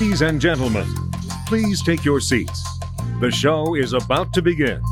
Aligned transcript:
Ladies 0.00 0.22
and 0.22 0.40
gentlemen, 0.40 0.86
please 1.46 1.80
take 1.80 2.04
your 2.04 2.18
seats. 2.18 2.64
The 3.20 3.30
show 3.30 3.76
is 3.76 3.92
about 3.92 4.32
to 4.32 4.42
begin. 4.42 4.82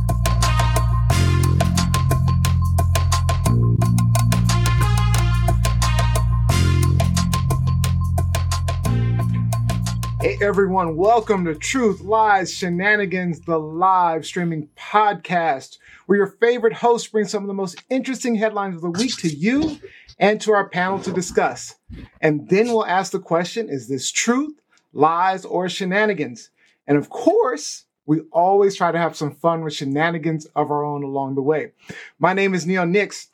Hey 10.20 10.38
everyone, 10.40 10.96
welcome 10.96 11.44
to 11.46 11.56
Truth 11.56 12.02
Lies 12.02 12.54
Shenanigans, 12.54 13.40
the 13.40 13.58
live 13.58 14.24
streaming 14.24 14.68
podcast, 14.76 15.78
where 16.06 16.18
your 16.18 16.36
favorite 16.40 16.74
host 16.74 17.10
brings 17.10 17.30
some 17.30 17.42
of 17.42 17.48
the 17.48 17.54
most 17.54 17.82
interesting 17.90 18.36
headlines 18.36 18.76
of 18.76 18.82
the 18.82 18.90
week 18.90 19.16
to 19.18 19.28
you 19.28 19.80
and 20.20 20.40
to 20.42 20.52
our 20.52 20.68
panel 20.68 21.00
to 21.00 21.12
discuss. 21.12 21.74
And 22.20 22.48
then 22.48 22.66
we'll 22.68 22.86
ask 22.86 23.10
the 23.10 23.18
question 23.18 23.68
is 23.68 23.88
this 23.88 24.12
truth, 24.12 24.59
lies, 24.92 25.44
or 25.44 25.68
shenanigans? 25.68 26.50
And 26.86 26.96
of 26.98 27.08
course, 27.08 27.84
we 28.06 28.20
always 28.32 28.74
try 28.74 28.90
to 28.90 28.98
have 28.98 29.16
some 29.16 29.30
fun 29.30 29.62
with 29.62 29.74
shenanigans 29.74 30.46
of 30.56 30.70
our 30.70 30.84
own 30.84 31.04
along 31.04 31.36
the 31.36 31.42
way. 31.42 31.72
My 32.18 32.32
name 32.32 32.54
is 32.54 32.66
Neil 32.66 32.86
Nix, 32.86 33.28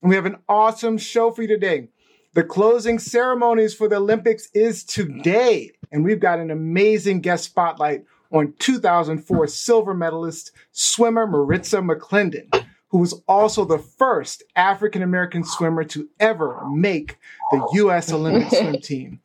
and 0.00 0.08
we 0.08 0.14
have 0.14 0.26
an 0.26 0.38
awesome 0.48 0.96
show 0.98 1.30
for 1.30 1.42
you 1.42 1.48
today. 1.48 1.88
The 2.34 2.42
closing 2.42 2.98
ceremonies 2.98 3.74
for 3.74 3.88
the 3.88 3.96
Olympics 3.96 4.48
is 4.54 4.84
today, 4.84 5.72
and 5.90 6.02
we've 6.02 6.20
got 6.20 6.38
an 6.38 6.50
amazing 6.50 7.20
guest 7.20 7.44
spotlight 7.44 8.04
on 8.32 8.54
2004 8.58 9.46
silver 9.48 9.92
medalist 9.92 10.52
swimmer 10.70 11.26
Maritza 11.26 11.78
McClendon, 11.78 12.48
who 12.92 12.98
was 12.98 13.14
also 13.26 13.64
the 13.64 13.78
first 13.78 14.44
African 14.54 15.02
American 15.02 15.42
swimmer 15.44 15.82
to 15.82 16.08
ever 16.20 16.62
make 16.70 17.18
the 17.50 17.66
U.S. 17.74 18.12
Olympic 18.12 18.48
swim 18.56 18.80
team. 18.80 19.20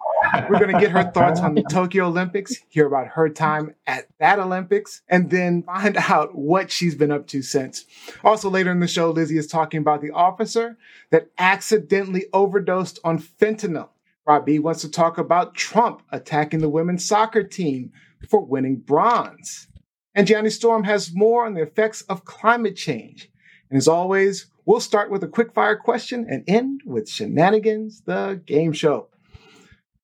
We're 0.50 0.60
going 0.60 0.74
to 0.74 0.80
get 0.80 0.92
her 0.92 1.12
thoughts 1.12 1.42
on 1.42 1.54
the 1.54 1.64
Tokyo 1.64 2.08
Olympics, 2.08 2.56
hear 2.70 2.88
about 2.88 3.08
her 3.08 3.30
time 3.30 3.76
at 3.86 4.08
that 4.20 4.40
Olympics, 4.40 5.02
and 5.10 5.30
then 5.30 5.64
find 5.64 5.98
out 5.98 6.34
what 6.34 6.72
she's 6.72 6.96
been 6.96 7.12
up 7.12 7.28
to 7.28 7.42
since. 7.42 7.86
Also, 8.24 8.50
later 8.50 8.72
in 8.72 8.80
the 8.80 8.88
show, 8.88 9.12
Lizzie 9.12 9.38
is 9.38 9.48
talking 9.48 9.82
about 9.82 10.02
the 10.02 10.12
officer 10.12 10.78
that 11.12 11.30
accidentally 11.38 12.26
overdosed 12.34 13.00
on 13.04 13.20
fentanyl. 13.20 13.90
Robbie 14.26 14.60
wants 14.60 14.82
to 14.82 14.92
talk 14.92 15.18
about 15.18 15.56
Trump 15.56 16.04
attacking 16.12 16.60
the 16.60 16.70
women's 16.70 17.06
soccer 17.06 17.44
team 17.44 17.92
for 18.30 18.44
winning 18.44 18.78
bronze. 18.78 19.68
And 20.16 20.26
Gianni 20.26 20.50
Storm 20.50 20.86
has 20.86 21.14
more 21.14 21.46
on 21.46 21.54
the 21.54 21.62
effects 21.62 22.02
of 22.04 22.26
climate 22.26 22.76
change. 22.76 23.30
And 23.70 23.78
as 23.78 23.88
always, 23.88 24.48
we'll 24.66 24.80
start 24.80 25.12
with 25.12 25.24
a 25.24 25.28
quick 25.28 25.54
fire 25.54 25.76
question 25.76 26.26
and 26.30 26.44
end 26.48 26.82
with 26.86 27.10
Shenanigans, 27.10 28.02
the 28.06 28.42
game 28.46 28.72
show. 28.72 29.10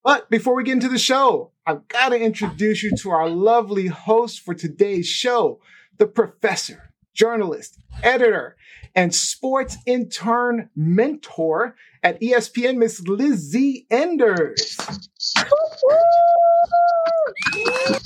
But 0.04 0.30
before 0.30 0.56
we 0.56 0.64
get 0.64 0.74
into 0.74 0.90
the 0.90 0.98
show, 0.98 1.52
I've 1.66 1.88
got 1.88 2.10
to 2.10 2.20
introduce 2.20 2.84
you 2.84 2.92
to 2.98 3.12
our 3.12 3.30
lovely 3.30 3.88
host 3.88 4.42
for 4.42 4.54
today's 4.54 5.08
show, 5.08 5.62
the 5.98 6.08
professor, 6.08 6.94
journalist, 7.14 7.80
editor, 8.02 8.58
and 8.96 9.16
sports 9.16 9.78
intern 9.86 10.70
mentor 10.76 11.76
at 12.04 12.20
ESPN, 12.20 12.78
Miss 12.78 13.00
Lizzie 13.08 13.88
Enders. 13.90 14.76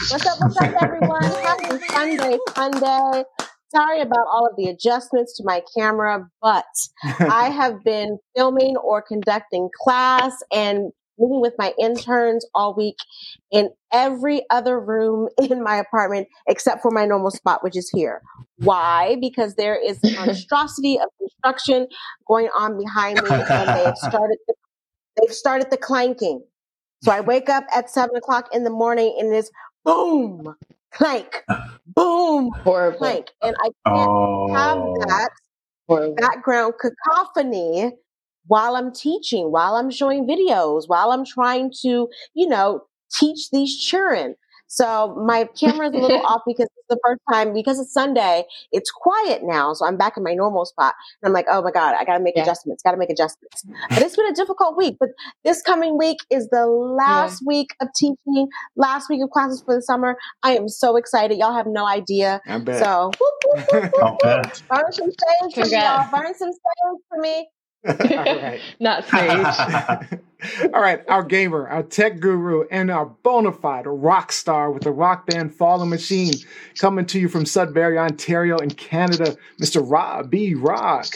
What's 0.09 0.25
up, 0.25 0.38
what's 0.39 0.58
up, 0.58 0.83
everyone? 0.83 1.23
Happy 1.23 1.80
Sunday, 1.88 2.38
Sunday. 2.53 3.23
Sorry 3.69 4.01
about 4.01 4.27
all 4.31 4.47
of 4.47 4.55
the 4.55 4.69
adjustments 4.69 5.35
to 5.37 5.43
my 5.45 5.61
camera, 5.77 6.29
but 6.41 6.65
I 7.03 7.49
have 7.55 7.83
been 7.83 8.17
filming 8.35 8.77
or 8.77 9.01
conducting 9.01 9.69
class 9.83 10.33
and 10.53 10.91
meeting 11.17 11.41
with 11.41 11.53
my 11.57 11.73
interns 11.79 12.45
all 12.53 12.75
week 12.75 12.95
in 13.51 13.69
every 13.91 14.43
other 14.49 14.79
room 14.79 15.27
in 15.50 15.63
my 15.63 15.77
apartment 15.77 16.27
except 16.47 16.81
for 16.81 16.91
my 16.91 17.06
normal 17.06 17.31
spot, 17.31 17.63
which 17.63 17.75
is 17.75 17.89
here. 17.89 18.22
Why? 18.57 19.17
Because 19.19 19.56
there 19.56 19.75
is 19.75 20.00
a 20.03 20.11
monstrosity 20.25 20.97
of 21.00 21.09
construction 21.19 21.88
going 22.27 22.50
on 22.57 22.77
behind 22.77 23.22
me, 23.22 23.29
and 23.29 23.69
they 23.69 23.83
have 23.83 23.97
started. 23.97 24.38
The, 24.47 24.53
they've 25.19 25.33
started 25.33 25.69
the 25.69 25.77
clanking. 25.77 26.44
So 27.03 27.11
I 27.11 27.22
wake 27.22 27.50
up 27.50 27.66
at 27.73 27.89
seven 27.89 28.16
o'clock 28.16 28.50
in 28.53 28.63
the 28.63 28.69
morning, 28.69 29.16
and 29.19 29.33
it 29.33 29.38
is 29.38 29.51
boom, 29.83 30.56
clank, 30.92 31.44
boom, 31.96 32.52
Horrible. 32.64 32.98
clank, 32.98 33.28
and 33.42 33.56
I 33.59 33.70
can't 33.88 34.58
have 34.58 34.78
Oh. 34.78 34.96
that 35.08 35.30
Horrible. 35.88 36.16
background 36.16 36.74
cacophony 36.80 37.94
while 38.48 38.75
I'm 38.75 38.94
teaching, 38.94 39.52
while 39.52 39.75
I'm 39.75 39.90
showing 39.92 40.25
videos, 40.28 40.88
while 40.88 41.12
I'm 41.12 41.25
trying 41.25 41.72
to, 41.81 42.08
you 42.34 42.48
know, 42.48 42.84
teach 43.14 43.50
these 43.52 43.78
children. 43.78 44.36
So 44.68 45.16
my 45.25 45.46
camera's 45.59 45.94
a 45.94 45.98
little 45.98 46.22
off 46.25 46.42
because 46.46 46.68
it's 46.75 46.76
the 46.90 47.00
first 47.06 47.22
time, 47.31 47.53
because 47.53 47.80
it's 47.80 47.94
Sunday, 47.94 48.44
it's 48.72 48.92
quiet 48.92 49.42
now. 49.44 49.74
So 49.74 49.86
I'm 49.86 49.98
back 49.98 50.18
in 50.18 50.24
my 50.24 50.34
normal 50.34 50.66
spot. 50.66 50.94
And 51.22 51.28
I'm 51.30 51.34
like, 51.34 51.46
oh 51.50 51.62
my 51.62 51.72
God, 51.72 51.96
I 52.00 52.06
got 52.06 52.18
to 52.18 52.24
make 52.24 52.36
Yeah. 52.36 52.44
adjustments, 52.44 52.84
got 52.84 52.92
to 52.92 52.98
make 52.98 53.09
adjustments. 53.09 53.66
But 53.90 54.03
it's 54.03 54.16
been 54.16 54.28
a 54.28 54.34
difficult 54.34 54.78
week. 54.78 54.98
But 55.00 55.09
this 55.44 55.62
coming 55.62 55.98
week 55.98 56.18
is 56.30 56.50
the 56.50 56.66
last 56.68 57.42
week 57.46 57.70
of 57.81 57.88
teaching, 57.96 58.48
last 58.75 59.09
week 59.09 59.22
of 59.24 59.30
classes 59.30 59.62
for 59.66 59.75
the 59.75 59.81
summer. 59.81 60.18
I 60.44 60.56
am 60.56 60.68
so 60.70 60.96
excited. 60.98 61.38
Y'all 61.38 61.53
have 61.53 61.68
no 61.68 61.86
idea. 61.88 62.42
I 62.46 62.58
bet. 62.59 62.84
So, 62.84 63.12
whoop, 63.19 63.34
whoop, 63.46 63.68
whoop, 63.72 63.92
whoop, 63.94 64.18
I'll. 64.24 64.52
Burn 64.69 64.92
some 64.92 65.09
sage 65.09 65.54
for 65.56 65.66
me, 65.66 65.84
y'all. 65.84 66.08
Burn 66.12 66.34
some 66.36 66.52
sage 66.52 67.02
for 67.09 67.19
me. 67.19 67.48
All 67.85 67.95
right. 67.99 68.59
Not 68.79 69.05
sage. 69.05 70.19
All 70.73 70.81
right, 70.81 71.01
our 71.07 71.23
gamer, 71.23 71.67
our 71.67 71.81
tech 71.81 72.19
guru, 72.19 72.65
and 72.69 72.91
our 72.91 73.05
bona 73.05 73.51
fide 73.51 73.88
rock 73.88 74.31
star 74.31 74.71
with 74.71 74.83
the 74.83 74.91
rock 74.91 75.25
band 75.25 75.55
Fallen 75.55 75.89
Machine, 75.89 76.33
coming 76.79 77.07
to 77.07 77.19
you 77.19 77.27
from 77.27 77.45
Sudbury, 77.45 77.97
Ontario, 77.97 78.57
in 78.57 78.69
Canada, 78.69 79.35
Mr. 79.59 79.83
Rob 79.83 80.29
B. 80.29 80.53
Rock. 80.53 81.07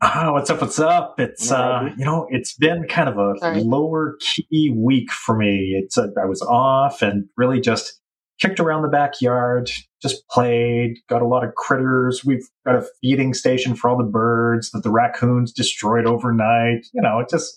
Ah, 0.00 0.30
what's 0.32 0.50
up? 0.50 0.60
What's 0.60 0.78
up? 0.78 1.18
It's 1.18 1.50
uh, 1.50 1.88
you 1.96 2.04
know, 2.04 2.28
it's 2.30 2.54
been 2.54 2.86
kind 2.88 3.08
of 3.08 3.18
a 3.18 3.34
Sorry. 3.40 3.60
lower 3.62 4.16
key 4.20 4.70
week 4.76 5.10
for 5.10 5.36
me. 5.36 5.74
It's 5.82 5.98
uh, 5.98 6.08
I 6.20 6.26
was 6.26 6.40
off 6.42 7.02
and 7.02 7.28
really 7.36 7.60
just 7.60 7.98
kicked 8.40 8.60
around 8.60 8.82
the 8.82 8.88
backyard, 8.88 9.70
just 10.00 10.26
played, 10.28 10.98
got 11.08 11.22
a 11.22 11.26
lot 11.26 11.44
of 11.44 11.54
critters. 11.54 12.24
We've 12.24 12.46
got 12.64 12.76
a 12.76 12.86
feeding 13.00 13.34
station 13.34 13.74
for 13.74 13.90
all 13.90 13.98
the 13.98 14.04
birds 14.04 14.70
that 14.70 14.82
the 14.82 14.90
raccoons 14.90 15.52
destroyed 15.52 16.06
overnight. 16.06 16.86
You 16.92 17.02
know, 17.02 17.18
it's 17.20 17.32
just 17.32 17.54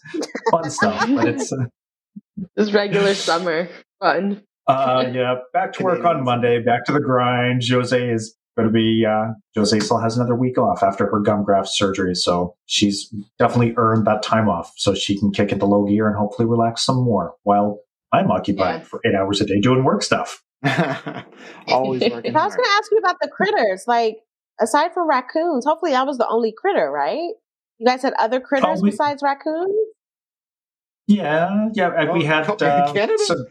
fun 0.52 0.70
stuff. 0.70 1.08
But 1.16 1.28
it's 1.28 1.52
uh, 1.54 1.66
This 2.56 2.72
regular 2.74 3.14
summer 3.14 3.70
fun. 4.00 4.42
Uh, 4.68 5.06
yeah, 5.12 5.36
back 5.54 5.74
to 5.74 5.84
work 5.84 6.04
on 6.06 6.24
Monday, 6.24 6.60
back 6.60 6.86
to 6.86 6.92
the 6.92 7.00
grind. 7.00 7.62
Jose 7.70 8.10
is 8.10 8.36
going 8.58 8.68
to 8.68 8.74
be, 8.74 9.06
uh, 9.08 9.34
Jose 9.56 9.80
still 9.80 9.98
has 10.00 10.16
another 10.18 10.36
week 10.36 10.58
off 10.58 10.82
after 10.84 11.06
her 11.10 11.20
gum 11.20 11.44
graft 11.44 11.70
surgery. 11.70 12.16
So 12.16 12.56
she's 12.66 13.14
definitely 13.40 13.74
earned 13.78 14.06
that 14.08 14.24
time 14.24 14.50
off 14.50 14.72
so 14.78 14.94
she 14.94 15.18
can 15.20 15.32
kick 15.32 15.52
into 15.52 15.66
low 15.66 15.86
gear 15.86 16.08
and 16.08 16.16
hopefully 16.18 16.48
relax 16.48 16.84
some 16.86 17.04
more 17.04 17.34
while 17.44 17.80
I'm 18.14 18.32
occupied 18.32 18.82
Yeah. 18.82 18.86
for 18.86 19.02
eight 19.06 19.16
hours 19.16 19.42
a 19.42 19.46
day 19.46 19.60
doing 19.60 19.84
work 19.84 20.04
stuff. 20.04 20.42
Always 21.68 22.02
working 22.12 22.36
I 22.36 22.46
was 22.46 22.56
going 22.56 22.66
to 22.66 22.72
ask 22.78 22.92
you 22.92 22.98
about 22.98 23.18
the 23.22 23.28
critters. 23.30 23.86
Like, 23.88 24.18
aside 24.60 24.94
from 24.94 25.08
raccoons, 25.10 25.66
hopefully 25.66 25.92
that 25.92 26.06
was 26.06 26.18
the 26.18 26.28
only 26.28 26.54
critter, 26.56 26.92
right? 26.92 27.32
You 27.80 27.86
guys 27.88 28.02
had 28.04 28.14
other 28.20 28.40
critters 28.40 28.80
Oh, 28.80 28.82
we- 28.82 28.92
besides 28.92 29.22
raccoons? 29.24 29.72
Yeah, 31.08 31.70
yeah. 31.74 31.92
and 31.98 32.12
we 32.14 32.24
Oh, 32.24 32.28
had, 32.28 32.50
uh, 32.62 32.94
Canada? 32.94 33.18
some, 33.26 33.46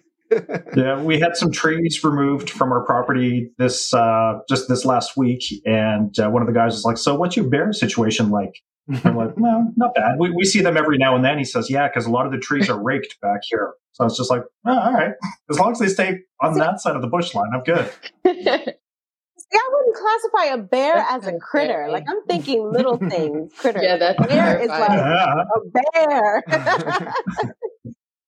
yeah, 0.77 1.03
we 1.03 1.19
had 1.19 1.37
some 1.37 1.51
trees 1.51 2.03
removed 2.05 2.49
from 2.49 2.73
our 2.73 2.85
property 2.87 3.51
this, 3.59 3.93
uh, 3.93 4.39
just 4.49 4.69
this 4.69 4.85
last 4.85 5.17
week. 5.17 5.43
And 5.67 6.17
uh, 6.19 6.31
one 6.31 6.43
of 6.43 6.47
the 6.47 6.55
guys 6.55 6.73
was 6.73 6.85
like, 6.85 6.97
so 6.97 7.17
what's 7.17 7.37
your 7.37 7.49
bear 7.49 7.73
situation 7.73 8.31
like? 8.31 8.63
I'm 9.05 9.17
like, 9.17 9.37
no, 9.39 9.73
not 9.77 9.95
bad. 9.95 10.17
We, 10.19 10.31
we 10.31 10.45
see 10.45 10.61
them 10.63 10.77
every 10.77 10.99
now 10.99 11.15
and 11.15 11.25
then. 11.25 11.39
He 11.39 11.45
says, 11.45 11.71
yeah, 11.71 11.89
because 11.89 12.07
a 12.07 12.11
lot 12.11 12.27
of 12.27 12.33
the 12.33 12.39
trees 12.39 12.69
are 12.69 12.83
raked 12.83 13.21
back 13.21 13.41
here. 13.45 13.75
So 13.93 14.05
it's 14.05 14.17
just 14.17 14.31
like, 14.31 14.43
oh, 14.67 14.79
all 14.79 14.93
right. 14.93 15.13
As 15.51 15.59
long 15.59 15.73
as 15.73 15.79
they 15.79 15.89
stay 15.89 16.19
on 16.43 16.55
that 16.59 16.81
side 16.81 16.97
of 16.97 17.03
the 17.03 17.09
bush 17.09 17.35
line, 17.35 17.51
I'm 17.55 17.63
good. 17.63 17.91
See, 18.27 19.59
I 19.59 19.69
wouldn't 19.73 19.97
classify 19.97 20.55
a 20.55 20.59
bear 20.59 20.95
That's 20.95 21.27
as 21.27 21.35
a 21.35 21.39
critter. 21.39 21.73
scary. 21.73 21.91
Like, 21.93 22.05
I'm 22.09 22.25
thinking 22.27 22.71
little 22.73 22.97
things, 22.99 23.53
critter. 23.59 23.83
yeah, 23.83 23.97
that's 23.97 24.27
bear 24.27 24.59
is 24.61 24.69
like 24.69 24.91
Yeah. 24.91 25.35
a 25.43 25.61
bear. 26.07 26.45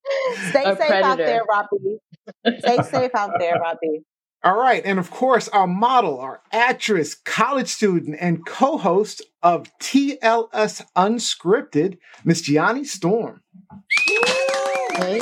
Stay 0.51 0.65
A 0.65 0.77
safe 0.77 0.91
out 0.91 1.17
there, 1.19 1.43
Robbie. 1.49 1.99
Stay 2.59 2.83
safe 2.83 3.11
out 3.15 3.33
there, 3.39 3.55
Robbie. 3.61 4.03
All 4.45 4.59
right, 4.59 4.83
and 4.85 4.99
of 4.99 5.09
course, 5.11 5.49
our 5.51 5.69
model, 5.69 6.19
our 6.19 6.43
actress, 6.51 7.15
college 7.15 7.69
student, 7.69 8.17
and 8.21 8.45
co-host 8.45 9.23
of 9.41 9.67
TLS 9.79 10.83
Unscripted, 10.97 11.99
Miss 12.25 12.41
Gianni 12.41 12.83
Storm. 12.85 13.41
Hey. 14.97 15.21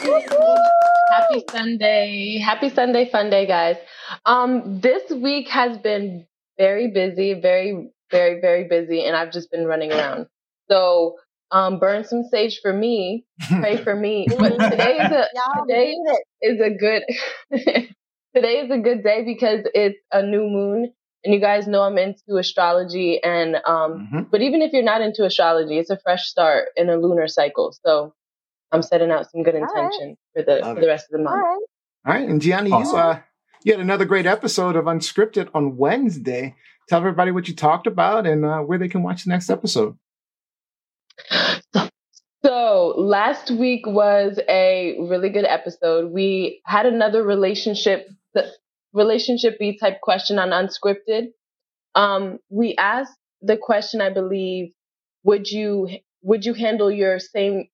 Happy 1.10 1.44
Sunday. 1.50 2.38
Happy 2.38 2.70
Sunday 2.70 3.10
fun 3.10 3.28
day, 3.28 3.46
guys. 3.46 3.76
Um, 4.24 4.80
this 4.80 5.10
week 5.10 5.48
has 5.48 5.76
been 5.76 6.26
very 6.56 6.88
busy, 6.90 7.34
very, 7.34 7.90
very, 8.10 8.40
very 8.40 8.68
busy, 8.68 9.04
and 9.04 9.14
I've 9.14 9.32
just 9.32 9.50
been 9.50 9.66
running 9.66 9.92
around. 9.92 10.28
So 10.70 11.16
um, 11.50 11.78
burn 11.78 12.04
some 12.04 12.24
sage 12.30 12.60
for 12.62 12.72
me, 12.72 13.26
pray 13.60 13.76
for 13.76 13.94
me. 13.94 14.26
But 14.38 14.50
today 14.70 14.96
is 14.96 15.12
a 15.12 15.26
Y'all 15.34 15.66
today 15.66 15.94
need 15.94 16.04
it. 16.06 16.22
is 16.42 16.60
a 16.60 16.70
good 16.70 17.90
today 18.34 18.60
is 18.60 18.70
a 18.70 18.78
good 18.78 19.02
day 19.02 19.24
because 19.24 19.60
it's 19.74 19.98
a 20.12 20.22
new 20.22 20.42
moon, 20.48 20.92
and 21.24 21.34
you 21.34 21.40
guys 21.40 21.66
know 21.66 21.82
I'm 21.82 21.98
into 21.98 22.36
astrology. 22.38 23.22
And 23.22 23.56
um, 23.66 24.08
Mhm. 24.12 24.30
but 24.30 24.42
even 24.42 24.62
if 24.62 24.72
you're 24.72 24.82
not 24.82 25.00
into 25.00 25.24
astrology, 25.24 25.78
it's 25.78 25.90
a 25.90 25.98
fresh 25.98 26.26
start 26.28 26.68
in 26.76 26.88
a 26.88 26.96
lunar 26.96 27.28
cycle. 27.28 27.74
So 27.84 28.14
I'm 28.72 28.82
setting 28.82 29.10
out 29.10 29.30
some 29.30 29.42
good 29.42 29.54
All 29.54 29.62
right. 29.62 29.70
intention 29.84 30.16
for 30.34 30.42
the 30.42 30.56
Love 30.60 30.74
for 30.76 30.80
the 30.80 30.86
rest 30.86 31.06
of 31.10 31.18
the 31.18 31.24
month. 31.24 31.36
right. 31.42 31.58
All 32.06 32.14
right, 32.14 32.28
and 32.28 32.40
Gianni, 32.40 32.70
you 32.70 32.96
uh, 32.96 33.20
you 33.64 33.72
had 33.72 33.80
another 33.80 34.04
great 34.06 34.26
episode 34.26 34.76
of 34.76 34.86
Unscripted 34.86 35.50
on 35.54 35.76
Wednesday. 35.76 36.54
Tell 36.88 36.98
everybody 36.98 37.30
what 37.30 37.46
you 37.46 37.54
talked 37.54 37.86
about 37.86 38.26
and 38.26 38.44
uh, 38.44 38.60
where 38.60 38.78
they 38.78 38.88
can 38.88 39.02
watch 39.02 39.24
the 39.24 39.30
next 39.30 39.50
episode. 39.50 39.96
So 42.42 42.94
last 42.96 43.50
week 43.50 43.86
was 43.86 44.40
a 44.48 44.96
really 44.98 45.28
good 45.28 45.44
episode. 45.44 46.10
We 46.10 46.62
had 46.64 46.86
another 46.86 47.22
relationship 47.22 48.08
relationship 48.92 49.58
B 49.58 49.76
type 49.78 50.00
question 50.00 50.38
on 50.38 50.50
unscripted. 50.50 51.28
Um, 51.94 52.38
we 52.48 52.76
asked 52.76 53.16
the 53.42 53.56
question, 53.56 54.00
I 54.00 54.10
believe, 54.10 54.72
would 55.24 55.48
you 55.48 55.88
would 56.22 56.44
you 56.44 56.54
handle 56.54 56.90
your 56.90 57.18
same 57.18 57.68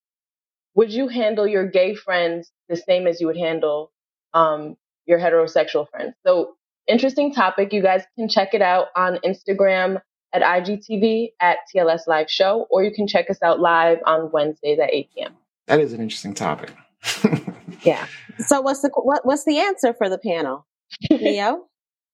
would 0.74 0.92
you 0.92 1.08
handle 1.08 1.46
your 1.46 1.66
gay 1.66 1.94
friends 1.94 2.50
the 2.68 2.76
same 2.76 3.06
as 3.06 3.20
you 3.20 3.26
would 3.26 3.36
handle 3.36 3.92
um, 4.34 4.76
your 5.06 5.18
heterosexual 5.18 5.88
friends? 5.88 6.14
So 6.26 6.56
interesting 6.86 7.32
topic. 7.32 7.72
You 7.72 7.82
guys 7.82 8.02
can 8.18 8.28
check 8.28 8.52
it 8.52 8.62
out 8.62 8.88
on 8.94 9.18
Instagram 9.24 10.00
at 10.32 10.42
IGTV 10.42 11.32
at 11.40 11.58
TLS 11.74 12.06
Live 12.06 12.30
Show, 12.30 12.66
or 12.68 12.84
you 12.84 12.92
can 12.92 13.06
check 13.06 13.30
us 13.30 13.42
out 13.42 13.58
live 13.58 13.98
on 14.04 14.30
Wednesdays 14.32 14.78
at 14.78 14.92
8 14.92 15.08
p.m. 15.14 15.32
That 15.66 15.80
is 15.80 15.92
an 15.94 16.00
interesting 16.00 16.34
topic. 16.34 16.72
Yeah. 17.82 18.06
So 18.38 18.60
what's 18.60 18.82
the 18.82 18.90
what, 18.94 19.24
what's 19.24 19.44
the 19.44 19.58
answer 19.58 19.94
for 19.94 20.08
the 20.08 20.18
panel, 20.18 20.66
Neo? 21.10 21.66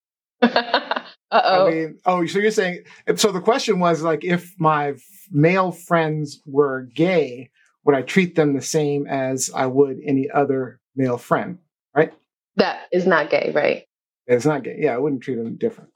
uh 0.42 1.00
I 1.30 1.56
oh. 1.58 1.70
mean, 1.70 1.98
oh, 2.04 2.26
so 2.26 2.38
you're 2.38 2.50
saying 2.50 2.84
so 3.16 3.32
the 3.32 3.40
question 3.40 3.78
was 3.80 4.02
like 4.02 4.24
if 4.24 4.54
my 4.58 4.88
f- 4.90 5.02
male 5.30 5.72
friends 5.72 6.40
were 6.46 6.88
gay, 6.94 7.50
would 7.84 7.94
I 7.94 8.02
treat 8.02 8.34
them 8.34 8.54
the 8.54 8.62
same 8.62 9.06
as 9.06 9.50
I 9.54 9.66
would 9.66 9.98
any 10.04 10.28
other 10.30 10.80
male 10.96 11.18
friend? 11.18 11.58
Right? 11.94 12.12
That 12.56 12.80
is 12.92 13.06
not 13.06 13.30
gay, 13.30 13.52
right? 13.54 13.84
It's 14.26 14.44
not 14.44 14.62
gay. 14.62 14.76
Yeah, 14.78 14.94
I 14.94 14.98
wouldn't 14.98 15.22
treat 15.22 15.36
them 15.36 15.56
different. 15.56 15.90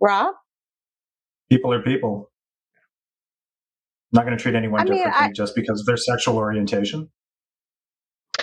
Rob? 0.00 0.34
People 1.48 1.72
are 1.72 1.82
people. 1.82 2.30
not 4.12 4.24
going 4.24 4.36
to 4.36 4.42
treat 4.42 4.54
anyone 4.54 4.80
I 4.80 4.84
mean, 4.84 4.94
differently 4.94 5.26
I- 5.26 5.32
just 5.32 5.54
because 5.54 5.80
of 5.80 5.86
their 5.86 5.96
sexual 5.96 6.36
orientation. 6.36 7.08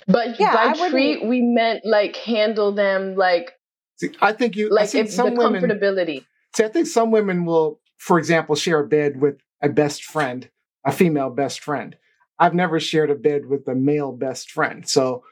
But 0.07 0.39
Yeah, 0.39 0.53
by 0.53 0.67
wouldn't- 0.71 0.91
treat, 0.91 1.25
we 1.25 1.41
meant 1.41 1.85
like 1.85 2.15
handle 2.15 2.71
them 2.71 3.15
like 3.15 3.53
See, 3.97 4.09
I 4.21 4.31
think 4.31 4.55
you. 4.55 4.67
I 4.67 4.81
like 4.81 4.89
think 4.89 5.07
if 5.07 5.13
some 5.13 5.33
the 5.35 5.39
women. 5.41 5.61
comfortability. 5.63 6.25
See, 6.55 6.63
I 6.63 6.67
think 6.69 6.87
some 6.87 7.11
women 7.11 7.45
will, 7.45 7.79
for 7.97 8.17
example, 8.19 8.55
share 8.55 8.79
a 8.79 8.87
bed 8.87 9.19
with 9.19 9.37
a 9.61 9.69
best 9.69 10.03
friend, 10.03 10.49
a 10.85 10.91
female 10.91 11.29
best 11.31 11.59
friend. 11.61 11.97
I've 12.39 12.53
never 12.53 12.79
shared 12.79 13.09
a 13.09 13.15
bed 13.15 13.47
with 13.47 13.67
a 13.67 13.73
male 13.75 14.11
best 14.11 14.51
friend, 14.51 14.87
so 14.87 15.23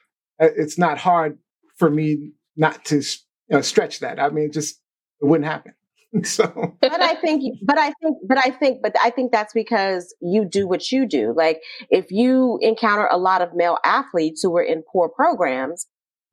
uh, 0.42 0.48
it's 0.58 0.78
not 0.80 0.98
hard 0.98 1.38
for 1.78 1.90
me 1.90 2.32
not 2.58 2.84
to 2.86 2.96
you 2.98 3.04
know, 3.52 3.62
stretch 3.62 4.00
that. 4.00 4.20
I 4.20 4.30
mean, 4.30 4.46
it 4.46 4.54
just 4.54 4.82
it 5.22 5.26
wouldn't 5.26 5.46
happen. 5.48 5.74
so 6.24 6.76
but 6.82 7.02
I 7.02 7.16
think, 7.16 7.58
but 7.64 7.78
I 7.78 7.94
think, 8.02 8.18
but 8.28 8.38
I 8.38 8.50
think, 8.52 8.82
but 8.82 8.96
I 9.04 9.10
think 9.10 9.32
that's 9.32 9.54
because 9.54 10.16
you 10.22 10.46
do 10.46 10.68
what 10.68 10.92
you 10.92 11.06
do. 11.06 11.34
Like 11.36 11.62
if 11.90 12.12
you 12.12 12.60
encounter 12.62 13.08
a 13.12 13.18
lot 13.18 13.42
of 13.42 13.56
male 13.56 13.78
athletes 13.84 14.42
who 14.42 14.56
are 14.58 14.64
in 14.64 14.84
poor 14.92 15.10
programs, 15.10 15.88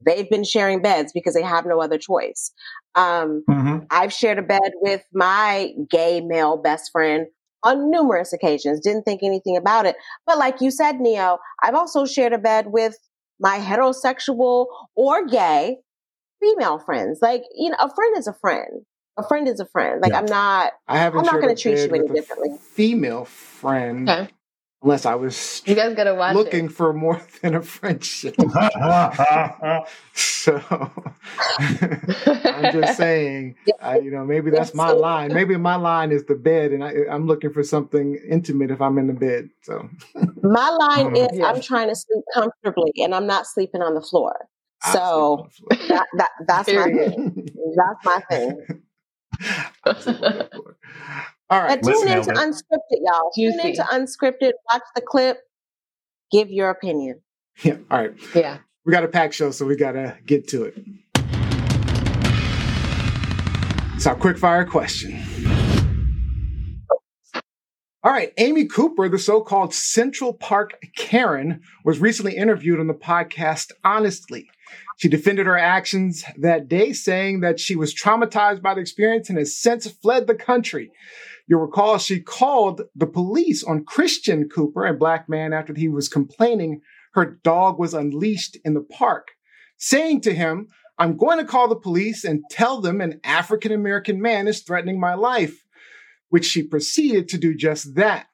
they've 0.05 0.29
been 0.29 0.44
sharing 0.44 0.82
beds 0.82 1.12
because 1.12 1.34
they 1.34 1.43
have 1.43 1.67
no 1.67 1.81
other 1.81 1.99
choice. 1.99 2.52
Um, 2.94 3.44
Mm-hmm. 3.49 3.84
I've 3.90 4.12
shared 4.12 4.38
a 4.38 4.43
bed 4.43 4.73
with 4.76 5.02
my 5.12 5.73
gay 5.90 6.20
male 6.20 6.56
best 6.56 6.90
friend 6.93 7.26
on 7.62 7.90
numerous 7.90 8.32
occasions. 8.32 8.81
Didn't 8.81 9.05
think 9.05 9.23
anything 9.23 9.56
about 9.56 9.87
it. 9.87 9.96
But 10.26 10.38
like 10.38 10.61
you 10.61 10.70
said, 10.70 11.00
Neo, 11.00 11.38
I've 11.62 11.75
also 11.75 12.05
shared 12.05 12.32
a 12.32 12.38
bed 12.38 12.67
with 12.69 12.96
my 13.40 13.58
heterosexual 13.58 14.67
or 14.94 15.26
gay 15.26 15.79
female 16.40 16.79
friends. 16.79 17.20
Like, 17.23 17.43
you 17.55 17.70
know, 17.70 17.76
a 17.81 17.94
friend 17.94 18.17
is 18.17 18.26
a 18.26 18.34
friend. 18.34 18.84
A 19.18 19.22
friend 19.26 19.46
is 19.48 19.60
a 19.60 19.66
friend. 19.66 20.00
Like 20.00 20.12
Yeah. 20.12 20.18
I'm 20.20 20.26
not 20.26 20.72
I 20.88 20.98
haven't. 20.98 21.20
I'm 21.20 21.26
not 21.26 21.40
gonna 21.40 21.54
treat 21.56 21.78
you 21.78 21.94
any 21.94 22.08
differently. 22.08 22.50
Female 22.72 23.24
friend, 23.24 24.08
Okay. 24.08 24.28
unless 24.82 25.04
I 25.06 25.14
was 25.14 25.62
You 25.66 25.74
guys 25.74 25.94
gotta 25.94 26.14
watch 26.14 26.34
looking 26.34 26.66
it. 26.66 26.72
for 26.72 26.92
more 26.92 27.20
than 27.42 27.54
a 27.54 27.62
friendship. 27.62 28.36
so 30.14 30.60
I'm 31.58 32.70
just 32.70 32.96
saying, 32.96 33.56
I, 33.82 33.98
you 33.98 34.10
know, 34.10 34.24
maybe 34.24 34.50
that's 34.50 34.74
my 34.74 34.90
line. 34.90 35.32
Maybe 35.32 35.56
my 35.56 35.76
line 35.76 36.10
is 36.12 36.24
the 36.24 36.34
bed, 36.34 36.72
and 36.72 36.82
I, 36.84 36.94
I'm 37.10 37.26
looking 37.26 37.52
for 37.52 37.62
something 37.62 38.18
intimate 38.28 38.70
if 38.70 38.80
I'm 38.80 38.98
in 38.98 39.06
the 39.08 39.12
bed. 39.14 39.50
So 39.62 39.88
my 40.42 40.70
line 40.70 41.06
um, 41.06 41.14
is 41.14 41.28
Yeah. 41.32 41.46
I'm 41.48 41.60
trying 41.60 41.88
to 41.88 41.94
sleep 41.96 42.24
comfortably 42.34 42.92
and 42.96 43.14
I'm 43.14 43.26
not 43.26 43.46
sleeping 43.46 43.82
on 43.82 43.94
the 43.94 44.00
floor. 44.02 44.48
I 44.82 44.92
So 44.92 45.48
sleep 45.48 45.68
on 45.70 45.78
that, 45.88 46.06
that 46.18 46.30
that's 46.46 46.72
my 46.72 46.82
Period. 46.82 47.12
thing. 47.12 47.48
That's 47.76 48.00
my 48.04 48.20
thing. 48.30 48.66
I 49.84 49.94
sleep 49.99 50.23
on 50.23 50.38
the 50.38 50.49
floor. 50.52 50.76
All 51.50 51.61
right. 51.62 51.81
But 51.81 51.87
tune 51.90 52.06
Listen, 52.06 52.08
into 52.19 52.31
Albert. 52.31 52.52
unscripted, 52.52 53.00
y'all. 53.02 53.31
Tune 53.34 53.52
Juicy. 53.52 53.69
into 53.69 53.82
unscripted. 53.82 54.52
Watch 54.73 54.82
the 54.94 55.02
clip. 55.02 55.38
Give 56.31 56.50
your 56.50 56.70
opinion. 56.70 57.20
Yeah. 57.62 57.76
All 57.90 57.99
right. 57.99 58.14
yeah. 58.34 58.58
We 58.87 58.93
got 58.93 59.05
a 59.05 59.08
packed 59.08 59.34
show, 59.34 59.50
so 59.50 59.67
we 59.67 59.76
got 59.76 59.93
to 59.93 60.17
get 60.25 60.49
to 60.49 60.64
it. 60.64 60.75
It's 63.94 64.06
our 64.06 64.14
quick 64.17 64.38
fire 64.38 64.64
question. 64.64 65.23
All 68.02 68.11
right. 68.11 68.32
Amy 68.38 68.64
Cooper, 68.64 69.08
the 69.08 69.19
so 69.19 69.43
called 69.43 69.75
Central 69.75 70.32
Park 70.32 70.81
Karen, 70.96 71.61
was 71.84 72.00
recently 72.00 72.34
interviewed 72.37 72.81
on 72.81 72.87
the 72.88 72.94
podcast 72.94 73.70
Honestly. 73.84 74.49
She 74.98 75.08
defended 75.08 75.46
her 75.46 75.58
actions 75.58 76.24
that 76.38 76.68
day, 76.68 76.92
saying 76.92 77.40
that 77.40 77.58
she 77.58 77.76
was 77.76 77.94
traumatized 77.94 78.62
by 78.62 78.74
the 78.74 78.80
experience 78.80 79.28
and 79.28 79.38
has 79.38 79.56
since 79.56 79.90
fled 79.90 80.26
the 80.26 80.34
country. 80.34 80.90
You'll 81.48 81.60
recall 81.60 81.98
she 81.98 82.20
called 82.20 82.82
the 82.94 83.06
police 83.06 83.64
on 83.64 83.84
Christian 83.84 84.48
Cooper, 84.48 84.86
a 84.86 84.94
black 84.94 85.28
man, 85.28 85.52
after 85.52 85.74
he 85.74 85.88
was 85.88 86.08
complaining 86.08 86.81
her 87.14 87.38
dog 87.43 87.78
was 87.78 87.94
unleashed 87.94 88.56
in 88.64 88.74
the 88.74 88.81
park, 88.81 89.32
saying 89.76 90.22
to 90.22 90.34
him, 90.34 90.69
I'm 90.98 91.17
going 91.17 91.38
to 91.38 91.44
call 91.44 91.69
the 91.69 91.76
police 91.76 92.24
and 92.24 92.43
tell 92.50 92.81
them 92.81 93.00
an 93.00 93.20
African 93.24 93.72
American 93.72 94.20
man 94.20 94.46
is 94.46 94.62
threatening 94.62 95.00
my 95.00 95.14
life, 95.14 95.64
which 96.28 96.44
she 96.44 96.62
proceeded 96.62 97.28
to 97.28 97.38
do 97.38 97.55
just 97.55 97.94
that. 97.96 98.26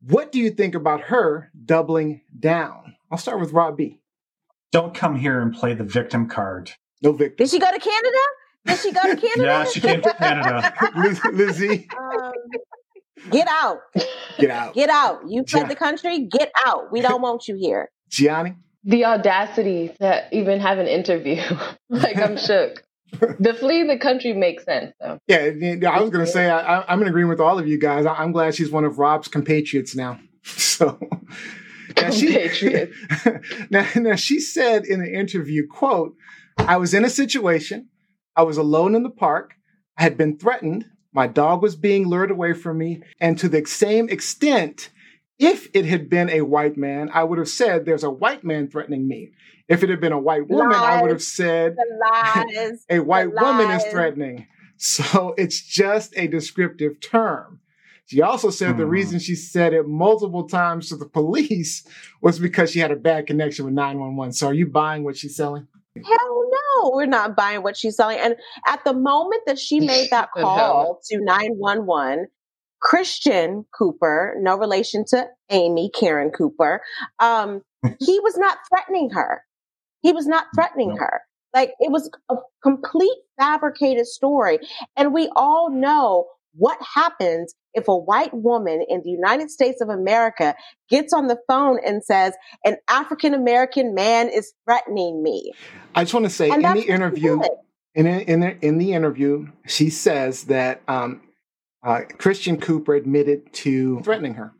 What 0.00 0.32
do 0.32 0.38
you 0.38 0.50
think 0.50 0.74
about 0.74 1.02
her 1.02 1.50
doubling 1.64 2.22
down? 2.38 2.96
I'll 3.10 3.18
start 3.18 3.40
with 3.40 3.52
Rob 3.52 3.76
B. 3.76 3.99
Don't 4.72 4.94
come 4.94 5.16
here 5.16 5.40
and 5.40 5.52
play 5.54 5.74
the 5.74 5.84
victim 5.84 6.28
card. 6.28 6.70
No 7.02 7.12
victim. 7.12 7.44
Did 7.44 7.50
she 7.50 7.58
go 7.58 7.70
to 7.70 7.78
Canada? 7.78 8.18
Did 8.66 8.78
she 8.78 8.92
go 8.92 9.00
to 9.02 9.16
Canada? 9.20 9.42
Yeah, 9.44 9.64
she 9.64 9.80
came 9.80 10.02
to 10.02 10.14
Canada. 10.14 10.74
Liz- 10.96 11.20
Lizzie, 11.32 11.88
Um, 11.98 12.32
get 13.30 13.48
out. 13.48 13.78
get 14.38 14.50
out. 14.50 14.74
Get 14.74 14.90
out. 14.90 15.20
You 15.28 15.44
fled 15.48 15.62
Ja- 15.62 15.68
the 15.68 15.74
country. 15.76 16.28
Get 16.30 16.52
out. 16.66 16.92
We 16.92 17.00
don't 17.00 17.20
want 17.22 17.48
you 17.48 17.56
here. 17.56 17.90
Gianni, 18.10 18.54
The 18.84 19.04
audacity 19.06 19.94
to 20.00 20.26
even 20.32 20.60
have 20.60 20.78
an 20.78 20.86
interview. 20.86 21.42
like 21.88 22.16
I'm 22.18 22.36
shook. 22.36 22.84
The 23.40 23.54
flee 23.54 23.82
the 23.84 23.98
country 23.98 24.34
makes 24.34 24.64
sense 24.64 24.92
though. 25.00 25.18
yeah, 25.26 25.46
yeah, 25.46 25.90
I 25.90 26.00
was 26.00 26.10
going 26.10 26.24
to 26.24 26.30
say 26.30 26.48
I, 26.48 26.78
I- 26.80 26.92
I'm 26.92 27.02
in 27.02 27.08
agreement 27.08 27.38
with 27.38 27.40
all 27.44 27.58
of 27.58 27.66
you 27.66 27.76
guys. 27.78 28.06
I, 28.06 28.14
I'm 28.14 28.30
glad 28.30 28.54
she's 28.54 28.70
one 28.70 28.84
of 28.84 28.98
Rob's 29.00 29.26
compatriots 29.26 29.96
now. 29.96 30.20
So, 30.44 30.98
now 31.96 32.10
she, 32.10 32.26
Compatriots. 32.26 32.96
now, 33.70 33.86
now 33.96 34.16
she 34.16 34.40
said 34.40 34.84
in 34.84 35.00
an 35.00 35.14
interview, 35.14 35.66
"quote 35.66 36.14
I 36.58 36.76
was 36.76 36.94
in 36.94 37.04
a 37.04 37.10
situation. 37.10 37.88
I 38.36 38.42
was 38.42 38.56
alone 38.56 38.94
in 38.94 39.02
the 39.02 39.10
park. 39.10 39.54
I 39.98 40.02
had 40.02 40.16
been 40.16 40.38
threatened. 40.38 40.86
My 41.12 41.26
dog 41.26 41.62
was 41.62 41.76
being 41.76 42.06
lured 42.06 42.30
away 42.30 42.52
from 42.52 42.78
me, 42.78 43.02
and 43.20 43.38
to 43.38 43.48
the 43.48 43.64
same 43.64 44.08
extent." 44.08 44.90
If 45.38 45.68
it 45.72 45.86
had 45.86 46.10
been 46.10 46.28
a 46.28 46.42
white 46.42 46.76
man, 46.76 47.08
I 47.14 47.24
would 47.24 47.38
have 47.38 47.48
said, 47.48 47.86
There's 47.86 48.04
a 48.04 48.10
white 48.10 48.44
man 48.44 48.68
threatening 48.68 49.08
me. 49.08 49.30
If 49.70 49.82
it 49.82 49.88
had 49.88 49.98
been 49.98 50.12
a 50.12 50.20
white 50.20 50.50
woman, 50.50 50.76
I 50.76 51.00
would 51.00 51.10
have 51.10 51.22
said, 51.22 51.76
a 52.90 52.98
white 52.98 53.32
woman 53.32 53.70
is 53.70 53.82
threatening. 53.84 54.46
So 54.76 55.34
it's 55.36 55.62
just 55.62 56.12
a 56.16 56.26
descriptive 56.26 57.00
term. 57.00 57.59
She 58.10 58.22
also 58.22 58.50
said 58.50 58.76
the 58.76 58.82
Mhm. 58.82 58.90
reason 58.90 59.18
she 59.20 59.36
said 59.36 59.72
it 59.72 59.86
multiple 59.86 60.48
times 60.48 60.88
to 60.88 60.96
the 60.96 61.06
police 61.08 61.84
was 62.20 62.40
because 62.40 62.72
she 62.72 62.80
had 62.80 62.90
a 62.90 62.96
bad 62.96 63.28
connection 63.28 63.64
with 63.64 63.74
911. 63.74 64.32
So 64.32 64.48
are 64.48 64.54
you 64.54 64.66
buying 64.66 65.04
what 65.04 65.16
she's 65.16 65.36
selling? 65.36 65.68
Hell 65.94 66.50
no, 66.82 66.90
we're 66.92 67.06
not 67.06 67.36
buying 67.36 67.62
what 67.62 67.76
she's 67.76 67.94
selling. 67.96 68.18
And 68.18 68.34
at 68.66 68.82
the 68.84 68.94
moment 68.94 69.42
that 69.46 69.60
she 69.60 69.78
made 69.78 70.10
that 70.10 70.30
call 70.36 71.00
to 71.04 71.20
911, 71.20 72.26
Christian 72.82 73.64
Cooper, 73.78 74.34
no 74.40 74.56
relation 74.56 75.04
to 75.10 75.28
Amy 75.50 75.88
Karen 75.94 76.30
Cooper, 76.30 76.82
um, 77.20 77.62
he 78.00 78.18
was 78.20 78.36
not 78.36 78.58
threatening 78.68 79.10
her. 79.10 79.44
He 80.02 80.10
was 80.12 80.26
not 80.26 80.46
threatening 80.54 80.88
No. 80.90 80.96
her. 80.96 81.20
Like 81.54 81.74
it 81.78 81.92
was 81.92 82.10
a 82.28 82.36
complete 82.62 83.18
fabricated 83.38 84.06
story. 84.06 84.58
And 84.96 85.12
we 85.14 85.30
all 85.36 85.70
know 85.70 86.26
what 86.54 86.78
happens 86.94 87.54
if 87.74 87.88
a 87.88 87.96
white 87.96 88.34
woman 88.34 88.84
in 88.88 89.02
the 89.04 89.10
United 89.10 89.50
States 89.50 89.80
of 89.80 89.88
America 89.88 90.54
gets 90.88 91.12
on 91.12 91.28
the 91.28 91.38
phone 91.46 91.78
and 91.84 92.02
says, 92.04 92.34
an 92.64 92.76
African 92.88 93.34
American 93.34 93.94
man 93.94 94.28
is 94.28 94.52
threatening 94.64 95.22
me. 95.22 95.52
I 95.94 96.02
just 96.02 96.14
want 96.14 96.26
to 96.26 96.30
say 96.30 96.50
And 96.50 96.64
in 96.64 96.74
the 96.74 96.88
interview, 96.88 97.40
in 97.94 98.06
in 98.06 98.40
the, 98.40 98.64
in 98.64 98.78
the 98.78 98.92
interview, 98.92 99.48
she 99.66 99.90
says 99.90 100.44
that 100.44 100.82
um, 100.88 101.22
uh, 101.84 102.00
Christian 102.18 102.58
Cooper 102.60 102.94
admitted 102.94 103.52
to 103.54 104.00
threatening 104.02 104.34
her. 104.34 104.52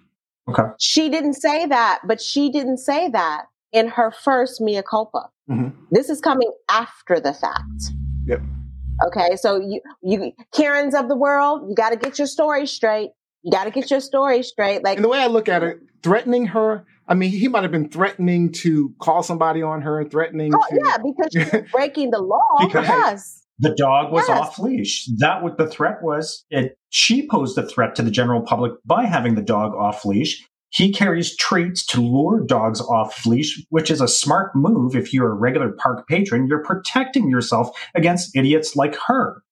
Okay. 0.48 0.62
She 0.78 1.08
didn't 1.08 1.34
say 1.34 1.66
that, 1.66 2.00
but 2.06 2.20
she 2.20 2.50
didn't 2.50 2.78
say 2.78 3.08
that 3.10 3.44
in 3.72 3.88
her 3.88 4.10
first 4.10 4.60
mea 4.60 4.82
culpa. 4.82 5.28
Mhm. 5.48 5.72
This 5.90 6.08
is 6.08 6.20
coming 6.20 6.52
after 6.68 7.20
the 7.20 7.32
fact. 7.32 7.92
Yep. 8.26 8.40
Okay, 9.06 9.36
so 9.36 9.56
you 9.60 9.80
you 10.02 10.32
Karens 10.52 10.94
of 10.94 11.08
the 11.08 11.16
world, 11.16 11.68
you 11.68 11.74
got 11.74 11.90
to 11.90 11.96
get 11.96 12.18
your 12.18 12.26
story 12.26 12.66
straight. 12.66 13.10
You 13.42 13.50
got 13.50 13.64
to 13.64 13.70
get 13.70 13.90
your 13.90 14.00
story 14.00 14.42
straight. 14.42 14.84
Like 14.84 14.96
And 14.98 15.04
the 15.04 15.08
way 15.08 15.18
I 15.20 15.26
look 15.26 15.48
at 15.48 15.62
it, 15.62 15.78
threatening 16.02 16.46
her. 16.46 16.84
I 17.08 17.14
mean, 17.14 17.30
he 17.30 17.48
might 17.48 17.62
have 17.62 17.72
been 17.72 17.88
threatening 17.88 18.52
to 18.52 18.94
call 19.00 19.22
somebody 19.22 19.62
on 19.62 19.82
her, 19.82 20.04
threatening 20.04 20.52
Oh 20.54 20.64
to. 20.70 20.80
yeah, 20.84 20.96
because 20.98 21.28
she's 21.32 21.70
breaking 21.72 22.10
the 22.10 22.20
law. 22.20 22.40
Because- 22.60 22.86
yes. 22.86 23.36
The 23.62 23.74
dog 23.76 24.10
was 24.10 24.24
Yes. 24.26 24.38
off 24.40 24.58
leash. 24.58 25.06
That 25.18 25.42
what 25.42 25.58
the 25.58 25.66
threat 25.66 26.02
was. 26.02 26.46
It, 26.48 26.78
she 26.88 27.28
posed 27.28 27.58
a 27.58 27.66
threat 27.66 27.94
to 27.96 28.02
the 28.02 28.10
general 28.10 28.40
public 28.40 28.72
by 28.86 29.04
having 29.04 29.34
the 29.34 29.42
dog 29.42 29.74
off 29.74 30.06
leash. 30.06 30.42
He 30.70 30.92
carries 30.92 31.36
treats 31.36 31.84
to 31.86 32.00
lure 32.00 32.40
dogs 32.40 32.80
off 32.80 33.26
leash, 33.26 33.60
which 33.70 33.90
is 33.90 34.00
a 34.00 34.08
smart 34.08 34.54
move. 34.54 34.94
If 34.94 35.12
you're 35.12 35.30
a 35.30 35.34
regular 35.34 35.72
park 35.72 36.06
patron, 36.08 36.46
you're 36.46 36.64
protecting 36.64 37.28
yourself 37.28 37.70
against 37.94 38.36
idiots 38.36 38.76
like 38.76 38.96
her. 39.06 39.42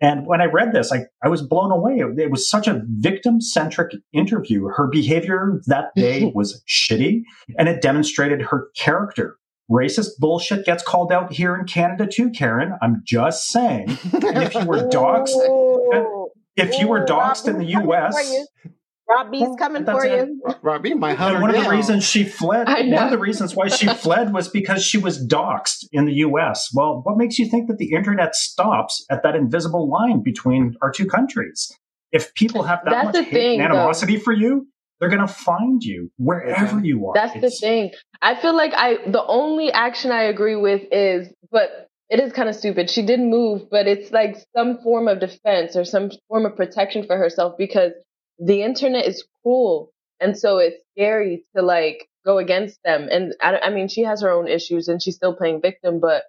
And 0.00 0.26
when 0.26 0.40
I 0.40 0.46
read 0.46 0.72
this, 0.72 0.92
I, 0.92 1.04
I 1.22 1.28
was 1.28 1.42
blown 1.42 1.70
away. 1.70 1.98
It, 1.98 2.18
it 2.18 2.30
was 2.30 2.48
such 2.48 2.66
a 2.66 2.82
victim 2.86 3.40
centric 3.40 3.92
interview. 4.12 4.64
Her 4.68 4.88
behavior 4.88 5.60
that 5.66 5.94
day 5.94 6.24
was 6.34 6.62
shitty 6.66 7.22
and 7.58 7.68
it 7.68 7.82
demonstrated 7.82 8.42
her 8.42 8.68
character. 8.76 9.38
Racist 9.70 10.18
bullshit 10.18 10.66
gets 10.66 10.82
called 10.82 11.10
out 11.10 11.32
here 11.32 11.56
in 11.56 11.66
Canada 11.66 12.06
too, 12.06 12.30
Karen. 12.30 12.74
I'm 12.82 13.02
just 13.04 13.48
saying. 13.48 13.98
And 14.12 14.42
if 14.42 14.54
you 14.54 14.66
were 14.66 14.88
doxxed, 14.88 16.28
if 16.56 16.78
you 16.78 16.88
were 16.88 17.02
Ooh, 17.02 17.06
doxxed 17.06 17.48
in 17.48 17.58
the 17.58 17.74
Rob 17.74 17.84
B's 17.84 17.88
coming 17.88 18.12
for 18.12 18.20
US, 18.20 18.30
you. 18.30 18.70
Rob 19.08 19.30
B's 19.30 19.48
coming 19.58 19.84
That's 19.84 19.98
for 19.98 20.06
it. 20.06 20.28
you. 20.28 20.54
Robbie 20.62 20.94
might 20.94 21.16
hunt 21.18 21.34
and 21.34 21.36
her 21.36 21.42
one 21.42 21.54
of 21.54 21.62
the 21.62 21.70
reasons 21.70 22.04
she 22.04 22.24
fled, 22.24 22.66
one 22.66 22.92
of 22.94 23.10
the 23.10 23.18
reasons 23.18 23.54
why 23.54 23.68
she 23.68 23.86
fled 23.94 24.32
was 24.32 24.48
because 24.48 24.84
she 24.84 24.98
was 24.98 25.26
doxxed 25.26 25.84
in 25.92 26.06
the 26.06 26.14
US. 26.14 26.70
Well, 26.72 27.02
what 27.04 27.16
makes 27.16 27.38
you 27.38 27.46
think 27.46 27.68
that 27.68 27.78
the 27.78 27.92
internet 27.92 28.34
stops 28.34 29.04
at 29.10 29.22
that 29.22 29.34
invisible 29.36 29.90
line 29.90 30.22
between 30.22 30.74
our 30.82 30.90
two 30.90 31.06
countries? 31.06 31.70
If 32.12 32.32
people 32.34 32.62
have 32.62 32.80
that 32.84 32.90
That's 32.90 33.04
much 33.16 33.24
hate 33.26 33.32
thing, 33.32 33.60
and 33.60 33.72
animosity 33.72 34.18
for 34.18 34.32
you, 34.32 34.68
they're 35.00 35.08
going 35.08 35.26
to 35.26 35.32
find 35.32 35.82
you 35.82 36.10
wherever 36.16 36.80
you 36.80 37.08
are. 37.08 37.14
That's 37.14 37.40
the 37.40 37.50
thing. 37.50 37.90
I 38.22 38.40
feel 38.40 38.56
like 38.56 38.72
I 38.74 38.98
the 39.10 39.24
only 39.26 39.70
action 39.70 40.12
I 40.12 40.22
agree 40.22 40.56
with 40.56 40.82
is, 40.92 41.28
but 41.50 41.88
it 42.08 42.20
is 42.20 42.32
kind 42.32 42.48
of 42.48 42.54
stupid. 42.54 42.88
She 42.88 43.04
did 43.04 43.20
move, 43.20 43.68
but 43.70 43.86
it's 43.86 44.12
like 44.12 44.36
some 44.56 44.78
form 44.82 45.08
of 45.08 45.20
defense 45.20 45.74
or 45.76 45.84
some 45.84 46.10
form 46.28 46.46
of 46.46 46.56
protection 46.56 47.04
for 47.04 47.16
herself 47.16 47.54
because 47.58 47.92
the 48.38 48.62
internet 48.62 49.06
is 49.06 49.24
cruel, 49.42 49.92
and 50.20 50.36
so 50.36 50.58
it's 50.58 50.82
scary 50.92 51.44
to 51.56 51.62
like 51.62 52.08
go 52.24 52.38
against 52.38 52.78
them. 52.84 53.08
And 53.10 53.34
I, 53.40 53.58
I 53.58 53.70
mean, 53.70 53.88
she 53.88 54.02
has 54.02 54.22
her 54.22 54.30
own 54.30 54.48
issues, 54.48 54.88
and 54.88 55.02
she's 55.02 55.16
still 55.16 55.34
playing 55.34 55.60
victim, 55.60 56.00
but 56.00 56.24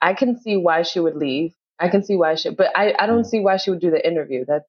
I 0.00 0.14
can 0.14 0.38
see 0.40 0.56
why 0.56 0.82
she 0.82 1.00
would 1.00 1.16
leave. 1.16 1.54
I 1.78 1.88
can 1.88 2.02
see 2.04 2.16
why 2.16 2.36
she, 2.36 2.50
but 2.50 2.68
I, 2.76 2.94
I 2.98 3.06
don't 3.06 3.22
mm. 3.22 3.26
see 3.26 3.40
why 3.40 3.56
she 3.58 3.70
would 3.70 3.80
do 3.80 3.90
the 3.90 4.06
interview. 4.06 4.44
That 4.46 4.62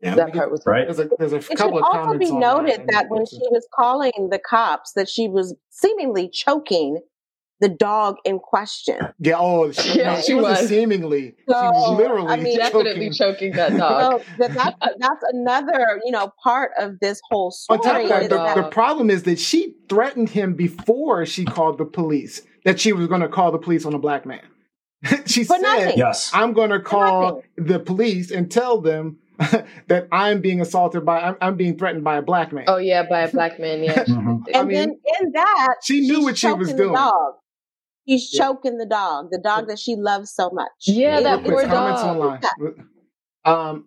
Yeah, 0.00 0.14
that 0.14 0.32
part 0.32 0.50
was 0.50 0.62
Right. 0.64 0.86
There's 0.86 0.98
a, 0.98 1.10
there's 1.18 1.32
a 1.32 1.36
It 1.36 1.58
should 1.58 1.60
of 1.60 1.74
also 1.74 1.90
comments 1.90 2.30
be 2.30 2.36
noted 2.36 2.80
that, 2.80 2.86
that 2.92 3.06
when 3.10 3.26
she 3.26 3.40
was 3.50 3.66
calling 3.74 4.28
the 4.30 4.38
cops, 4.38 4.92
that 4.92 5.08
she 5.08 5.28
was 5.28 5.54
seemingly 5.70 6.30
choking 6.30 7.00
the 7.60 7.68
dog 7.68 8.16
in 8.24 8.38
question. 8.38 8.98
yeah, 9.18 9.36
oh, 9.38 9.72
she, 9.72 9.98
Yeah, 9.98 10.14
no, 10.16 10.20
she 10.20 10.34
wasn't 10.34 10.60
was. 10.60 10.68
seemingly. 10.68 11.34
she 11.48 11.52
was 11.54 11.98
literally 11.98 12.28
I 12.28 12.36
mean, 12.36 12.56
definitely 12.58 13.10
choking. 13.10 13.52
choking 13.52 13.52
that 13.52 13.76
dog. 13.78 14.22
So 14.22 14.24
that, 14.48 14.54
that's 14.54 14.96
that's 14.98 15.24
another 15.32 16.00
you 16.04 16.10
know 16.12 16.32
part 16.42 16.72
of 16.78 16.98
this 17.00 17.20
whole 17.30 17.54
On 17.70 17.78
top 17.78 17.84
story. 17.86 18.02
of 18.04 18.08
that, 18.10 18.22
is 18.24 18.28
the, 18.28 18.36
that- 18.36 18.56
the 18.56 18.62
problem 18.64 19.10
is 19.10 19.22
that 19.24 19.38
she 19.38 19.74
threatened 19.88 20.28
him 20.30 20.54
before 20.54 21.24
she 21.26 21.44
called 21.44 21.78
the 21.78 21.84
police 21.86 22.42
that 22.64 22.80
she 22.80 22.92
was 22.92 23.06
going 23.06 23.20
to 23.20 23.28
call 23.28 23.52
the 23.52 23.58
police 23.58 23.84
on 23.84 23.94
a 23.94 23.98
black 23.98 24.26
man. 24.26 24.40
she 25.26 25.44
For 25.44 25.54
said, 25.54 25.62
nothing. 25.62 25.98
Yes. 25.98 26.30
"I'm 26.34 26.52
going 26.52 26.70
to 26.70 26.80
call 26.80 27.42
the 27.56 27.78
police 27.78 28.30
and 28.32 28.50
tell 28.50 28.80
them 28.80 29.18
that 29.88 30.08
I'm 30.10 30.40
being 30.40 30.60
assaulted 30.62 31.04
by, 31.04 31.20
I'm, 31.20 31.36
I'm 31.40 31.56
being 31.56 31.76
threatened 31.78 32.02
by 32.02 32.16
a 32.16 32.22
black 32.22 32.52
man." 32.52 32.64
Oh 32.66 32.78
yeah, 32.78 33.04
by 33.08 33.20
a 33.20 33.30
black 33.30 33.60
man. 33.60 33.84
Yeah. 33.84 34.04
Mhm. 34.04 34.46
and 34.48 34.56
I 34.56 34.62
mean, 34.64 34.74
then 34.74 34.98
in 35.20 35.32
that 35.32 35.74
she 35.84 36.00
knew 36.00 36.22
what 36.22 36.38
she 36.38 36.50
was 36.52 36.72
doing. 36.72 36.94
Dog. 36.94 37.34
She's 38.08 38.30
Yeah. 38.32 38.44
choking 38.46 38.78
the 38.78 38.86
dog, 38.86 39.28
the 39.30 39.38
dog 39.38 39.68
that 39.68 39.78
she 39.78 39.96
loves 39.96 40.30
so 40.32 40.50
much. 40.52 40.70
Yeah, 40.86 41.18
It 41.18 41.22
that 41.24 41.40
is- 41.42 41.48
Real 41.48 41.54
quick, 41.58 41.68
poor 41.68 41.74
dog. 41.76 42.40
online. 42.60 42.88
Um, 43.44 43.86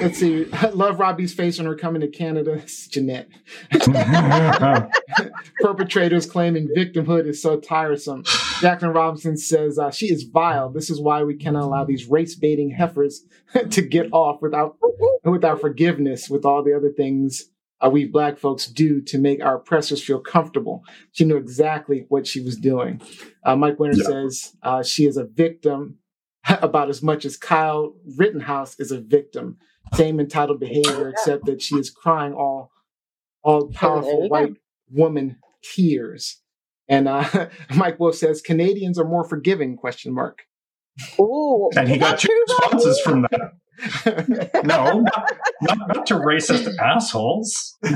let's 0.00 0.18
see. 0.18 0.44
Love 0.74 0.98
Robbie's 1.00 1.32
face 1.34 1.58
on 1.60 1.66
her 1.66 1.74
coming 1.74 2.00
to 2.00 2.08
Canada. 2.08 2.52
It's 2.62 2.88
Jeanette. 2.88 3.28
Perpetrators 5.60 6.26
claiming 6.26 6.68
victimhood 6.76 7.26
is 7.26 7.40
so 7.42 7.58
tiresome. 7.58 8.22
Jacqueline 8.60 8.92
Robinson 8.94 9.36
says 9.36 9.78
uh, 9.78 9.90
she 9.90 10.06
is 10.06 10.24
vile. 10.24 10.70
This 10.70 10.90
is 10.90 11.00
why 11.00 11.22
we 11.22 11.34
cannot 11.36 11.64
allow 11.64 11.84
these 11.84 12.06
race 12.06 12.34
baiting 12.34 12.70
heifers 12.70 13.24
to 13.70 13.82
get 13.82 14.08
off 14.12 14.40
without 14.42 14.76
without 15.24 15.60
forgiveness. 15.60 16.28
With 16.28 16.44
all 16.44 16.62
the 16.62 16.74
other 16.74 16.90
things 16.90 17.44
uh, 17.84 17.88
we 17.90 18.04
black 18.06 18.38
folks 18.38 18.66
do 18.66 19.00
to 19.02 19.18
make 19.18 19.42
our 19.42 19.56
oppressors 19.56 20.02
feel 20.02 20.20
comfortable. 20.20 20.84
She 21.12 21.24
knew 21.24 21.36
exactly 21.36 22.06
what 22.08 22.26
she 22.26 22.40
was 22.40 22.56
doing. 22.56 23.00
Uh, 23.44 23.56
Mike 23.56 23.78
Winter 23.78 23.98
Yeah. 23.98 24.04
says 24.06 24.56
uh, 24.62 24.82
she 24.82 25.06
is 25.06 25.16
a 25.16 25.24
victim 25.24 25.98
about 26.48 26.88
as 26.88 27.02
much 27.02 27.24
as 27.24 27.36
Kyle 27.36 27.94
Rittenhouse 28.16 28.78
is 28.80 28.90
a 28.90 29.00
victim. 29.00 29.58
Same 29.94 30.20
entitled 30.20 30.60
behavior, 30.60 31.08
except 31.08 31.46
that 31.46 31.62
she 31.62 31.76
is 31.76 31.90
crying 31.90 32.34
all 32.34 32.70
all 33.42 33.68
powerful 33.68 34.28
white 34.28 34.54
woman 34.90 35.38
tears. 35.62 36.40
And 36.88 37.06
uh, 37.08 37.48
Mike 37.76 37.98
Wolf 38.00 38.16
says 38.16 38.42
Canadians 38.42 38.98
are 38.98 39.04
more 39.08 39.24
forgiving? 39.24 39.76
Question 39.76 40.12
mark. 40.12 40.42
Ooh, 41.20 41.70
and 41.76 41.88
he 41.88 41.96
got 41.96 42.18
two 42.18 42.44
responses 42.48 43.00
from 43.00 43.22
that. 43.30 43.52
No, 44.64 45.00
not, 45.00 45.36
not, 45.62 45.78
not 45.88 46.06
to 46.06 46.14
racist 46.14 46.76
assholes. 46.78 47.76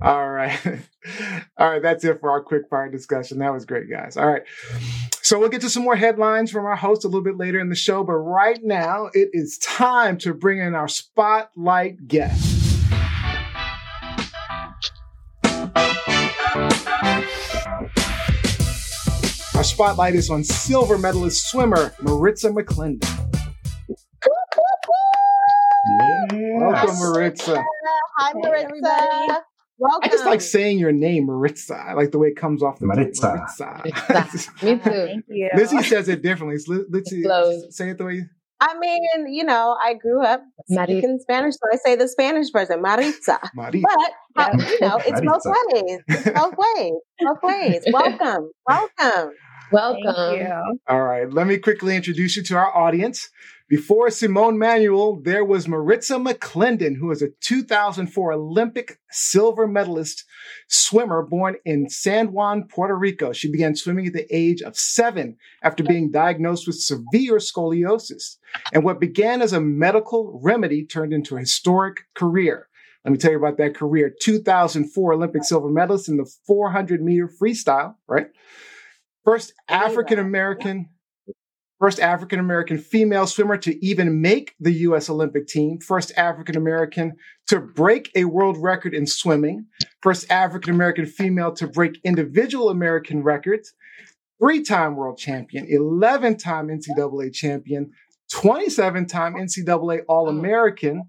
All 0.00 0.30
right. 0.30 0.58
All 1.58 1.70
right. 1.70 1.82
That's 1.82 2.04
it 2.04 2.20
for 2.20 2.30
our 2.30 2.42
quick 2.42 2.62
fire 2.70 2.90
discussion. 2.90 3.38
That 3.38 3.52
was 3.52 3.64
great, 3.64 3.90
guys. 3.90 4.16
All 4.16 4.26
right. 4.26 4.42
So 5.22 5.38
we'll 5.38 5.48
get 5.48 5.60
to 5.62 5.70
some 5.70 5.82
more 5.82 5.96
headlines 5.96 6.50
from 6.50 6.64
our 6.64 6.76
host 6.76 7.04
a 7.04 7.08
little 7.08 7.22
bit 7.22 7.36
later 7.36 7.60
in 7.60 7.68
the 7.68 7.74
show. 7.74 8.04
But 8.04 8.14
right 8.14 8.58
now, 8.62 9.10
it 9.12 9.30
is 9.32 9.58
time 9.58 10.18
to 10.18 10.34
bring 10.34 10.60
in 10.60 10.74
our 10.74 10.88
spotlight 10.88 12.08
guest. 12.08 12.52
Our 19.54 19.62
spotlight 19.62 20.14
is 20.14 20.30
on 20.30 20.42
silver 20.44 20.98
medalist 20.98 21.48
swimmer 21.50 21.94
Maritza 22.02 22.50
McClendon. 22.50 23.43
Welcome, 25.98 26.98
Maritza. 26.98 27.64
Hi, 28.18 28.32
Hey, 28.34 28.40
Maritza. 28.42 28.64
everybody. 28.64 29.38
Welcome. 29.78 30.00
I 30.04 30.08
just 30.08 30.24
like 30.24 30.40
saying 30.40 30.78
your 30.78 30.92
name, 30.92 31.26
Maritza. 31.26 31.74
I 31.76 31.92
like 31.94 32.10
the 32.12 32.18
way 32.18 32.28
it 32.28 32.36
comes 32.36 32.62
off 32.62 32.78
the 32.78 32.86
Maritza. 32.86 33.34
Maritza. 33.58 33.82
Me 34.64 34.76
too. 34.76 34.80
Thank 34.90 35.24
you. 35.28 35.50
Lizzie 35.54 35.82
says 35.82 36.08
it 36.08 36.22
differently. 36.22 36.58
So 36.58 36.74
Li- 36.74 36.84
Lizzie, 36.88 37.24
say 37.70 37.90
it 37.90 37.98
the 37.98 38.04
way. 38.04 38.14
You, 38.14 38.24
I 38.60 38.78
mean, 38.78 39.02
you 39.28 39.44
know, 39.44 39.76
I 39.82 39.94
grew 39.94 40.22
up 40.24 40.42
Maritza. 40.68 40.92
speaking 40.92 41.18
Spanish, 41.20 41.54
so 41.54 41.60
I 41.72 41.76
say 41.84 41.96
the 41.96 42.08
Spanish 42.08 42.50
version, 42.52 42.80
Maritza. 42.82 43.38
Maritza. 43.54 43.86
But 44.34 44.44
uh, 44.44 44.56
you 44.56 44.80
know, 44.80 44.96
it's 45.04 45.20
both 45.20 45.42
Maritza. 45.44 45.52
ways. 45.74 46.00
It's 46.08 46.30
both 46.30 46.54
ways. 46.76 46.92
Both 47.20 47.42
ways. 47.42 47.84
Welcome. 47.92 48.50
Welcome. 48.66 49.30
Thank 49.72 50.04
Welcome. 50.04 50.38
you. 50.38 50.78
All 50.88 51.02
right. 51.02 51.30
Let 51.32 51.46
me 51.48 51.58
quickly 51.58 51.96
introduce 51.96 52.36
you 52.36 52.42
to 52.44 52.56
our 52.56 52.76
audience 52.76 53.28
Before 53.74 54.08
Simone 54.08 54.56
Manuel, 54.56 55.16
there 55.20 55.44
was 55.44 55.66
Maritza 55.66 56.14
McClendon, 56.14 56.96
who 56.96 57.10
is 57.10 57.22
a 57.22 57.30
2004 57.40 58.32
Olympic 58.32 59.00
silver 59.10 59.66
medalist 59.66 60.24
swimmer 60.68 61.22
born 61.22 61.56
in 61.64 61.88
San 61.88 62.30
Juan, 62.30 62.68
Puerto 62.68 62.94
Rico. 62.96 63.32
She 63.32 63.50
began 63.50 63.74
swimming 63.74 64.06
at 64.06 64.12
the 64.12 64.28
age 64.30 64.62
of 64.62 64.76
seven 64.76 65.38
after 65.60 65.82
being 65.82 66.12
diagnosed 66.12 66.68
with 66.68 66.76
severe 66.76 67.38
scoliosis. 67.38 68.36
And 68.72 68.84
what 68.84 69.00
began 69.00 69.42
as 69.42 69.52
a 69.52 69.60
medical 69.60 70.38
remedy 70.40 70.86
turned 70.86 71.12
into 71.12 71.34
a 71.34 71.40
historic 71.40 72.02
career. 72.14 72.68
Let 73.04 73.10
me 73.10 73.18
tell 73.18 73.32
you 73.32 73.38
about 73.38 73.56
that 73.56 73.74
career. 73.74 74.14
2004 74.22 75.14
Olympic 75.14 75.42
silver 75.42 75.68
medalist 75.68 76.08
in 76.08 76.18
the 76.18 76.30
400 76.46 77.02
meter 77.02 77.28
freestyle, 77.28 77.96
right? 78.06 78.28
First 79.24 79.52
African 79.68 80.20
American, 80.20 80.90
first 81.78 82.00
African 82.00 82.38
American 82.38 82.78
female 82.78 83.26
swimmer 83.26 83.56
to 83.58 83.84
even 83.84 84.20
make 84.20 84.54
the 84.60 84.72
U.S. 84.72 85.08
Olympic 85.08 85.46
team. 85.46 85.78
First 85.80 86.12
African 86.16 86.56
American 86.56 87.14
to 87.48 87.60
break 87.60 88.10
a 88.14 88.24
world 88.24 88.56
record 88.58 88.94
in 88.94 89.06
swimming. 89.06 89.66
First 90.02 90.30
African 90.30 90.74
American 90.74 91.06
female 91.06 91.52
to 91.54 91.66
break 91.66 92.00
individual 92.04 92.70
American 92.70 93.22
records. 93.22 93.74
Three 94.40 94.62
time 94.62 94.96
world 94.96 95.18
champion, 95.18 95.66
11 95.68 96.38
time 96.38 96.68
NCAA 96.68 97.32
champion, 97.32 97.92
27 98.32 99.06
time 99.06 99.34
NCAA 99.34 100.00
All 100.08 100.28
American. 100.28 101.04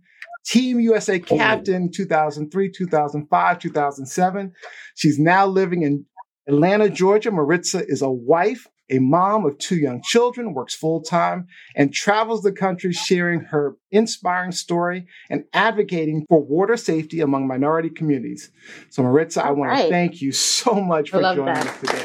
Team 0.45 0.79
USA 0.79 1.17
captain 1.19 1.91
2003, 1.91 2.71
2005, 2.71 3.59
2007. 3.59 4.53
She's 4.93 5.17
now 5.17 5.47
living 5.47 5.81
in 5.81 6.05
Atlanta, 6.47 6.87
Georgia. 6.87 7.31
Maritza 7.31 7.83
is 7.87 8.03
a 8.03 8.11
wife, 8.11 8.67
a 8.89 8.99
mom 8.99 9.45
of 9.45 9.57
two 9.57 9.75
young 9.77 10.01
children, 10.03 10.53
works 10.53 10.75
full 10.75 11.01
time, 11.01 11.47
and 11.75 11.93
travels 11.93 12.43
the 12.43 12.51
country 12.51 12.93
sharing 12.93 13.41
her 13.41 13.75
inspiring 13.91 14.51
story 14.51 15.07
and 15.29 15.43
advocating 15.53 16.25
for 16.29 16.41
water 16.43 16.77
safety 16.77 17.21
among 17.21 17.47
minority 17.47 17.89
communities. 17.89 18.51
So, 18.89 19.03
Maritza, 19.03 19.43
I 19.45 19.51
want 19.51 19.71
right. 19.71 19.83
to 19.83 19.89
thank 19.89 20.21
you 20.21 20.31
so 20.31 20.75
much 20.75 21.09
for 21.09 21.21
joining 21.21 21.45
that. 21.45 21.67
us 21.67 21.79
today. 21.79 22.03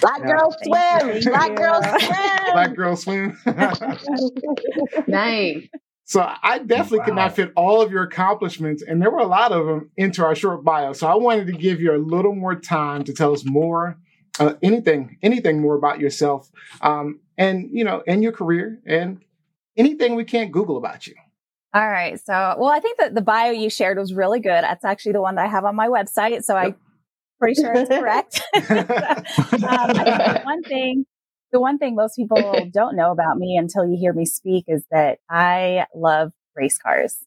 Black 0.00 0.20
Yeah. 0.20 0.36
girls 0.36 0.56
swim. 0.62 1.22
Thank 1.22 1.24
Black 1.34 1.56
girls 1.56 1.84
swim. 1.84 2.46
Black 2.52 2.74
Girl 2.76 2.96
Swim. 2.96 3.38
nice. 5.06 5.68
So 6.04 6.26
I 6.42 6.58
definitely 6.60 7.04
could 7.04 7.16
not 7.16 7.34
fit 7.36 7.52
all 7.54 7.82
of 7.82 7.90
your 7.92 8.02
accomplishments, 8.02 8.82
and 8.82 9.02
there 9.02 9.10
were 9.10 9.18
a 9.18 9.26
lot 9.26 9.52
of 9.52 9.66
them 9.66 9.90
into 9.96 10.24
our 10.24 10.34
short 10.34 10.64
bio. 10.64 10.94
So 10.94 11.06
I 11.06 11.14
wanted 11.16 11.46
to 11.48 11.52
give 11.52 11.80
you 11.80 11.94
a 11.94 11.98
little 11.98 12.34
more 12.34 12.54
time 12.54 13.04
to 13.04 13.12
tell 13.12 13.32
us 13.34 13.44
more, 13.44 13.98
uh, 14.38 14.54
anything, 14.62 15.18
anything 15.22 15.60
more 15.60 15.76
about 15.76 16.00
yourself, 16.00 16.50
um, 16.80 17.20
and 17.36 17.68
you 17.70 17.84
know, 17.84 18.02
and 18.06 18.22
your 18.22 18.32
career, 18.32 18.80
and 18.86 19.20
anything 19.76 20.14
we 20.14 20.24
can't 20.24 20.52
Google 20.52 20.76
about 20.76 21.06
you. 21.06 21.14
All 21.74 21.86
right. 21.86 22.18
So, 22.18 22.32
well, 22.58 22.70
I 22.70 22.80
think 22.80 22.98
that 22.98 23.14
the 23.14 23.20
bio 23.20 23.52
you 23.52 23.68
shared 23.70 23.98
was 23.98 24.14
really 24.14 24.40
good. 24.40 24.64
That's 24.64 24.84
actually 24.84 25.12
the 25.12 25.20
one 25.20 25.34
that 25.36 25.44
I 25.44 25.48
have 25.48 25.64
on 25.64 25.76
my 25.76 25.88
website. 25.88 26.42
So 26.42 26.56
I'm 26.56 26.74
pretty 27.38 27.60
sure 27.60 27.72
it's 27.74 27.88
correct. 27.88 28.42
um, 28.54 28.94
I 29.62 30.40
one 30.44 30.62
thing, 30.64 31.06
the 31.52 31.60
one 31.60 31.78
thing 31.78 31.94
most 31.94 32.16
people 32.16 32.68
don't 32.72 32.96
know 32.96 33.12
about 33.12 33.36
me 33.36 33.56
until 33.56 33.86
you 33.86 33.96
hear 33.98 34.12
me 34.14 34.24
speak 34.24 34.64
is 34.66 34.84
that 34.90 35.18
I 35.28 35.86
love 35.94 36.32
race 36.56 36.78
cars 36.78 37.18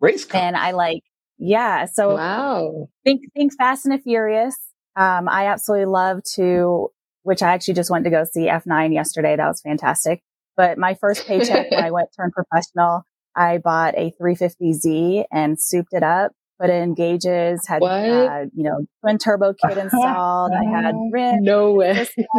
Race 0.00 0.24
cars 0.24 0.42
and 0.42 0.56
I 0.56 0.72
like, 0.72 1.02
yeah. 1.38 1.84
So 1.84 2.14
Wow. 2.14 2.88
think, 3.04 3.22
think 3.34 3.52
Fast 3.56 3.86
and 3.86 3.94
the 3.94 4.02
Furious. 4.02 4.56
Um, 4.96 5.28
I 5.28 5.46
absolutely 5.46 5.86
love 5.86 6.22
to, 6.34 6.88
which 7.22 7.42
I 7.42 7.52
actually 7.52 7.74
just 7.74 7.90
went 7.90 8.04
to 8.04 8.10
go 8.10 8.24
see 8.24 8.46
F9 8.48 8.92
yesterday. 8.92 9.36
That 9.36 9.48
was 9.48 9.60
fantastic. 9.60 10.22
But 10.56 10.78
my 10.78 10.94
first 10.94 11.26
paycheck 11.26 11.70
when 11.70 11.82
I 11.82 11.90
went 11.92 12.10
turned 12.16 12.32
professional, 12.32 13.02
I 13.36 13.58
bought 13.58 13.94
a 13.96 14.12
350Z 14.20 15.24
and 15.32 15.60
souped 15.60 15.92
it 15.92 16.04
up, 16.04 16.30
put 16.60 16.70
in 16.70 16.94
gauges, 16.94 17.66
had, 17.66 17.80
What? 17.82 17.90
uh, 17.92 18.44
you 18.54 18.62
know, 18.62 18.86
twin 19.00 19.18
turbo 19.18 19.52
kit 19.54 19.76
installed. 19.84 20.52
I 20.52 20.64
had 20.64 20.94
rims, 21.10 21.42
No 21.42 21.72
way. 21.72 22.06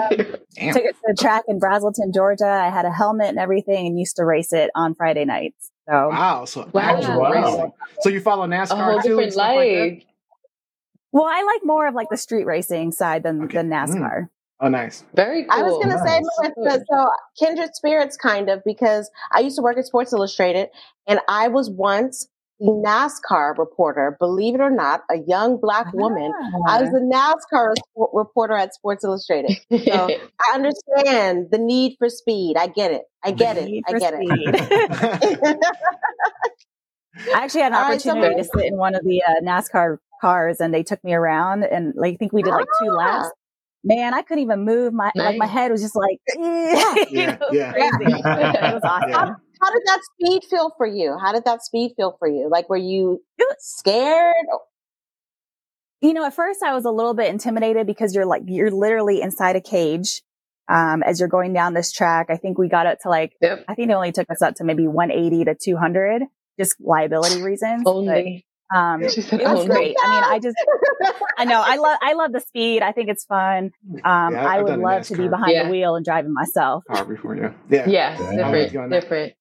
Damn. 0.56 0.74
took 0.74 0.84
it 0.86 0.96
to 0.96 1.02
the 1.08 1.18
track 1.20 1.44
in 1.50 1.60
Braselton, 1.60 2.14
Georgia. 2.14 2.48
I 2.48 2.70
had 2.70 2.86
a 2.86 2.92
helmet 2.92 3.28
and 3.28 3.38
everything 3.40 3.88
and 3.88 4.00
used 4.00 4.16
to 4.16 4.24
race 4.24 4.54
it 4.54 4.72
on 4.76 4.96
Friday 4.96 5.26
nights. 5.26 5.72
So 5.90 6.08
Wow. 6.10 6.46
So 6.46 6.70
Wow. 6.74 7.20
Wow. 7.20 7.74
So 8.00 8.10
you 8.10 8.22
follow 8.22 8.46
A 8.46 8.48
NASCAR 8.48 8.82
whole 8.84 9.01
too? 9.01 9.20
and 9.20 9.32
different 9.32 9.34
stuff 9.34 9.46
like 9.56 9.70
that? 9.70 9.79
life. 9.79 10.03
Well, 11.16 11.28
I 11.30 11.44
like 11.44 11.62
more 11.64 11.88
of 11.88 11.96
like 11.96 12.10
the 12.12 12.18
street 12.18 12.44
racing 12.44 12.92
side 12.92 13.24
than 13.24 13.44
Okay. 13.44 13.56
than 13.56 13.70
mm. 13.70 13.88
NASCAR. 13.88 14.28
Oh, 14.60 14.68
nice. 14.68 15.06
Very 15.16 15.46
cool. 15.46 15.58
I 15.58 15.64
was 15.64 15.74
going 15.75 15.98
to 15.98 16.04
say, 16.06 16.20
Nice. 16.20 16.51
Melissa, 16.58 16.84
so 16.92 17.08
kindred 17.40 17.70
spirits, 17.74 18.18
kind 18.18 18.50
of, 18.50 18.62
because 18.66 19.10
I 19.32 19.40
used 19.40 19.56
to 19.56 19.62
work 19.62 19.78
at 19.78 19.86
Sports 19.86 20.12
Illustrated, 20.12 20.68
and 21.08 21.22
I 21.30 21.48
was 21.48 21.70
once 21.70 22.28
the 22.60 22.72
NASCAR 22.86 23.58
reporter. 23.58 24.18
Believe 24.20 24.56
it 24.56 24.62
or 24.62 24.70
not, 24.70 25.04
a 25.10 25.20
young 25.25 25.58
black 25.58 25.94
woman. 25.94 26.34
I 26.68 26.82
was 26.82 26.90
ah. 26.90 27.00
the 27.00 27.00
NASCAR 27.00 27.75
reporter 28.14 28.56
at 28.56 28.74
Sports 28.74 29.06
Illustrated. 29.06 29.58
So 29.86 30.10
I 30.42 30.54
understand 30.54 31.48
the 31.50 31.60
need 31.60 31.96
for 31.98 32.10
speed. 32.10 32.58
I 32.58 32.68
get 32.68 32.92
it. 32.92 33.04
I 33.24 33.32
get 33.32 33.56
it. 33.58 33.84
I 33.88 33.94
get 33.98 34.14
speed. 34.16 35.56
I 37.34 37.44
actually 37.44 37.62
had 37.62 37.72
an 37.72 37.78
All 37.78 37.90
right, 37.90 38.01
so 38.01 38.10
opportunity 38.12 38.36
maybe- 38.36 38.48
to 38.48 38.50
sit 38.58 38.66
in 38.66 38.78
one 38.78 38.96
of 38.96 39.04
the 39.04 39.22
uh, 39.24 39.42
NASCAR 39.44 39.98
cars, 40.22 40.60
and 40.60 40.74
they 40.74 40.84
took 40.84 41.04
me 41.04 41.14
around, 41.14 41.64
and 41.64 41.94
like 41.96 42.14
I 42.16 42.18
think 42.18 42.34
we 42.34 42.42
did 42.44 42.51
like 42.51 42.68
two 42.82 42.90
Ah. 42.92 42.96
laps. 42.96 43.32
Man, 43.88 44.16
I 44.16 44.24
couldn't 44.24 44.42
even 44.44 44.66
move. 44.66 44.94
My 44.94 45.12
like 45.16 45.38
my 45.38 45.46
head 45.46 45.70
was 45.72 45.82
just 45.82 45.96
like 45.96 46.18
Yeah, 46.36 46.40
it 47.36 47.40
was 47.40 47.50
yeah. 47.54 47.72
crazy. 47.72 48.14
It 48.14 48.74
was 48.74 48.82
awesome. 48.84 49.10
Yeah. 49.10 49.34
How 49.62 49.72
did 49.72 49.84
that 49.86 50.00
speed 50.20 50.44
feel 50.50 50.72
for 50.78 50.88
you? 50.88 51.18
How 51.22 51.32
did 51.32 51.46
that 51.46 51.64
speed 51.64 51.94
feel 51.96 52.16
for 52.20 52.28
you? 52.28 52.50
Like, 52.51 52.68
were 52.68 52.78
you 52.78 53.22
scared? 53.60 54.34
You 56.01 56.14
know, 56.14 56.25
at 56.25 56.34
first 56.34 56.62
I 56.64 56.74
was 56.74 56.86
a 56.86 56.92
little 56.92 57.14
bit 57.14 57.28
intimidated 57.30 57.88
because 57.88 58.14
you're 58.14 58.25
like 58.25 58.44
you're 58.48 58.72
literally 58.72 59.22
inside 59.22 59.56
a 59.56 59.62
cage 59.62 60.22
um, 60.70 61.04
as 61.04 61.20
you're 61.20 61.30
going 61.30 61.54
down 61.54 61.74
this 61.74 61.92
track. 61.92 62.28
I 62.30 62.38
think 62.38 62.58
we 62.58 62.68
got 62.68 62.86
up 62.86 63.00
to 63.04 63.10
like 63.10 63.34
Yep. 63.42 63.66
I 63.68 63.75
think 63.75 63.90
it 63.90 63.94
only 63.94 64.12
took 64.12 64.30
us 64.30 64.42
up 64.42 64.56
to 64.56 64.64
maybe 64.64 64.88
180 64.88 65.46
to 65.46 65.56
200, 65.56 66.24
just 66.59 66.75
liability 66.79 67.41
reasons. 67.41 67.83
but, 67.83 67.91
Only. 67.91 68.46
um, 68.75 69.07
She 69.09 69.22
said 69.22 69.41
it 69.41 69.48
was 69.48 69.61
only. 69.61 69.68
great. 69.68 69.96
I 70.03 70.09
mean, 70.11 70.24
I 70.24 70.39
just 70.39 70.55
I 71.37 71.46
know 71.46 71.61
I 71.65 71.75
love 71.77 71.98
I 72.01 72.13
love 72.13 72.31
the 72.31 72.39
speed. 72.41 72.81
I 72.81 72.91
think 72.91 73.09
it's 73.09 73.25
fun. 73.25 73.72
Um, 74.03 74.33
Yeah, 74.33 74.46
I 74.48 74.55
I've 74.57 74.63
would 74.63 74.70
done 74.70 74.79
a 74.79 74.83
love 74.83 75.03
to 75.07 75.15
be 75.18 75.27
behind 75.27 75.51
Yeah. 75.51 75.63
the 75.65 75.70
wheel 75.72 75.96
and 75.96 76.03
driving 76.05 76.33
myself. 76.33 76.83
Car 76.91 77.05
before 77.05 77.35
you. 77.35 77.53
Yeah. 77.70 77.87
Yeah, 77.87 78.31
Yeah. 78.33 78.51
with 78.51 78.74
you 78.74 78.79
on 78.81 78.89
different. 78.89 79.01
Different. 79.01 79.33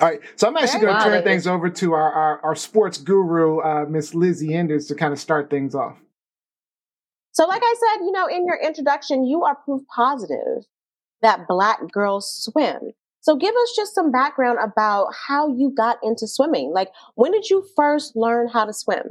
All 0.00 0.08
right, 0.08 0.20
so 0.36 0.46
I'm 0.46 0.56
actually 0.56 0.80
going 0.82 0.92
to 0.92 0.98
Wow, 0.98 1.04
turn 1.12 1.24
things 1.24 1.42
is- 1.42 1.46
over 1.48 1.68
to 1.70 1.92
our, 1.94 2.12
our, 2.12 2.40
our 2.44 2.54
sports 2.54 2.98
guru, 2.98 3.58
uh, 3.60 3.86
Miss 3.88 4.14
Lizzie 4.14 4.54
Enders, 4.54 4.86
to 4.88 4.94
kind 4.94 5.12
of 5.12 5.18
start 5.18 5.50
things 5.50 5.74
off. 5.74 5.96
So, 7.32 7.46
like 7.48 7.62
I 7.64 7.74
said, 7.96 8.04
you 8.04 8.12
know, 8.12 8.26
in 8.26 8.46
your 8.46 8.56
introduction, 8.62 9.24
you 9.24 9.42
are 9.44 9.56
proof 9.56 9.82
positive 9.94 10.64
that 11.22 11.48
black 11.48 11.80
girls 11.90 12.30
swim. 12.30 12.92
So, 13.28 13.36
give 13.36 13.54
us 13.54 13.72
just 13.76 13.94
some 13.94 14.10
background 14.10 14.58
about 14.58 15.08
how 15.26 15.54
you 15.54 15.70
got 15.76 15.98
into 16.02 16.26
swimming. 16.26 16.72
Like, 16.72 16.88
when 17.14 17.30
did 17.30 17.50
you 17.50 17.62
first 17.76 18.16
learn 18.16 18.48
how 18.48 18.64
to 18.64 18.72
swim? 18.72 19.10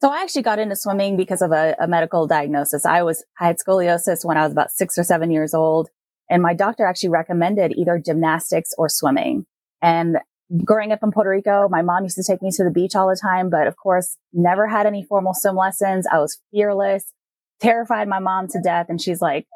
So 0.00 0.10
I 0.10 0.22
actually 0.22 0.42
got 0.42 0.58
into 0.58 0.74
swimming 0.74 1.16
because 1.16 1.42
of 1.42 1.52
a, 1.52 1.76
a 1.78 1.86
medical 1.86 2.26
diagnosis. 2.26 2.84
I 2.84 3.04
was 3.04 3.24
I 3.38 3.46
had 3.46 3.58
scoliosis 3.64 4.24
when 4.24 4.36
I 4.36 4.42
was 4.42 4.50
about 4.50 4.72
six 4.72 4.98
or 4.98 5.04
seven 5.04 5.30
years 5.30 5.54
old, 5.54 5.90
and 6.28 6.42
my 6.42 6.52
doctor 6.52 6.84
actually 6.86 7.10
recommended 7.10 7.72
either 7.76 8.02
gymnastics 8.04 8.72
or 8.76 8.88
swimming. 8.88 9.46
And 9.80 10.18
growing 10.64 10.90
up 10.90 11.04
in 11.04 11.12
Puerto 11.12 11.30
Rico, 11.30 11.68
my 11.68 11.82
mom 11.82 12.02
used 12.02 12.16
to 12.16 12.24
take 12.26 12.42
me 12.42 12.50
to 12.56 12.64
the 12.64 12.72
beach 12.72 12.96
all 12.96 13.08
the 13.08 13.20
time, 13.20 13.48
but 13.48 13.68
of 13.68 13.76
course, 13.76 14.16
never 14.32 14.66
had 14.66 14.86
any 14.86 15.04
formal 15.04 15.34
swim 15.34 15.54
lessons. 15.54 16.04
I 16.10 16.18
was 16.18 16.40
fearless, 16.50 17.12
terrified 17.60 18.08
my 18.08 18.18
mom 18.18 18.48
to 18.48 18.60
death, 18.60 18.86
and 18.88 19.00
she's 19.00 19.22
like, 19.22 19.46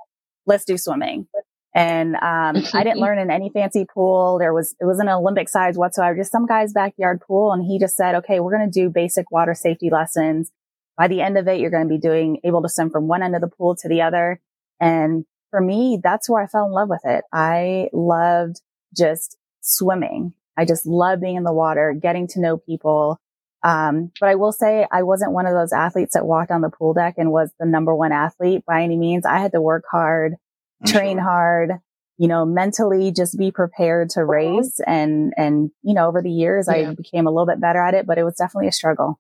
"Let's 0.46 0.64
do 0.64 0.78
swimming." 0.78 1.26
And 1.74 2.14
um, 2.16 2.62
I 2.72 2.84
didn't 2.84 2.98
learn 3.00 3.18
in 3.18 3.30
any 3.30 3.50
fancy 3.50 3.84
pool. 3.84 4.38
There 4.38 4.54
was 4.54 4.74
it 4.80 4.84
wasn't 4.84 5.08
an 5.08 5.16
Olympic 5.16 5.48
size 5.48 5.76
whatsoever, 5.76 6.16
just 6.16 6.32
some 6.32 6.46
guy's 6.46 6.72
backyard 6.72 7.20
pool. 7.20 7.52
And 7.52 7.64
he 7.64 7.78
just 7.78 7.96
said, 7.96 8.14
"Okay, 8.16 8.40
we're 8.40 8.56
going 8.56 8.70
to 8.70 8.80
do 8.80 8.88
basic 8.88 9.30
water 9.30 9.54
safety 9.54 9.90
lessons. 9.90 10.50
By 10.96 11.08
the 11.08 11.20
end 11.20 11.36
of 11.36 11.48
it, 11.48 11.58
you're 11.58 11.70
going 11.70 11.86
to 11.86 11.92
be 11.92 11.98
doing 11.98 12.38
able 12.44 12.62
to 12.62 12.68
swim 12.68 12.90
from 12.90 13.08
one 13.08 13.22
end 13.22 13.34
of 13.34 13.40
the 13.40 13.48
pool 13.48 13.74
to 13.76 13.88
the 13.88 14.02
other." 14.02 14.40
And 14.80 15.24
for 15.50 15.60
me, 15.60 15.98
that's 16.02 16.28
where 16.28 16.42
I 16.42 16.46
fell 16.46 16.66
in 16.66 16.72
love 16.72 16.88
with 16.88 17.02
it. 17.04 17.24
I 17.32 17.88
loved 17.92 18.60
just 18.96 19.36
swimming. 19.60 20.34
I 20.56 20.64
just 20.64 20.86
love 20.86 21.20
being 21.20 21.36
in 21.36 21.44
the 21.44 21.52
water, 21.52 21.94
getting 22.00 22.28
to 22.28 22.40
know 22.40 22.56
people. 22.56 23.20
Um, 23.64 24.12
but 24.20 24.28
I 24.28 24.34
will 24.34 24.52
say 24.52 24.86
I 24.92 25.02
wasn't 25.02 25.32
one 25.32 25.46
of 25.46 25.54
those 25.54 25.72
athletes 25.72 26.14
that 26.14 26.26
walked 26.26 26.50
on 26.50 26.60
the 26.60 26.70
pool 26.70 26.92
deck 26.92 27.14
and 27.16 27.32
was 27.32 27.50
the 27.58 27.66
number 27.66 27.94
one 27.94 28.12
athlete 28.12 28.64
by 28.66 28.82
any 28.82 28.96
means. 28.96 29.24
I 29.24 29.38
had 29.38 29.52
to 29.52 29.60
work 29.60 29.84
hard 29.90 30.34
I'm 30.82 30.92
train 30.92 31.16
sure. 31.16 31.24
hard, 31.24 31.70
you 32.18 32.28
know, 32.28 32.44
mentally 32.44 33.12
just 33.12 33.38
be 33.38 33.50
prepared 33.50 34.10
to 34.10 34.24
race. 34.24 34.80
And, 34.86 35.32
and, 35.36 35.70
you 35.82 35.94
know, 35.94 36.06
over 36.06 36.22
the 36.22 36.30
years, 36.30 36.68
Yeah. 36.68 36.90
I 36.90 36.94
became 36.94 37.26
a 37.26 37.30
little 37.30 37.46
bit 37.46 37.60
better 37.60 37.80
at 37.80 37.94
it, 37.94 38.06
but 38.06 38.18
it 38.18 38.24
was 38.24 38.34
definitely 38.36 38.68
a 38.68 38.72
struggle. 38.72 39.18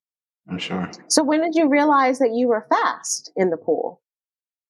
I'm 0.48 0.58
sure. 0.58 0.90
So, 1.08 1.24
when 1.24 1.40
did 1.40 1.54
you 1.54 1.68
realize 1.68 2.18
that 2.18 2.32
you 2.34 2.48
were 2.48 2.66
fast 2.68 3.32
in 3.34 3.48
the 3.48 3.56
pool? 3.56 4.02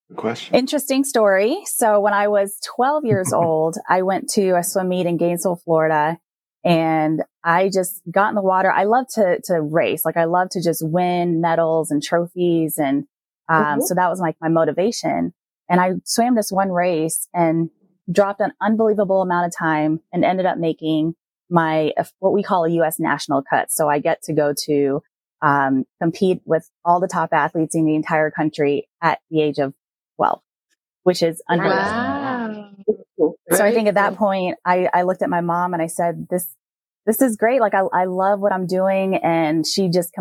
Good 0.08 0.18
question. 0.18 0.54
Interesting 0.54 1.04
story. 1.04 1.62
So 1.64 1.98
when 2.00 2.12
I 2.12 2.28
was 2.28 2.58
12 2.76 3.04
years 3.04 3.32
old, 3.32 3.76
I 3.88 4.02
went 4.02 4.28
to 4.30 4.56
a 4.56 4.62
swim 4.62 4.88
meet 4.88 5.06
in 5.06 5.16
Gainesville, 5.16 5.60
Florida, 5.64 6.18
and 6.64 7.22
I 7.42 7.68
just 7.68 8.00
got 8.10 8.28
in 8.30 8.34
the 8.34 8.42
water. 8.42 8.70
I 8.70 8.84
love 8.84 9.06
to 9.14 9.40
to 9.44 9.60
race. 9.60 10.04
Like 10.04 10.16
I 10.16 10.24
love 10.24 10.50
to 10.50 10.62
just 10.62 10.86
win 10.86 11.40
medals 11.40 11.90
and 11.90 12.02
trophies, 12.02 12.78
and 12.78 13.04
um, 13.48 13.64
mm-hmm. 13.64 13.80
so 13.82 13.94
that 13.94 14.08
was 14.08 14.20
like 14.20 14.36
my 14.40 14.48
motivation. 14.48 15.34
And 15.68 15.80
I 15.80 15.92
swam 16.04 16.34
this 16.34 16.50
one 16.52 16.70
race 16.70 17.28
and 17.32 17.70
dropped 18.10 18.40
an 18.40 18.52
unbelievable 18.60 19.22
amount 19.22 19.46
of 19.46 19.56
time 19.56 20.00
and 20.12 20.24
ended 20.24 20.46
up 20.46 20.58
making 20.58 21.14
my 21.50 21.92
what 22.18 22.32
we 22.32 22.42
call 22.42 22.64
a 22.64 22.70
U.S. 22.70 22.98
national 22.98 23.42
cut. 23.42 23.70
So 23.70 23.88
I 23.88 23.98
get 23.98 24.22
to 24.24 24.32
go 24.32 24.54
to 24.66 25.02
um, 25.42 25.84
compete 26.00 26.40
with 26.44 26.68
all 26.84 27.00
the 27.00 27.08
top 27.08 27.30
athletes 27.32 27.74
in 27.74 27.84
the 27.84 27.94
entire 27.94 28.30
country 28.30 28.88
at 29.02 29.20
the 29.30 29.42
age 29.42 29.58
of 29.58 29.74
12, 30.16 30.40
which 31.02 31.22
is 31.22 31.42
unbelievable. 31.48 31.82
Wow. 31.82 32.70
So 33.50 33.64
I 33.64 33.72
think 33.72 33.88
at 33.88 33.94
that 33.94 34.16
point, 34.16 34.58
I, 34.64 34.88
I 34.92 35.02
looked 35.02 35.22
at 35.22 35.28
my 35.28 35.42
mom 35.42 35.74
and 35.74 35.82
I 35.82 35.86
said, 35.86 36.26
this, 36.30 36.46
this 37.06 37.20
is 37.20 37.36
great. 37.36 37.60
Like 37.60 37.74
I, 37.74 37.82
I 37.92 38.04
love 38.06 38.40
what 38.40 38.52
I'm 38.52 38.66
doing. 38.66 39.16
And 39.16 39.66
she 39.66 39.88
just 39.88 40.12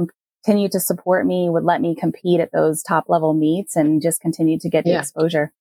continued 0.43 0.71
to 0.73 0.79
support 0.79 1.25
me, 1.25 1.49
would 1.49 1.63
let 1.63 1.81
me 1.81 1.95
compete 1.95 2.39
at 2.39 2.51
those 2.51 2.83
top 2.83 3.05
level 3.07 3.33
meets 3.33 3.75
and 3.75 4.01
just 4.01 4.19
continue 4.21 4.59
to 4.59 4.69
get 4.69 4.85
yeah. 4.85 4.93
the 4.93 4.99
exposure. 4.99 5.53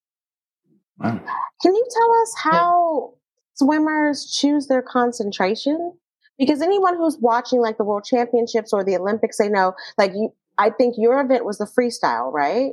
Wow. 0.99 1.21
Can 1.62 1.75
you 1.75 1.87
tell 1.90 2.23
us 2.23 2.35
how 2.42 3.14
swimmers 3.55 4.31
choose 4.31 4.66
their 4.66 4.83
concentration? 4.83 5.95
Because 6.38 6.62
anyone 6.62 6.97
who's 6.97 7.16
watching 7.21 7.61
like 7.61 7.79
the 7.79 7.85
world 7.85 8.05
championships 8.05 8.73
or 8.73 8.85
the 8.85 8.97
Olympics, 8.97 9.38
they 9.38 9.49
know 9.49 9.75
like 9.99 10.12
you, 10.14 10.33
I 10.59 10.71
think 10.71 10.95
your 10.99 11.21
event 11.21 11.45
was 11.45 11.59
the 11.59 11.66
freestyle, 11.66 12.33
right? 12.33 12.73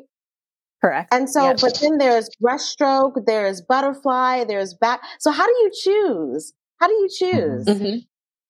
Correct. 0.81 1.13
And 1.13 1.29
so, 1.29 1.43
yes. 1.43 1.61
but 1.61 1.79
then 1.79 1.97
there's 1.97 2.29
breaststroke, 2.41 3.25
there's 3.25 3.61
butterfly, 3.61 4.45
there's 4.45 4.73
back. 4.73 5.01
So 5.19 5.31
how 5.31 5.45
do 5.45 5.51
you 5.51 5.71
choose? 5.83 6.53
How 6.79 6.87
do 6.87 6.93
you 6.93 7.09
choose? 7.09 7.65
Mm-hmm. 7.65 7.97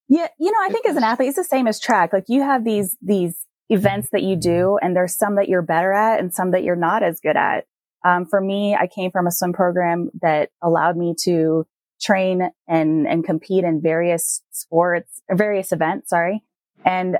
Yeah. 0.10 0.28
You 0.39 0.52
know, 0.52 0.60
I 0.62 0.69
think 0.69 0.86
as 0.86 0.95
an 0.95 1.04
athlete, 1.04 1.30
it's 1.30 1.38
the 1.38 1.43
same 1.43 1.67
as 1.67 1.80
track. 1.80 2.13
Like 2.13 2.26
you 2.28 2.41
have 2.41 2.63
these, 2.63 2.95
these 3.02 3.45
events 3.70 4.10
that 4.12 4.24
you 4.24 4.36
do 4.36 4.78
and 4.82 4.96
there's 4.96 5.16
some 5.16 5.36
that 5.36 5.48
you're 5.48 5.62
better 5.62 5.94
at 5.94 6.20
and 6.20 6.34
some 6.34 6.52
that 6.52 6.64
you're 6.64 6.76
not 6.76 7.04
as 7.04 7.20
good 7.20 7.38
at. 7.38 7.66
Um, 8.04 8.26
for 8.26 8.42
me, 8.42 8.76
I 8.76 8.88
came 8.88 9.12
from 9.12 9.28
a 9.28 9.32
swim 9.32 9.54
program 9.54 10.10
that 10.22 10.50
allowed 10.62 10.98
me 10.98 11.16
to 11.24 11.68
train 12.02 12.50
and, 12.68 13.08
and 13.08 13.24
compete 13.24 13.64
in 13.64 13.82
various 13.82 14.42
sports, 14.52 15.22
various 15.30 15.72
events. 15.72 16.10
Sorry. 16.10 16.44
And 16.86 17.18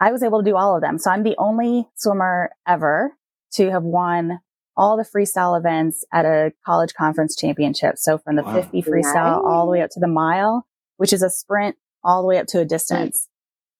I 0.00 0.10
was 0.10 0.22
able 0.22 0.42
to 0.42 0.50
do 0.50 0.56
all 0.56 0.74
of 0.74 0.82
them. 0.82 0.98
So 0.98 1.10
I'm 1.10 1.22
the 1.22 1.36
only 1.38 1.88
swimmer 1.94 2.50
ever 2.66 3.16
to 3.52 3.70
have 3.70 3.84
won 3.84 4.40
all 4.76 4.96
the 4.96 5.04
freestyle 5.04 5.58
events 5.58 6.04
at 6.12 6.26
a 6.26 6.52
college 6.64 6.92
conference 6.92 7.34
championship. 7.34 7.94
So 7.96 8.18
from 8.18 8.36
the 8.36 8.42
wow. 8.42 8.60
50 8.60 8.82
freestyle 8.82 9.14
nice. 9.14 9.44
all 9.46 9.64
the 9.64 9.72
way 9.72 9.80
up 9.80 9.90
to 9.92 10.00
the 10.00 10.08
mile, 10.08 10.66
which 10.98 11.12
is 11.12 11.22
a 11.22 11.30
sprint 11.30 11.76
all 12.04 12.20
the 12.20 12.28
way 12.28 12.38
up 12.38 12.46
to 12.48 12.60
a 12.60 12.64
distance. 12.64 13.28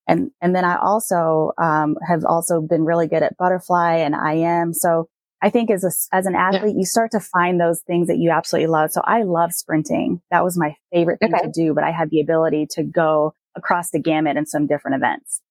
And, 0.08 0.30
and 0.40 0.54
then 0.54 0.64
I 0.64 0.76
also, 0.76 1.52
um, 1.58 1.96
have 2.06 2.24
also 2.24 2.60
been 2.60 2.84
really 2.84 3.08
good 3.08 3.22
at 3.22 3.36
butterfly 3.36 3.96
and 3.96 4.14
I 4.14 4.34
am. 4.34 4.72
So 4.72 5.08
I 5.42 5.50
think 5.50 5.70
as 5.70 5.84
a, 5.84 6.16
as 6.16 6.26
an 6.26 6.34
athlete, 6.34 6.74
yeah. 6.74 6.80
you 6.80 6.86
start 6.86 7.10
to 7.10 7.20
find 7.20 7.60
those 7.60 7.80
things 7.82 8.08
that 8.08 8.18
you 8.18 8.30
absolutely 8.30 8.68
love. 8.68 8.90
So 8.90 9.02
I 9.04 9.22
love 9.22 9.52
sprinting. 9.52 10.20
That 10.30 10.44
was 10.44 10.56
my 10.56 10.76
favorite 10.92 11.18
thing 11.18 11.34
okay. 11.34 11.44
to 11.44 11.50
do, 11.50 11.74
but 11.74 11.84
I 11.84 11.90
had 11.90 12.10
the 12.10 12.20
ability 12.20 12.66
to 12.70 12.82
go 12.82 13.34
across 13.54 13.90
the 13.90 13.98
gamut 14.00 14.36
in 14.36 14.46
some 14.46 14.66
different 14.66 14.96
events. 14.96 15.42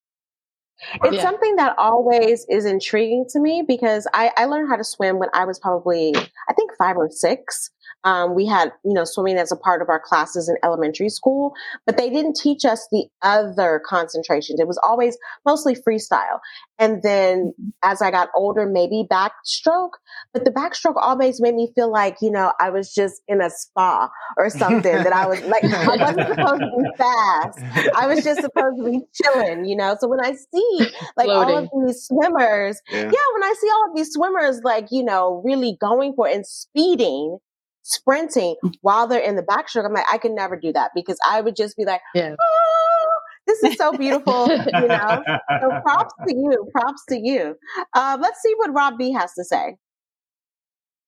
It's 1.04 1.18
yeah. 1.18 1.22
something 1.22 1.56
that 1.56 1.76
always 1.78 2.46
is 2.50 2.66
intriguing 2.66 3.26
to 3.30 3.40
me 3.40 3.64
because 3.66 4.08
I, 4.14 4.32
I 4.38 4.46
learned 4.46 4.70
how 4.70 4.76
to 4.76 4.84
swim 4.84 5.20
when 5.20 5.30
I 5.34 5.46
was 5.46 5.58
probably, 5.60 6.14
I 6.16 6.54
think 6.54 6.72
five 6.78 6.98
or 6.98 7.10
six. 7.10 7.72
Um, 8.06 8.36
we 8.36 8.46
had, 8.46 8.72
you 8.84 8.94
know, 8.94 9.04
swimming 9.04 9.38
as 9.38 9.52
a 9.52 9.56
part 9.56 9.82
of 9.82 9.90
our 9.90 10.00
classes 10.00 10.48
in 10.48 10.56
elementary 10.64 11.10
school, 11.10 11.54
but 11.88 11.98
they 11.98 12.10
didn't 12.10 12.36
teach 12.36 12.64
us 12.64 12.88
the 12.92 13.06
other 13.24 13.82
concentrations. 13.84 14.60
It 14.60 14.68
was 14.68 14.80
always 14.84 15.18
mostly 15.44 15.76
freestyle. 15.76 16.40
And 16.78 17.02
then 17.02 17.54
as 17.84 18.02
I 18.02 18.12
got 18.12 18.30
older, 18.36 18.68
maybe 18.68 19.08
backstroke, 19.12 19.92
but 20.34 20.46
the 20.46 20.52
backstroke 20.52 20.98
always 20.98 21.42
made 21.42 21.56
me 21.56 21.72
feel 21.74 21.92
like, 21.92 22.18
you 22.22 22.30
know, 22.30 22.54
I 22.60 22.70
was 22.70 22.94
just 22.94 23.22
in 23.28 23.42
a 23.42 23.50
spa 23.50 24.10
or 24.38 24.50
something 24.50 24.84
that 24.84 25.14
I 25.14 25.26
was 25.26 25.42
like, 25.44 25.64
I 25.64 25.98
wasn't 25.98 26.28
supposed 26.28 26.62
to 26.62 26.72
be 26.78 26.90
fast. 26.98 27.60
I 27.96 28.06
was 28.06 28.24
just 28.24 28.42
supposed 28.42 28.78
to 28.78 28.84
be 28.84 29.02
chilling, 29.14 29.66
you 29.66 29.76
know? 29.76 29.96
So 30.00 30.08
when 30.08 30.20
I 30.20 30.34
see 30.34 30.92
like 31.18 31.26
Floating. 31.26 31.56
all 31.56 31.58
of 31.58 31.88
these 31.88 32.04
swimmers, 32.04 32.80
yeah. 32.92 33.00
yeah, 33.00 33.26
when 33.34 33.44
I 33.44 33.56
see 33.60 33.70
all 33.70 33.90
of 33.90 33.96
these 33.96 34.12
swimmers, 34.12 34.62
like, 34.64 34.88
you 34.92 35.04
know, 35.04 35.42
really 35.44 35.78
going 35.82 36.14
for 36.14 36.28
it 36.28 36.36
and 36.36 36.46
speeding, 36.46 37.40
sprinting 37.86 38.56
while 38.82 39.08
they're 39.08 39.22
in 39.22 39.36
the 39.36 39.44
backstroke. 39.44 39.86
I'm 39.86 39.94
like, 39.94 40.06
I 40.12 40.18
can 40.18 40.36
never 40.36 40.58
do 40.58 40.74
that 40.74 40.92
because 40.94 41.18
I 41.26 41.40
would 41.40 41.56
just 41.56 41.78
be 41.78 41.86
like, 41.86 42.02
yeah. 42.14 42.36
oh, 42.40 43.08
this 43.46 43.64
is 43.64 43.78
so 43.78 43.94
beautiful, 43.94 44.48
you 44.50 44.88
know. 44.88 45.24
So 45.62 45.70
props 45.82 46.14
to 46.28 46.36
you, 46.36 46.68
props 46.72 47.04
to 47.10 47.18
you. 47.18 47.56
Uh, 47.94 48.18
let's 48.20 48.42
see 48.42 48.54
what 48.58 48.74
Rob 48.74 48.98
B 48.98 49.12
has 49.12 49.34
to 49.34 49.44
say. 49.44 49.78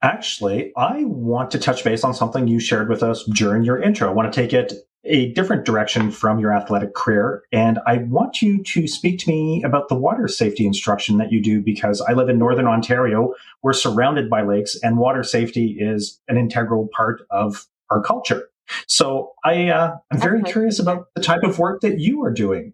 Actually, 0.02 0.72
I 0.78 1.04
want 1.06 1.52
to 1.52 1.60
touch 1.60 1.84
base 1.84 2.04
on 2.04 2.14
something 2.14 2.48
you 2.48 2.60
shared 2.60 2.88
with 2.88 3.02
us 3.02 3.24
during 3.34 3.64
your 3.64 3.82
intro. 3.82 4.08
I 4.08 4.14
want 4.14 4.32
to 4.32 4.40
take 4.40 4.54
it 4.54 4.74
a 5.04 5.32
different 5.34 5.66
direction 5.66 6.12
from 6.12 6.40
your 6.40 6.54
athletic 6.54 6.94
career. 6.94 7.44
And 7.52 7.80
I 7.88 7.98
want 7.98 8.42
you 8.42 8.62
to 8.64 8.88
speak 8.88 9.20
to 9.20 9.30
me 9.30 9.64
about 9.64 9.90
the 9.90 9.96
water 9.96 10.28
safety 10.28 10.66
instruction 10.66 11.18
that 11.18 11.32
you 11.32 11.42
do 11.42 11.62
because 11.62 12.02
I 12.02 12.14
live 12.14 12.30
in 12.30 12.38
Northern 12.38 12.68
Ontario. 12.68 13.34
We're 13.64 13.74
surrounded 13.74 14.30
by 14.30 14.42
lakes 14.42 14.78
and 14.82 14.98
water 14.98 15.24
safety 15.24 15.78
is 15.80 16.20
an 16.28 16.38
integral 16.38 16.90
part 16.96 17.22
of 17.32 17.68
our 17.90 18.02
culture. 18.02 18.50
So 18.88 19.34
I, 19.46 19.70
uh, 19.70 19.96
I'm 20.12 20.20
very 20.20 20.42
okay. 20.42 20.52
curious 20.52 20.80
about 20.80 21.08
the 21.16 21.22
type 21.22 21.44
of 21.44 21.58
work 21.58 21.82
that 21.82 22.00
you 22.00 22.24
are 22.24 22.32
doing. 22.34 22.74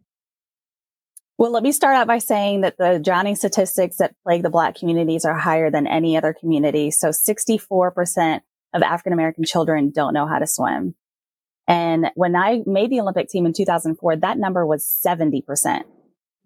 Well, 1.38 1.52
let 1.52 1.64
me 1.64 1.72
start 1.72 1.96
out 1.96 2.08
by 2.08 2.20
saying 2.20 2.62
that 2.62 2.78
the 2.78 3.00
drowning 3.04 3.36
statistics 3.36 3.98
that 3.98 4.16
plague 4.24 4.44
the 4.44 4.50
Black 4.50 4.76
communities 4.76 5.26
are 5.26 5.38
higher 5.38 5.70
than 5.70 5.88
any 5.88 6.16
other 6.16 6.34
community. 6.34 6.92
So 6.92 7.10
64% 7.10 8.42
of 8.74 8.82
African 8.82 9.14
American 9.14 9.44
children 9.44 9.92
don't 9.92 10.14
know 10.14 10.28
how 10.28 10.40
to 10.40 10.48
swim. 10.48 10.96
And 11.68 12.08
when 12.16 12.36
I 12.36 12.62
made 12.66 12.90
the 12.90 13.00
Olympic 13.00 13.30
team 13.30 13.46
in 13.46 13.54
2004, 13.54 14.18
that 14.18 14.38
number 14.38 14.66
was 14.66 14.86
70%. 15.06 15.84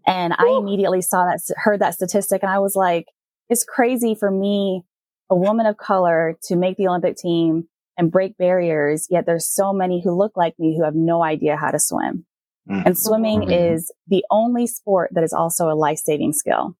And 0.05 0.33
Ooh. 0.33 0.35
I 0.37 0.57
immediately 0.59 1.01
saw 1.01 1.25
that, 1.25 1.39
heard 1.57 1.81
that 1.81 1.95
statistic 1.95 2.43
and 2.43 2.51
I 2.51 2.59
was 2.59 2.75
like, 2.75 3.07
it's 3.49 3.63
crazy 3.63 4.15
for 4.15 4.29
me, 4.29 4.83
a 5.29 5.35
woman 5.35 5.65
of 5.65 5.77
color 5.77 6.37
to 6.43 6.55
make 6.55 6.77
the 6.77 6.87
Olympic 6.87 7.17
team 7.17 7.67
and 7.97 8.11
break 8.11 8.37
barriers. 8.37 9.07
Yet 9.09 9.25
there's 9.25 9.47
so 9.47 9.73
many 9.73 10.01
who 10.01 10.11
look 10.11 10.37
like 10.37 10.53
me 10.59 10.77
who 10.77 10.83
have 10.83 10.95
no 10.95 11.23
idea 11.23 11.57
how 11.57 11.71
to 11.71 11.79
swim. 11.79 12.25
Mm. 12.69 12.85
And 12.85 12.97
swimming 12.97 13.41
mm-hmm. 13.41 13.73
is 13.73 13.91
the 14.07 14.23
only 14.29 14.67
sport 14.67 15.11
that 15.13 15.23
is 15.23 15.33
also 15.33 15.69
a 15.69 15.75
life 15.75 15.99
saving 15.99 16.33
skill. 16.33 16.75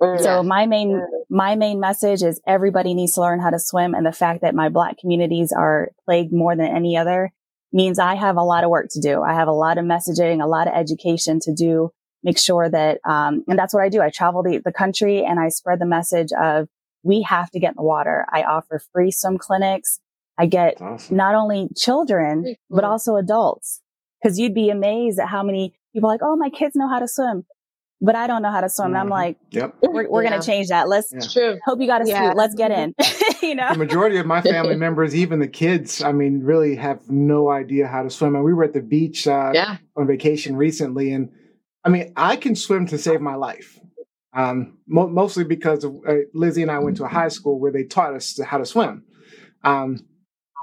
Mm. 0.00 0.20
So 0.20 0.42
my 0.42 0.66
main, 0.66 1.04
my 1.28 1.56
main 1.56 1.80
message 1.80 2.22
is 2.22 2.40
everybody 2.46 2.94
needs 2.94 3.14
to 3.14 3.20
learn 3.20 3.40
how 3.40 3.50
to 3.50 3.58
swim. 3.58 3.94
And 3.94 4.06
the 4.06 4.12
fact 4.12 4.42
that 4.42 4.54
my 4.54 4.68
black 4.68 4.98
communities 4.98 5.52
are 5.52 5.90
plagued 6.04 6.32
more 6.32 6.54
than 6.56 6.66
any 6.66 6.96
other 6.96 7.32
means 7.72 7.98
I 7.98 8.14
have 8.14 8.36
a 8.36 8.42
lot 8.42 8.64
of 8.64 8.70
work 8.70 8.86
to 8.92 9.00
do. 9.00 9.22
I 9.22 9.34
have 9.34 9.48
a 9.48 9.52
lot 9.52 9.78
of 9.78 9.84
messaging, 9.84 10.42
a 10.42 10.46
lot 10.46 10.68
of 10.68 10.74
education 10.74 11.40
to 11.40 11.52
do, 11.52 11.90
make 12.22 12.38
sure 12.38 12.68
that, 12.68 13.00
um, 13.04 13.44
and 13.48 13.58
that's 13.58 13.74
what 13.74 13.82
I 13.82 13.88
do. 13.88 14.00
I 14.00 14.10
travel 14.10 14.42
the, 14.42 14.60
the 14.64 14.72
country 14.72 15.24
and 15.24 15.38
I 15.38 15.48
spread 15.48 15.80
the 15.80 15.86
message 15.86 16.30
of 16.40 16.68
we 17.02 17.22
have 17.22 17.50
to 17.50 17.60
get 17.60 17.70
in 17.70 17.76
the 17.76 17.82
water. 17.82 18.24
I 18.32 18.42
offer 18.42 18.80
free 18.92 19.10
swim 19.10 19.38
clinics. 19.38 20.00
I 20.38 20.46
get 20.46 20.80
awesome. 20.80 21.16
not 21.16 21.34
only 21.34 21.68
children, 21.76 22.44
cool. 22.44 22.54
but 22.70 22.84
also 22.84 23.16
adults. 23.16 23.80
Cause 24.22 24.38
you'd 24.38 24.54
be 24.54 24.70
amazed 24.70 25.18
at 25.20 25.28
how 25.28 25.42
many 25.42 25.74
people 25.92 26.08
are 26.08 26.14
like, 26.14 26.22
Oh, 26.22 26.36
my 26.36 26.50
kids 26.50 26.74
know 26.74 26.88
how 26.88 26.98
to 26.98 27.08
swim 27.08 27.44
but 28.00 28.14
I 28.14 28.26
don't 28.26 28.42
know 28.42 28.50
how 28.50 28.60
to 28.60 28.68
swim. 28.68 28.88
Mm-hmm. 28.88 28.94
And 28.94 29.00
I'm 29.00 29.06
mm-hmm. 29.06 29.12
like, 29.12 29.36
yep. 29.50 29.74
we're, 29.82 30.08
we're 30.08 30.22
yeah. 30.22 30.30
going 30.30 30.40
to 30.40 30.46
change 30.46 30.68
that. 30.68 30.88
Let's, 30.88 31.12
yeah. 31.12 31.20
true. 31.32 31.58
hope 31.64 31.80
you 31.80 31.86
got 31.86 32.02
a 32.02 32.08
yeah. 32.08 32.28
suit. 32.28 32.36
Let's 32.36 32.54
get 32.54 32.70
in. 32.70 32.94
you 33.42 33.54
know, 33.54 33.72
the 33.72 33.78
majority 33.78 34.18
of 34.18 34.26
my 34.26 34.40
family 34.40 34.76
members, 34.86 35.14
even 35.14 35.40
the 35.40 35.48
kids, 35.48 36.02
I 36.02 36.12
mean, 36.12 36.42
really 36.42 36.76
have 36.76 37.08
no 37.10 37.50
idea 37.50 37.88
how 37.88 38.02
to 38.02 38.10
swim. 38.10 38.36
And 38.36 38.44
we 38.44 38.54
were 38.54 38.64
at 38.64 38.72
the 38.72 38.82
beach 38.82 39.26
uh, 39.26 39.50
yeah. 39.52 39.78
on 39.96 40.06
vacation 40.06 40.56
recently. 40.56 41.12
And 41.12 41.30
I 41.84 41.88
mean, 41.88 42.12
I 42.16 42.36
can 42.36 42.54
swim 42.54 42.86
to 42.86 42.98
save 42.98 43.20
my 43.20 43.34
life. 43.34 43.78
Um, 44.32 44.78
mo- 44.86 45.08
mostly 45.08 45.42
because 45.42 45.82
of, 45.82 45.96
uh, 46.06 46.14
Lizzie 46.34 46.62
and 46.62 46.70
I 46.70 46.78
went 46.78 46.98
to 46.98 47.04
a 47.04 47.08
high 47.08 47.28
school 47.28 47.58
where 47.58 47.72
they 47.72 47.82
taught 47.82 48.14
us 48.14 48.38
how 48.40 48.58
to 48.58 48.66
swim. 48.66 49.04
Um, 49.64 49.98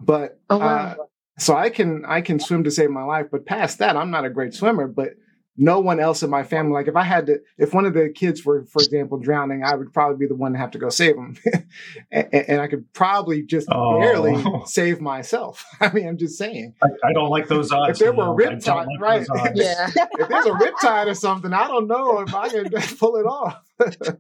but, 0.02 0.40
oh, 0.50 0.60
wow. 0.60 0.66
uh, 0.68 0.96
so 1.38 1.56
I 1.56 1.70
can, 1.70 2.06
I 2.06 2.22
can 2.22 2.40
swim 2.40 2.64
to 2.64 2.72
save 2.72 2.92
my 2.92 3.04
life, 3.04 3.26
but 3.30 3.46
past 3.46 3.80
that, 3.80 3.98
I'm 3.98 4.12
not 4.12 4.24
a 4.24 4.30
great 4.30 4.54
swimmer, 4.54 4.88
but 4.88 5.10
no 5.58 5.80
one 5.80 6.00
else 6.00 6.22
in 6.24 6.30
my 6.30 6.44
family. 6.44 6.74
Like 6.74 6.88
if 6.88 6.96
I 6.96 7.04
had 7.04 7.28
to, 7.28 7.40
if 7.58 7.74
one 7.74 7.86
of 7.86 7.94
the 7.94 8.10
kids 8.10 8.44
were, 8.46 8.66
for 8.66 8.82
example, 8.82 9.18
drowning, 9.18 9.64
I 9.64 9.76
would 9.76 9.94
probably 9.94 10.18
be 10.18 10.28
the 10.28 10.36
one 10.36 10.54
to 10.54 10.58
have 10.58 10.72
to 10.72 10.78
go 10.78 10.90
save 10.90 11.16
them, 11.16 11.38
and, 12.12 12.28
and, 12.34 12.62
I 12.62 12.68
could 12.68 12.92
probably 12.94 13.42
just 13.42 13.68
oh. 13.72 14.00
barely 14.00 14.44
save 14.66 15.00
myself. 15.00 15.66
I 15.80 15.92
mean, 15.94 16.08
I'm 16.08 16.18
just 16.18 16.38
saying. 16.38 16.76
I, 16.84 16.88
I 17.04 17.14
don't 17.14 17.30
like 17.30 17.48
those 17.48 17.72
odds. 17.72 17.92
If 17.92 18.00
there 18.00 18.14
were 18.14 18.34
a 18.34 18.36
riptide, 18.36 18.88
like 18.88 19.00
right? 19.00 19.28
yeah. 19.56 19.90
if 19.96 20.28
there's 20.28 20.46
a 20.46 20.52
riptide 20.52 21.08
or 21.08 21.16
something, 21.16 21.54
I 21.54 21.68
don't 21.68 21.88
know 21.88 22.20
if 22.20 22.34
I 22.34 22.50
can 22.50 22.70
pull 22.98 23.16
it 23.16 23.26
off. 23.26 23.62
and 23.80 24.18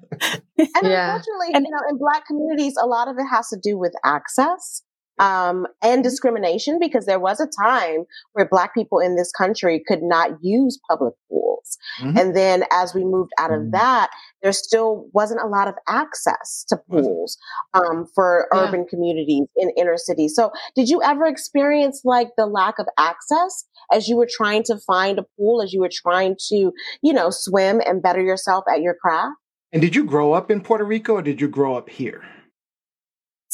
yeah. 0.58 1.16
unfortunately, 1.16 1.48
you 1.54 1.60
know, 1.62 1.80
in 1.90 1.98
Black 1.98 2.26
communities, 2.26 2.76
a 2.82 2.86
lot 2.86 3.08
of 3.08 3.18
it 3.18 3.26
has 3.26 3.50
to 3.50 3.60
do 3.62 3.78
with 3.78 3.94
access 4.04 4.84
um, 5.20 5.66
and 5.82 6.04
discrimination 6.04 6.78
because 6.80 7.06
there 7.06 7.20
was 7.20 7.40
a 7.40 7.48
time 7.64 8.06
where 8.34 8.48
black 8.48 8.74
people 8.74 9.00
in 9.00 9.16
this 9.16 9.32
country 9.32 9.82
could 9.88 10.02
not 10.04 10.32
use 10.42 10.80
public 10.90 11.14
pools. 11.30 11.78
Mm-hmm. 12.00 12.18
And 12.18 12.36
then 12.36 12.64
as 12.72 12.94
we 12.94 13.04
moved 13.04 13.32
out 13.40 13.52
of 13.52 13.62
mm-hmm. 13.62 13.72
that, 13.72 14.10
there 14.42 14.52
still 14.52 15.08
wasn't 15.14 15.42
a 15.42 15.48
lot 15.48 15.68
of 15.68 15.76
access 15.88 16.66
to 16.70 16.78
pools 16.90 17.38
um, 17.74 18.06
for 18.14 18.48
yeah. 18.54 18.60
urban 18.60 18.86
communities 18.86 19.48
in 19.56 19.72
inner 19.78 19.98
cities. 19.98 20.36
So 20.36 20.52
did 20.76 20.90
you 20.90 21.02
ever 21.02 21.26
experience 21.26 22.02
like 22.04 22.30
the 22.38 22.46
lack 22.46 22.78
of 22.80 22.88
access 22.98 23.66
as 23.92 24.08
you 24.08 24.18
were 24.18 24.28
trying 24.30 24.64
to 24.64 24.78
find 24.78 25.18
a 25.18 25.26
pool, 25.38 25.62
as 25.62 25.74
you 25.74 25.80
were 25.80 25.92
trying 25.92 26.36
to, 26.50 26.72
you 27.02 27.14
know, 27.14 27.30
swim 27.30 27.82
and 27.86 28.04
better 28.04 28.22
yourself 28.22 28.66
at 28.72 28.82
your 28.82 28.94
craft? 28.94 29.36
And 29.72 29.82
did 29.82 29.96
you 29.96 30.06
grow 30.06 30.34
up 30.34 30.52
in 30.52 30.62
Puerto 30.62 30.84
Rico 30.84 31.14
or 31.16 31.22
did 31.22 31.42
you 31.42 31.48
grow 31.48 31.76
up 31.76 31.90
here? 31.90 32.24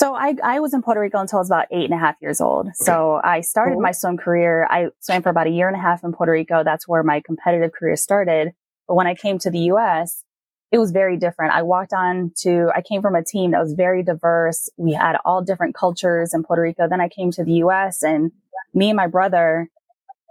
So 0.01 0.15
I, 0.15 0.35
I 0.43 0.59
was 0.59 0.73
in 0.73 0.81
Puerto 0.81 0.99
Rico 0.99 1.19
until 1.19 1.37
I 1.37 1.41
was 1.41 1.49
about 1.49 1.67
eight 1.69 1.85
and 1.85 1.93
a 1.93 1.97
half 1.99 2.15
years 2.23 2.41
old. 2.41 2.65
Okay. 2.65 2.73
So 2.75 3.21
I 3.23 3.41
started 3.41 3.73
cool. 3.73 3.83
my 3.83 3.91
swim 3.91 4.17
career. 4.17 4.65
I 4.67 4.87
swam 4.99 5.21
for 5.21 5.29
about 5.29 5.45
a 5.45 5.51
year 5.51 5.67
and 5.67 5.77
a 5.77 5.79
half 5.79 6.03
in 6.03 6.11
Puerto 6.11 6.31
Rico. 6.31 6.63
That's 6.63 6.87
where 6.87 7.03
my 7.03 7.21
competitive 7.23 7.71
career 7.71 7.95
started. 7.95 8.53
But 8.87 8.95
when 8.95 9.05
I 9.05 9.13
came 9.13 9.37
to 9.37 9.51
the 9.51 9.59
U.S., 9.59 10.23
it 10.71 10.79
was 10.79 10.89
very 10.89 11.17
different. 11.17 11.53
I 11.53 11.61
walked 11.61 11.93
on 11.93 12.31
to, 12.37 12.71
I 12.75 12.81
came 12.81 13.03
from 13.03 13.13
a 13.13 13.23
team 13.23 13.51
that 13.51 13.61
was 13.61 13.73
very 13.73 14.01
diverse. 14.01 14.69
We 14.75 14.93
had 14.93 15.17
all 15.23 15.43
different 15.43 15.75
cultures 15.75 16.33
in 16.33 16.41
Puerto 16.41 16.63
Rico. 16.63 16.87
Then 16.89 16.99
I 16.99 17.07
came 17.07 17.29
to 17.33 17.43
the 17.43 17.53
U.S. 17.65 18.01
and 18.01 18.31
me 18.73 18.89
and 18.89 18.97
my 18.97 19.05
brother 19.05 19.69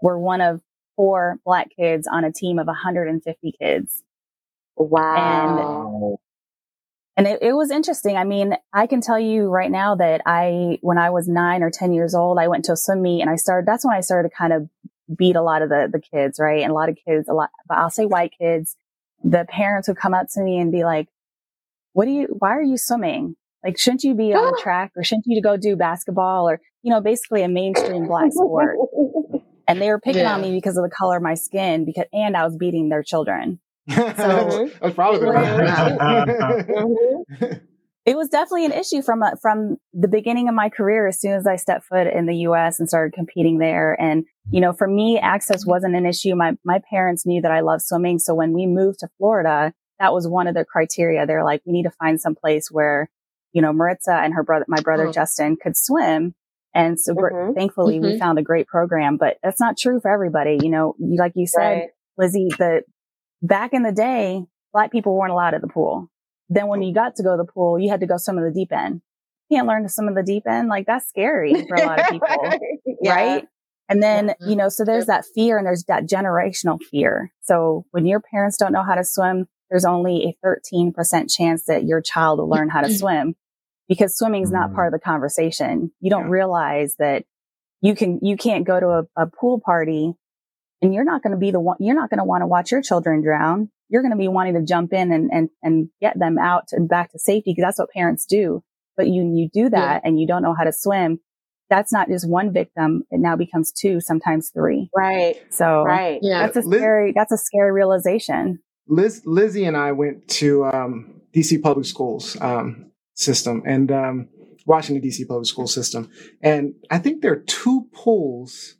were 0.02 0.18
one 0.18 0.40
of 0.40 0.62
four 0.96 1.38
black 1.44 1.68
kids 1.76 2.08
on 2.10 2.24
a 2.24 2.32
team 2.32 2.58
of 2.58 2.66
150 2.66 3.54
kids. 3.60 4.02
Wow. 4.74 6.18
And 7.20 7.26
it, 7.26 7.42
it, 7.42 7.52
was 7.52 7.70
interesting. 7.70 8.16
I 8.16 8.24
mean, 8.24 8.56
I 8.72 8.86
can 8.86 9.02
tell 9.02 9.20
you 9.20 9.48
right 9.48 9.70
now 9.70 9.94
that 9.94 10.22
I, 10.24 10.78
when 10.80 10.96
I 10.96 11.10
was 11.10 11.28
nine 11.28 11.62
or 11.62 11.70
10 11.70 11.92
years 11.92 12.14
old, 12.14 12.38
I 12.38 12.48
went 12.48 12.64
to 12.64 12.72
a 12.72 12.76
swim 12.78 13.02
meet 13.02 13.20
and 13.20 13.28
I 13.28 13.36
started, 13.36 13.68
that's 13.68 13.84
when 13.84 13.94
I 13.94 14.00
started 14.00 14.30
to 14.30 14.34
kind 14.34 14.54
of 14.54 14.70
beat 15.14 15.36
a 15.36 15.42
lot 15.42 15.60
of 15.60 15.68
the, 15.68 15.86
the 15.92 16.00
kids, 16.00 16.38
right? 16.40 16.62
And 16.62 16.70
a 16.70 16.74
lot 16.74 16.88
of 16.88 16.96
kids, 17.06 17.28
a 17.28 17.34
lot, 17.34 17.50
but 17.68 17.76
I'll 17.76 17.90
say 17.90 18.06
white 18.06 18.32
kids, 18.40 18.74
the 19.22 19.44
parents 19.50 19.86
would 19.88 19.98
come 19.98 20.14
up 20.14 20.28
to 20.32 20.40
me 20.40 20.56
and 20.60 20.72
be 20.72 20.82
like, 20.82 21.08
what 21.92 22.06
do 22.06 22.10
you, 22.10 22.34
why 22.38 22.56
are 22.56 22.62
you 22.62 22.78
swimming? 22.78 23.36
Like, 23.62 23.78
shouldn't 23.78 24.02
you 24.02 24.14
be 24.14 24.32
on 24.32 24.58
track 24.62 24.92
or 24.96 25.04
shouldn't 25.04 25.26
you 25.26 25.42
go 25.42 25.58
do 25.58 25.76
basketball 25.76 26.48
or, 26.48 26.62
you 26.82 26.90
know, 26.90 27.02
basically 27.02 27.42
a 27.42 27.48
mainstream 27.48 28.06
black 28.06 28.32
sport? 28.32 28.78
And 29.68 29.80
they 29.80 29.88
were 29.88 30.00
picking 30.00 30.22
yeah. 30.22 30.34
on 30.34 30.40
me 30.40 30.50
because 30.50 30.76
of 30.76 30.82
the 30.82 30.90
color 30.90 31.18
of 31.18 31.22
my 31.22 31.34
skin 31.34 31.84
because, 31.84 32.06
and 32.12 32.36
I 32.36 32.44
was 32.44 32.56
beating 32.56 32.88
their 32.88 33.04
children. 33.04 33.60
So 33.88 34.70
that's 34.80 34.94
probably 34.94 35.20
the 35.20 36.50
It 38.06 38.16
was 38.16 38.30
definitely 38.30 38.64
an 38.64 38.72
issue 38.72 39.02
from 39.02 39.22
uh, 39.22 39.32
from 39.42 39.76
the 39.92 40.08
beginning 40.08 40.48
of 40.48 40.54
my 40.54 40.70
career. 40.70 41.06
As 41.06 41.20
soon 41.20 41.32
as 41.32 41.46
I 41.46 41.56
stepped 41.56 41.84
foot 41.84 42.06
in 42.06 42.24
the 42.24 42.36
U.S. 42.38 42.80
and 42.80 42.88
started 42.88 43.12
competing 43.12 43.58
there, 43.58 43.94
and 44.00 44.24
you 44.50 44.60
know, 44.60 44.72
for 44.72 44.88
me, 44.88 45.18
access 45.18 45.66
wasn't 45.66 45.94
an 45.94 46.06
issue. 46.06 46.34
My 46.34 46.56
my 46.64 46.80
parents 46.88 47.26
knew 47.26 47.42
that 47.42 47.52
I 47.52 47.60
loved 47.60 47.82
swimming, 47.82 48.18
so 48.18 48.34
when 48.34 48.52
we 48.52 48.66
moved 48.66 49.00
to 49.00 49.08
Florida, 49.18 49.74
that 50.00 50.14
was 50.14 50.26
one 50.26 50.46
of 50.46 50.54
the 50.54 50.64
criteria. 50.64 51.26
They're 51.26 51.44
like, 51.44 51.60
we 51.66 51.72
need 51.72 51.82
to 51.82 51.90
find 51.90 52.18
some 52.18 52.34
place 52.34 52.68
where, 52.70 53.10
you 53.52 53.60
know, 53.60 53.72
Maritza 53.72 54.14
and 54.14 54.34
her 54.34 54.42
brother, 54.42 54.64
my 54.66 54.80
brother 54.80 55.08
oh. 55.08 55.12
Justin, 55.12 55.56
could 55.62 55.76
swim. 55.76 56.34
And 56.74 56.98
so 56.98 57.14
mm-hmm. 57.14 57.52
thankfully 57.52 57.98
mm-hmm. 57.98 58.12
we 58.12 58.18
found 58.18 58.38
a 58.38 58.42
great 58.42 58.66
program, 58.66 59.18
but 59.18 59.36
that's 59.42 59.60
not 59.60 59.76
true 59.76 60.00
for 60.00 60.10
everybody. 60.10 60.58
You 60.62 60.70
know, 60.70 60.94
like 60.98 61.32
you 61.34 61.46
said, 61.46 61.60
right. 61.60 61.88
Lizzie, 62.16 62.48
the 62.58 62.82
back 63.42 63.72
in 63.72 63.82
the 63.82 63.92
day, 63.92 64.44
black 64.72 64.92
people 64.92 65.16
weren't 65.16 65.32
allowed 65.32 65.54
at 65.54 65.60
the 65.60 65.68
pool. 65.68 66.10
Then 66.48 66.66
when 66.66 66.82
you 66.82 66.92
got 66.92 67.16
to 67.16 67.22
go 67.22 67.36
to 67.36 67.42
the 67.42 67.50
pool, 67.50 67.78
you 67.78 67.90
had 67.90 68.00
to 68.00 68.06
go 68.06 68.16
swim 68.16 68.38
in 68.38 68.44
the 68.44 68.52
deep 68.52 68.72
end. 68.72 69.02
You 69.48 69.56
can't 69.56 69.68
learn 69.68 69.82
to 69.82 69.88
swim 69.88 70.08
in 70.08 70.14
the 70.14 70.22
deep 70.22 70.44
end. 70.48 70.68
Like 70.68 70.86
that's 70.86 71.08
scary 71.08 71.54
for 71.68 71.76
a 71.76 71.86
lot 71.86 72.00
of 72.00 72.06
people. 72.08 72.28
yeah. 73.00 73.14
Right. 73.14 73.48
And 73.88 74.02
then, 74.02 74.34
you 74.40 74.46
mm-hmm. 74.50 74.58
know, 74.58 74.68
so 74.68 74.84
there's 74.84 75.06
that 75.06 75.24
fear 75.34 75.58
and 75.58 75.66
there's 75.66 75.84
that 75.84 76.06
generational 76.06 76.78
fear. 76.90 77.32
So 77.40 77.86
when 77.90 78.06
your 78.06 78.20
parents 78.20 78.56
don't 78.56 78.72
know 78.72 78.84
how 78.84 78.94
to 78.94 79.04
swim, 79.04 79.48
there's 79.68 79.84
only 79.84 80.36
a 80.44 80.46
13% 80.46 80.92
chance 81.32 81.64
that 81.64 81.84
your 81.84 82.00
child 82.00 82.38
will 82.38 82.48
learn 82.48 82.68
how 82.68 82.82
to 82.82 82.92
swim 82.94 83.34
because 83.88 84.16
swimming 84.16 84.44
is 84.44 84.52
not 84.52 84.72
part 84.74 84.86
of 84.86 84.92
mm. 84.92 85.00
the 85.00 85.04
conversation. 85.04 85.90
You 86.00 86.10
don't 86.10 86.28
realize 86.28 86.94
that 86.98 87.24
you 87.80 87.96
can, 87.96 88.20
you 88.22 88.36
can't 88.36 88.64
go 88.64 88.78
to 88.78 88.86
a, 88.86 89.24
a 89.24 89.26
pool 89.26 89.60
party 89.64 90.14
and 90.82 90.94
you're 90.94 91.04
not 91.04 91.22
going 91.22 91.32
to 91.32 91.38
be 91.38 91.50
the 91.50 91.60
one, 91.60 91.76
you're 91.80 91.94
not 91.94 92.10
going 92.10 92.18
to 92.18 92.24
want 92.24 92.42
to 92.42 92.46
watch 92.46 92.72
your 92.72 92.82
children 92.82 93.22
drown. 93.22 93.70
You're 93.88 94.02
going 94.02 94.12
to 94.12 94.18
be 94.18 94.28
wanting 94.28 94.54
to 94.54 94.62
jump 94.62 94.92
in 94.92 95.12
and, 95.12 95.30
and, 95.32 95.50
and 95.62 95.88
get 96.00 96.18
them 96.18 96.38
out 96.38 96.68
and 96.72 96.88
back 96.88 97.12
to 97.12 97.18
safety 97.18 97.52
because 97.52 97.62
that's 97.66 97.78
what 97.78 97.90
parents 97.90 98.24
do. 98.24 98.62
But 98.96 99.08
you, 99.08 99.22
you 99.34 99.48
do 99.52 99.68
that 99.70 100.02
yeah. 100.02 100.08
and 100.08 100.20
you 100.20 100.26
don't 100.26 100.42
know 100.42 100.54
how 100.56 100.64
to 100.64 100.72
swim. 100.72 101.20
That's 101.68 101.92
not 101.92 102.08
just 102.08 102.28
one 102.28 102.52
victim. 102.52 103.04
It 103.10 103.20
now 103.20 103.36
becomes 103.36 103.72
two, 103.72 104.00
sometimes 104.00 104.50
three. 104.50 104.90
Right. 104.96 105.36
So 105.50 105.82
right. 105.82 106.18
Yeah. 106.22 106.46
that's 106.46 106.56
a 106.56 106.68
Liz, 106.68 106.80
scary, 106.80 107.12
that's 107.14 107.32
a 107.32 107.38
scary 107.38 107.72
realization. 107.72 108.60
Liz, 108.88 109.22
Lizzie 109.24 109.64
and 109.64 109.76
I 109.76 109.92
went 109.92 110.26
to, 110.28 110.64
um, 110.66 111.20
DC 111.34 111.62
public 111.62 111.86
schools, 111.86 112.36
um, 112.40 112.90
system 113.14 113.62
and, 113.66 113.92
um, 113.92 114.28
Washington 114.66 115.08
DC 115.08 115.26
public 115.26 115.46
school 115.46 115.66
system. 115.66 116.10
And 116.42 116.74
I 116.90 116.98
think 116.98 117.22
there 117.22 117.32
are 117.32 117.40
two 117.46 117.88
pools 117.92 118.76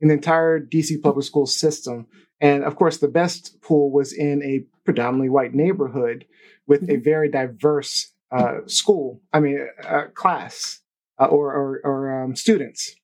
in 0.00 0.08
the 0.08 0.14
entire 0.14 0.60
DC 0.60 1.00
public 1.02 1.24
school 1.24 1.46
system. 1.46 2.06
And 2.40 2.64
of 2.64 2.76
course, 2.76 2.98
the 2.98 3.08
best 3.08 3.60
pool 3.62 3.90
was 3.90 4.12
in 4.12 4.42
a 4.42 4.64
predominantly 4.84 5.30
white 5.30 5.54
neighborhood 5.54 6.26
with 6.66 6.82
a 6.82 6.86
mm-hmm. 6.86 7.02
very 7.02 7.30
diverse 7.30 8.12
uh, 8.30 8.60
school, 8.66 9.20
I 9.32 9.40
mean, 9.40 9.66
uh, 9.86 10.06
class 10.14 10.80
uh, 11.20 11.26
or, 11.26 11.54
or, 11.54 11.80
or 11.84 12.24
um, 12.24 12.36
students. 12.36 12.94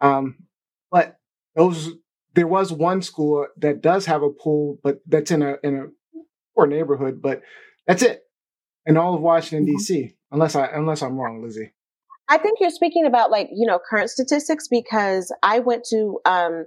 Um, 0.00 0.36
but 0.90 1.18
those, 1.54 1.90
there 2.34 2.48
was 2.48 2.72
one 2.72 3.00
school 3.00 3.46
that 3.58 3.80
does 3.80 4.06
have 4.06 4.22
a 4.22 4.30
pool, 4.30 4.78
but 4.82 4.98
that's 5.06 5.30
in 5.30 5.42
a, 5.42 5.56
in 5.62 5.76
a 5.76 5.86
poor 6.54 6.66
neighborhood, 6.66 7.22
but 7.22 7.42
that's 7.86 8.02
it 8.02 8.24
in 8.86 8.96
all 8.96 9.14
of 9.14 9.20
Washington, 9.20 9.66
mm-hmm. 9.66 9.76
D.C., 9.76 10.16
unless 10.30 10.56
I, 10.56 10.66
unless 10.66 11.02
I'm 11.02 11.16
wrong, 11.16 11.42
Lizzie. 11.42 11.72
I 12.28 12.38
think 12.38 12.58
you're 12.60 12.70
speaking 12.70 13.06
about 13.06 13.30
like, 13.30 13.48
you 13.52 13.66
know, 13.66 13.78
current 13.90 14.10
statistics 14.10 14.68
because 14.68 15.34
I 15.42 15.58
went 15.58 15.84
to, 15.90 16.20
um, 16.24 16.64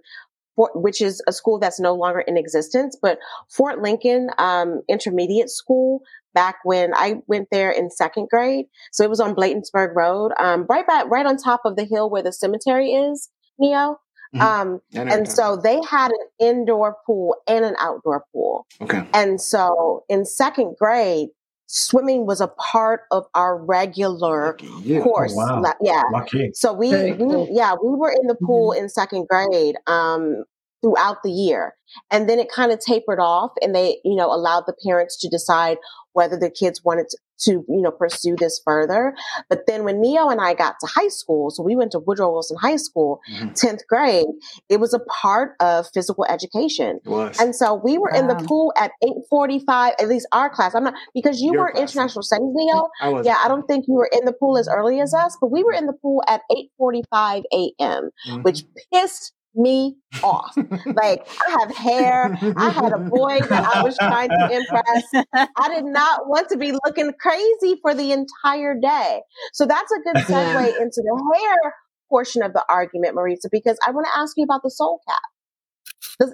Fort, 0.55 0.71
which 0.75 1.01
is 1.01 1.21
a 1.27 1.31
school 1.31 1.59
that's 1.59 1.79
no 1.79 1.93
longer 1.93 2.19
in 2.21 2.35
existence, 2.35 2.97
but 2.99 3.19
Fort 3.49 3.79
Lincoln, 3.79 4.29
um, 4.39 4.81
intermediate 4.89 5.51
school 5.51 6.01
back 6.33 6.57
when 6.63 6.93
I 6.95 7.21
went 7.27 7.49
there 7.51 7.69
in 7.69 7.91
second 7.91 8.29
grade. 8.29 8.65
So 8.91 9.03
it 9.03 9.09
was 9.09 9.19
on 9.19 9.35
Bladensburg 9.35 9.95
Road, 9.95 10.31
um, 10.39 10.65
right 10.67 10.85
back, 10.85 11.09
right 11.09 11.25
on 11.25 11.37
top 11.37 11.61
of 11.63 11.75
the 11.75 11.85
hill 11.85 12.09
where 12.09 12.23
the 12.23 12.33
cemetery 12.33 12.91
is, 12.91 13.29
Neo. 13.59 13.99
Mm-hmm. 14.35 14.41
Um, 14.41 14.81
and 14.93 15.29
so 15.29 15.55
they 15.55 15.79
had 15.89 16.11
an 16.11 16.27
indoor 16.39 16.97
pool 17.05 17.35
and 17.47 17.63
an 17.63 17.75
outdoor 17.79 18.25
pool. 18.33 18.67
Okay. 18.81 19.07
And 19.13 19.39
so 19.39 20.03
in 20.09 20.25
second 20.25 20.75
grade, 20.77 21.29
swimming 21.67 22.25
was 22.25 22.41
a 22.41 22.47
part 22.47 23.01
of 23.11 23.25
our 23.33 23.57
regular 23.57 24.57
course. 25.03 25.33
Oh, 25.37 25.61
wow. 25.61 25.73
Yeah. 25.81 26.03
Lucky. 26.11 26.51
So 26.53 26.73
we, 26.73 27.13
we, 27.13 27.49
yeah, 27.51 27.75
we 27.81 27.95
were 27.95 28.11
in 28.11 28.27
the 28.27 28.35
pool 28.35 28.71
mm-hmm. 28.71 28.83
in 28.83 28.89
second 28.89 29.27
grade 29.27 29.75
um, 29.85 30.45
throughout 30.81 31.23
the 31.23 31.31
year. 31.31 31.73
And 32.11 32.29
then 32.29 32.39
it 32.39 32.51
kind 32.51 32.71
of 32.71 32.79
tapered 32.79 33.19
off 33.19 33.51
and 33.61 33.73
they, 33.73 33.99
you 34.03 34.15
know, 34.15 34.31
allowed 34.31 34.63
the 34.67 34.75
parents 34.85 35.17
to 35.21 35.29
decide 35.29 35.77
whether 36.13 36.37
the 36.37 36.49
kids 36.49 36.83
wanted 36.83 37.07
to, 37.09 37.17
to, 37.39 37.51
you 37.69 37.81
know, 37.81 37.91
pursue 37.91 38.35
this 38.35 38.59
further. 38.65 39.13
But 39.49 39.67
then 39.67 39.83
when 39.83 40.01
Neo 40.01 40.29
and 40.29 40.41
I 40.41 40.55
got 40.55 40.75
to 40.81 40.87
high 40.87 41.07
school, 41.09 41.51
so 41.51 41.61
we 41.61 41.75
went 41.75 41.91
to 41.91 41.99
Woodrow 41.99 42.31
Wilson 42.31 42.57
High 42.59 42.77
School, 42.77 43.19
mm-hmm. 43.31 43.49
10th 43.49 43.81
grade, 43.87 44.25
it 44.67 44.79
was 44.79 44.93
a 44.93 44.99
part 44.99 45.51
of 45.59 45.85
physical 45.93 46.25
education. 46.25 46.99
And 47.39 47.55
so 47.55 47.75
we 47.75 47.99
were 47.99 48.09
wow. 48.11 48.19
in 48.19 48.27
the 48.27 48.35
pool 48.35 48.73
at 48.75 48.91
845, 49.03 49.93
at 49.99 50.07
least 50.09 50.27
our 50.31 50.49
class. 50.49 50.73
I'm 50.73 50.83
not, 50.83 50.95
because 51.13 51.39
you 51.39 51.53
Your 51.53 51.65
were 51.65 51.71
class. 51.71 51.91
international 51.91 52.23
studies, 52.23 52.49
Neo. 52.51 52.89
I 52.99 53.21
yeah, 53.21 53.37
I 53.43 53.47
don't 53.47 53.67
think 53.67 53.85
you 53.87 53.93
were 53.93 54.09
in 54.11 54.25
the 54.25 54.33
pool 54.33 54.57
as 54.57 54.67
early 54.67 54.99
as 54.99 55.13
us, 55.13 55.37
but 55.39 55.51
we 55.51 55.63
were 55.63 55.73
in 55.73 55.85
the 55.85 55.93
pool 55.93 56.23
at 56.27 56.41
845 56.51 57.43
a.m., 57.53 58.09
mm-hmm. 58.27 58.41
which 58.41 58.63
pissed 58.91 59.33
me 59.57 59.97
off. 60.23 60.55
like 60.85 61.27
I 61.47 61.57
have 61.59 61.75
hair. 61.75 62.37
I 62.55 62.69
had 62.69 62.93
a 62.93 62.99
boy 62.99 63.39
that 63.49 63.75
I 63.75 63.83
was 63.83 63.97
trying 63.97 64.29
to 64.29 64.49
impress. 64.51 65.25
I 65.57 65.69
did 65.69 65.85
not 65.85 66.27
want 66.27 66.49
to 66.49 66.57
be 66.57 66.71
looking 66.85 67.11
crazy 67.19 67.79
for 67.81 67.93
the 67.93 68.11
entire 68.11 68.75
day. 68.79 69.21
So 69.53 69.65
that's 69.65 69.91
a 69.91 69.99
good 70.03 70.23
segue 70.23 70.81
into 70.81 71.01
the 71.01 71.33
hair 71.35 71.73
portion 72.09 72.41
of 72.41 72.53
the 72.53 72.63
argument, 72.69 73.15
Marisa, 73.15 73.49
because 73.51 73.77
I 73.85 73.91
want 73.91 74.07
to 74.11 74.19
ask 74.19 74.37
you 74.37 74.43
about 74.43 74.61
the 74.63 74.71
soul 74.71 75.01
cap. 75.07 75.21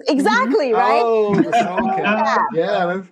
Exactly, 0.08 0.72
right? 0.72 1.02
Oh, 1.04 1.34
the 1.34 1.52
soul 1.52 1.96
cap. 1.96 2.40
Yeah. 2.54 3.02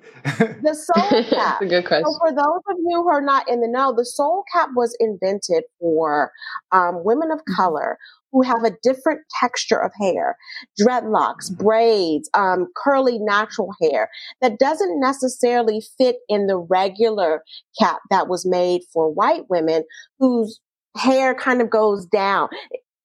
the 0.62 0.74
soul 0.74 1.22
cap. 1.24 1.30
That's 1.60 1.62
a 1.62 1.66
good 1.66 1.86
question. 1.86 2.04
So 2.06 2.18
for 2.18 2.32
those 2.32 2.62
of 2.70 2.76
you 2.78 3.02
who 3.02 3.08
are 3.08 3.20
not 3.20 3.48
in 3.48 3.60
the 3.60 3.68
know, 3.68 3.94
the 3.94 4.06
soul 4.06 4.44
cap 4.52 4.70
was 4.74 4.96
invented 4.98 5.64
for 5.78 6.32
um, 6.70 7.04
women 7.04 7.30
of 7.30 7.40
color 7.56 7.98
who 8.32 8.42
have 8.42 8.64
a 8.64 8.72
different 8.82 9.20
texture 9.40 9.78
of 9.82 9.92
hair, 10.00 10.36
dreadlocks, 10.80 11.56
braids, 11.56 12.30
um, 12.34 12.68
curly 12.76 13.18
natural 13.20 13.72
hair 13.82 14.08
that 14.42 14.58
doesn't 14.58 15.00
necessarily 15.00 15.82
fit 15.98 16.18
in 16.28 16.46
the 16.48 16.58
regular 16.58 17.42
cap 17.80 18.00
that 18.10 18.28
was 18.28 18.46
made 18.46 18.82
for 18.92 19.10
white 19.12 19.48
women 19.50 19.84
whose 20.20 20.60
hair 20.96 21.34
kind 21.34 21.62
of 21.62 21.70
goes 21.70 22.06
down. 22.06 22.48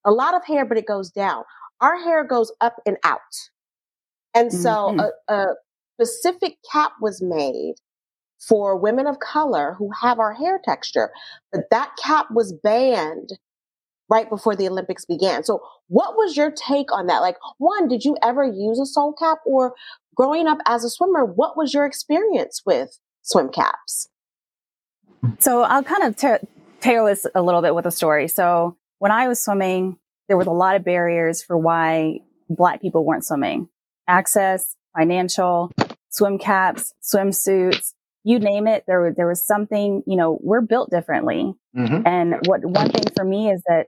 A 0.06 0.12
lot 0.12 0.34
of 0.34 0.44
hair, 0.46 0.64
but 0.66 0.78
it 0.78 0.86
goes 0.86 1.10
down. 1.10 1.44
Our 1.80 1.98
hair 1.98 2.24
goes 2.24 2.52
up 2.60 2.76
and 2.86 2.96
out. 3.04 3.20
And 4.34 4.52
so 4.52 4.94
Mhm. 4.94 5.10
a, 5.28 5.32
a 5.34 5.46
specific 6.00 6.58
cap 6.72 6.92
was 7.00 7.22
made 7.22 7.74
for 8.48 8.76
women 8.76 9.06
of 9.06 9.20
color 9.20 9.74
who 9.78 9.90
have 10.02 10.18
our 10.20 10.32
hair 10.34 10.60
texture, 10.64 11.10
but 11.52 11.62
that 11.70 11.92
cap 12.02 12.28
was 12.32 12.52
banned 12.52 13.30
right 14.08 14.28
before 14.28 14.56
the 14.56 14.68
Olympics 14.68 15.04
began. 15.04 15.44
So 15.44 15.60
what 15.88 16.16
was 16.16 16.36
your 16.36 16.50
take 16.50 16.92
on 16.92 17.06
that? 17.06 17.18
Like, 17.18 17.36
one, 17.58 17.88
did 17.88 18.04
you 18.04 18.16
ever 18.22 18.44
use 18.44 18.80
a 18.80 18.86
soul 18.86 19.12
cap 19.12 19.38
or 19.44 19.74
growing 20.14 20.46
up 20.46 20.58
as 20.66 20.84
a 20.84 20.90
swimmer, 20.90 21.24
what 21.24 21.56
was 21.56 21.72
your 21.72 21.86
experience 21.86 22.62
with 22.66 22.98
swim 23.22 23.48
caps? 23.50 24.08
So 25.38 25.62
I'll 25.62 25.84
kind 25.84 26.02
of 26.02 26.16
ta- 26.16 26.38
tail 26.80 27.06
this 27.06 27.26
a 27.34 27.42
little 27.42 27.62
bit 27.62 27.74
with 27.74 27.86
a 27.86 27.90
story. 27.90 28.28
So 28.28 28.76
when 28.98 29.12
I 29.12 29.28
was 29.28 29.42
swimming, 29.42 29.96
there 30.26 30.36
was 30.36 30.46
a 30.46 30.52
lot 30.52 30.76
of 30.76 30.84
barriers 30.84 31.42
for 31.42 31.56
why 31.56 32.20
black 32.50 32.82
people 32.82 33.04
weren't 33.04 33.24
swimming. 33.24 33.68
Access, 34.08 34.74
financial, 34.96 35.70
swim 36.10 36.38
caps, 36.38 36.94
swimsuits, 37.02 37.92
you 38.24 38.38
name 38.38 38.66
it. 38.66 38.84
There 38.86 39.00
was, 39.00 39.14
there 39.16 39.28
was 39.28 39.46
something, 39.46 40.02
you 40.06 40.16
know, 40.16 40.38
we're 40.42 40.60
built 40.60 40.90
differently. 40.90 41.54
Mhm. 41.76 42.06
And 42.06 42.34
what 42.46 42.64
one 42.64 42.90
thing 42.90 43.04
for 43.16 43.24
me 43.24 43.50
is 43.50 43.62
that 43.68 43.86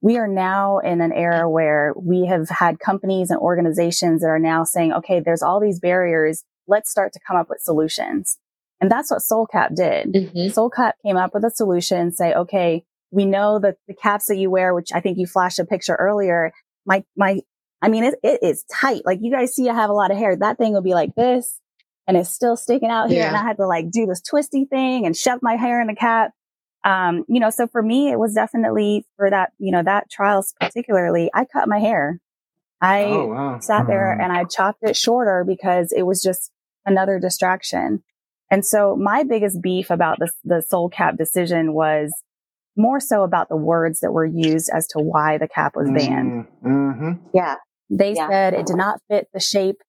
we 0.00 0.16
are 0.16 0.28
now 0.28 0.78
in 0.78 1.00
an 1.00 1.12
era 1.12 1.48
where 1.48 1.92
we 1.96 2.26
have 2.26 2.48
had 2.48 2.78
companies 2.78 3.30
and 3.30 3.40
organizations 3.40 4.20
that 4.20 4.28
are 4.28 4.38
now 4.38 4.64
saying, 4.64 4.92
okay, 4.92 5.20
there's 5.20 5.42
all 5.42 5.60
these 5.60 5.80
barriers. 5.80 6.44
Let's 6.66 6.90
start 6.90 7.12
to 7.14 7.20
come 7.26 7.36
up 7.36 7.48
with 7.48 7.60
solutions. 7.60 8.38
And 8.80 8.90
that's 8.90 9.10
what 9.10 9.20
SoulCap 9.20 9.74
did. 9.74 10.12
Mhm. 10.12 10.54
SoulCap 10.54 10.92
came 11.04 11.16
up 11.16 11.34
with 11.34 11.44
a 11.44 11.50
solution, 11.50 11.98
and 11.98 12.14
say, 12.14 12.32
okay, 12.32 12.84
we 13.10 13.26
know 13.26 13.58
that 13.58 13.76
the 13.88 13.94
caps 13.94 14.26
that 14.26 14.36
you 14.36 14.50
wear, 14.50 14.74
which 14.74 14.90
I 14.94 15.00
think 15.00 15.18
you 15.18 15.26
flashed 15.26 15.58
a 15.58 15.64
picture 15.64 15.94
earlier, 15.94 16.52
my, 16.86 17.04
my, 17.16 17.40
I 17.82 17.88
mean, 17.88 18.04
it, 18.04 18.14
it 18.22 18.40
is 18.42 18.64
tight. 18.72 19.02
Like 19.04 19.18
you 19.20 19.32
guys 19.32 19.54
see, 19.54 19.68
I 19.68 19.74
have 19.74 19.90
a 19.90 19.94
lot 19.94 20.10
of 20.10 20.16
hair. 20.16 20.36
That 20.36 20.58
thing 20.58 20.74
will 20.74 20.82
be 20.82 20.94
like 20.94 21.14
this 21.16 21.60
and 22.06 22.16
it's 22.16 22.30
still 22.30 22.56
sticking 22.56 22.90
out 22.90 23.10
here. 23.10 23.20
Yeah. 23.20 23.28
And 23.28 23.36
I 23.36 23.42
had 23.42 23.58
to 23.58 23.66
like 23.66 23.90
do 23.90 24.06
this 24.06 24.22
twisty 24.22 24.64
thing 24.64 25.06
and 25.06 25.16
shove 25.16 25.40
my 25.42 25.56
hair 25.56 25.80
in 25.80 25.88
the 25.88 25.94
cap. 25.94 26.32
Um, 26.84 27.24
you 27.28 27.40
know, 27.40 27.50
so 27.50 27.66
for 27.66 27.82
me, 27.82 28.10
it 28.10 28.18
was 28.18 28.34
definitely 28.34 29.04
for 29.16 29.28
that, 29.30 29.52
you 29.58 29.72
know, 29.72 29.82
that 29.82 30.10
trials 30.10 30.54
particularly, 30.60 31.30
I 31.34 31.44
cut 31.44 31.68
my 31.68 31.78
hair. 31.78 32.20
I 32.80 33.04
Oh, 33.06 33.26
wow. 33.28 33.58
sat 33.58 33.86
there 33.88 34.16
Mhm. 34.18 34.22
and 34.24 34.32
I 34.32 34.44
chopped 34.44 34.82
it 34.82 34.96
shorter 34.96 35.44
because 35.44 35.92
it 35.92 36.02
was 36.02 36.22
just 36.22 36.52
another 36.86 37.18
distraction. 37.18 38.02
And 38.50 38.64
so 38.64 38.96
my 38.96 39.24
biggest 39.24 39.60
beef 39.60 39.90
about 39.90 40.18
this, 40.20 40.32
the 40.44 40.62
soul 40.62 40.88
cap 40.88 41.16
decision 41.16 41.74
was 41.74 42.12
more 42.76 43.00
so 43.00 43.24
about 43.24 43.48
the 43.48 43.56
words 43.56 44.00
that 44.00 44.12
were 44.12 44.24
used 44.24 44.70
as 44.72 44.86
to 44.88 45.00
why 45.00 45.36
the 45.36 45.48
cap 45.48 45.74
was 45.74 45.90
banned. 45.90 46.46
Mm-hmm. 46.64 47.12
Yeah. 47.34 47.56
They 47.90 48.14
Yeah. 48.14 48.28
said 48.28 48.54
it 48.54 48.66
did 48.66 48.76
not 48.76 49.00
fit 49.08 49.28
the 49.34 49.40
shape 49.40 49.82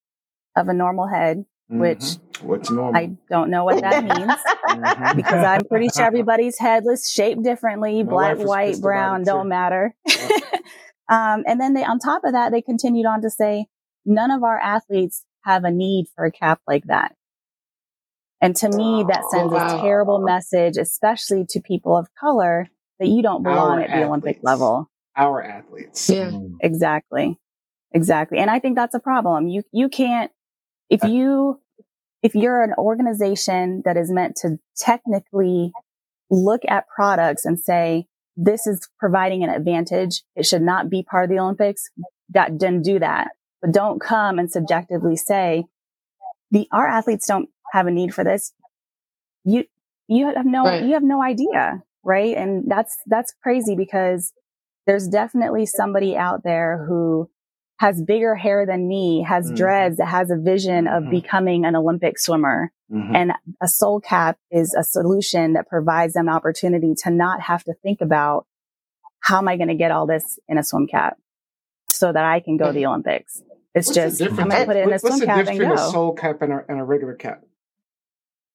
of 0.56 0.68
a 0.68 0.74
normal 0.74 1.08
head. 1.08 1.46
Which 1.70 2.00
Mm-hmm. 2.00 2.48
What's 2.48 2.72
normal? 2.72 2.96
I 2.96 3.12
don't 3.30 3.50
know 3.50 3.66
what 3.66 3.82
that 3.82 4.04
means 4.04 4.32
Mhm. 4.70 5.16
because 5.16 5.44
I'm 5.44 5.66
pretty 5.66 5.90
sure 5.90 6.06
everybody's 6.06 6.58
headless, 6.58 7.06
is 7.06 7.12
shaped 7.12 7.44
differently. 7.44 8.02
My 8.04 8.10
Black, 8.10 8.38
white, 8.38 8.82
brown, 8.82 9.24
don't 9.24 9.50
matter. 9.50 9.94
um, 11.10 11.44
and 11.46 11.60
then 11.60 11.74
they, 11.74 11.84
on 11.84 12.00
top 12.00 12.24
of 12.24 12.32
that, 12.32 12.52
they 12.52 12.62
continued 12.62 13.06
on 13.06 13.22
to 13.22 13.30
say, 13.30 13.66
none 14.06 14.32
of 14.32 14.44
our 14.44 14.58
athletes 14.58 15.26
have 15.44 15.64
a 15.64 15.72
need 15.72 16.06
for 16.16 16.26
a 16.26 16.32
cap 16.32 16.62
like 16.68 16.86
that. 16.86 17.16
And 18.42 18.56
to 18.58 18.70
me, 18.70 19.04
that 19.08 19.24
sends 19.32 19.52
wow. 19.52 19.78
a 19.78 19.82
terrible 19.82 20.20
message, 20.20 20.78
especially 20.78 21.46
to 21.50 21.60
people 21.60 21.98
of 21.98 22.08
color, 22.18 22.70
that 23.00 23.08
you 23.08 23.22
don't 23.22 23.44
belong 23.44 23.80
Our 23.80 23.82
at 23.82 24.00
the 24.00 24.06
Olympic 24.06 24.40
level. 24.44 24.90
Our 25.16 25.44
athletes. 25.44 26.10
Yeah. 26.10 26.30
Mm. 26.30 26.56
Exactly. 26.62 27.38
Exactly. 27.92 28.38
And 28.38 28.50
I 28.50 28.60
think 28.60 28.76
that's 28.76 28.96
a 28.96 29.00
problem. 29.00 29.48
You, 29.48 29.64
you 29.74 29.90
can't, 29.90 30.32
if 30.90 31.04
uh, 31.04 31.08
you, 31.08 31.62
if 32.24 32.36
you're 32.36 32.62
an 32.62 32.74
organization 32.78 33.82
that 33.86 33.98
is 33.98 34.12
meant 34.12 34.36
to 34.42 34.58
technically 34.78 35.72
look 36.30 36.62
at 36.68 36.88
products 36.88 37.46
and 37.46 37.60
say, 37.60 38.06
this 38.36 38.68
is 38.68 38.88
providing 39.00 39.44
an 39.44 39.50
advantage. 39.50 40.24
It 40.36 40.46
should 40.46 40.62
not 40.62 40.90
be 40.90 41.04
part 41.04 41.26
of 41.26 41.30
the 41.30 41.40
Olympics. 41.40 41.90
That 42.30 42.58
didn't 42.58 42.84
do 42.84 43.00
that, 43.00 43.30
but 43.62 43.72
don't 43.72 44.00
come 44.00 44.40
and 44.40 44.50
subjectively 44.52 45.16
say 45.16 45.66
the, 46.52 46.68
our 46.72 46.88
athletes 46.88 47.28
don't 47.28 47.50
have 47.74 47.88
a 47.88 47.92
need 47.92 48.14
for 48.14 48.24
this. 48.24 48.54
You, 49.44 49.66
you 50.08 50.34
have 50.34 50.46
no, 50.46 50.64
Right. 50.64 50.84
you 50.84 50.94
have 50.94 51.04
no 51.04 51.22
idea. 51.22 51.84
Right. 52.04 52.36
And 52.36 52.64
that's, 52.68 52.96
that's 53.08 53.34
crazy 53.44 53.76
because 53.76 54.32
there's 54.88 55.08
definitely 55.08 55.66
somebody 55.66 56.16
out 56.16 56.44
there 56.44 56.86
who 56.88 57.30
has 57.80 58.02
bigger 58.02 58.36
hair 58.36 58.66
than 58.66 58.88
me, 58.88 59.24
has 59.24 59.50
Mhm. 59.52 59.56
dreads, 59.56 60.02
has 60.02 60.30
a 60.30 60.36
vision 60.36 60.86
of 60.88 61.04
Mhm. 61.04 61.12
becoming 61.12 61.66
an 61.66 61.76
Olympic 61.78 62.20
swimmer. 62.20 62.74
Mhm. 62.92 63.16
And 63.16 63.32
a 63.62 63.68
soul 63.70 64.02
cap 64.02 64.38
is 64.52 64.74
a 64.78 64.84
solution 64.84 65.54
that 65.54 65.68
provides 65.68 66.14
them 66.14 66.28
an 66.28 66.34
opportunity 66.34 66.94
to 67.04 67.10
not 67.10 67.40
have 67.42 67.64
to 67.64 67.74
think 67.74 68.02
about 68.02 68.46
how 69.22 69.38
am 69.38 69.48
I 69.48 69.56
going 69.56 69.70
to 69.70 69.76
get 69.76 69.92
all 69.92 70.06
this 70.06 70.40
in 70.50 70.58
a 70.58 70.64
swim 70.64 70.88
cap 70.88 71.18
so 71.90 72.12
that 72.12 72.26
I 72.26 72.42
can 72.42 72.58
go 72.58 72.68
to 72.68 72.74
the 72.74 72.86
Olympics. 72.86 73.42
It's 73.74 73.88
What's 73.88 73.96
just, 73.96 74.22
I'm 74.24 74.36
going 74.36 74.50
to 74.50 74.66
put 74.66 74.76
it 74.76 74.80
in 74.84 74.88
a 74.90 74.92
What's 74.92 75.04
swim 75.08 75.20
the 75.20 75.26
cap 75.26 75.38
difference 75.38 75.50
and 75.50 75.60
between 75.60 75.76
go. 75.78 75.88
a 75.88 75.92
soul 75.92 76.14
cap 76.14 76.42
and 76.42 76.52
a, 76.54 76.66
and 76.68 76.80
a 76.82 76.84
regular 76.84 77.14
cap? 77.16 77.44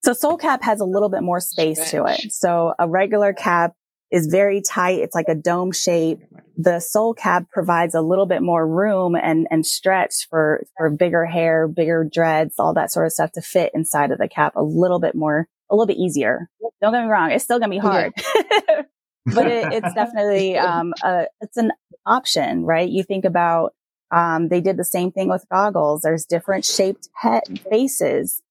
So 0.02 0.12
Soul 0.12 0.36
Cap 0.36 0.62
has 0.64 0.80
a 0.80 0.84
little 0.84 1.08
bit 1.08 1.22
more 1.22 1.40
space 1.40 1.90
to 1.92 2.04
it. 2.04 2.30
So 2.30 2.74
a 2.78 2.86
regular 2.86 3.32
cap 3.32 3.72
is 4.10 4.26
very 4.26 4.62
tight. 4.62 5.00
It's 5.00 5.14
like 5.14 5.28
a 5.28 5.34
dome 5.34 5.72
shape. 5.72 6.20
The 6.56 6.80
Soul 6.80 7.14
Cap 7.14 7.46
provides 7.50 7.94
a 7.94 8.00
little 8.00 8.26
bit 8.26 8.42
more 8.42 8.66
room 8.66 9.16
and, 9.16 9.46
and 9.50 9.66
stretch 9.66 10.28
for, 10.30 10.64
for 10.76 10.88
bigger 10.90 11.24
hair, 11.26 11.66
bigger 11.66 12.08
dreads, 12.10 12.54
all 12.58 12.74
that 12.74 12.92
sort 12.92 13.06
of 13.06 13.12
stuff 13.12 13.32
to 13.32 13.42
fit 13.42 13.72
inside 13.74 14.12
of 14.12 14.18
the 14.18 14.28
cap 14.28 14.54
a 14.56 14.62
little 14.62 15.00
bit 15.00 15.14
more, 15.14 15.48
a 15.70 15.74
little 15.74 15.86
bit 15.86 15.96
easier. 15.96 16.48
Don't 16.80 16.92
get 16.92 17.02
me 17.02 17.10
wrong. 17.10 17.32
It's 17.32 17.42
still 17.42 17.58
going 17.58 17.70
to 17.70 17.76
be 17.76 17.78
hard, 17.78 18.12
but 19.26 19.46
it, 19.46 19.72
it's 19.72 19.94
definitely, 19.94 20.56
um, 20.56 20.92
a, 21.02 21.26
it's 21.40 21.56
an 21.56 21.72
option, 22.06 22.64
right? 22.64 22.88
You 22.88 23.02
think 23.02 23.24
about, 23.24 23.74
um, 24.12 24.48
they 24.48 24.60
did 24.60 24.76
the 24.76 24.84
same 24.84 25.10
thing 25.10 25.28
with 25.28 25.44
goggles. 25.50 26.02
There's 26.02 26.24
different 26.24 26.64
shaped 26.64 27.08
head 27.14 27.42
faces, 27.68 28.42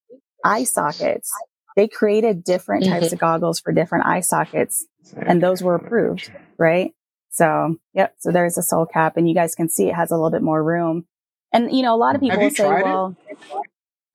eye 0.44 0.66
sockets. 0.66 1.32
They 1.78 1.88
created 1.88 2.44
different 2.44 2.86
types 2.86 3.13
of 3.13 3.20
goggles 3.20 3.60
for 3.60 3.72
different 3.72 4.06
eye 4.06 4.20
sockets 4.20 4.86
and 5.16 5.42
those 5.42 5.62
were 5.63 5.76
approved, 5.76 6.32
right? 6.58 6.92
So, 7.30 7.78
yep. 7.94 8.16
So 8.20 8.32
there's 8.32 8.58
a 8.58 8.63
soul 8.63 8.86
cap 8.86 9.18
and 9.18 9.28
you 9.28 9.34
guys 9.36 9.56
can 9.56 9.70
see 9.70 9.88
it 9.88 9.96
has 9.96 10.12
a 10.12 10.16
little 10.16 10.30
bit 10.32 10.42
more 10.44 10.63
room. 10.63 11.06
And, 11.52 11.76
you 11.76 11.82
know, 11.84 11.96
a 11.96 11.98
lot 11.98 12.16
of 12.16 12.22
people 12.22 12.50
say, 12.52 12.63
it? 12.63 12.84
well, 12.84 13.16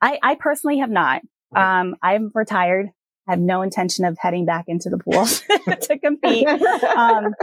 I, 0.01 0.18
I 0.22 0.35
personally 0.37 0.79
have 0.79 0.90
not. 0.90 1.22
Um, 1.55 1.96
I'm 2.03 2.31
retired. 2.35 2.90
I 3.27 3.33
have 3.33 3.40
no 3.40 3.62
intention 3.62 4.05
of 4.05 4.16
heading 4.20 4.44
back 4.46 4.64
into 4.68 4.88
the 4.90 4.98
pool 4.98 5.24
to 5.83 5.98
compete. 5.98 6.46
Um, 6.48 7.35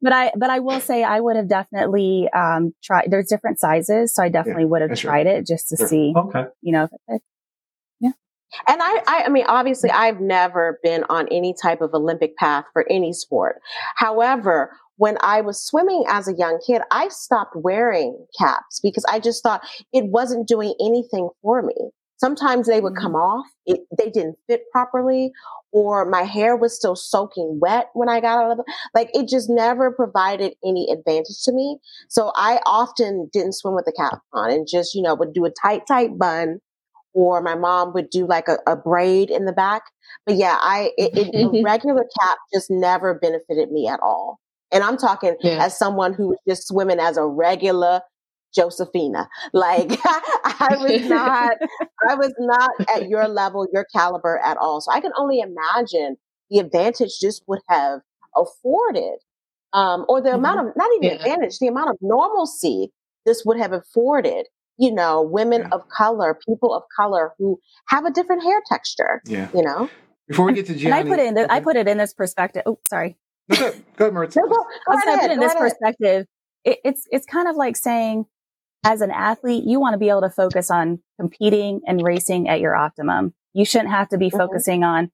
but 0.00 0.12
I, 0.12 0.32
but 0.36 0.50
I 0.50 0.60
will 0.60 0.80
say 0.80 1.02
I 1.02 1.18
would 1.20 1.36
have 1.36 1.48
definitely, 1.48 2.28
um, 2.34 2.74
tried, 2.82 3.10
there's 3.10 3.26
different 3.26 3.58
sizes. 3.58 4.14
So 4.14 4.22
I 4.22 4.28
definitely 4.28 4.66
would 4.66 4.82
have 4.82 4.96
tried 4.98 5.26
it 5.26 5.46
just 5.46 5.68
to 5.70 5.76
Sure. 5.76 5.88
see, 5.88 6.12
Okay. 6.16 6.44
you 6.62 6.72
know, 6.72 6.84
if 6.84 6.92
it 6.92 7.00
fits. 7.10 7.24
And 8.68 8.82
I, 8.82 9.02
I, 9.06 9.22
I 9.26 9.28
mean, 9.28 9.44
obviously, 9.48 9.90
I've 9.90 10.20
never 10.20 10.78
been 10.82 11.04
on 11.08 11.28
any 11.30 11.54
type 11.60 11.80
of 11.80 11.94
Olympic 11.94 12.36
path 12.36 12.64
for 12.72 12.84
any 12.90 13.12
sport. 13.12 13.56
However, 13.96 14.70
when 14.96 15.16
I 15.22 15.40
was 15.40 15.64
swimming 15.64 16.04
as 16.08 16.28
a 16.28 16.34
young 16.34 16.60
kid, 16.64 16.82
I 16.90 17.08
stopped 17.08 17.56
wearing 17.56 18.26
caps 18.38 18.80
because 18.82 19.04
I 19.10 19.18
just 19.18 19.42
thought 19.42 19.62
it 19.92 20.04
wasn't 20.06 20.46
doing 20.46 20.74
anything 20.80 21.30
for 21.42 21.62
me. 21.62 21.74
Sometimes 22.16 22.66
they 22.66 22.80
would 22.80 22.94
mm-hmm. 22.94 23.02
come 23.02 23.14
off, 23.16 23.46
it, 23.66 23.80
they 23.98 24.08
didn't 24.08 24.36
fit 24.46 24.62
properly, 24.70 25.32
or 25.72 26.08
my 26.08 26.22
hair 26.22 26.56
was 26.56 26.76
still 26.76 26.94
soaking 26.94 27.58
wet 27.60 27.90
when 27.94 28.08
I 28.08 28.20
got 28.20 28.44
out 28.44 28.52
of 28.52 28.58
the, 28.58 28.72
like 28.94 29.10
it 29.12 29.28
just 29.28 29.50
never 29.50 29.90
provided 29.90 30.54
any 30.64 30.88
advantage 30.92 31.42
to 31.42 31.52
me. 31.52 31.78
So 32.08 32.30
I 32.36 32.60
often 32.64 33.28
didn't 33.32 33.54
swim 33.54 33.74
with 33.74 33.88
a 33.88 33.92
cap 33.92 34.20
on 34.32 34.52
and 34.52 34.68
just, 34.70 34.94
you 34.94 35.02
know, 35.02 35.16
would 35.16 35.34
do 35.34 35.44
a 35.44 35.50
tight, 35.50 35.82
tight 35.88 36.16
bun 36.16 36.60
or 37.14 37.40
my 37.40 37.54
mom 37.54 37.94
would 37.94 38.10
do 38.10 38.26
like 38.26 38.48
a, 38.48 38.58
a 38.66 38.76
braid 38.76 39.30
in 39.30 39.46
the 39.46 39.52
back. 39.52 39.84
But 40.26 40.36
yeah, 40.36 40.58
I 40.60 40.90
it, 40.98 41.16
it, 41.16 41.34
a 41.34 41.62
regular 41.64 42.04
cap 42.20 42.38
just 42.52 42.70
never 42.70 43.14
benefited 43.14 43.70
me 43.70 43.88
at 43.88 44.00
all. 44.00 44.38
And 44.72 44.82
I'm 44.82 44.96
talking 44.96 45.36
Yeah. 45.40 45.64
as 45.64 45.78
someone 45.78 46.12
who 46.12 46.28
was 46.28 46.38
just 46.48 46.68
swimming 46.68 46.98
as 46.98 47.16
a 47.16 47.24
regular 47.24 48.00
Josephina. 48.54 49.28
Like 49.52 49.98
I 50.04 50.76
was 50.80 51.02
not, 51.08 51.56
I 52.08 52.14
was 52.14 52.32
not 52.38 52.70
at 52.94 53.08
your 53.08 53.28
level, 53.28 53.66
your 53.72 53.86
caliber 53.94 54.38
at 54.44 54.56
all. 54.56 54.80
So 54.80 54.92
I 54.92 55.00
can 55.00 55.12
only 55.18 55.40
imagine 55.40 56.16
the 56.50 56.58
advantage 56.58 57.18
this 57.20 57.40
would 57.46 57.60
have 57.68 58.00
afforded, 58.36 59.18
um, 59.72 60.04
or 60.08 60.20
the 60.20 60.30
mm-hmm. 60.30 60.38
amount 60.38 60.60
of 60.68 60.76
not 60.76 60.90
even 60.96 61.08
yeah. 61.08 61.14
advantage, 61.14 61.58
the 61.58 61.68
amount 61.68 61.90
of 61.90 61.96
normalcy 62.00 62.90
this 63.26 63.42
would 63.44 63.58
have 63.58 63.72
afforded. 63.72 64.46
You 64.78 64.92
know, 64.92 65.22
women 65.22 65.62
yeah. 65.62 65.68
of 65.72 65.88
color, 65.88 66.38
people 66.46 66.74
of 66.74 66.82
color 66.96 67.32
who 67.38 67.58
have 67.88 68.04
a 68.04 68.10
different 68.10 68.42
hair 68.42 68.60
texture. 68.68 69.22
Yeah, 69.26 69.48
you 69.54 69.62
know. 69.62 69.88
Before 70.28 70.46
we 70.46 70.54
get 70.54 70.66
to 70.66 70.74
Gianni, 70.74 71.00
and 71.00 71.08
I 71.08 71.10
put 71.10 71.18
it 71.20 71.26
in. 71.26 71.34
The, 71.34 71.44
okay. 71.44 71.54
I 71.54 71.60
put 71.60 71.76
it 71.76 71.86
in 71.86 71.98
this 71.98 72.14
perspective. 72.14 72.62
Oh, 72.66 72.78
sorry. 72.88 73.16
No, 73.48 73.56
go, 73.56 73.72
go 73.96 74.04
ahead, 74.06 74.14
Martha. 74.14 74.40
No, 74.40 74.48
go, 74.48 74.54
go 74.54 74.64
I 74.88 74.94
was 74.94 75.04
going 75.04 75.16
to 75.16 75.20
put 75.22 75.30
it 75.30 75.34
in 75.34 75.40
this 75.40 75.54
perspective. 75.54 76.26
It, 76.64 76.78
it's 76.84 77.06
it's 77.10 77.26
kind 77.26 77.46
of 77.46 77.56
like 77.56 77.76
saying 77.76 78.26
as 78.84 79.00
an 79.00 79.10
athlete, 79.10 79.64
you 79.66 79.80
want 79.80 79.94
to 79.94 79.98
be 79.98 80.10
able 80.10 80.20
to 80.20 80.30
focus 80.30 80.70
on 80.70 81.00
competing 81.18 81.80
and 81.86 82.02
racing 82.02 82.48
at 82.48 82.60
your 82.60 82.76
optimum. 82.76 83.34
You 83.54 83.64
shouldn't 83.64 83.90
have 83.90 84.08
to 84.10 84.18
be 84.18 84.28
mm-hmm. 84.28 84.36
focusing 84.36 84.84
on 84.84 85.10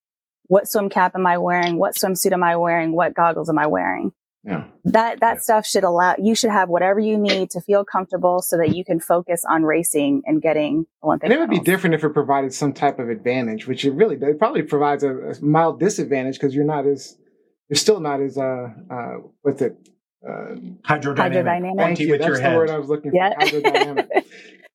what 0.47 0.69
swim 0.69 0.89
cap 0.89 1.13
am 1.15 1.25
I 1.25 1.37
wearing? 1.37 1.77
What 1.77 1.95
swimsuit 1.95 2.33
am 2.33 2.43
I 2.43 2.57
wearing? 2.57 2.91
What 2.91 3.13
goggles 3.13 3.49
am 3.49 3.57
I 3.57 3.67
wearing? 3.67 4.11
Yeah. 4.43 4.65
That, 4.85 5.19
that 5.19 5.35
yeah. 5.35 5.39
stuff 5.39 5.67
should 5.67 5.83
allow, 5.83 6.15
you 6.17 6.33
should 6.33 6.49
have 6.49 6.67
whatever 6.67 6.99
you 6.99 7.17
need 7.17 7.51
to 7.51 7.61
feel 7.61 7.85
comfortable 7.85 8.41
so 8.41 8.57
that 8.57 8.75
you 8.75 8.83
can 8.83 8.99
focus 8.99 9.43
on 9.47 9.63
racing 9.63 10.23
and 10.25 10.41
getting 10.41 10.87
Olympic. 11.03 11.25
And 11.25 11.33
it 11.33 11.39
would 11.39 11.49
medals. 11.49 11.65
be 11.65 11.71
different 11.71 11.93
if 11.95 12.03
it 12.03 12.09
provided 12.09 12.53
some 12.53 12.73
type 12.73 12.97
of 12.97 13.09
advantage, 13.09 13.67
which 13.67 13.85
it 13.85 13.91
really. 13.91 14.15
It 14.19 14.39
probably 14.39 14.63
provides 14.63 15.03
a, 15.03 15.15
a 15.15 15.41
mild 15.41 15.79
disadvantage 15.79 16.35
because 16.35 16.55
you're 16.55 16.65
not 16.65 16.87
as, 16.87 17.17
you're 17.69 17.77
still 17.77 17.99
not 17.99 18.19
as, 18.19 18.37
uh, 18.37 18.69
uh, 18.89 19.13
what's 19.43 19.61
it, 19.61 19.77
uh, 20.27 20.55
hydrodynamic. 20.87 21.17
hydrodynamic. 21.17 21.77
Thank 21.77 21.99
you. 21.99 22.17
That's 22.17 22.37
the 22.37 22.41
head. 22.41 22.57
word 22.57 22.69
I 22.71 22.79
was 22.79 22.89
looking 22.89 23.13
yeah. 23.13 23.33
for. 23.39 23.45
Hydrodynamic. 23.45 24.07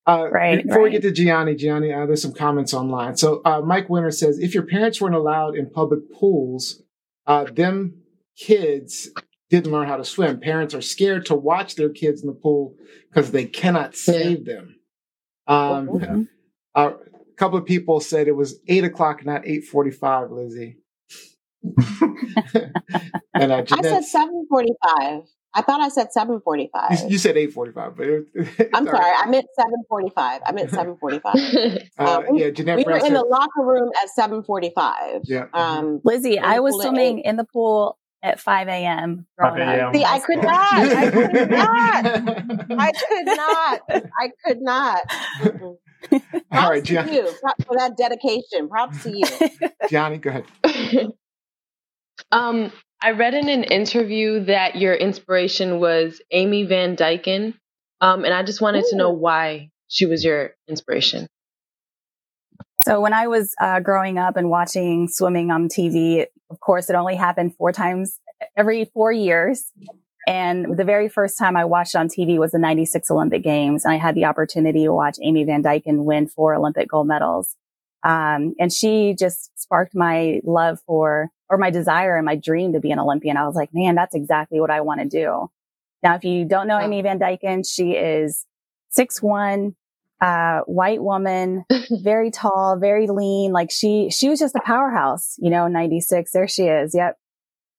Uh, 0.08 0.28
right. 0.30 0.62
Before 0.62 0.82
right. 0.82 0.84
we 0.84 0.90
get 0.92 1.02
to 1.02 1.10
Gianni, 1.10 1.56
Gianni, 1.56 1.92
uh, 1.92 2.06
there's 2.06 2.22
some 2.22 2.32
comments 2.32 2.72
online. 2.72 3.16
So 3.16 3.42
uh, 3.44 3.60
Mike 3.60 3.90
Winter 3.90 4.12
says, 4.12 4.38
if 4.38 4.54
your 4.54 4.62
parents 4.62 5.00
weren't 5.00 5.16
allowed 5.16 5.56
in 5.56 5.68
public 5.68 6.12
pools, 6.12 6.80
uh, 7.26 7.42
them 7.50 8.02
kids 8.38 9.10
didn't 9.50 9.72
learn 9.72 9.88
how 9.88 9.96
to 9.96 10.04
swim. 10.04 10.40
Parents 10.40 10.74
are 10.74 10.82
scared 10.82 11.26
to 11.26 11.34
watch 11.34 11.76
their 11.76 11.90
kids 11.90 12.22
in 12.22 12.26
the 12.26 12.34
pool 12.34 12.74
because 13.08 13.30
they 13.30 13.44
cannot 13.44 13.94
save 13.94 14.44
them. 14.44 14.76
Um, 15.46 15.88
mm-hmm. 15.88 16.22
a 16.74 16.94
couple 17.36 17.58
of 17.58 17.64
people 17.64 18.00
said 18.00 18.26
it 18.26 18.36
was 18.36 18.58
eight 18.66 18.84
o'clock, 18.84 19.24
not 19.24 19.46
eight 19.46 19.64
forty-five. 19.64 20.30
Lizzie. 20.30 20.78
and 23.34 23.52
uh, 23.52 23.64
I 23.70 23.82
said 23.82 24.04
seven 24.04 24.46
forty-five. 24.48 25.22
I 25.54 25.62
thought 25.62 25.80
I 25.80 25.88
said 25.88 26.12
seven 26.12 26.40
forty-five. 26.40 27.00
You, 27.00 27.10
you 27.10 27.18
said 27.18 27.36
eight 27.36 27.52
forty-five, 27.52 27.96
but 27.96 28.06
it, 28.08 28.26
I'm 28.74 28.84
sorry, 28.84 28.98
right. 28.98 29.22
I 29.24 29.30
meant 29.30 29.46
seven 29.56 29.84
forty-five. 29.88 30.42
I 30.44 30.52
meant 30.52 30.70
seven 30.70 30.96
forty-five. 30.98 31.34
uh, 31.98 32.22
um, 32.28 32.34
yeah, 32.34 32.50
Jeanette 32.50 32.78
we 32.78 32.84
Brown 32.84 33.00
were 33.00 33.06
in 33.06 33.14
the 33.14 33.24
locker 33.24 33.62
room 33.62 33.90
at 34.02 34.10
seven 34.10 34.42
forty-five. 34.42 35.22
Yeah, 35.24 35.46
um, 35.54 36.00
Lizzie, 36.04 36.38
I 36.38 36.58
was 36.58 36.74
swimming 36.74 37.20
in 37.20 37.36
the 37.36 37.44
pool 37.44 37.98
at 38.22 38.40
5 38.40 38.68
a.m. 38.68 39.26
See, 39.94 40.04
I 40.04 40.20
could 40.24 40.42
not. 40.42 40.72
I 40.72 41.10
could 41.10 41.50
not. 41.50 42.06
I 42.78 42.92
could 43.08 43.26
not. 43.26 43.80
I 44.20 44.30
could 44.44 44.60
not. 44.60 45.76
Props 46.10 46.22
All 46.52 46.70
right, 46.70 46.84
to 46.84 46.92
you 47.12 47.28
for 47.66 47.76
that 47.76 47.96
dedication. 47.96 48.68
Props 48.68 49.02
to 49.04 49.16
you, 49.16 49.24
Johnny. 49.90 50.18
Go 50.18 50.30
ahead. 50.30 50.44
um, 52.32 52.72
I 53.02 53.12
read 53.12 53.34
in 53.34 53.48
an 53.48 53.64
interview 53.64 54.44
that 54.44 54.76
your 54.76 54.94
inspiration 54.94 55.80
was 55.80 56.20
Amy 56.30 56.64
Van 56.64 56.96
Dyken, 56.96 57.54
um, 58.00 58.24
and 58.24 58.32
I 58.32 58.42
just 58.42 58.60
wanted 58.60 58.84
Ooh. 58.84 58.90
to 58.90 58.96
know 58.96 59.10
why 59.10 59.70
she 59.88 60.06
was 60.06 60.24
your 60.24 60.54
inspiration. 60.68 61.26
So 62.86 63.00
when 63.00 63.12
I 63.12 63.26
was 63.26 63.52
uh, 63.60 63.80
growing 63.80 64.16
up 64.16 64.36
and 64.36 64.48
watching 64.48 65.08
swimming 65.08 65.50
on 65.50 65.68
TV, 65.68 66.24
of 66.50 66.60
course, 66.60 66.88
it 66.88 66.94
only 66.94 67.16
happened 67.16 67.56
four 67.56 67.72
times 67.72 68.20
every 68.56 68.84
four 68.84 69.10
years. 69.10 69.72
And 70.28 70.76
the 70.76 70.84
very 70.84 71.08
first 71.08 71.36
time 71.36 71.56
I 71.56 71.64
watched 71.64 71.96
on 71.96 72.06
TV 72.06 72.38
was 72.38 72.52
the 72.52 72.60
96 72.60 73.10
Olympic 73.10 73.42
Games. 73.42 73.84
And 73.84 73.92
I 73.92 73.96
had 73.96 74.14
the 74.14 74.26
opportunity 74.26 74.84
to 74.84 74.92
watch 74.92 75.16
Amy 75.20 75.42
Van 75.42 75.64
Dyken 75.64 76.04
win 76.04 76.28
four 76.28 76.54
Olympic 76.54 76.88
gold 76.88 77.08
medals. 77.08 77.56
Um, 78.04 78.54
and 78.60 78.72
she 78.72 79.16
just 79.18 79.50
sparked 79.60 79.96
my 79.96 80.40
love 80.44 80.78
for, 80.86 81.30
or 81.50 81.58
my 81.58 81.70
desire 81.70 82.16
and 82.16 82.24
my 82.24 82.36
dream 82.36 82.72
to 82.74 82.78
be 82.78 82.92
an 82.92 83.00
Olympian. 83.00 83.36
I 83.36 83.48
was 83.48 83.56
like, 83.56 83.70
man, 83.72 83.96
that's 83.96 84.14
exactly 84.14 84.60
what 84.60 84.70
I 84.70 84.82
want 84.82 85.00
to 85.00 85.08
do. 85.08 85.50
Now, 86.04 86.14
if 86.14 86.22
you 86.22 86.44
don't 86.44 86.68
know 86.68 86.78
Amy 86.78 87.02
Van 87.02 87.18
Dyken, 87.18 87.68
she 87.68 87.94
is 87.94 88.46
six 88.90 89.20
one, 89.20 89.74
uh, 90.20 90.60
white 90.60 91.02
woman, 91.02 91.64
very 91.90 92.30
tall, 92.30 92.78
very 92.78 93.06
lean. 93.06 93.52
Like 93.52 93.70
she, 93.70 94.10
she 94.10 94.28
was 94.28 94.38
just 94.38 94.54
a 94.54 94.60
powerhouse, 94.60 95.36
you 95.38 95.50
know, 95.50 95.68
96. 95.68 96.30
There 96.32 96.48
she 96.48 96.64
is. 96.64 96.94
Yep. 96.94 97.16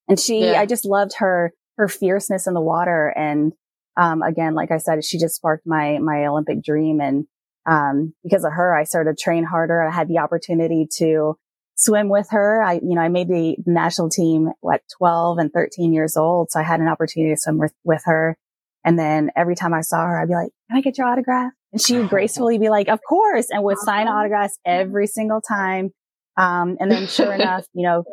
And 0.07 0.19
she, 0.19 0.45
yeah. 0.45 0.59
I 0.59 0.65
just 0.65 0.85
loved 0.85 1.15
her, 1.17 1.53
her 1.77 1.87
fierceness 1.87 2.47
in 2.47 2.53
the 2.53 2.61
water. 2.61 3.13
And, 3.15 3.53
um, 3.97 4.21
again, 4.21 4.53
like 4.53 4.71
I 4.71 4.77
said, 4.77 5.03
she 5.03 5.17
just 5.17 5.35
sparked 5.35 5.65
my, 5.65 5.97
my 5.99 6.27
Olympic 6.27 6.63
dream. 6.63 7.01
And, 7.01 7.25
um, 7.65 8.13
because 8.23 8.45
of 8.45 8.53
her, 8.53 8.75
I 8.75 8.83
started 8.83 9.17
to 9.17 9.21
train 9.21 9.43
harder. 9.43 9.83
I 9.83 9.91
had 9.91 10.07
the 10.07 10.19
opportunity 10.19 10.87
to 10.97 11.35
swim 11.75 12.09
with 12.09 12.27
her. 12.31 12.61
I, 12.63 12.73
you 12.75 12.95
know, 12.95 13.01
I 13.01 13.09
made 13.09 13.27
the 13.27 13.55
national 13.65 14.09
team 14.09 14.51
at 14.71 14.81
12 14.97 15.37
and 15.39 15.51
13 15.51 15.93
years 15.93 16.15
old. 16.15 16.51
So 16.51 16.59
I 16.59 16.63
had 16.63 16.79
an 16.79 16.87
opportunity 16.87 17.33
to 17.33 17.39
swim 17.39 17.57
with, 17.57 17.73
with 17.83 18.03
her. 18.05 18.37
And 18.85 18.97
then 18.97 19.31
every 19.35 19.55
time 19.55 19.73
I 19.73 19.81
saw 19.81 20.05
her, 20.05 20.19
I'd 20.19 20.29
be 20.29 20.33
like, 20.33 20.51
can 20.69 20.77
I 20.77 20.81
get 20.81 20.97
your 20.97 21.07
autograph? 21.07 21.51
And 21.71 21.81
she 21.81 21.97
would 21.97 22.09
gracefully 22.09 22.57
be 22.57 22.69
like, 22.69 22.87
of 22.87 22.99
course, 23.07 23.47
and 23.49 23.63
would 23.63 23.77
sign 23.79 24.07
autographs 24.07 24.57
every 24.65 25.07
single 25.07 25.41
time. 25.41 25.91
Um, 26.37 26.77
and 26.79 26.91
then 26.91 27.07
sure 27.07 27.33
enough, 27.33 27.65
you 27.73 27.83
know, 27.83 28.03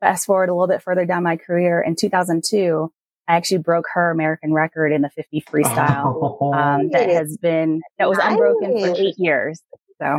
fast 0.00 0.26
forward 0.26 0.48
a 0.48 0.54
little 0.54 0.68
bit 0.68 0.82
further 0.82 1.04
down 1.04 1.22
my 1.22 1.36
career 1.36 1.80
in 1.80 1.96
2002, 1.96 2.90
I 3.26 3.36
actually 3.36 3.58
broke 3.58 3.86
her 3.94 4.10
American 4.10 4.52
record 4.52 4.92
in 4.92 5.02
the 5.02 5.10
50 5.10 5.42
freestyle. 5.42 6.38
Oh, 6.40 6.52
um, 6.52 6.88
that 6.92 7.08
has 7.08 7.36
been, 7.38 7.80
that 7.98 8.08
was 8.08 8.18
unbroken 8.20 8.78
for 8.80 8.94
eight 8.96 9.14
years. 9.18 9.62
So. 10.00 10.18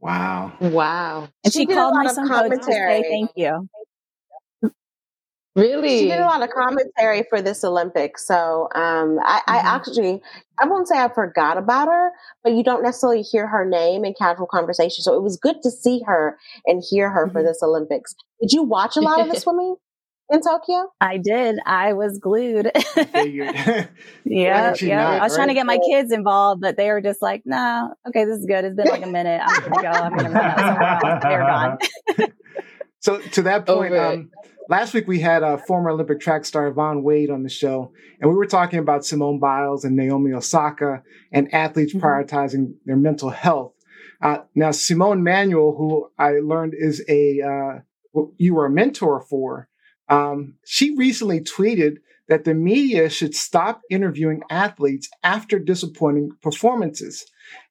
Wow. 0.00 0.52
Wow. 0.60 1.28
And 1.44 1.52
she, 1.52 1.60
she 1.60 1.66
called 1.66 1.96
me 1.96 2.08
some 2.08 2.26
coach 2.26 2.50
to 2.50 2.62
say 2.62 3.04
thank 3.08 3.30
you. 3.36 3.68
Really? 5.60 5.98
She 5.98 6.08
did 6.08 6.20
a 6.20 6.24
lot 6.24 6.42
of 6.42 6.50
commentary 6.50 7.24
for 7.28 7.42
this 7.42 7.62
Olympics. 7.64 8.26
So 8.26 8.68
um, 8.74 9.18
I, 9.24 9.40
mm-hmm. 9.40 9.50
I, 9.50 9.58
actually, 9.58 10.22
I 10.58 10.66
won't 10.66 10.88
say 10.88 10.98
I 10.98 11.08
forgot 11.08 11.58
about 11.58 11.88
her, 11.88 12.12
but 12.42 12.52
you 12.52 12.64
don't 12.64 12.82
necessarily 12.82 13.22
hear 13.22 13.46
her 13.46 13.68
name 13.68 14.04
in 14.04 14.14
casual 14.14 14.46
conversation. 14.46 15.02
So 15.02 15.14
it 15.14 15.22
was 15.22 15.36
good 15.36 15.62
to 15.62 15.70
see 15.70 16.02
her 16.06 16.38
and 16.66 16.82
hear 16.88 17.10
her 17.10 17.26
mm-hmm. 17.26 17.32
for 17.32 17.42
this 17.42 17.62
Olympics. 17.62 18.14
Did 18.40 18.52
you 18.52 18.62
watch 18.62 18.96
a 18.96 19.00
lot 19.00 19.20
of 19.20 19.28
the 19.28 19.38
swimming? 19.40 19.76
in 20.30 20.40
Tokyo? 20.40 20.92
I 21.00 21.18
did. 21.18 21.58
I 21.66 21.92
was 21.92 22.18
glued. 22.18 22.70
yeah, 22.96 23.86
yeah. 24.24 24.68
I 24.70 24.70
was 24.70 25.32
right? 25.32 25.36
trying 25.36 25.48
to 25.48 25.54
get 25.54 25.66
my 25.66 25.78
kids 25.90 26.12
involved, 26.12 26.60
but 26.60 26.76
they 26.76 26.88
were 26.90 27.00
just 27.00 27.20
like, 27.20 27.42
"No, 27.44 27.92
okay, 28.08 28.24
this 28.24 28.38
is 28.38 28.46
good. 28.46 28.64
It's 28.64 28.76
been 28.76 28.86
like 28.86 29.02
a 29.02 29.08
minute. 29.08 29.42
I'm 29.44 29.68
gonna 29.68 29.82
go. 29.82 29.88
I'm 29.88 30.16
gonna 30.16 30.30
run 30.30 30.46
out 30.46 31.22
They're 31.22 31.40
gone." 31.40 31.78
So 33.00 33.18
to 33.18 33.42
that 33.42 33.66
point, 33.66 33.94
um, 33.96 34.30
last 34.68 34.94
week 34.94 35.08
we 35.08 35.20
had 35.20 35.42
a 35.42 35.58
former 35.58 35.90
Olympic 35.90 36.20
track 36.20 36.44
star 36.44 36.68
Yvonne 36.68 37.02
Wade 37.02 37.30
on 37.30 37.42
the 37.42 37.48
show, 37.48 37.92
and 38.20 38.30
we 38.30 38.36
were 38.36 38.46
talking 38.46 38.78
about 38.78 39.04
Simone 39.04 39.38
Biles 39.38 39.84
and 39.84 39.96
Naomi 39.96 40.32
Osaka 40.32 41.02
and 41.32 41.52
athletes 41.52 41.94
mm-hmm. 41.94 42.06
prioritizing 42.06 42.74
their 42.84 42.96
mental 42.96 43.30
health. 43.30 43.72
Uh, 44.22 44.38
now, 44.54 44.70
Simone 44.70 45.22
Manuel, 45.22 45.74
who 45.76 46.10
I 46.18 46.40
learned 46.40 46.74
is 46.76 47.02
a 47.08 47.40
uh, 47.40 48.22
you 48.36 48.54
were 48.54 48.66
a 48.66 48.70
mentor 48.70 49.20
for, 49.20 49.68
um, 50.08 50.54
she 50.64 50.96
recently 50.96 51.40
tweeted 51.40 51.96
that 52.28 52.44
the 52.44 52.54
media 52.54 53.08
should 53.08 53.34
stop 53.34 53.80
interviewing 53.90 54.42
athletes 54.50 55.08
after 55.22 55.58
disappointing 55.58 56.30
performances 56.42 57.26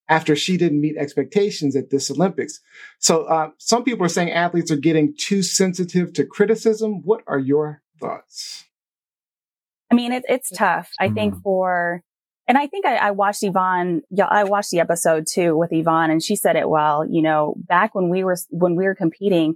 after 0.10 0.36
she 0.36 0.58
didn't 0.58 0.82
meet 0.82 0.98
expectations 0.98 1.76
at 1.76 1.92
this 1.92 2.10
Olympics. 2.10 2.60
So 2.98 3.24
uh, 3.26 3.52
some 3.60 3.84
people 3.84 4.06
are 4.06 4.10
saying 4.10 4.32
athletes 4.32 4.72
are 4.72 4.76
getting 4.78 5.14
too 5.16 5.44
sensitive 5.44 6.12
to 6.14 6.26
criticism. 6.26 7.04
What 7.04 7.22
are 7.28 7.38
your 7.38 7.84
thoughts? 8.00 8.66
I 9.92 9.96
mean, 9.96 10.12
it, 10.12 10.24
it's 10.28 10.50
tough. 10.50 10.92
I 11.00 11.10
think 11.10 11.36
mm-hmm. 11.36 11.42
for, 11.42 12.04
and 12.48 12.58
I 12.58 12.68
think 12.68 12.86
I, 12.86 12.96
I 12.96 13.12
watched 13.12 13.44
Yvonne, 13.44 14.02
yeah, 14.10 14.26
I 14.26 14.44
watched 14.44 14.72
the 14.72 14.80
episode 14.80 15.26
too 15.32 15.56
with 15.56 15.72
Yvonne 15.72 16.10
and 16.10 16.24
she 16.24 16.36
said 16.36 16.56
it 16.56 16.68
well, 16.68 17.06
you 17.08 17.22
know, 17.22 17.56
back 17.58 17.94
when 17.94 18.10
we 18.10 18.24
were, 18.24 18.38
when 18.50 18.76
we 18.76 18.86
were 18.86 18.96
competing, 18.96 19.56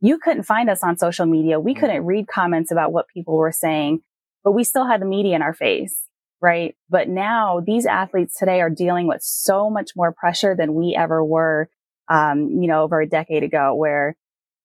you 0.00 0.18
couldn't 0.18 0.44
find 0.44 0.70
us 0.70 0.84
on 0.84 0.96
social 0.98 1.26
media. 1.26 1.58
We 1.58 1.74
couldn't 1.74 2.04
read 2.04 2.28
comments 2.28 2.70
about 2.70 2.92
what 2.92 3.08
people 3.08 3.36
were 3.36 3.52
saying, 3.52 4.00
but 4.44 4.52
we 4.52 4.64
still 4.64 4.86
had 4.86 5.00
the 5.00 5.06
media 5.06 5.34
in 5.34 5.42
our 5.42 5.54
face 5.54 6.07
right? 6.40 6.76
But 6.88 7.08
now 7.08 7.60
these 7.64 7.86
athletes 7.86 8.34
today 8.36 8.60
are 8.60 8.70
dealing 8.70 9.06
with 9.06 9.22
so 9.22 9.70
much 9.70 9.90
more 9.96 10.12
pressure 10.12 10.54
than 10.56 10.74
we 10.74 10.94
ever 10.96 11.24
were, 11.24 11.68
um, 12.08 12.48
you 12.60 12.68
know, 12.68 12.82
over 12.82 13.00
a 13.00 13.08
decade 13.08 13.42
ago 13.42 13.74
where 13.74 14.16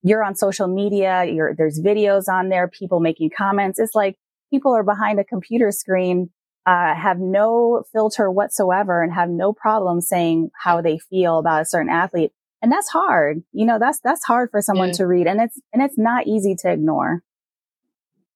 you're 0.04 0.24
on 0.24 0.36
social 0.36 0.68
media, 0.68 1.26
there's 1.58 1.80
videos 1.80 2.28
on 2.28 2.50
there, 2.50 2.68
people 2.68 3.00
making 3.00 3.32
comments. 3.36 3.80
It's 3.80 3.96
like 3.96 4.18
people 4.52 4.76
are 4.76 4.84
behind 4.84 5.20
a 5.20 5.24
computer 5.24 5.72
screen 5.72 6.30
uh, 6.66 6.96
have 6.96 7.20
no 7.20 7.84
filter 7.92 8.32
whatsoever 8.32 9.02
and 9.04 9.14
have 9.14 9.30
no 9.30 9.52
problem 9.52 10.00
saying 10.00 10.50
how 10.58 10.80
they 10.82 10.98
feel 10.98 11.38
about 11.40 11.62
a 11.62 11.66
certain 11.66 11.90
athlete. 11.90 12.32
And 12.62 12.72
that's 12.72 12.88
hard. 12.90 13.44
You 13.52 13.66
know, 13.66 13.80
that's, 13.80 14.00
that's 14.00 14.24
hard 14.24 14.50
for 14.50 14.62
someone 14.62 14.90
Yeah. 14.90 14.94
to 14.94 15.08
read 15.08 15.28
and 15.28 15.42
it's, 15.42 15.60
and 15.74 15.82
it's 15.84 15.98
not 15.98 16.26
easy 16.26 16.56
to 16.62 16.72
ignore. 16.72 17.22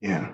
Yeah. 0.01 0.33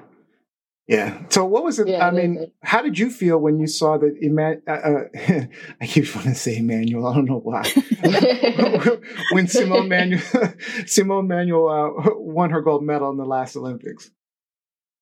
Yeah. 0.88 1.21
So, 1.29 1.45
what 1.45 1.63
was 1.63 1.79
it? 1.79 1.88
Yeah, 1.88 2.05
I 2.05 2.11
mean, 2.11 2.38
is. 2.38 2.49
how 2.61 2.81
did 2.81 2.99
you 2.99 3.09
feel 3.09 3.38
when 3.38 3.59
you 3.59 3.67
saw 3.67 3.97
that? 3.97 4.19
Eman- 4.21 4.61
uh, 4.67 4.71
uh, 4.71 5.45
I 5.81 5.88
keep 5.88 6.13
wanting 6.13 6.34
to 6.34 6.38
say 6.39 6.57
Emmanuel. 6.57 7.07
I 7.07 7.15
don't 7.15 7.25
know 7.25 7.39
why. 7.39 7.63
when 9.31 9.47
Simone 9.47 9.88
Manuel, 9.88 10.21
Simone 10.86 11.27
Manuel 11.27 11.69
uh, 11.69 12.09
won 12.15 12.49
her 12.49 12.61
gold 12.61 12.84
medal 12.84 13.11
in 13.11 13.17
the 13.17 13.25
last 13.25 13.55
Olympics. 13.55 14.11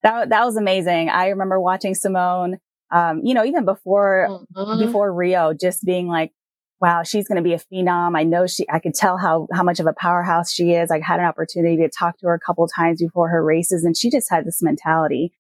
That, 0.04 0.30
that 0.30 0.46
was 0.46 0.56
amazing. 0.56 1.10
I 1.10 1.28
remember 1.30 1.60
watching 1.60 1.96
Simone, 1.96 2.58
um, 2.92 3.22
you 3.24 3.34
know, 3.34 3.46
even 3.46 3.66
before, 3.66 4.28
Uh-huh. 4.56 4.78
before 4.78 5.12
Rio, 5.14 5.54
just 5.54 5.84
being 5.84 6.08
like, 6.08 6.32
wow, 6.80 7.04
she's 7.04 7.28
going 7.28 7.36
to 7.36 7.44
be 7.44 7.54
a 7.54 7.60
phenom. 7.60 8.18
I 8.18 8.24
know 8.24 8.48
she, 8.48 8.68
I 8.68 8.80
could 8.80 8.96
tell 8.96 9.18
how, 9.18 9.48
how 9.54 9.62
much 9.62 9.80
of 9.80 9.86
a 9.86 9.94
powerhouse 9.94 10.52
she 10.52 10.72
is. 10.74 10.90
I 10.90 11.00
had 11.00 11.20
an 11.20 11.28
opportunity 11.28 11.78
to 11.78 11.90
talk 11.90 12.18
to 12.20 12.28
her 12.28 12.34
a 12.34 12.40
couple 12.40 12.68
times 12.68 13.02
before 13.02 13.30
her 13.30 13.44
races 13.44 13.84
and 13.84 13.96
she 13.96 14.10
just 14.10 14.30
had 14.32 14.46
this 14.46 14.64
mentality 14.64 15.32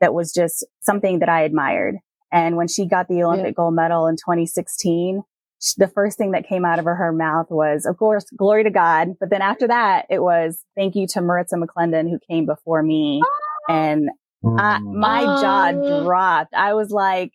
that 0.00 0.14
was 0.14 0.32
just 0.32 0.64
something 0.80 1.18
that 1.20 1.28
I 1.28 1.42
admired. 1.42 1.96
And 2.32 2.56
when 2.56 2.68
she 2.68 2.86
got 2.86 3.08
the 3.08 3.22
Olympic 3.24 3.56
gold 3.56 3.74
medal 3.74 4.06
in 4.06 4.14
2016, 4.16 5.22
sh- 5.62 5.72
the 5.76 5.88
first 5.88 6.16
thing 6.16 6.30
that 6.32 6.46
came 6.48 6.64
out 6.64 6.78
of 6.78 6.84
her, 6.84 6.94
her 6.94 7.12
mouth 7.12 7.46
was, 7.50 7.84
of 7.86 7.96
course, 7.98 8.24
glory 8.36 8.64
to 8.64 8.70
God. 8.70 9.08
But 9.18 9.30
then 9.30 9.42
after 9.42 9.66
that, 9.68 10.06
it 10.10 10.22
was 10.22 10.62
thank 10.76 10.94
you 10.94 11.06
to 11.08 11.20
Maritza 11.20 11.56
McClendon 11.56 12.08
who 12.08 12.18
came 12.30 12.46
before 12.46 12.82
me. 12.82 13.20
Ah. 13.68 13.72
And 13.72 14.08
I, 14.44 14.78
Mm. 14.78 14.94
my 14.94 15.20
jaw 15.22 15.72
Oh. 15.74 16.04
dropped. 16.04 16.54
I 16.54 16.72
was 16.74 16.90
like, 16.90 17.32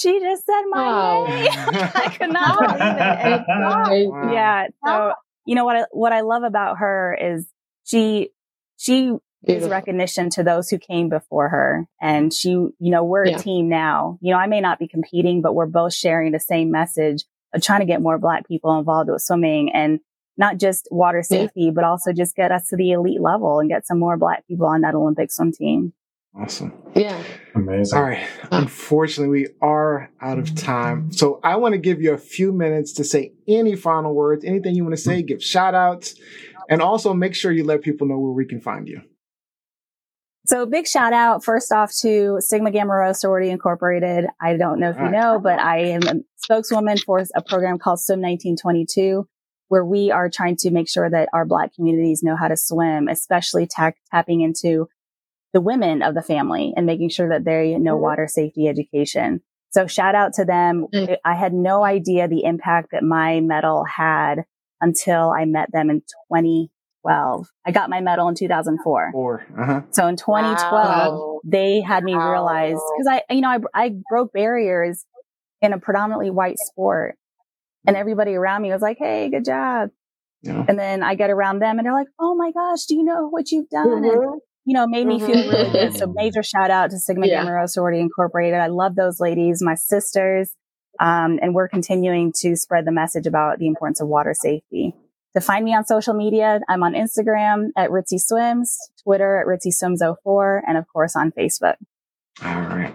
she 0.00 0.20
just 0.20 0.46
said 0.46 0.62
my 0.68 0.86
Wow. 0.86 1.24
name. 1.26 1.48
I 1.94 2.16
could 2.16 2.32
not 2.32 2.58
believe 2.58 2.80
it. 2.80 3.44
And- 3.48 3.64
That's 3.64 3.88
crazy. 3.88 4.06
Wow. 4.08 4.32
yeah. 4.32 4.66
So, 4.86 5.12
you 5.46 5.54
know, 5.56 5.64
what 5.64 5.76
I, 5.76 5.84
what 5.90 6.12
I 6.12 6.20
love 6.20 6.44
about 6.44 6.78
her 6.78 7.18
is 7.20 7.48
she, 7.84 8.30
she 8.76 9.12
is 9.44 9.68
recognition 9.68 10.28
to 10.30 10.42
those 10.42 10.68
who 10.68 10.78
came 10.78 11.08
before 11.08 11.48
her. 11.48 11.86
And 12.00 12.32
she, 12.32 12.50
you 12.50 12.74
know, 12.78 13.04
we're 13.04 13.26
Yeah. 13.26 13.36
a 13.36 13.40
team 13.40 13.68
now. 13.68 14.18
You 14.20 14.32
know, 14.32 14.38
I 14.38 14.46
may 14.46 14.60
not 14.60 14.78
be 14.78 14.86
competing, 14.88 15.40
but 15.42 15.54
we're 15.54 15.66
both 15.66 15.94
sharing 15.94 16.32
the 16.32 16.40
same 16.40 16.70
message 16.70 17.24
of 17.54 17.62
trying 17.62 17.80
to 17.80 17.86
get 17.86 18.02
more 18.02 18.18
black 18.18 18.46
people 18.46 18.78
involved 18.78 19.10
with 19.10 19.22
swimming 19.22 19.70
and 19.72 20.00
not 20.36 20.58
just 20.58 20.86
water 20.90 21.18
Yeah. 21.18 21.22
safety, 21.22 21.70
but 21.70 21.84
also 21.84 22.12
just 22.12 22.36
get 22.36 22.52
us 22.52 22.68
to 22.68 22.76
the 22.76 22.92
elite 22.92 23.20
level 23.20 23.58
and 23.60 23.68
get 23.68 23.86
some 23.86 23.98
more 23.98 24.16
black 24.16 24.46
people 24.46 24.66
on 24.66 24.82
that 24.82 24.94
Olympic 24.94 25.32
swim 25.32 25.52
team. 25.52 25.92
Awesome. 26.38 26.72
Yeah. 26.94 27.20
Amazing. 27.56 27.98
All 27.98 28.04
right. 28.04 28.24
Unfortunately, 28.52 29.28
we 29.42 29.48
are 29.60 30.10
out 30.20 30.38
of 30.38 30.54
time. 30.54 31.10
So 31.12 31.40
I 31.42 31.56
want 31.56 31.72
to 31.72 31.78
give 31.78 32.00
you 32.00 32.12
a 32.12 32.18
few 32.18 32.52
minutes 32.52 32.92
to 32.94 33.04
say 33.04 33.32
any 33.48 33.74
final 33.74 34.14
words, 34.14 34.44
anything 34.44 34.76
you 34.76 34.84
want 34.84 34.94
to 34.94 35.02
say, 35.02 35.22
give 35.22 35.42
shout 35.42 35.74
outs, 35.74 36.14
and 36.68 36.80
also 36.80 37.12
make 37.14 37.34
sure 37.34 37.50
you 37.50 37.64
let 37.64 37.82
people 37.82 38.06
know 38.06 38.18
where 38.18 38.30
we 38.30 38.44
can 38.44 38.60
find 38.60 38.86
you. 38.88 39.00
So 40.50 40.66
big 40.66 40.84
shout 40.88 41.12
out 41.12 41.44
first 41.44 41.70
off 41.70 41.92
to 42.00 42.38
Sigma 42.40 42.72
Gamma 42.72 42.92
Rho 42.92 43.12
Sorority 43.12 43.50
Incorporated. 43.50 44.24
I 44.40 44.56
don't 44.56 44.80
know 44.80 44.90
if 44.90 44.96
you 44.98 45.08
know, 45.08 45.38
but 45.40 45.60
I 45.60 45.78
am 45.90 46.02
a 46.08 46.14
spokeswoman 46.38 46.98
for 46.98 47.22
a 47.36 47.40
program 47.40 47.78
called 47.78 48.00
Swim 48.00 48.18
1922, 48.18 49.28
where 49.68 49.84
we 49.84 50.10
are 50.10 50.28
trying 50.28 50.56
to 50.56 50.72
make 50.72 50.88
sure 50.88 51.08
that 51.08 51.28
our 51.32 51.44
Black 51.46 51.72
communities 51.72 52.24
know 52.24 52.34
how 52.34 52.48
to 52.48 52.56
swim, 52.56 53.06
especially 53.06 53.68
ta- 53.68 53.92
tapping 54.10 54.40
into 54.40 54.88
the 55.52 55.60
women 55.60 56.02
of 56.02 56.16
the 56.16 56.22
family 56.22 56.72
and 56.76 56.84
making 56.84 57.10
sure 57.10 57.28
that 57.28 57.44
they 57.44 57.78
know 57.78 57.96
Mhm. 57.96 58.00
water 58.00 58.26
safety 58.26 58.66
education. 58.66 59.42
So 59.68 59.86
shout 59.86 60.16
out 60.16 60.32
to 60.32 60.44
them. 60.44 60.88
Nice. 60.92 61.16
I 61.24 61.36
had 61.36 61.54
no 61.54 61.84
idea 61.84 62.26
the 62.26 62.42
impact 62.42 62.88
that 62.90 63.04
my 63.04 63.38
medal 63.38 63.84
had 63.84 64.46
until 64.80 65.30
I 65.30 65.44
met 65.44 65.70
them 65.70 65.90
in 65.90 66.02
2012. 67.04 67.46
I 67.66 67.70
got 67.72 67.90
my 67.90 68.00
medal 68.00 68.28
in 68.28 68.34
2004. 68.34 69.10
Or, 69.14 69.46
uh 69.58 69.64
huh. 69.64 69.80
So 69.90 70.06
in 70.06 70.16
2012, 70.16 70.72
Wow. 71.12 71.40
they 71.44 71.80
had 71.80 72.04
me 72.04 72.14
Wow. 72.14 72.30
realize 72.30 72.80
because 72.96 73.06
I, 73.28 73.34
you 73.34 73.40
know, 73.40 73.48
I, 73.48 73.58
I 73.74 73.94
broke 74.08 74.32
barriers 74.32 75.04
in 75.62 75.72
a 75.72 75.78
predominantly 75.78 76.30
white 76.30 76.58
sport 76.58 77.16
and 77.86 77.96
everybody 77.96 78.34
around 78.34 78.62
me 78.62 78.70
was 78.70 78.82
like, 78.82 78.98
Hey, 78.98 79.28
good 79.30 79.44
job. 79.44 79.90
Yeah. 80.42 80.64
And 80.68 80.78
then 80.78 81.02
I 81.02 81.14
get 81.16 81.30
around 81.30 81.58
them 81.60 81.78
and 81.78 81.86
they're 81.86 81.92
like, 81.94 82.08
Oh 82.18 82.34
my 82.34 82.50
gosh, 82.52 82.84
do 82.86 82.96
you 82.96 83.04
know 83.04 83.28
what 83.28 83.50
you've 83.50 83.68
done? 83.68 83.86
And, 84.04 84.04
Mhm. 84.04 84.38
you 84.64 84.74
know, 84.74 84.86
made 84.86 85.06
me 85.06 85.18
feel 85.18 85.36
Mhm. 85.36 85.48
really 85.50 85.70
good. 85.70 85.96
So 85.96 86.06
major 86.14 86.42
shout 86.42 86.70
out 86.70 86.90
to 86.90 86.98
Sigma 86.98 87.26
Yeah. 87.26 87.40
Gamma 87.40 87.52
Rho 87.54 87.66
Sorority 87.66 88.00
Incorporated. 88.00 88.58
I 88.58 88.68
love 88.68 88.94
those 88.94 89.20
ladies, 89.20 89.62
my 89.62 89.74
sisters. 89.74 90.54
Um, 90.98 91.38
and 91.40 91.54
we're 91.54 91.68
continuing 91.68 92.32
to 92.40 92.56
spread 92.56 92.84
the 92.84 92.92
message 92.92 93.26
about 93.26 93.58
the 93.58 93.66
importance 93.66 94.00
of 94.02 94.08
water 94.08 94.34
safety. 94.34 94.94
To 95.34 95.40
find 95.40 95.64
me 95.64 95.74
on 95.74 95.84
social 95.86 96.14
media, 96.14 96.60
I'm 96.68 96.82
on 96.82 96.94
Instagram 96.94 97.68
at 97.76 97.90
Ritzy 97.90 98.20
Swims, 98.20 98.76
Twitter 99.02 99.40
at 99.40 99.46
Ritzy 99.46 99.72
Swims 99.72 100.02
04, 100.24 100.64
and 100.66 100.76
of 100.76 100.86
course 100.92 101.14
on 101.14 101.30
Facebook. 101.30 101.76
All 102.42 102.54
right. 102.54 102.92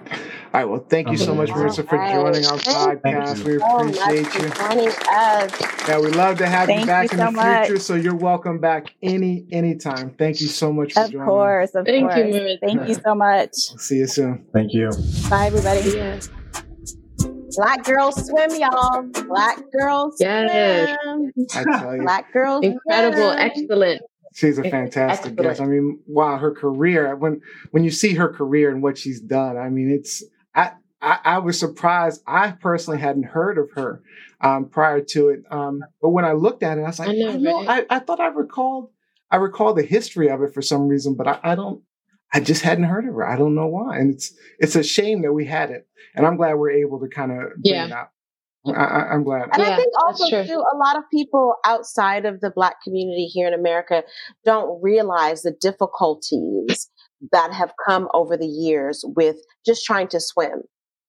All 0.53 0.61
right. 0.61 0.65
Well, 0.65 0.85
thank 0.89 1.09
you 1.11 1.17
so 1.17 1.35
much, 1.35 1.49
Marissa, 1.49 1.87
for 1.87 1.97
joining 1.97 2.45
our 2.45 2.57
Thank 2.57 3.01
podcast. 3.03 3.43
We 3.45 3.59
oh, 3.61 3.77
appreciate 3.87 4.33
you. 4.33 4.49
joining 4.49 4.87
us. 4.87 5.87
Yeah, 5.87 5.99
we 5.99 6.07
love 6.11 6.37
to 6.39 6.47
have 6.47 6.67
Thank 6.67 6.79
you 6.79 6.81
you 6.81 6.87
back 6.87 7.11
in 7.11 7.19
so 7.19 7.25
the 7.25 7.31
much. 7.31 7.67
future. 7.67 7.79
So 7.81 7.95
you're 7.95 8.15
welcome 8.15 8.59
back 8.59 8.93
any 9.03 9.45
anytime. 9.51 10.11
Thank 10.17 10.41
you 10.41 10.47
so 10.47 10.73
much 10.73 10.93
for 10.93 11.01
Of 11.01 11.11
joining. 11.11 11.27
course, 11.27 11.69
of 11.75 11.85
course. 11.85 11.87
Thank 11.87 12.17
you. 12.17 12.39
Marissa. 12.39 12.59
Thank 12.61 12.87
you 12.87 12.95
so 12.95 13.15
much. 13.15 13.53
See 13.53 13.97
you 13.97 14.07
soon. 14.07 14.45
Thank 14.51 14.73
you. 14.73 14.89
Bye, 15.29 15.47
everybody. 15.47 15.89
Yeah. 15.91 16.19
Black 17.55 17.83
girls 17.83 18.25
swim, 18.27 18.49
y'all. 18.59 19.03
Black 19.27 19.59
girls 19.77 20.17
Yes. 20.19 20.97
swim. 21.03 21.33
I. 21.53 21.97
Black 21.99 22.31
girls 22.33 22.63
Incredible. 22.63 23.31
swim. 23.33 23.39
Excellent. 23.39 24.01
She's 24.33 24.57
a 24.57 24.63
fantastic 24.63 25.31
Excellent. 25.31 25.41
guest. 25.41 25.61
I 25.61 25.65
mean, 25.65 25.99
wow, 26.07 26.37
her 26.37 26.51
career 26.51 27.15
when 27.15 27.41
when 27.71 27.83
you 27.83 27.91
see 27.91 28.13
her 28.15 28.27
career 28.27 28.69
and 28.69 28.83
what 28.83 28.97
she's 28.97 29.21
done, 29.21 29.57
I 29.57 29.69
mean, 29.69 29.89
it's 29.89 30.23
I 30.53 30.71
I, 31.01 31.19
I 31.23 31.37
was 31.39 31.57
surprised. 31.59 32.21
I 32.27 32.51
personally 32.51 32.99
hadn't 32.99 33.23
heard 33.23 33.57
of 33.57 33.69
her 33.75 34.01
um, 34.41 34.65
prior 34.65 35.01
to 35.01 35.29
it, 35.29 35.43
um, 35.49 35.81
but 36.01 36.09
when 36.09 36.25
I 36.25 36.33
looked 36.33 36.63
at 36.63 36.77
it, 36.77 36.81
I 36.81 36.87
was 36.87 36.99
like, 36.99 37.09
I 37.09 37.13
know, 37.13 37.29
I, 37.29 37.37
know 37.37 37.65
right? 37.65 37.85
I, 37.89 37.95
I 37.95 37.99
thought 37.99 38.19
I 38.19 38.27
recalled 38.27 38.89
I 39.31 39.37
recall 39.37 39.73
the 39.73 39.83
history 39.83 40.29
of 40.29 40.41
it 40.41 40.53
for 40.53 40.61
some 40.61 40.87
reason, 40.87 41.15
but 41.15 41.27
I, 41.27 41.39
I 41.43 41.55
don't. 41.55 41.81
I 42.35 42.41
just 42.41 42.61
hadn't 42.63 42.83
heard 42.83 43.05
of 43.07 43.13
her. 43.15 43.25
I 43.27 43.37
don't 43.37 43.55
know 43.55 43.67
why, 43.67 43.97
and 43.97 44.13
it's 44.13 44.33
it's 44.59 44.75
a 44.75 44.83
shame 44.83 45.21
that 45.23 45.31
we 45.33 45.45
had 45.45 45.71
it, 45.71 45.87
and 46.15 46.25
I'm 46.25 46.35
glad 46.37 46.55
we're 46.55 46.71
able 46.71 46.99
to 46.99 47.07
kind 47.07 47.31
of 47.31 47.37
bring 47.63 47.75
Yeah. 47.75 47.85
it 47.85 47.91
out. 47.93 48.09
I, 48.67 48.71
I, 48.71 49.13
I'm 49.13 49.23
glad. 49.23 49.43
And 49.53 49.61
I 49.61 49.75
think 49.77 49.93
also 50.05 50.43
too, 50.43 50.59
a 50.73 50.77
lot 50.77 50.97
of 50.97 51.03
people 51.11 51.55
outside 51.65 52.25
of 52.25 52.41
the 52.41 52.49
Black 52.49 52.81
community 52.83 53.25
here 53.25 53.47
in 53.47 53.53
America 53.53 54.03
don't 54.43 54.81
realize 54.81 55.43
the 55.43 55.55
difficulties 55.61 56.89
that 57.31 57.53
have 57.53 57.71
come 57.87 58.07
over 58.13 58.35
the 58.35 58.47
years 58.47 59.03
with 59.15 59.37
just 59.65 59.85
trying 59.85 60.07
to 60.09 60.19
swim. 60.19 60.63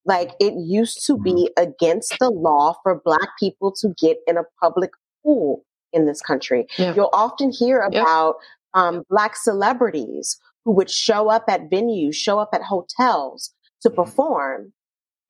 Like 0.04 0.32
it 0.38 0.52
used 0.56 1.04
to 1.06 1.18
be 1.18 1.50
against 1.56 2.14
the 2.20 2.30
law 2.30 2.74
for 2.82 3.00
Black 3.04 3.30
people 3.40 3.72
to 3.80 3.88
get 4.00 4.18
in 4.26 4.36
a 4.36 4.44
public 4.62 4.90
pool 5.24 5.64
in 5.92 6.06
this 6.06 6.20
country. 6.20 6.66
Yeah. 6.78 6.94
You'll 6.94 7.10
often 7.12 7.50
hear 7.50 7.88
Yep. 7.90 8.02
about 8.02 8.34
um, 8.74 9.02
Black 9.08 9.34
celebrities 9.34 10.38
who 10.66 10.72
would 10.72 10.90
show 10.90 11.30
up 11.30 11.44
at 11.48 11.70
venues, 11.70 12.16
show 12.16 12.40
up 12.40 12.50
at 12.52 12.64
hotels 12.64 13.54
to 13.82 13.88
perform, 13.88 14.72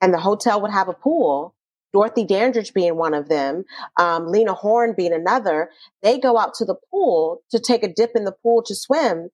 and 0.00 0.12
the 0.12 0.18
hotel 0.18 0.62
would 0.62 0.70
have 0.70 0.88
a 0.88 0.94
pool. 0.94 1.54
Dorothy 1.92 2.24
Dandridge 2.24 2.72
being 2.72 2.96
one 2.96 3.12
of 3.14 3.28
them, 3.28 3.64
um, 3.98 4.28
Lena 4.28 4.54
Horne 4.54 4.94
being 4.96 5.12
another. 5.12 5.70
They 6.02 6.18
go 6.18 6.38
out 6.38 6.54
to 6.54 6.64
the 6.64 6.76
pool 6.90 7.42
to 7.50 7.60
take 7.60 7.84
a 7.84 7.92
dip 7.92 8.12
in 8.14 8.24
the 8.24 8.34
pool 8.42 8.62
to 8.64 8.74
swim. 8.74 9.28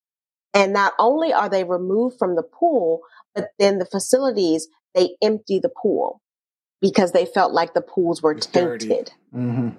And 0.53 0.73
not 0.73 0.93
only 0.99 1.33
are 1.33 1.49
they 1.49 1.65
removed 1.65 2.17
from 2.19 2.35
the 2.35 2.43
pool, 2.43 3.01
but 3.35 3.51
then 3.59 3.79
the 3.79 3.87
facilities, 3.87 4.69
they 4.95 5.17
empty 5.23 5.61
the 5.61 5.71
pool 5.71 6.21
because 6.81 7.13
they 7.13 7.27
felt 7.27 7.53
like 7.53 7.75
the 7.75 7.81
pools 7.81 8.23
were 8.23 8.35
tainted. 8.35 9.13
hmm 9.33 9.71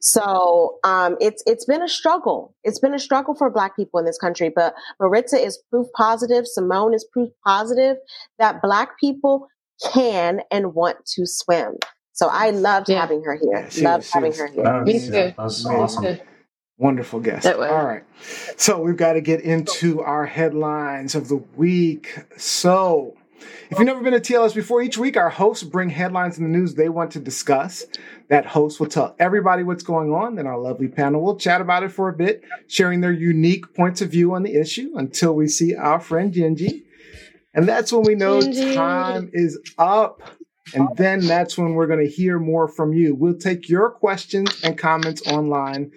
So 0.00 0.78
um, 0.82 1.16
it's 1.20 1.42
it's 1.46 1.64
been 1.66 1.82
a 1.82 1.88
struggle. 1.88 2.54
It's 2.64 2.78
been 2.78 2.94
a 2.94 2.98
struggle 2.98 3.34
for 3.34 3.50
Black 3.50 3.76
people 3.76 4.00
in 4.00 4.06
this 4.06 4.18
country. 4.18 4.50
But 4.54 4.74
Maritza 4.98 5.36
is 5.36 5.62
proof 5.70 5.86
positive. 5.94 6.46
Simone 6.46 6.94
is 6.94 7.06
proof 7.12 7.30
positive 7.46 7.96
that 8.38 8.62
Black 8.62 8.98
people 8.98 9.46
can 9.92 10.40
and 10.50 10.74
want 10.74 11.04
to 11.14 11.26
swim. 11.26 11.76
So 12.12 12.28
I 12.30 12.50
loved 12.50 12.88
Yeah. 12.88 13.00
having 13.00 13.22
her 13.24 13.34
here. 13.36 13.68
Yeah, 13.72 13.90
loved 13.90 14.04
was- 14.04 14.10
having 14.10 14.30
was- 14.30 14.38
her 14.38 14.46
here. 14.48 14.64
That 14.64 14.84
Me 14.84 14.94
was, 14.94 15.04
too. 15.04 15.10
that 15.10 15.38
was 15.38 15.64
Amazing. 15.64 15.82
awesome. 15.82 16.02
Good. 16.04 16.22
Wonderful 16.78 17.20
guest. 17.20 17.46
All 17.46 17.58
right. 17.58 18.04
So 18.56 18.80
we've 18.80 18.96
got 18.96 19.12
to 19.12 19.20
get 19.20 19.42
into 19.42 20.00
our 20.00 20.24
headlines 20.24 21.14
of 21.14 21.28
the 21.28 21.36
week. 21.36 22.18
So 22.38 23.16
if 23.70 23.78
you've 23.78 23.86
never 23.86 24.02
been 24.02 24.12
to 24.12 24.20
TLS 24.20 24.54
before, 24.54 24.82
each 24.82 24.98
week 24.98 25.16
our 25.16 25.30
hosts 25.30 25.62
bring 25.64 25.90
headlines 25.90 26.38
in 26.38 26.44
the 26.44 26.50
news 26.50 26.74
they 26.74 26.88
want 26.88 27.12
to 27.12 27.20
discuss. 27.20 27.84
That 28.28 28.46
host 28.46 28.80
will 28.80 28.86
tell 28.86 29.14
everybody 29.18 29.62
what's 29.62 29.82
going 29.82 30.12
on. 30.12 30.36
Then 30.36 30.46
our 30.46 30.58
lovely 30.58 30.88
panel 30.88 31.22
will 31.22 31.36
chat 31.36 31.60
about 31.60 31.82
it 31.82 31.90
for 31.90 32.08
a 32.08 32.12
bit, 32.12 32.44
sharing 32.68 33.00
their 33.00 33.12
unique 33.12 33.74
points 33.74 34.00
of 34.00 34.10
view 34.10 34.34
on 34.34 34.42
the 34.42 34.54
issue 34.54 34.92
until 34.96 35.34
we 35.34 35.48
see 35.48 35.74
our 35.74 36.00
friend 36.00 36.32
Genji. 36.32 36.84
And 37.54 37.68
that's 37.68 37.92
when 37.92 38.02
we 38.02 38.14
know 38.14 38.40
time 38.40 39.30
is 39.32 39.58
up. 39.78 40.22
And 40.74 40.88
then 40.96 41.26
that's 41.26 41.58
when 41.58 41.74
we're 41.74 41.88
going 41.88 42.04
to 42.04 42.10
hear 42.10 42.38
more 42.38 42.68
from 42.68 42.92
you. 42.92 43.14
We'll 43.14 43.38
take 43.38 43.68
your 43.68 43.90
questions 43.90 44.60
and 44.62 44.78
comments 44.78 45.26
online. 45.26 45.90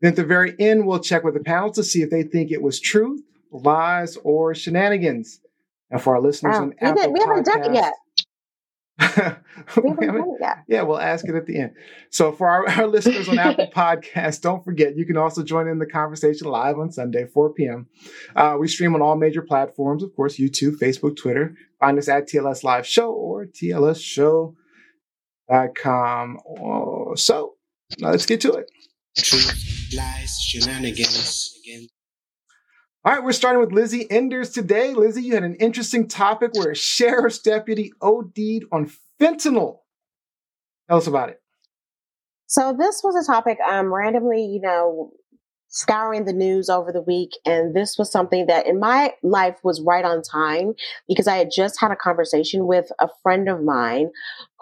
Then 0.00 0.10
at 0.10 0.16
the 0.16 0.24
very 0.24 0.54
end, 0.58 0.86
we'll 0.86 1.00
check 1.00 1.24
with 1.24 1.34
the 1.34 1.40
panel 1.40 1.72
to 1.72 1.84
see 1.84 2.02
if 2.02 2.10
they 2.10 2.22
think 2.22 2.50
it 2.50 2.62
was 2.62 2.80
truth, 2.80 3.22
lies, 3.52 4.16
or 4.24 4.54
shenanigans. 4.54 5.40
And 5.90 6.00
for 6.02 6.14
our 6.16 6.20
listeners 6.22 6.54
Wow. 6.56 6.62
on 6.62 6.68
We, 6.70 6.76
Apple 6.80 6.94
didn't, 7.02 7.12
we 7.14 7.20
haven't 7.20 7.46
done 7.46 7.62
it 7.64 7.68
Podcasts- 7.70 7.74
yet. 7.74 7.94
We 9.00 9.04
We 9.82 9.88
haven't 9.90 10.04
haven't- 10.04 10.20
done 10.20 10.28
it 10.28 10.38
yet. 10.40 10.58
yeah, 10.68 10.82
we'll 10.82 10.98
ask 10.98 11.24
it 11.28 11.34
at 11.34 11.46
the 11.46 11.58
end. 11.60 11.72
So 12.10 12.32
for 12.32 12.48
our, 12.48 12.68
our 12.80 12.86
listeners 12.86 13.28
on 13.28 13.38
Apple 13.38 13.68
Podcasts, 13.74 14.40
don't 14.40 14.64
forget 14.64 14.96
you 14.96 15.06
can 15.06 15.16
also 15.16 15.42
join 15.42 15.68
in 15.68 15.78
the 15.78 15.86
conversation 15.86 16.48
live 16.48 16.78
on 16.78 16.90
Sunday, 16.92 17.26
4 17.26 17.52
p.m. 17.54 17.86
Uh, 18.36 18.56
we 18.58 18.66
stream 18.68 18.94
on 18.94 19.02
all 19.02 19.16
major 19.16 19.40
platforms, 19.42 20.02
of 20.02 20.14
course, 20.16 20.36
YouTube, 20.38 20.76
Facebook, 20.78 21.16
Twitter. 21.16 21.54
Find 21.80 21.96
us 21.98 22.08
at 22.08 22.28
TLS 22.28 22.64
Live 22.64 22.86
Show 22.86 23.12
or 23.12 23.46
TLSShow.com. 23.46 24.54
Oh, 25.48 27.14
so 27.14 27.54
now 27.98 28.10
let's 28.10 28.26
get 28.26 28.40
to 28.42 28.52
it. 28.54 28.68
Truth, 29.16 29.92
lies, 29.96 30.36
shenanigans. 30.40 31.54
All 33.04 33.14
right, 33.14 33.22
we're 33.22 33.32
starting 33.32 33.60
with 33.60 33.72
Lizzie 33.72 34.10
Enders 34.10 34.50
today. 34.50 34.92
Lizzie, 34.92 35.22
you 35.22 35.34
had 35.34 35.44
an 35.44 35.54
interesting 35.54 36.08
topic 36.08 36.50
where 36.54 36.72
a 36.72 36.76
sheriff's 36.76 37.38
deputy 37.38 37.92
OD'd 38.02 38.64
on 38.72 38.90
fentanyl. 39.20 39.78
Tell 40.88 40.98
us 40.98 41.06
about 41.06 41.28
it. 41.28 41.40
So 42.46 42.74
this 42.76 43.02
was 43.04 43.14
a 43.14 43.30
topic 43.30 43.58
um 43.60 43.94
randomly, 43.94 44.44
you 44.44 44.60
know, 44.60 45.12
scouring 45.68 46.24
the 46.24 46.32
news 46.32 46.68
over 46.68 46.90
the 46.90 47.02
week 47.02 47.30
and 47.44 47.76
this 47.76 47.96
was 47.98 48.10
something 48.10 48.46
that 48.46 48.66
in 48.66 48.80
my 48.80 49.12
life 49.22 49.58
was 49.62 49.80
right 49.82 50.04
on 50.04 50.22
time 50.22 50.72
because 51.06 51.28
I 51.28 51.36
had 51.36 51.50
just 51.54 51.78
had 51.78 51.92
a 51.92 51.96
conversation 51.96 52.66
with 52.66 52.90
a 52.98 53.08
friend 53.22 53.48
of 53.48 53.62
mine 53.62 54.10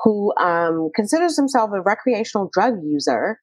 who 0.03 0.37
um 0.37 0.91
considers 0.95 1.37
himself 1.37 1.71
a 1.73 1.81
recreational 1.81 2.51
drug 2.53 2.83
user 2.85 3.41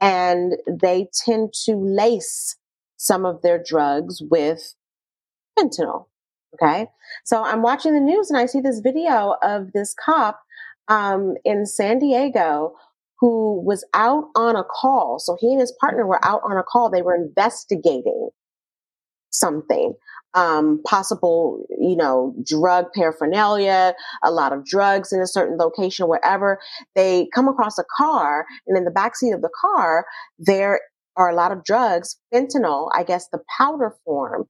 and 0.00 0.54
they 0.66 1.08
tend 1.24 1.52
to 1.66 1.76
lace 1.76 2.56
some 2.96 3.24
of 3.24 3.42
their 3.42 3.62
drugs 3.62 4.22
with 4.22 4.74
fentanyl. 5.58 6.06
Okay. 6.54 6.86
So 7.24 7.42
I'm 7.42 7.62
watching 7.62 7.94
the 7.94 8.00
news 8.00 8.30
and 8.30 8.38
I 8.38 8.46
see 8.46 8.60
this 8.60 8.80
video 8.80 9.34
of 9.42 9.72
this 9.72 9.94
cop 9.94 10.40
um, 10.88 11.34
in 11.44 11.66
San 11.66 11.98
Diego 11.98 12.74
who 13.18 13.60
was 13.64 13.84
out 13.94 14.24
on 14.36 14.56
a 14.56 14.64
call. 14.64 15.18
So 15.18 15.36
he 15.40 15.52
and 15.52 15.60
his 15.60 15.74
partner 15.80 16.06
were 16.06 16.24
out 16.24 16.42
on 16.44 16.56
a 16.56 16.62
call. 16.62 16.90
They 16.90 17.02
were 17.02 17.14
investigating 17.14 18.28
something, 19.30 19.94
um, 20.34 20.80
possible, 20.84 21.64
you 21.78 21.96
know, 21.96 22.34
drug 22.44 22.86
paraphernalia, 22.94 23.94
a 24.22 24.30
lot 24.30 24.52
of 24.52 24.64
drugs 24.64 25.12
in 25.12 25.20
a 25.20 25.26
certain 25.26 25.58
location, 25.58 26.06
wherever. 26.06 26.58
They 26.94 27.28
come 27.34 27.48
across 27.48 27.78
a 27.78 27.84
car, 27.96 28.46
and 28.66 28.76
in 28.76 28.84
the 28.84 28.90
backseat 28.90 29.34
of 29.34 29.42
the 29.42 29.50
car, 29.60 30.06
there 30.38 30.80
are 31.16 31.30
a 31.30 31.34
lot 31.34 31.52
of 31.52 31.64
drugs, 31.64 32.18
fentanyl, 32.32 32.90
I 32.94 33.04
guess 33.04 33.28
the 33.28 33.42
powder 33.58 33.94
form 34.04 34.48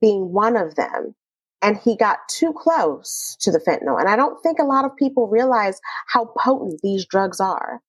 being 0.00 0.32
one 0.32 0.56
of 0.56 0.74
them. 0.74 1.14
And 1.62 1.76
he 1.76 1.96
got 1.96 2.18
too 2.30 2.54
close 2.56 3.36
to 3.40 3.50
the 3.50 3.58
fentanyl. 3.58 4.00
And 4.00 4.08
I 4.08 4.16
don't 4.16 4.42
think 4.42 4.58
a 4.58 4.64
lot 4.64 4.84
of 4.84 4.96
people 4.96 5.28
realize 5.28 5.80
how 6.08 6.32
potent 6.38 6.80
these 6.82 7.04
drugs 7.06 7.38
are. 7.38 7.80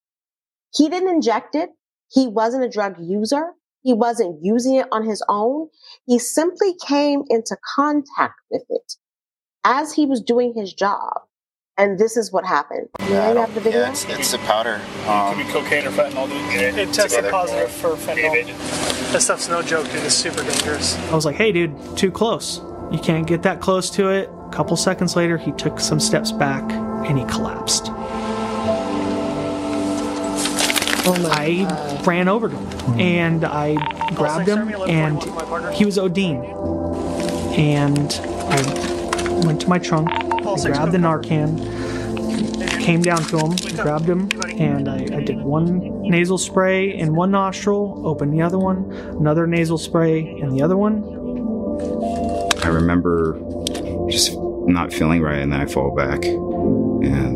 He 0.73 0.89
didn't 0.89 1.09
inject 1.09 1.55
it. 1.55 1.69
He 2.09 2.27
wasn't 2.27 2.65
a 2.65 2.69
drug 2.69 2.95
user. 2.99 3.53
He 3.83 3.93
wasn't 3.93 4.43
using 4.43 4.75
it 4.75 4.87
on 4.91 5.07
his 5.07 5.23
own. 5.29 5.69
He 6.05 6.19
simply 6.19 6.75
came 6.85 7.23
into 7.29 7.57
contact 7.75 8.35
with 8.49 8.63
it 8.69 8.93
as 9.63 9.93
he 9.93 10.05
was 10.05 10.21
doing 10.21 10.53
his 10.55 10.73
job. 10.73 11.21
And 11.77 11.97
this 11.97 12.17
is 12.17 12.31
what 12.31 12.45
happened. 12.45 12.89
Yeah, 12.99 13.31
you 13.31 13.37
have 13.39 13.53
the 13.55 13.61
video? 13.61 13.81
Yeah, 13.81 13.89
it's, 13.91 14.05
it's 14.05 14.31
the 14.31 14.37
powder. 14.39 14.79
Could 14.99 15.09
Um, 15.09 15.37
be 15.37 15.43
cocaine 15.45 15.87
or 15.87 15.91
fentanyl. 15.91 16.27
dude. 16.51 16.77
It 16.77 16.93
tested 16.93 17.09
Together. 17.09 17.31
positive 17.31 17.71
for 17.71 17.89
fentanyl. 17.91 19.11
That 19.13 19.21
stuff's 19.21 19.47
no 19.49 19.61
joke, 19.61 19.85
dude. 19.85 20.03
It's 20.03 20.13
super 20.13 20.43
dangerous. 20.43 20.97
I 21.09 21.15
was 21.15 21.25
like, 21.25 21.35
hey, 21.37 21.51
dude, 21.51 21.75
too 21.97 22.11
close. 22.11 22.61
You 22.91 22.99
can't 22.99 23.25
get 23.25 23.41
that 23.43 23.61
close 23.61 23.89
to 23.91 24.09
it. 24.09 24.29
A 24.29 24.49
couple 24.51 24.75
seconds 24.75 25.15
later, 25.15 25.37
he 25.37 25.53
took 25.53 25.79
some 25.79 25.99
steps 25.99 26.31
back 26.31 26.63
and 27.07 27.17
he 27.17 27.25
collapsed. 27.25 27.89
I 31.03 32.01
ran 32.05 32.27
over 32.27 32.49
to 32.49 32.55
him 32.55 32.99
and 32.99 33.45
I 33.45 33.73
grabbed 34.13 34.47
him, 34.47 34.67
and 34.87 35.21
he 35.73 35.83
was 35.85 35.97
ODing. 35.97 36.43
And 37.57 38.11
I 38.51 38.90
went 39.45 39.61
to 39.61 39.69
my 39.69 39.79
trunk, 39.79 40.09
grabbed 40.09 40.91
the 40.91 40.97
Narcan, 40.97 41.59
came 42.81 43.01
down 43.01 43.23
to 43.25 43.37
him, 43.37 43.55
grabbed 43.75 44.09
him, 44.09 44.29
and 44.59 44.89
I, 44.89 45.17
I 45.17 45.23
did 45.23 45.41
one 45.41 46.01
nasal 46.01 46.37
spray 46.37 46.97
in 46.97 47.15
one 47.15 47.31
nostril, 47.31 48.01
opened 48.05 48.33
the 48.33 48.41
other 48.41 48.57
one, 48.57 48.91
another 49.19 49.47
nasal 49.47 49.77
spray 49.77 50.19
in 50.19 50.49
the 50.49 50.61
other 50.61 50.77
one. 50.77 51.03
I 52.63 52.67
remember 52.67 53.39
just 54.09 54.35
not 54.67 54.91
feeling 54.91 55.21
right, 55.21 55.39
and 55.39 55.53
then 55.53 55.61
I 55.61 55.65
fall 55.65 55.95
back, 55.95 56.25
and 56.25 57.30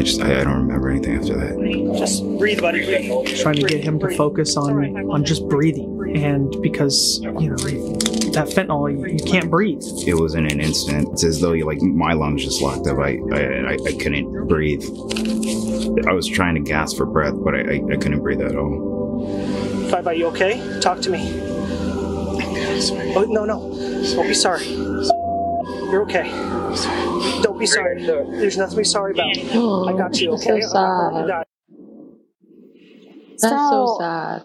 I 0.00 0.02
just 0.02 0.22
I, 0.22 0.40
I 0.40 0.44
don't 0.44 0.66
remember 0.66 0.88
anything 0.88 1.18
after 1.18 1.36
that. 1.36 1.98
Just 1.98 2.24
breathe, 2.38 2.62
buddy. 2.62 2.86
Breathe. 2.86 3.38
Trying 3.38 3.56
to 3.56 3.68
get 3.68 3.84
him 3.84 3.98
to 3.98 4.08
focus 4.16 4.56
on 4.56 5.10
on 5.10 5.26
just 5.26 5.46
breathing, 5.46 6.16
and 6.16 6.50
because 6.62 7.20
you 7.20 7.50
know 7.50 7.56
that 8.32 8.48
fentanyl, 8.48 8.90
you, 8.90 9.04
you 9.12 9.22
can't 9.22 9.50
breathe. 9.50 9.82
It 10.06 10.14
was 10.14 10.34
in 10.34 10.46
an 10.46 10.58
instant. 10.58 11.10
It's 11.12 11.22
as 11.22 11.42
though 11.42 11.52
you 11.52 11.66
like 11.66 11.82
my 11.82 12.14
lungs 12.14 12.42
just 12.42 12.62
locked 12.62 12.86
up. 12.86 12.98
I 12.98 13.18
I, 13.30 13.72
I, 13.72 13.76
I 13.88 13.92
couldn't 13.92 14.48
breathe. 14.48 14.82
I 16.08 16.14
was 16.14 16.26
trying 16.26 16.54
to 16.54 16.62
gasp 16.62 16.96
for 16.96 17.04
breath, 17.04 17.34
but 17.36 17.54
I, 17.54 17.58
I, 17.58 17.74
I 17.92 17.96
couldn't 17.96 18.22
breathe 18.22 18.40
at 18.40 18.56
all. 18.56 19.90
Five, 19.90 20.06
are 20.06 20.14
you 20.14 20.28
okay? 20.28 20.80
Talk 20.80 21.02
to 21.02 21.10
me. 21.10 21.30
Oh 23.14 23.26
no, 23.28 23.44
no, 23.44 23.58
don't 24.14 24.28
be 24.28 24.32
sorry. 24.32 24.64
You're 25.90 26.02
okay. 26.02 26.30
Don't 27.42 27.58
be 27.58 27.66
sorry. 27.66 28.04
There's 28.04 28.56
nothing 28.56 28.72
to 28.74 28.78
be 28.78 28.84
sorry 28.84 29.12
about. 29.12 29.36
I 29.88 29.96
got 29.96 30.20
you. 30.20 30.32
Okay. 30.34 30.44
so 30.44 30.52
Okay. 30.52 30.60
sad. 30.62 31.46
That's 33.42 33.70
so, 33.70 33.96
sad. 33.98 34.44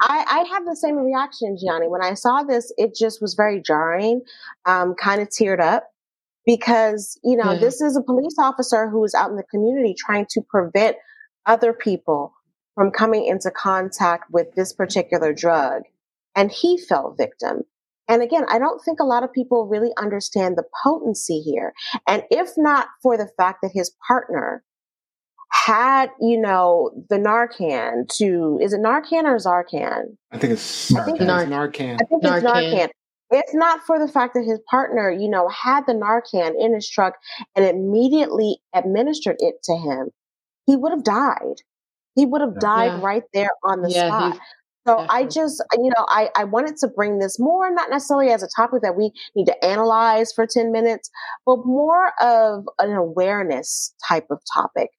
I, 0.00 0.24
I 0.28 0.38
had 0.52 0.64
the 0.66 0.76
same 0.76 0.96
reaction, 0.96 1.56
Gianni. 1.58 1.88
When 1.88 2.02
I 2.02 2.14
saw 2.14 2.42
this, 2.42 2.72
it 2.76 2.94
just 2.94 3.22
was 3.22 3.34
very 3.34 3.62
jarring, 3.62 4.22
um, 4.66 4.94
kind 4.94 5.22
of 5.22 5.28
teared 5.28 5.60
up 5.60 5.84
because, 6.46 7.18
you 7.24 7.36
know, 7.36 7.52
Yeah. 7.52 7.60
this 7.60 7.80
is 7.80 7.96
a 7.96 8.02
police 8.02 8.36
officer 8.38 8.88
who 8.90 9.02
is 9.04 9.14
out 9.14 9.30
in 9.30 9.36
the 9.36 9.44
community 9.44 9.94
trying 9.98 10.26
to 10.30 10.42
prevent 10.42 10.96
other 11.46 11.72
people 11.72 12.34
from 12.74 12.90
coming 12.90 13.24
into 13.24 13.50
contact 13.50 14.30
with 14.30 14.54
this 14.54 14.72
particular 14.72 15.32
drug. 15.32 15.82
And 16.34 16.50
he 16.50 16.76
fell 16.78 17.14
victim. 17.16 17.64
And 18.08 18.22
again, 18.22 18.44
I 18.48 18.58
don't 18.58 18.82
think 18.84 19.00
a 19.00 19.04
lot 19.04 19.22
of 19.22 19.32
people 19.32 19.66
really 19.66 19.92
understand 19.98 20.56
the 20.56 20.64
potency 20.82 21.40
here. 21.40 21.72
And 22.06 22.22
if 22.30 22.50
not 22.56 22.88
for 23.02 23.16
the 23.16 23.28
fact 23.38 23.60
that 23.62 23.70
his 23.72 23.92
partner 24.06 24.62
had, 25.52 26.10
you 26.20 26.38
know, 26.38 26.90
the 27.08 27.16
Narcan 27.16 28.08
to, 28.16 28.58
is 28.60 28.72
it 28.72 28.80
Narcan 28.80 29.24
or 29.24 29.36
Zarcan? 29.36 30.16
I 30.32 30.38
think 30.38 30.52
it's, 30.52 30.94
I 30.94 31.04
think 31.04 31.20
it's 31.20 31.30
Narcan. 31.30 31.94
I 31.94 32.04
think 32.04 32.22
it's 32.22 32.44
Narcan. 32.44 32.72
Narcan. 32.72 32.88
If 33.30 33.54
not 33.54 33.80
for 33.86 33.98
the 33.98 34.06
fact 34.06 34.34
that 34.34 34.44
his 34.44 34.60
partner, 34.70 35.10
you 35.10 35.28
know, 35.28 35.48
had 35.48 35.86
the 35.86 35.94
Narcan 35.94 36.52
in 36.58 36.74
his 36.74 36.88
truck 36.88 37.14
and 37.56 37.64
immediately 37.64 38.58
administered 38.74 39.36
it 39.38 39.62
to 39.64 39.76
him, 39.76 40.10
he 40.66 40.76
would 40.76 40.92
have 40.92 41.04
died. 41.04 41.62
He 42.14 42.26
would 42.26 42.42
have 42.42 42.60
died 42.60 42.92
Yeah. 42.92 43.00
right 43.00 43.24
there 43.32 43.50
on 43.64 43.82
the 43.82 43.90
Yeah, 43.90 44.06
spot. 44.08 44.38
So 44.86 45.06
I 45.08 45.24
just, 45.24 45.62
you 45.74 45.90
know, 45.96 46.04
I, 46.08 46.30
I 46.36 46.44
wanted 46.44 46.76
to 46.78 46.88
bring 46.88 47.18
this 47.18 47.38
more, 47.40 47.70
not 47.72 47.88
necessarily 47.90 48.30
as 48.30 48.42
a 48.42 48.48
topic 48.54 48.82
that 48.82 48.96
we 48.96 49.12
need 49.34 49.46
to 49.46 49.64
analyze 49.64 50.32
for 50.32 50.46
10 50.46 50.72
minutes, 50.72 51.10
but 51.46 51.64
more 51.64 52.12
of 52.20 52.66
an 52.78 52.92
awareness 52.92 53.94
type 54.06 54.26
of 54.30 54.40
topic, 54.52 54.90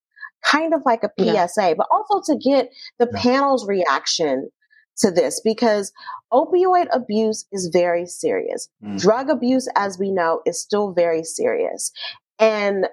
kind 0.44 0.74
of 0.74 0.82
like 0.86 1.04
a 1.04 1.12
Yeah. 1.18 1.46
PSA, 1.46 1.76
but 1.78 1.88
also 1.92 2.22
to 2.34 2.38
get 2.40 2.72
the 2.98 3.10
Yeah. 3.14 3.22
panel's 3.22 3.68
reaction 3.68 4.50
to 4.98 5.12
this 5.12 5.40
because 5.44 5.92
opioid 6.34 6.88
abuse 6.92 7.46
is 7.52 7.68
very 7.72 8.06
serious. 8.06 8.70
Mm. 8.84 9.00
Drug 9.00 9.30
abuse, 9.30 9.68
as 9.76 10.00
we 10.00 10.10
know, 10.10 10.42
is 10.46 10.60
still 10.60 10.94
very 10.94 11.24
serious. 11.24 11.92
And 12.40 12.88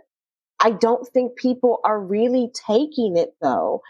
I 0.61 0.71
don't 0.73 1.07
think 1.09 1.37
people 1.37 1.81
are 1.85 2.01
really 2.01 2.51
taking 2.67 3.17
it 3.17 3.35
though 3.41 3.83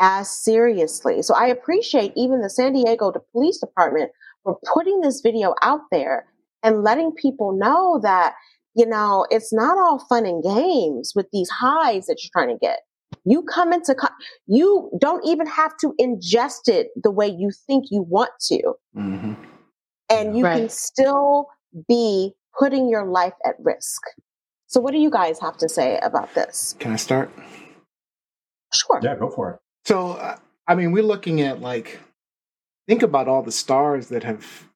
as 0.00 0.30
seriously. 0.30 1.22
So 1.22 1.34
I 1.34 1.46
appreciate 1.46 2.12
even 2.16 2.40
the 2.40 2.50
San 2.50 2.72
Diego 2.72 3.12
Police 3.32 3.58
Department 3.58 4.10
for 4.42 4.58
putting 4.72 5.00
this 5.00 5.20
video 5.20 5.54
out 5.62 5.80
there 5.90 6.26
and 6.62 6.82
letting 6.82 7.12
people 7.12 7.56
know 7.56 8.00
that, 8.02 8.34
you 8.74 8.86
know, 8.86 9.26
it's 9.30 9.52
not 9.52 9.78
all 9.78 9.98
fun 10.08 10.26
and 10.26 10.42
games 10.42 11.12
with 11.14 11.26
these 11.32 11.48
highs 11.50 12.06
that 12.06 12.18
you're 12.22 12.30
trying 12.32 12.54
to 12.54 12.60
get. 12.60 12.80
You 13.24 13.42
come 13.42 13.72
into, 13.72 13.94
co- 13.94 14.08
you 14.46 14.90
don't 15.00 15.24
even 15.26 15.46
have 15.46 15.76
to 15.78 15.94
ingest 16.00 16.68
it 16.68 16.88
the 17.02 17.10
way 17.10 17.28
you 17.28 17.50
think 17.66 17.86
you 17.90 18.02
want 18.02 18.30
to 18.48 18.74
hmm 18.94 19.34
and 20.10 20.36
you 20.36 20.44
can 20.44 20.68
still 20.68 21.48
be 21.88 22.32
putting 22.58 22.88
your 22.88 23.04
life 23.06 23.34
at 23.44 23.54
risk. 23.58 24.02
So, 24.66 24.80
what 24.80 24.92
do 24.92 24.98
you 24.98 25.10
guys 25.10 25.38
have 25.40 25.56
to 25.58 25.68
say 25.68 25.98
about 26.02 26.34
this? 26.34 26.74
Can 26.78 26.92
I 26.92 26.96
start? 26.96 27.30
Sure. 28.72 29.00
Yeah, 29.02 29.14
go 29.14 29.30
for 29.30 29.50
it. 29.50 29.60
So, 29.86 30.10
uh, 30.14 30.36
I 30.66 30.74
mean, 30.74 30.90
we're 30.90 31.04
looking 31.04 31.40
at 31.42 31.60
like, 31.60 32.00
think 32.88 33.02
about 33.04 33.28
all 33.28 33.42
the 33.44 33.52
stars 33.52 34.08
that 34.08 34.24
have 34.24 34.68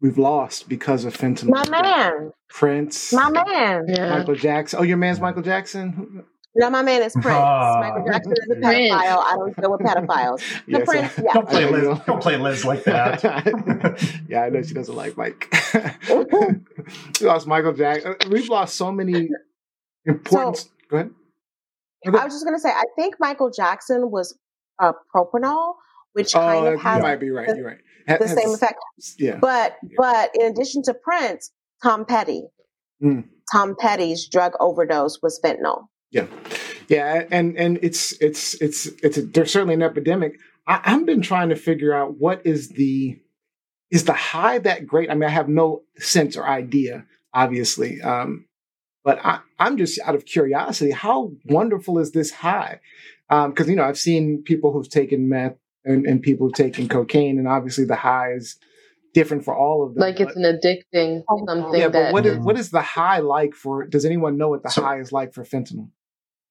we've 0.00 0.18
lost 0.18 0.68
because 0.68 1.04
of 1.04 1.16
fentanyl. 1.16 1.48
My 1.48 1.68
man. 1.68 2.32
Prince. 2.48 3.12
My 3.12 3.28
man. 3.28 3.86
Yeah. 3.88 4.18
Michael 4.18 4.36
Jackson. 4.36 4.78
Oh, 4.78 4.82
your 4.84 4.98
man's 4.98 5.18
Michael 5.18 5.42
Jackson. 5.42 6.22
No, 6.54 6.70
my 6.70 6.82
man 6.82 7.02
is 7.02 7.12
Prince. 7.20 7.26
Ah. 7.28 7.80
Michael 7.80 8.04
Jackson 8.06 8.32
is 8.32 8.38
a 8.56 8.60
Prince. 8.60 8.94
pedophile. 8.94 9.18
I 9.24 9.34
don't 9.36 9.60
deal 9.60 9.70
with 9.72 9.80
pedophiles. 9.80 10.62
The 10.66 10.78
Yes, 10.78 10.88
Prince, 10.88 11.18
I- 11.18 11.22
yeah. 11.22 11.32
Don't 11.34 11.48
play 11.48 11.64
I 11.66 11.70
know 11.70 11.76
you 11.76 11.76
Liz. 11.76 11.82
don't. 11.98 12.06
Don't 12.06 12.22
play 12.22 12.36
Liz 12.36 12.64
like 12.64 12.84
that. 12.84 14.24
yeah, 14.28 14.42
I 14.42 14.48
know 14.50 14.62
she 14.62 14.74
doesn't 14.74 14.94
like 14.94 15.16
Mike. 15.16 15.52
we 17.20 17.26
lost 17.26 17.48
Michael 17.48 17.72
Jackson. 17.72 18.14
We've 18.30 18.48
lost 18.48 18.76
so 18.76 18.92
many 18.92 19.28
important. 20.04 20.56
So- 20.58 20.68
Go 20.88 20.96
ahead. 20.98 21.10
I 22.14 22.24
was 22.24 22.34
just 22.34 22.44
going 22.44 22.56
to 22.56 22.60
say, 22.60 22.70
I 22.70 22.84
think 22.96 23.16
Michael 23.20 23.50
Jackson 23.50 24.10
was 24.10 24.36
uh, 24.82 24.92
propanol, 25.14 25.74
which 26.12 26.34
Oh, 26.34 26.40
kind 26.40 26.66
of 26.66 26.72
you 26.74 26.78
has 26.80 27.02
might 27.02 27.16
be 27.20 27.30
right. 27.30 27.48
the- 27.48 27.56
You're 27.56 27.66
right. 27.66 27.78
Ha- 28.08 28.16
the 28.18 28.28
has- 28.28 28.36
same 28.36 28.50
effect. 28.54 28.78
Yeah. 29.18 29.38
But 29.40 29.76
but 29.96 30.30
in 30.34 30.46
addition 30.46 30.82
to 30.84 30.94
Prince, 30.94 31.50
Tom 31.82 32.04
Petty, 32.04 32.42
Mm. 33.02 33.24
Tom 33.52 33.76
Petty's 33.78 34.26
drug 34.26 34.52
overdose 34.58 35.20
was 35.22 35.38
fentanyl. 35.44 35.86
Yeah, 36.10 36.26
yeah, 36.88 37.24
and 37.30 37.54
and 37.58 37.78
it's 37.82 38.12
it's 38.22 38.54
it's 38.62 38.86
it's 39.02 39.18
a, 39.18 39.22
there's 39.22 39.52
certainly 39.52 39.74
an 39.74 39.82
epidemic. 39.82 40.38
I, 40.66 40.80
I've 40.84 41.04
been 41.04 41.20
trying 41.20 41.50
to 41.50 41.56
figure 41.56 41.92
out 41.92 42.18
what 42.18 42.40
is 42.46 42.70
the 42.70 43.20
is 43.90 44.04
the 44.04 44.14
high 44.14 44.58
that 44.60 44.86
great. 44.86 45.10
I 45.10 45.14
mean, 45.14 45.24
I 45.24 45.28
have 45.32 45.48
no 45.48 45.82
sense 45.98 46.36
or 46.38 46.48
idea, 46.48 47.04
obviously, 47.34 48.00
um, 48.00 48.46
but 49.06 49.24
I, 49.24 49.38
I'm 49.60 49.78
just 49.78 50.00
out 50.00 50.16
of 50.16 50.26
curiosity. 50.26 50.90
How 50.90 51.30
wonderful 51.44 52.00
is 52.00 52.10
this 52.10 52.32
high? 52.32 52.80
Um, 53.30 53.50
because 53.50 53.68
you 53.68 53.76
know, 53.76 53.84
I've 53.84 53.96
seen 53.96 54.42
people 54.42 54.72
who've 54.72 54.88
taken 54.88 55.28
meth 55.28 55.56
and, 55.84 56.04
and 56.04 56.20
people 56.20 56.48
who've 56.48 56.54
taken 56.54 56.88
cocaine, 56.88 57.38
and 57.38 57.46
obviously 57.46 57.84
the 57.84 57.94
high 57.94 58.32
is 58.32 58.58
different 59.14 59.44
for 59.44 59.56
all 59.56 59.86
of 59.86 59.94
them. 59.94 60.00
Like 60.00 60.18
it's 60.18 60.34
an 60.34 60.42
addicting 60.42 61.22
something 61.30 61.80
yeah, 61.80 61.86
but 61.86 61.92
that 61.92 62.12
what 62.12 62.26
is 62.26 62.38
what 62.38 62.56
mm. 62.56 62.58
is 62.58 62.70
the 62.70 62.82
high 62.82 63.20
like 63.20 63.54
for? 63.54 63.86
Does 63.86 64.04
anyone 64.04 64.36
know 64.36 64.48
what 64.48 64.64
the 64.64 64.70
So- 64.70 64.82
high 64.82 64.98
is 64.98 65.12
like 65.12 65.32
for 65.32 65.44
fentanyl? 65.44 65.88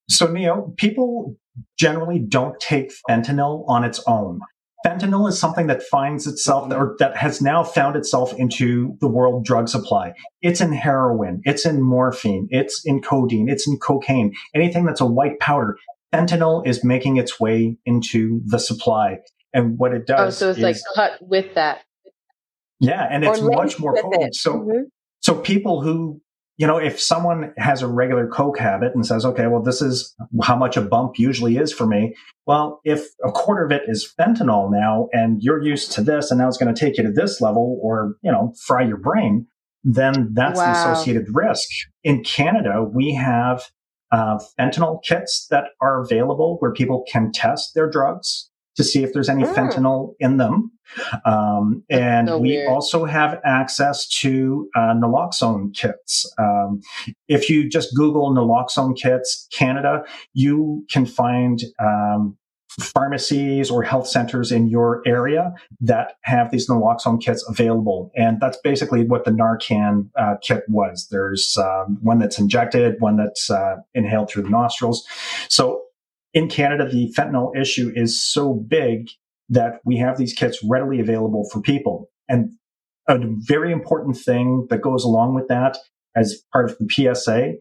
So, 0.08 0.28
Neo, 0.28 0.72
people 0.78 1.36
generally 1.80 2.20
don't 2.20 2.60
take 2.60 2.93
fentanyl 3.10 3.68
on 3.68 3.84
its 3.84 3.99
own. 4.08 4.39
Fentanyl 4.86 5.27
is 5.27 5.39
something 5.39 5.65
that 5.67 5.81
finds 5.81 6.27
itself, 6.27 6.71
or 6.71 6.95
that 6.99 7.17
has 7.17 7.41
now 7.41 7.63
found 7.63 7.95
itself 7.95 8.33
into 8.33 8.95
the 9.01 9.07
world 9.07 9.43
drug 9.43 9.67
supply. 9.67 10.13
It's 10.43 10.61
in 10.61 10.71
heroin, 10.73 11.41
it's 11.43 11.65
in 11.65 11.81
morphine, 11.81 12.47
it's 12.51 12.83
in 12.86 13.01
codeine, 13.01 13.49
it's 13.49 13.67
in 13.67 13.77
cocaine, 13.79 14.33
anything 14.53 14.86
that's 14.86 15.01
a 15.01 15.05
white 15.07 15.39
powder. 15.39 15.77
Fentanyl 16.13 16.65
is 16.67 16.83
making 16.83 17.17
its 17.17 17.39
way 17.39 17.77
into 17.86 18.41
the 18.45 18.59
supply. 18.59 19.17
And 19.53 19.79
what 19.79 19.93
it 19.93 20.03
oh, 20.09 20.15
does 20.15 20.38
so 20.38 20.49
it's 20.49 20.59
is, 20.59 20.63
like 20.63 20.75
cut 20.93 21.13
with 21.19 21.55
that. 21.55 21.81
yeah, 22.79 23.07
and 23.09 23.25
it's 23.25 23.41
much 23.41 23.79
more 23.79 23.95
potent. 23.99 24.23
it. 24.23 24.36
So, 24.36 24.53
Mhm. 24.59 24.83
so 25.21 25.36
people 25.36 25.81
who, 25.81 26.21
you 26.58 26.66
know, 26.66 26.78
if 26.78 27.01
someone 27.01 27.53
has 27.58 27.82
a 27.82 27.88
regular 27.88 28.28
Coke 28.28 28.58
habit 28.58 28.93
and 28.95 29.06
says, 29.06 29.26
okay, 29.26 29.47
well, 29.47 29.62
this 29.62 29.82
is 29.82 30.16
how 30.43 30.56
much 30.56 30.78
a 30.78 30.82
bump 30.82 31.20
usually 31.20 31.58
is 31.58 31.74
for 31.74 31.86
me. 31.86 32.16
Well, 32.45 32.80
if 32.86 33.08
a 33.26 33.32
quarter 33.32 33.66
of 33.66 33.72
it 33.72 33.84
is 33.88 34.12
fentanyl 34.18 34.72
now 34.72 35.10
and 35.12 35.41
you're 35.41 35.62
used 35.62 35.91
to 35.93 36.01
this 36.01 36.32
and 36.32 36.39
now 36.39 36.47
it's 36.47 36.58
going 36.58 36.74
to 36.74 36.80
take 36.80 36.97
you 36.97 37.03
to 37.03 37.12
this 37.12 37.41
level 37.41 37.80
or, 37.84 38.16
you 38.22 38.32
know, 38.32 38.53
fry 38.66 38.84
your 38.84 38.97
brain, 38.97 39.47
then 39.84 40.32
that's 40.34 40.60
the 40.60 40.72
associated 40.72 41.28
risk. 41.34 41.68
In 42.03 42.24
Canada, 42.24 42.84
we 42.84 43.14
have 43.14 43.64
uh, 44.12 44.39
fentanyl 44.58 45.03
kits 45.03 45.47
that 45.49 45.66
are 45.82 46.01
available 46.01 46.58
where 46.60 46.72
people 46.72 47.03
can 47.12 47.32
test 47.34 47.72
their 47.76 47.89
drugs 47.89 48.49
to 48.78 48.84
see 48.84 49.03
if 49.03 49.14
there's 49.14 49.30
any 49.30 49.43
Mm. 49.43 49.53
fentanyl 49.53 50.14
in 50.20 50.38
them. 50.38 50.72
Um, 51.25 51.83
and 51.89 52.27
so 52.27 52.38
we 52.38 52.65
also 52.65 53.05
have 53.05 53.39
access 53.43 54.07
to 54.21 54.69
uh, 54.75 54.93
naloxone 54.93 55.73
kits. 55.73 56.31
Um, 56.38 56.81
if 57.27 57.49
you 57.49 57.69
just 57.69 57.95
Google 57.95 58.33
naloxone 58.33 58.95
kits 58.97 59.47
Canada, 59.51 60.03
you 60.33 60.86
can 60.89 61.05
find 61.05 61.61
um, 61.79 62.38
pharmacies 62.79 63.71
or 63.71 63.83
health 63.83 64.07
centers 64.07 64.51
in 64.51 64.67
your 64.67 65.01
area 65.05 65.53
that 65.79 66.13
have 66.21 66.51
these 66.51 66.67
naloxone 66.67 67.21
kits 67.21 67.45
available. 67.47 68.11
And 68.15 68.39
that's 68.39 68.57
basically 68.57 69.05
what 69.05 69.23
the 69.23 69.31
Narcan 69.31 70.09
uh, 70.17 70.36
kit 70.41 70.63
was. 70.67 71.07
There's 71.09 71.57
um, 71.57 71.97
one 72.01 72.19
that's 72.19 72.38
injected, 72.38 72.99
one 72.99 73.17
that's 73.17 73.49
uh, 73.49 73.77
inhaled 73.93 74.29
through 74.29 74.43
the 74.43 74.49
nostrils. 74.49 75.05
So 75.47 75.83
in 76.33 76.49
Canada, 76.49 76.88
the 76.89 77.13
fentanyl 77.17 77.55
issue 77.55 77.91
is 77.95 78.21
so 78.21 78.53
big 78.53 79.09
that 79.49 79.79
we 79.85 79.97
have 79.97 80.17
these 80.17 80.33
kits 80.33 80.63
readily 80.63 80.99
available 80.99 81.47
for 81.51 81.61
people. 81.61 82.09
And 82.27 82.51
a 83.07 83.19
very 83.21 83.71
important 83.71 84.17
thing 84.17 84.67
that 84.69 84.81
goes 84.81 85.03
along 85.03 85.35
with 85.35 85.47
that 85.47 85.77
as 86.15 86.41
part 86.51 86.69
of 86.69 86.77
the 86.77 86.87
PSA, 86.89 87.53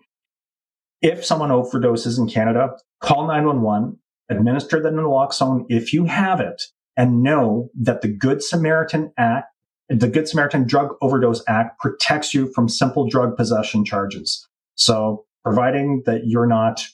if 1.02 1.24
someone 1.24 1.50
overdoses 1.50 2.18
in 2.18 2.28
Canada, 2.28 2.70
call 3.00 3.26
911, 3.26 3.98
administer 4.30 4.80
the 4.80 4.90
naloxone 4.90 5.66
if 5.68 5.92
you 5.92 6.04
have 6.06 6.40
it, 6.40 6.62
and 6.96 7.22
know 7.22 7.68
that 7.78 8.00
the 8.00 8.08
Good 8.08 8.42
Samaritan 8.42 9.12
Act, 9.18 9.48
the 9.88 10.08
Good 10.08 10.28
Samaritan 10.28 10.66
Drug 10.66 10.94
Overdose 11.02 11.42
Act 11.46 11.78
protects 11.78 12.32
you 12.32 12.50
from 12.54 12.68
simple 12.68 13.06
drug 13.06 13.36
possession 13.36 13.84
charges. 13.84 14.48
So 14.76 15.26
providing 15.44 16.04
that 16.06 16.22
you're 16.24 16.46
not 16.46 16.86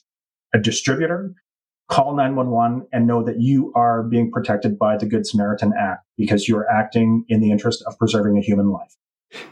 a 0.53 0.59
distributor, 0.59 1.33
call 1.91 2.15
911 2.15 2.87
and 2.93 3.05
know 3.05 3.21
that 3.23 3.39
you 3.39 3.71
are 3.75 4.01
being 4.03 4.31
protected 4.31 4.79
by 4.79 4.97
the 4.97 5.05
Good 5.05 5.27
Samaritan 5.27 5.73
Act 5.77 6.05
because 6.17 6.47
you're 6.47 6.69
acting 6.71 7.25
in 7.27 7.41
the 7.41 7.51
interest 7.51 7.83
of 7.85 7.97
preserving 7.99 8.37
a 8.37 8.41
human 8.41 8.69
life. 8.71 8.95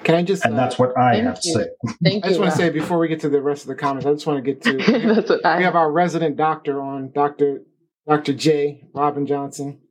Can 0.04 0.16
I 0.16 0.24
just? 0.24 0.46
And 0.46 0.54
uh, 0.54 0.58
that's 0.58 0.80
what 0.80 0.98
I 0.98 1.14
Thank 1.16 1.26
have 1.26 1.36
to 1.42 1.42
say. 1.42 1.66
Thank 2.04 2.24
I 2.26 2.28
you. 2.28 2.32
just 2.32 2.40
want 2.40 2.52
to 2.52 2.58
say 2.58 2.70
before 2.70 2.98
we 3.00 3.08
get 3.10 3.20
to 3.22 3.30
the 3.30 3.42
rest 3.42 3.64
of 3.64 3.68
the 3.68 3.76
comments, 3.76 4.06
I 4.06 4.14
just 4.14 4.26
want 4.26 4.44
to 4.44 4.54
get 4.54 4.62
to 4.64 4.78
That's 5.16 5.30
what 5.30 5.46
I 5.46 5.58
we 5.58 5.64
have 5.64 5.76
our 5.76 5.92
resident 5.92 6.38
doctor 6.38 6.82
on, 6.82 7.12
Doctor 7.12 7.62
Doctor 8.08 8.34
J. 8.34 8.86
Robin 8.94 9.26
Johnson. 9.26 9.82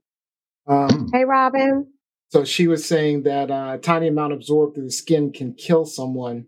Um, 0.67 1.09
Hey, 1.13 1.25
Robin. 1.25 1.87
so 2.29 2.45
she 2.45 2.67
was 2.67 2.85
saying 2.85 3.23
that 3.25 3.51
uh, 3.51 3.73
a 3.75 3.79
tiny 3.79 4.09
amount 4.09 4.33
absorbed 4.33 4.75
through 4.75 4.85
the 4.85 4.91
skin 4.93 5.33
can 5.33 5.55
kill 5.55 5.85
someone. 5.87 6.47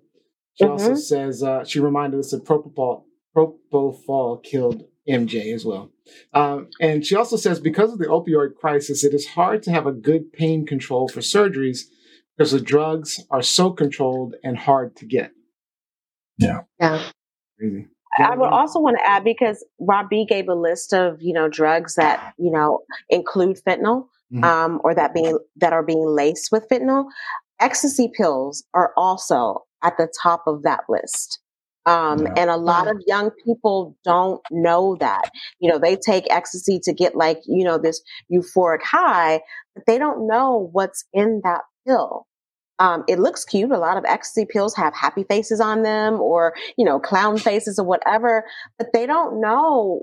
She 0.54 0.64
also 0.64 0.92
Mhm. 0.92 0.98
says 0.98 1.42
uh, 1.42 1.64
she 1.64 1.78
reminded 1.80 2.20
us 2.20 2.30
that 2.32 2.44
propofol, 2.44 3.04
propofol 3.34 4.42
killed 4.42 4.84
MJ 5.10 5.52
as 5.54 5.64
well. 5.64 5.90
Um, 6.32 6.68
and 6.80 7.04
she 7.04 7.14
also 7.14 7.36
says 7.36 7.60
because 7.60 7.92
of 7.92 7.98
the 7.98 8.06
opioid 8.06 8.54
crisis, 8.56 9.04
it 9.04 9.14
is 9.14 9.28
hard 9.28 9.62
to 9.64 9.70
have 9.70 9.86
a 9.86 9.92
good 9.92 10.32
pain 10.32 10.66
control 10.66 11.08
for 11.08 11.20
surgeries 11.20 11.82
because 12.36 12.52
the 12.52 12.60
drugs 12.60 13.20
are 13.30 13.42
so 13.42 13.70
controlled 13.70 14.34
and 14.42 14.56
hard 14.58 14.96
to 14.96 15.06
get. 15.06 15.32
Yeah. 16.38 16.60
Crazy. 17.58 17.88
I 18.18 18.34
would 18.36 18.50
also 18.50 18.80
want 18.80 18.98
to 18.98 19.08
add 19.08 19.24
because 19.24 19.64
Rob 19.78 20.08
B 20.10 20.26
gave 20.28 20.48
a 20.48 20.54
list 20.54 20.92
of 20.92 21.18
you 21.20 21.32
know 21.32 21.48
drugs 21.48 21.94
that 21.94 22.34
you 22.38 22.50
know 22.50 22.80
include 23.08 23.58
fentanyl 23.64 24.06
Mhm. 24.32 24.44
um, 24.44 24.80
or 24.84 24.94
that 24.94 25.12
being 25.12 25.38
that 25.56 25.72
are 25.72 25.82
being 25.82 26.04
laced 26.04 26.50
with 26.52 26.68
fentanyl. 26.68 27.06
Ecstasy 27.60 28.10
pills 28.16 28.64
are 28.74 28.92
also 28.96 29.64
at 29.82 29.96
the 29.96 30.12
top 30.22 30.44
of 30.46 30.62
that 30.62 30.80
list. 30.88 31.40
Um, 31.86 32.26
Yeah. 32.26 32.34
And 32.36 32.50
a 32.50 32.56
lot 32.56 32.88
of 32.88 33.00
young 33.06 33.30
people 33.44 33.96
don't 34.04 34.40
know 34.50 34.96
that. 35.00 35.30
You 35.60 35.70
know, 35.70 35.78
they 35.78 35.96
take 35.96 36.26
ecstasy 36.30 36.78
to 36.84 36.92
get 36.92 37.16
like, 37.16 37.40
you 37.46 37.64
know, 37.64 37.78
this 37.78 38.02
euphoric 38.32 38.82
high, 38.82 39.40
but 39.74 39.84
they 39.86 39.98
don't 39.98 40.26
know 40.26 40.68
what's 40.72 41.04
in 41.12 41.40
that 41.44 41.62
pill. 41.86 42.26
Um, 42.78 43.04
it 43.08 43.18
looks 43.18 43.44
cute. 43.44 43.70
A 43.72 43.78
lot 43.78 43.98
of 43.98 44.04
ecstasy 44.06 44.46
pills 44.46 44.74
have 44.74 44.94
happy 44.94 45.24
faces 45.24 45.60
on 45.60 45.82
them 45.82 46.14
or, 46.20 46.54
you 46.78 46.84
know, 46.84 46.98
clown 46.98 47.36
faces 47.38 47.78
or 47.78 47.84
whatever, 47.84 48.44
but 48.78 48.88
they 48.94 49.06
don't 49.06 49.40
know 49.40 50.00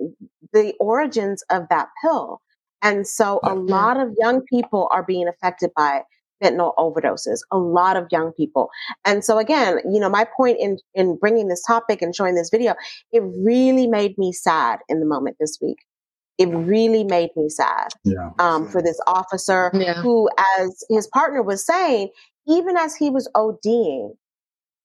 the 0.54 0.74
origins 0.80 1.44
of 1.50 1.64
that 1.70 1.88
pill. 2.04 2.40
And 2.84 3.08
so 3.08 3.40
a 3.44 3.56
lot 3.56 4.00
of 4.00 4.14
young 4.20 4.42
people 4.42 4.88
are 4.92 5.04
being 5.04 5.28
affected 5.28 5.72
by 5.76 6.04
fentanyl 6.44 6.74
overdoses, 6.78 7.40
a 7.52 7.58
lot 7.58 7.98
of 7.98 8.08
young 8.12 8.32
people. 8.34 8.70
And 9.06 9.24
so 9.24 9.38
again, 9.38 9.80
you 9.92 10.00
know, 10.00 10.10
my 10.10 10.26
point 10.38 10.58
in, 10.60 10.78
in 10.94 11.18
bringing 11.18 11.48
this 11.48 11.64
topic 11.66 12.02
and 12.02 12.16
showing 12.16 12.36
this 12.36 12.50
video, 12.50 12.76
it 13.12 13.22
really 13.44 13.88
made 13.88 14.18
me 14.18 14.32
sad 14.32 14.80
in 14.90 15.00
the 15.00 15.06
moment 15.06 15.38
this 15.40 15.58
week. 15.62 15.78
It 16.38 16.48
really 16.50 17.04
made 17.04 17.30
me 17.36 17.50
sad 17.50 17.90
Yeah. 18.04 18.30
um, 18.40 18.68
for 18.70 18.82
this 18.82 19.00
officer 19.08 19.72
Yeah. 19.74 19.96
who, 20.02 20.30
as 20.60 20.84
his 20.90 21.08
partner 21.08 21.42
was 21.42 21.66
saying, 21.66 22.10
even 22.48 22.78
as 22.78 22.96
he 22.96 23.10
was 23.10 23.28
ODing, 23.36 24.16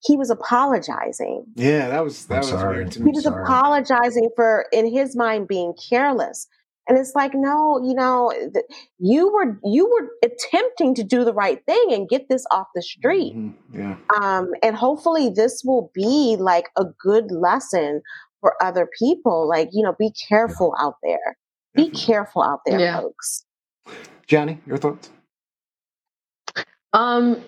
he 0.05 0.17
was 0.17 0.31
apologizing. 0.31 1.45
Yeah, 1.55 1.89
that 1.91 2.03
was 2.03 2.27
that 2.27 2.35
I'm 2.37 2.41
was 2.41 2.49
sorry. 2.49 2.77
weird 2.79 2.91
to 2.93 3.05
He 3.05 3.11
was 3.11 3.23
Sorry. 3.25 3.43
apologizing 3.45 4.31
for, 4.35 4.67
in 4.73 4.91
his 4.93 5.15
mind, 5.15 5.47
being 5.47 5.75
careless. 5.91 6.49
And 6.89 6.99
it's 6.99 7.15
like, 7.15 7.33
no, 7.35 7.81
you 7.85 7.95
know, 7.95 8.33
th- 8.53 8.65
you 8.99 9.33
were 9.33 9.59
you 9.65 9.89
were 9.89 10.09
attempting 10.25 10.95
to 10.97 11.05
do 11.05 11.25
the 11.25 11.33
right 11.33 11.65
thing 11.65 11.87
and 11.93 12.09
get 12.09 12.29
this 12.29 12.45
off 12.51 12.67
the 12.75 12.83
street. 12.83 13.35
Mm-hmm. 13.37 13.79
Yeah. 13.81 13.97
Um, 14.21 14.51
and 14.63 14.75
hopefully 14.75 15.31
this 15.31 15.63
will 15.65 15.91
be 15.95 16.37
like 16.39 16.71
a 16.77 16.85
good 17.01 17.31
lesson 17.31 18.03
for 18.41 18.61
other 18.63 18.89
people. 18.99 19.49
Like, 19.49 19.69
you 19.73 19.83
know, 19.85 19.95
be 19.99 20.11
careful 20.29 20.75
out 20.79 20.97
there. 21.05 21.37
Be 21.75 21.85
Definitely. 21.85 22.05
careful 22.05 22.43
out 22.43 22.61
there, 22.67 22.81
Yeah. 22.81 23.01
folks. 23.01 23.45
Johnny, 24.27 24.59
your 24.67 24.77
thoughts? 24.77 25.09
Um, 26.93 27.43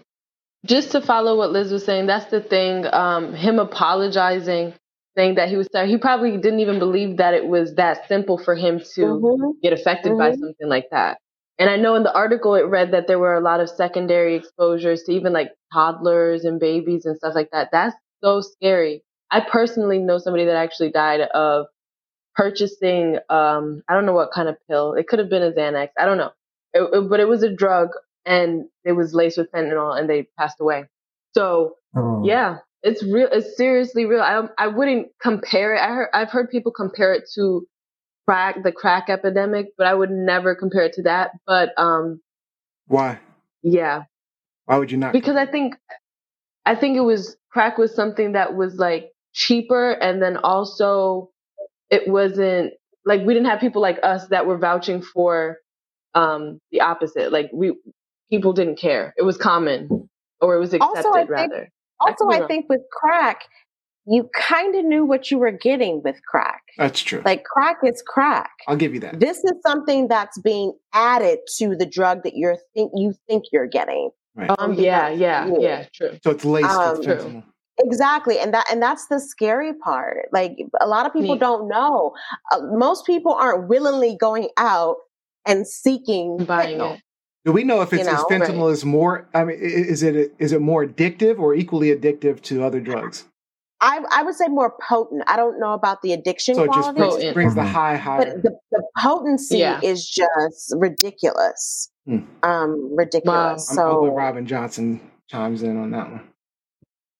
just 0.64 0.92
to 0.92 1.00
follow 1.00 1.36
what 1.36 1.50
Liz 1.50 1.70
was 1.72 1.84
saying, 1.84 2.06
that's 2.06 2.30
the 2.30 2.40
thing. 2.40 2.86
Um, 2.92 3.34
him 3.34 3.58
apologizing, 3.58 4.74
saying 5.16 5.36
that 5.36 5.48
he 5.48 5.56
was 5.56 5.68
sorry. 5.72 5.88
He 5.88 5.98
probably 5.98 6.36
didn't 6.38 6.60
even 6.60 6.78
believe 6.78 7.18
that 7.18 7.34
it 7.34 7.46
was 7.46 7.74
that 7.76 8.08
simple 8.08 8.38
for 8.38 8.54
him 8.54 8.80
to 8.94 9.00
Mhm. 9.02 9.60
get 9.62 9.72
affected 9.72 10.18
by 10.18 10.32
Mhm. 10.32 10.38
something 10.40 10.68
like 10.68 10.90
that. 10.90 11.18
And 11.58 11.70
I 11.70 11.76
know 11.76 11.94
in 11.94 12.02
the 12.02 12.14
article 12.14 12.54
it 12.56 12.62
read 12.66 12.92
that 12.92 13.06
there 13.06 13.18
were 13.18 13.34
a 13.34 13.40
lot 13.40 13.60
of 13.60 13.68
secondary 13.70 14.34
exposures 14.36 15.04
to 15.04 15.12
even 15.12 15.32
like 15.32 15.52
toddlers 15.72 16.44
and 16.44 16.60
babies 16.60 17.06
and 17.06 17.16
stuff 17.16 17.34
like 17.34 17.50
that. 17.52 17.70
That's 17.72 17.96
so 18.22 18.40
scary. 18.40 19.02
I 19.30 19.40
personally 19.40 19.98
know 19.98 20.18
somebody 20.18 20.46
that 20.46 20.56
actually 20.56 20.90
died 20.92 21.20
of 21.22 21.66
purchasing 22.34 23.18
um 23.30 23.82
I 23.88 23.94
don't 23.94 24.06
know 24.06 24.12
what 24.12 24.32
kind 24.32 24.48
of 24.48 24.56
pill. 24.68 24.94
It 24.94 25.08
could 25.08 25.18
have 25.20 25.30
been 25.30 25.42
a 25.42 25.52
Xanax. 25.52 25.90
I 25.98 26.06
don't 26.06 26.18
know. 26.18 26.32
It, 26.74 26.82
it- 26.92 27.08
but 27.08 27.20
it 27.20 27.28
was 27.28 27.42
a 27.42 27.50
drug 27.54 27.90
and 28.26 28.64
it 28.84 28.92
was 28.92 29.14
laced 29.14 29.38
with 29.38 29.50
fentanyl 29.52 29.98
and 29.98 30.08
they 30.08 30.28
passed 30.38 30.60
away. 30.60 30.86
So 31.34 31.76
Oh. 31.96 32.22
yeah, 32.24 32.58
it's 32.84 33.02
real. 33.02 33.28
It's 33.32 33.56
seriously 33.56 34.04
real. 34.04 34.20
I 34.20 34.46
I 34.58 34.68
wouldn't 34.68 35.08
compare 35.20 35.74
it. 35.74 35.80
I 35.80 35.88
heard 35.88 36.08
I've 36.14 36.30
heard 36.30 36.50
people 36.50 36.70
compare 36.72 37.12
it 37.14 37.24
to 37.34 37.66
crack, 38.28 38.62
the 38.62 38.72
crack 38.72 39.08
epidemic, 39.08 39.68
but 39.76 39.86
I 39.86 39.94
would 39.94 40.10
never 40.10 40.54
compare 40.54 40.82
it 40.84 40.92
to 40.94 41.02
that. 41.02 41.30
But 41.46 41.70
um, 41.78 42.20
Why? 42.86 43.18
yeah, 43.62 44.04
Why 44.66 44.78
would 44.78 44.92
you 44.92 44.98
not? 44.98 45.12
because 45.12 45.36
I 45.36 45.46
think 45.46 45.74
I 46.66 46.74
think 46.74 46.96
it 46.96 47.00
was 47.02 47.36
crack 47.50 47.78
was 47.78 47.94
something 47.94 48.32
that 48.32 48.54
was 48.54 48.76
like 48.76 49.10
cheaper, 49.32 49.90
and 49.92 50.22
then 50.22 50.36
also 50.36 51.30
it 51.90 52.06
wasn't 52.06 52.72
like 53.06 53.22
we 53.24 53.34
didn't 53.34 53.48
have 53.48 53.60
people 53.60 53.82
like 53.82 53.98
us 54.02 54.26
that 54.28 54.46
were 54.46 54.58
vouching 54.58 55.00
for 55.02 55.56
um 56.14 56.58
the 56.70 56.82
opposite. 56.82 57.32
Like 57.32 57.50
we 57.52 57.74
people 58.30 58.52
didn't 58.52 58.76
care. 58.78 59.14
It 59.16 59.22
was 59.22 59.36
common 59.38 60.08
or 60.40 60.56
it 60.56 60.58
was 60.60 60.74
Also, 60.74 60.84
I 60.84 60.88
accepted 60.98 61.14
think- 61.18 61.30
rather. 61.30 61.68
Also, 62.08 62.26
could 62.26 62.42
I 62.42 62.46
think 62.46 62.66
with 62.68 62.82
crack, 62.92 63.42
you 64.06 64.28
kind 64.34 64.74
of 64.74 64.84
knew 64.84 65.04
what 65.04 65.30
you 65.30 65.38
were 65.38 65.50
getting 65.50 66.02
with 66.02 66.16
crack. 66.28 66.62
That's 66.76 67.00
true. 67.00 67.22
Like 67.24 67.44
crack 67.44 67.78
is 67.84 68.02
crack. 68.06 68.50
I'll 68.68 68.76
give 68.76 68.92
you 68.94 69.00
that. 69.00 69.18
This 69.20 69.38
is 69.38 69.52
something 69.66 70.08
that's 70.08 70.38
being 70.40 70.72
added 70.92 71.38
to 71.58 71.74
the 71.74 71.86
drug 71.86 72.22
that 72.24 72.34
you're 72.36 72.58
think 72.74 72.92
you 72.94 73.14
think 73.28 73.44
you're 73.52 73.66
getting. 73.66 74.10
Right. 74.36 74.50
Um, 74.58 74.74
yeah, 74.74 75.08
yeah, 75.08 75.46
Yeah. 75.46 75.56
yeah, 75.58 75.84
true. 75.94 76.18
so 76.22 76.30
it's 76.32 76.44
laced 76.44 76.68
Um, 76.70 76.96
with 76.98 77.06
True. 77.06 77.14
fentanyl. 77.16 77.44
Exactly, 77.80 78.38
and 78.38 78.52
that 78.54 78.66
and 78.70 78.80
that's 78.82 79.06
the 79.08 79.18
scary 79.20 79.72
part. 79.74 80.28
Like 80.32 80.56
a 80.80 80.86
lot 80.86 81.06
of 81.06 81.12
people 81.12 81.34
Yeah. 81.36 81.40
don't 81.40 81.68
know. 81.68 82.12
Uh, 82.52 82.60
most 82.72 83.04
people 83.06 83.32
aren't 83.32 83.68
willingly 83.68 84.16
going 84.20 84.48
out 84.58 84.96
and 85.46 85.66
seeking 85.66 86.36
Buying 86.44 86.78
fentanyl. 86.78 86.96
it. 86.96 87.02
Do 87.44 87.52
we 87.52 87.62
know 87.64 87.82
if 87.82 87.92
You 87.92 87.98
it's 87.98 88.08
know, 88.08 88.26
if 88.28 88.42
fentanyl 88.42 88.70
is 88.72 88.84
more? 88.84 89.28
I 89.34 89.44
mean, 89.44 89.58
is 89.60 90.02
it 90.02 90.34
is 90.38 90.52
it 90.52 90.60
more 90.60 90.84
addictive 90.86 91.38
or 91.38 91.54
equally 91.54 91.94
addictive 91.94 92.40
to 92.42 92.64
other 92.64 92.80
drugs? 92.80 93.24
I 93.80 94.00
I 94.10 94.22
would 94.22 94.34
say 94.34 94.48
more 94.48 94.74
potent. 94.80 95.24
I 95.26 95.36
don't 95.36 95.60
know 95.60 95.74
about 95.74 96.00
the 96.00 96.12
addiction 96.14 96.54
So 96.54 96.62
it 96.64 96.72
just 96.72 96.94
brings, 96.96 97.14
Potent. 97.14 97.34
brings 97.34 97.54
the 97.54 97.64
high 97.64 97.96
higher. 97.96 98.34
but 98.34 98.42
the, 98.42 98.58
the 98.70 98.82
potency 98.96 99.58
Yeah. 99.58 99.80
is 99.82 100.08
just 100.08 100.74
ridiculous. 100.78 101.90
Hmm. 102.06 102.20
Um, 102.42 102.96
ridiculous. 102.96 103.70
I'm 103.70 103.76
hoping 103.76 104.10
So 104.10 104.14
Robin 104.14 104.46
Johnson 104.46 105.00
chimes 105.28 105.62
in 105.62 105.76
on 105.76 105.90
that 105.90 106.10
one. 106.10 106.28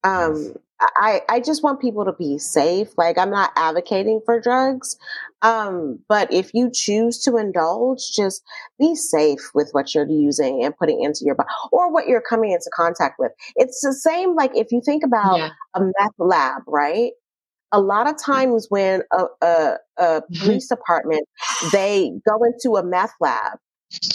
um 0.04 0.54
I, 0.80 1.22
I 1.28 1.40
just 1.40 1.62
want 1.62 1.80
people 1.80 2.04
to 2.04 2.12
be 2.12 2.38
safe. 2.38 2.88
Like 2.96 3.16
I'm 3.18 3.30
not 3.30 3.52
advocating 3.56 4.20
for 4.24 4.40
drugs. 4.40 4.96
Um, 5.42 6.00
but 6.08 6.32
if 6.32 6.52
you 6.54 6.70
choose 6.72 7.18
to 7.24 7.36
indulge, 7.36 8.12
just 8.12 8.42
be 8.78 8.94
safe 8.94 9.50
with 9.54 9.70
what 9.72 9.94
you're 9.94 10.08
using 10.08 10.64
and 10.64 10.76
putting 10.76 11.02
into 11.02 11.24
your 11.24 11.34
body 11.34 11.48
or 11.70 11.92
what 11.92 12.08
you're 12.08 12.22
coming 12.22 12.52
into 12.52 12.70
contact 12.74 13.16
with. 13.18 13.32
It's 13.56 13.80
the 13.80 13.92
same 13.92 14.34
like 14.34 14.52
if 14.54 14.72
you 14.72 14.80
think 14.84 15.04
about 15.04 15.38
Yeah. 15.38 15.50
a 15.74 15.80
meth 15.80 16.18
lab, 16.18 16.62
right? 16.66 17.12
A 17.72 17.80
lot 17.80 18.08
of 18.08 18.16
mm. 18.16 18.24
times 18.24 18.66
when 18.68 19.02
a, 19.12 19.24
a, 19.42 19.46
a 19.46 20.02
mm-hmm. 20.02 20.40
police 20.40 20.68
department 20.68 21.26
they 21.72 22.12
go 22.28 22.38
into 22.44 22.76
a 22.76 22.84
meth 22.84 23.14
lab, 23.20 23.58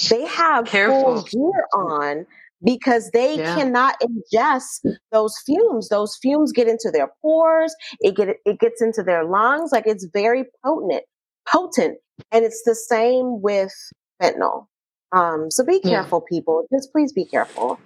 they 0.09 0.25
have 0.25 0.65
Careful. 0.65 1.21
full 1.21 1.23
gear 1.23 1.67
mm. 1.73 1.91
on 1.91 2.25
because 2.63 3.09
they 3.11 3.37
Yeah. 3.37 3.55
cannot 3.55 3.95
ingest 4.01 4.85
those 5.11 5.37
fumes. 5.45 5.89
Those 5.89 6.17
fumes 6.21 6.51
get 6.51 6.67
into 6.67 6.91
their 6.91 7.09
pores. 7.21 7.75
It 8.01 8.15
get 8.15 8.29
it 8.45 8.59
gets 8.59 8.81
into 8.81 9.03
their 9.03 9.23
lungs. 9.25 9.71
Like 9.71 9.87
it's 9.87 10.07
very 10.13 10.45
potent, 10.65 11.03
potent, 11.47 11.97
and 12.31 12.45
it's 12.45 12.63
the 12.65 12.75
same 12.75 13.41
with 13.41 13.73
fentanyl. 14.21 14.67
Um, 15.11 15.49
so 15.49 15.63
be 15.65 15.81
Yeah. 15.83 16.01
careful, 16.01 16.21
people. 16.21 16.65
Just 16.73 16.91
please 16.91 17.13
be 17.13 17.25
careful. 17.25 17.79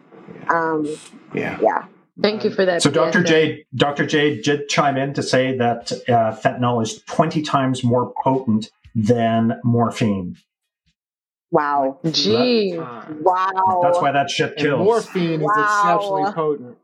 Um, 0.49 0.85
Yeah. 1.33 1.57
yeah. 1.61 1.83
Thank 2.21 2.43
you 2.43 2.51
for 2.51 2.65
that. 2.65 2.81
So 2.81 2.91
Dr. 2.91 3.21
PSA. 3.21 3.27
J, 3.27 3.65
Dr. 3.75 4.05
J 4.05 4.41
did 4.41 4.69
chime 4.69 4.97
in 4.97 5.13
to 5.15 5.23
say 5.23 5.57
that 5.57 5.91
uh, 6.07 6.35
fentanyl 6.35 6.81
is 6.83 7.01
20 7.03 7.41
times 7.41 7.83
more 7.83 8.13
potent 8.23 8.69
than 8.93 9.59
morphine. 9.63 10.35
Wow. 11.53 11.99
Gee. 12.11 12.75
Wow. 12.77 13.81
That's 13.83 14.01
why 14.01 14.11
that 14.11 14.29
shit 14.29 14.51
And 14.53 14.59
kills. 14.59 14.79
morphine 14.83 15.41
is 15.41 15.51
exceptionally 15.57 16.33
potent. 16.33 16.77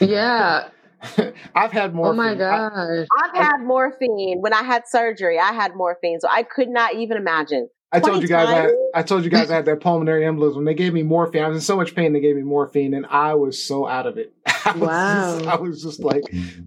Yeah. 0.00 0.68
I've 1.54 1.72
had 1.72 1.92
oh 1.92 1.94
morphine. 1.94 1.96
Oh 1.96 2.14
morphine. 2.14 2.16
my 2.16 2.34
gosh. 2.34 3.06
I've 3.24 3.36
had 3.36 3.58
morphine 3.62 4.40
when 4.40 4.52
I 4.52 4.62
had 4.64 4.88
surgery. 4.88 5.38
I 5.38 5.52
had 5.52 5.74
morphine, 5.76 6.20
so 6.20 6.28
I 6.30 6.42
could 6.42 6.68
not 6.68 6.94
even 6.96 7.16
imagine. 7.16 7.70
I, 7.92 8.00
told 8.00 8.22
you 8.22 8.28
guys 8.28 8.48
I, 8.48 8.54
had. 8.54 8.70
I 8.94 9.02
told 9.02 9.24
you 9.24 9.30
guys 9.30 9.50
I 9.50 9.56
had 9.56 9.64
that 9.66 9.80
pulmonary 9.80 10.22
embolism. 10.24 10.64
They 10.66 10.74
gave 10.74 10.92
me 10.92 11.02
morphine. 11.02 11.42
I 11.44 11.48
was 11.48 11.56
in 11.58 11.62
so 11.62 11.76
much 11.76 11.94
pain. 11.94 12.12
They 12.12 12.20
gave 12.20 12.36
me 12.36 12.42
morphine, 12.42 12.94
and 12.94 13.06
I 13.06 13.34
was 13.34 13.62
so 13.62 13.86
out 13.88 14.06
of 14.06 14.18
it. 14.18 14.32
I 14.64 14.72
was 14.72 14.80
Wow. 14.88 15.38
just, 15.38 15.48
I 15.48 15.56
was 15.56 15.82
just 15.82 16.00
like, 16.00 16.24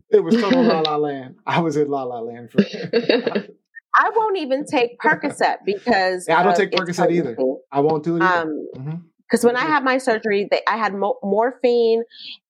it 0.09 0.23
was 0.23 0.35
total 0.35 0.63
la 0.63 0.79
la 0.81 0.95
land. 0.97 1.35
I 1.45 1.59
was 1.59 1.77
in 1.77 1.89
la 1.89 2.03
la 2.03 2.19
land 2.21 2.51
for. 2.51 2.63
I 3.95 4.09
won't 4.15 4.37
even 4.37 4.65
take 4.65 4.99
Percocet 4.99 5.57
because 5.65 6.25
Yeah, 6.27 6.39
I 6.39 6.43
don't 6.43 6.55
take 6.55 6.71
Percocet 6.71 7.11
either. 7.11 7.35
I 7.71 7.79
won't 7.79 8.03
do 8.03 8.15
it. 8.17 8.23
Either. 8.23 8.41
Um, 8.49 8.67
Mhm. 8.75 9.01
because 9.29 9.43
when 9.45 9.55
I 9.55 9.61
had 9.61 9.83
my 9.83 9.97
surgery, 9.97 10.47
they, 10.49 10.61
I 10.67 10.77
had 10.77 10.93
mo- 10.93 11.17
morphine 11.23 12.03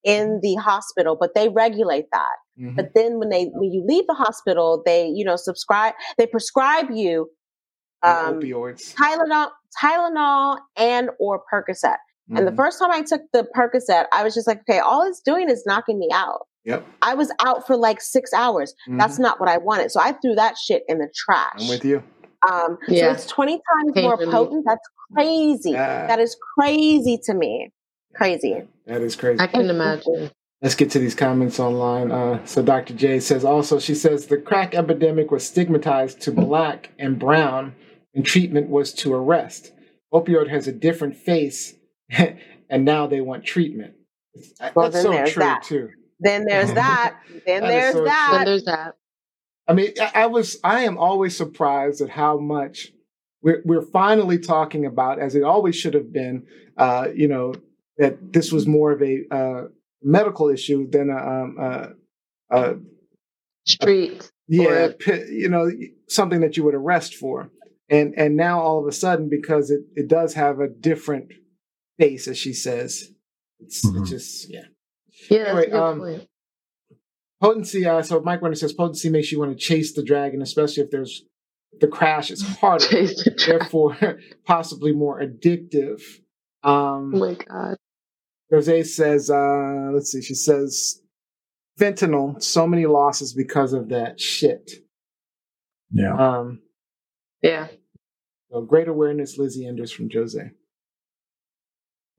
in 0.03 0.39
the 0.41 0.55
hospital, 0.55 1.15
but 1.19 1.33
they 1.35 1.49
regulate 1.49 2.05
that. 2.11 2.31
Mhm. 2.59 2.75
But 2.75 2.93
then 2.93 3.19
when 3.19 3.29
they 3.29 3.45
when 3.53 3.71
you 3.71 3.83
leave 3.87 4.05
the 4.07 4.13
hospital, 4.13 4.81
they 4.85 5.07
you 5.07 5.23
know 5.25 5.35
subscribe 5.35 5.93
they 6.17 6.25
prescribe 6.27 6.91
you 6.91 7.29
um, 8.03 8.39
opioids. 8.41 8.93
Tylenol, 8.95 9.49
Tylenol, 9.81 10.59
and 10.75 11.09
or 11.19 11.41
Percocet. 11.51 11.97
And 12.35 12.45
the 12.47 12.51
Mhm. 12.51 12.55
first 12.57 12.79
time 12.79 12.91
I 12.91 13.01
took 13.01 13.21
the 13.31 13.45
Percocet, 13.55 14.07
I 14.11 14.23
was 14.23 14.33
just 14.33 14.47
like, 14.47 14.59
okay, 14.69 14.79
all 14.79 15.03
it's 15.03 15.21
doing 15.21 15.49
is 15.49 15.63
knocking 15.65 15.99
me 15.99 16.09
out. 16.13 16.47
Yep. 16.65 16.85
I 17.01 17.13
was 17.15 17.31
out 17.41 17.67
for 17.67 17.75
like 17.75 17.99
six 18.01 18.33
hours. 18.33 18.73
That's 18.87 19.17
Mhm. 19.17 19.21
not 19.23 19.39
what 19.39 19.49
I 19.49 19.57
wanted. 19.57 19.91
So 19.91 19.99
I 19.99 20.13
threw 20.13 20.35
that 20.35 20.57
shit 20.57 20.83
in 20.87 20.97
the 20.99 21.09
trash. 21.13 21.53
I'm 21.59 21.67
with 21.67 21.83
you. 21.83 22.01
Um, 22.49 22.77
Yeah. 22.87 23.07
So 23.07 23.11
it's 23.11 23.25
20 23.27 23.53
times 23.53 23.91
Pain 23.93 24.03
more 24.05 24.17
potent. 24.17 24.65
That's 24.65 24.87
crazy. 25.13 25.71
Yeah. 25.71 26.07
That 26.07 26.19
is 26.19 26.35
crazy 26.57 27.17
to 27.25 27.33
me. 27.33 27.71
Crazy. 28.15 28.61
That 28.85 29.01
is 29.01 29.15
crazy. 29.15 29.39
I 29.39 29.47
can 29.47 29.69
imagine. 29.69 30.29
Let's 30.61 30.75
get 30.75 30.89
to 30.91 30.99
these 30.99 31.15
comments 31.15 31.59
online. 31.59 32.11
Uh, 32.11 32.45
so 32.45 32.61
Dr. 32.61 32.93
J 32.93 33.19
says 33.19 33.43
also, 33.43 33.79
she 33.79 33.93
says 33.95 34.27
the 34.27 34.37
crack 34.37 34.73
epidemic 34.75 35.31
was 35.31 35.45
stigmatized 35.45 36.21
to 36.21 36.31
black 36.31 36.91
and 36.97 37.19
brown, 37.19 37.75
and 38.15 38.25
treatment 38.25 38.69
was 38.69 38.93
to 38.93 39.13
arrest. 39.13 39.73
Opioid 40.13 40.49
has 40.49 40.67
a 40.67 40.71
different 40.71 41.17
face, 41.17 41.73
and 42.69 42.85
now 42.85 43.07
they 43.07 43.19
want 43.19 43.43
treatment. 43.43 43.95
Well, 44.73 44.89
That's 44.89 45.03
then 45.03 45.25
so 45.27 45.31
true 45.31 45.43
that. 45.43 45.63
too. 45.63 45.89
Then 46.23 46.45
there's 46.45 46.73
that. 46.73 47.19
Then 47.45 47.61
That 47.63 47.67
is 47.69 47.73
there's 47.73 47.93
so 47.95 48.03
that. 48.05 48.29
Then 48.33 48.45
there's 48.45 48.63
that. 48.65 48.95
I 49.67 49.73
mean, 49.73 49.91
I, 50.01 50.11
I 50.23 50.25
was, 50.27 50.57
I 50.63 50.81
am 50.81 50.97
always 50.97 51.37
surprised 51.37 52.01
at 52.01 52.09
how 52.09 52.37
much 52.37 52.91
we're, 53.41 53.61
we're 53.65 53.81
finally 53.81 54.37
talking 54.39 54.85
about, 54.85 55.19
as 55.19 55.35
it 55.35 55.43
always 55.43 55.75
should 55.75 55.93
have 55.93 56.11
been, 56.11 56.45
uh, 56.77 57.07
you 57.13 57.27
know, 57.27 57.53
that 57.97 58.33
this 58.33 58.51
was 58.51 58.65
more 58.67 58.91
of 58.91 59.01
a 59.01 59.21
uh, 59.31 59.63
medical 60.01 60.49
issue 60.49 60.89
than 60.89 61.09
a, 61.09 61.17
um, 61.17 61.57
uh, 61.61 61.87
uh, 62.53 62.73
Street. 63.65 64.29
yeah, 64.47 64.89
Or- 65.07 65.15
you 65.29 65.47
know, 65.49 65.69
something 66.09 66.41
that 66.41 66.57
you 66.57 66.63
would 66.65 66.75
arrest 66.75 67.15
for. 67.15 67.49
And 67.89 68.13
and 68.17 68.35
now 68.35 68.59
all 68.61 68.79
of 68.81 68.87
a 68.87 68.91
sudden, 68.91 69.29
because 69.29 69.69
it, 69.69 69.81
it 69.95 70.07
does 70.07 70.33
have 70.33 70.59
a 70.59 70.67
different 70.67 71.31
face, 71.99 72.27
as 72.27 72.37
she 72.37 72.53
says, 72.53 73.09
it's, 73.59 73.85
Mhm. 73.85 74.01
it's 74.01 74.09
just 74.09 74.49
yeah. 74.51 74.63
Yeah, 75.29 75.43
that's 75.43 75.49
Anyway, 75.49 75.63
a 75.67 75.69
good 75.71 75.79
um, 75.79 75.99
point. 75.99 76.27
Potency. 77.41 77.85
Uh, 77.85 78.01
so 78.01 78.21
Mike 78.21 78.41
Werner 78.41 78.55
says 78.55 78.73
potency 78.73 79.09
makes 79.09 79.31
you 79.31 79.39
want 79.39 79.51
to 79.51 79.57
chase 79.57 79.93
the 79.93 80.03
dragon, 80.03 80.41
especially 80.41 80.83
if 80.83 80.91
there's 80.91 81.23
the 81.81 81.87
crash 81.87 82.31
is 82.31 82.41
harder, 82.59 82.85
Chase 82.85 83.23
the 83.23 83.31
track. 83.31 83.59
therefore 83.59 83.97
possibly 84.45 84.93
more 84.93 85.19
addictive. 85.21 86.01
Um, 86.63 87.13
Oh 87.15 87.19
my 87.19 87.33
god. 87.33 87.77
Jose 88.51 88.83
says, 88.83 89.29
uh, 89.29 89.89
let's 89.93 90.11
see, 90.11 90.21
she 90.21 90.35
says, 90.35 91.01
fentanyl, 91.79 92.41
so 92.41 92.67
many 92.67 92.85
losses 92.85 93.33
because 93.33 93.73
of 93.73 93.89
that 93.89 94.19
shit. 94.19 94.71
Yeah. 95.91 96.13
Um, 96.15 96.61
Yeah. 97.41 97.67
so 98.51 98.61
great 98.61 98.87
awareness, 98.87 99.37
Lizzie 99.39 99.65
Enders 99.65 99.91
from 99.91 100.09
Jose. 100.11 100.51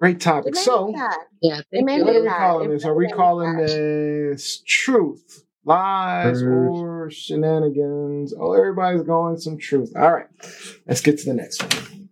Great 0.00 0.20
topic. 0.20 0.56
So, 0.56 0.92
that. 0.94 1.18
Yeah. 1.40 1.60
They 1.70 1.78
Thank 1.78 1.86
made 1.86 2.02
what 2.02 2.16
are 2.16 2.22
we 2.22 2.28
calling 2.28 2.70
this? 2.70 2.84
Are 2.84 2.94
we 2.94 3.08
calling 3.08 3.56
this 3.56 4.62
truth, 4.66 5.44
lies, 5.64 6.42
or 6.42 7.10
shenanigans? 7.10 8.34
Oh, 8.38 8.52
everybody's 8.52 9.02
going 9.02 9.38
some 9.38 9.56
truth. 9.56 9.92
All 9.96 10.12
right, 10.12 10.26
let's 10.86 11.00
get 11.00 11.18
to 11.18 11.26
the 11.26 11.34
next 11.34 11.62
one. 11.62 12.08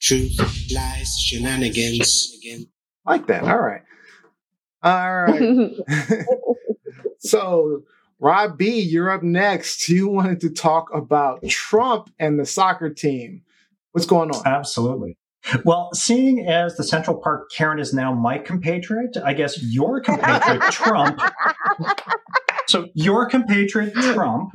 Truth, 0.00 0.38
lies, 0.72 1.16
shenanigans. 1.18 2.36
Like 3.04 3.26
that. 3.28 3.42
All 3.44 3.58
right. 3.58 3.82
All 4.82 5.22
right. 5.24 5.72
so, 7.18 7.82
Rob 8.20 8.58
B, 8.58 8.80
you're 8.80 9.10
up 9.10 9.22
next. 9.22 9.88
You 9.88 10.08
wanted 10.08 10.40
to 10.42 10.50
talk 10.50 10.88
about 10.94 11.42
Trump 11.48 12.10
and 12.18 12.38
the 12.38 12.46
soccer 12.46 12.90
team. 12.90 13.42
What's 13.92 14.06
going 14.06 14.30
on? 14.30 14.46
Absolutely. 14.46 15.16
Well, 15.64 15.90
seeing 15.94 16.46
as 16.46 16.76
the 16.76 16.84
Central 16.84 17.16
Park 17.16 17.50
Karen 17.56 17.78
is 17.78 17.94
now 17.94 18.14
my 18.14 18.38
compatriot, 18.38 19.16
I 19.24 19.32
guess 19.32 19.62
your 19.62 20.00
compatriot 20.00 20.62
Trump. 20.72 21.20
So 22.66 22.88
your 22.94 23.26
compatriot 23.26 23.94
Trump 23.94 24.54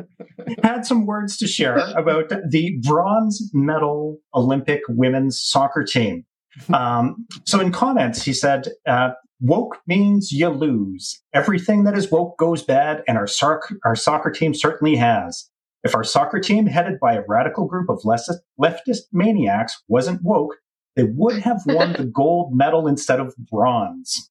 had 0.61 0.85
some 0.85 1.05
words 1.05 1.37
to 1.37 1.47
share 1.47 1.77
about 1.97 2.31
the 2.49 2.77
bronze 2.83 3.49
medal 3.53 4.19
Olympic 4.35 4.81
women's 4.87 5.41
soccer 5.41 5.83
team. 5.83 6.25
Um, 6.71 7.25
so 7.45 7.59
in 7.59 7.71
comments, 7.71 8.23
he 8.23 8.33
said, 8.33 8.67
uh, 8.85 9.11
"Woke 9.41 9.79
means 9.87 10.31
you 10.31 10.49
lose. 10.49 11.23
Everything 11.33 11.85
that 11.85 11.97
is 11.97 12.11
woke 12.11 12.37
goes 12.37 12.61
bad, 12.61 13.03
and 13.07 13.17
our 13.17 13.25
soc- 13.25 13.73
our 13.83 13.95
soccer 13.95 14.29
team 14.29 14.53
certainly 14.53 14.95
has." 14.97 15.49
If 15.83 15.95
our 15.95 16.03
soccer 16.03 16.39
team, 16.39 16.67
headed 16.67 16.99
by 16.99 17.15
a 17.15 17.23
radical 17.27 17.65
group 17.65 17.89
of 17.89 17.99
leftist, 18.05 18.37
leftist 18.61 19.01
maniacs, 19.11 19.81
wasn't 19.89 20.23
woke, 20.23 20.55
they 20.95 21.03
would 21.03 21.39
have 21.39 21.61
won 21.65 21.93
the 21.93 22.05
gold 22.13 22.55
medal 22.55 22.87
instead 22.87 23.19
of 23.19 23.33
bronze. 23.37 24.29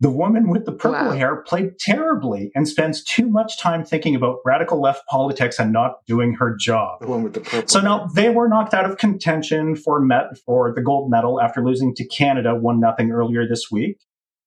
The 0.00 0.10
woman 0.10 0.48
with 0.48 0.64
the 0.64 0.70
purple 0.70 1.08
Wow. 1.08 1.10
hair 1.10 1.36
played 1.44 1.76
terribly 1.80 2.52
and 2.54 2.68
spends 2.68 3.02
too 3.02 3.26
much 3.26 3.58
time 3.58 3.84
thinking 3.84 4.14
about 4.14 4.36
radical 4.44 4.80
left 4.80 5.04
politics 5.08 5.58
and 5.58 5.72
not 5.72 6.06
doing 6.06 6.34
her 6.34 6.54
job. 6.54 7.00
The 7.00 7.08
one 7.08 7.24
with 7.24 7.34
the 7.34 7.40
purple. 7.40 7.66
So 7.66 7.80
now 7.80 8.06
they 8.14 8.28
were 8.28 8.48
knocked 8.48 8.74
out 8.74 8.88
of 8.88 8.96
contention 8.96 9.74
for 9.74 10.00
met 10.00 10.38
for 10.46 10.72
the 10.72 10.82
gold 10.82 11.10
medal 11.10 11.40
after 11.40 11.64
losing 11.64 11.96
to 11.96 12.06
Canada 12.06 12.54
one 12.54 12.78
nothing 12.78 13.10
earlier 13.10 13.48
this 13.48 13.72
week. 13.72 13.98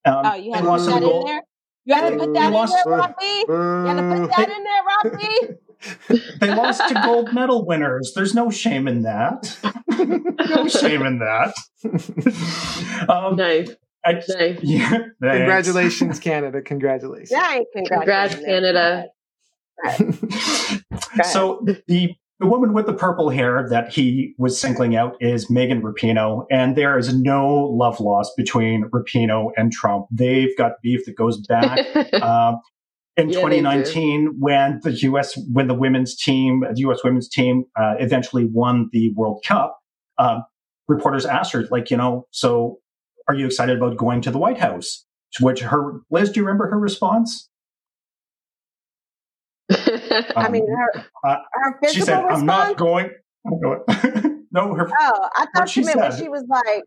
Um, 0.06 0.22
Oh, 0.26 0.34
you 0.36 0.54
had 0.54 0.62
to 0.64 0.68
put 0.70 0.86
that 0.86 1.04
in 1.04 1.26
there? 1.26 1.42
You 1.84 1.96
had 1.96 2.10
to 2.12 2.18
put 2.18 2.34
that 2.34 2.48
in 2.48 2.54
there, 2.54 2.84
Robbie? 2.86 3.44
You 3.50 3.88
had 3.88 3.96
to 3.96 4.22
put 4.22 4.38
that 4.38 4.50
in 4.50 4.64
there, 4.64 4.84
Robbie? 5.12 5.58
They 6.40 6.54
lost 6.54 6.88
to 6.90 6.94
gold 7.06 7.34
medal 7.34 7.66
winners. 7.66 8.14
There's 8.16 8.34
no 8.36 8.50
shame 8.50 8.88
in 8.88 9.02
that. 9.04 9.58
no 9.90 10.68
shame 10.68 11.02
in 11.06 11.20
that. 11.20 11.54
um, 13.10 13.36
nice. 13.36 13.70
I, 14.04 14.14
Nice. 14.14 14.60
yeah. 14.64 14.98
Congratulations, 15.22 16.20
Canada. 16.20 16.62
Congratulations. 16.62 17.32
Yeah, 17.32 17.60
Congrats, 17.88 18.36
Canada. 18.36 19.06
So 21.24 21.64
the 21.88 22.16
the 22.40 22.48
woman 22.48 22.74
with 22.74 22.88
the 22.88 22.94
purple 22.94 23.30
hair 23.30 23.68
that 23.70 23.92
he 23.94 24.34
was 24.40 24.60
singling 24.60 24.96
out 24.96 25.16
is 25.22 25.50
Megan 25.52 25.82
Rapinoe, 25.84 26.46
and 26.50 26.76
there 26.76 26.98
is 26.98 27.14
no 27.14 27.48
love 27.56 28.00
lost 28.00 28.36
between 28.36 28.90
Rapinoe 28.90 29.52
and 29.58 29.72
Trump. 29.72 30.08
They've 30.12 30.56
got 30.58 30.74
beef 30.82 31.06
that 31.06 31.16
goes 31.16 31.38
back. 31.46 31.80
um, 32.22 32.60
in 33.22 33.30
Yeah, 33.30 33.36
2019, 33.36 34.36
when 34.40 34.80
the 34.84 34.92
U.S. 34.92 35.38
when 35.52 35.68
the 35.68 35.74
women's 35.74 36.16
team, 36.16 36.62
the 36.62 36.82
U.S. 36.82 37.04
women's 37.04 37.30
team, 37.30 37.66
uh, 37.80 37.94
eventually 38.00 38.46
won 38.46 38.90
the 38.92 39.14
World 39.16 39.44
Cup, 39.46 39.80
um, 40.18 40.44
reporters 40.88 41.26
asked 41.26 41.54
her, 41.54 41.64
like, 41.72 41.90
you 41.92 41.98
know, 41.98 42.28
so 42.32 42.80
are 43.28 43.36
you 43.36 43.46
excited 43.46 43.78
about 43.78 43.98
going 43.98 44.22
to 44.22 44.32
the 44.32 44.38
White 44.38 44.60
House? 44.60 45.06
To 45.36 45.46
which 45.46 45.62
her 45.62 46.02
Liz, 46.10 46.32
do 46.32 46.42
you 46.42 46.46
remember 46.46 46.70
her 46.70 46.78
response? 46.78 47.48
I 49.72 50.50
mean, 50.50 50.68
her, 50.68 51.06
uh, 51.24 51.38
her 51.54 51.78
she 51.90 52.02
said, 52.02 52.22
response. 52.24 52.40
"I'm 52.40 52.46
not 52.46 52.78
going." 52.78 53.12
No, 54.54 54.74
her. 54.76 54.90
Oh, 55.00 55.30
I 55.34 55.46
thought 55.56 55.70
she 55.70 55.82
meant 55.82 55.98
when 55.98 56.12
she 56.18 56.28
was 56.28 56.44
like, 56.50 56.84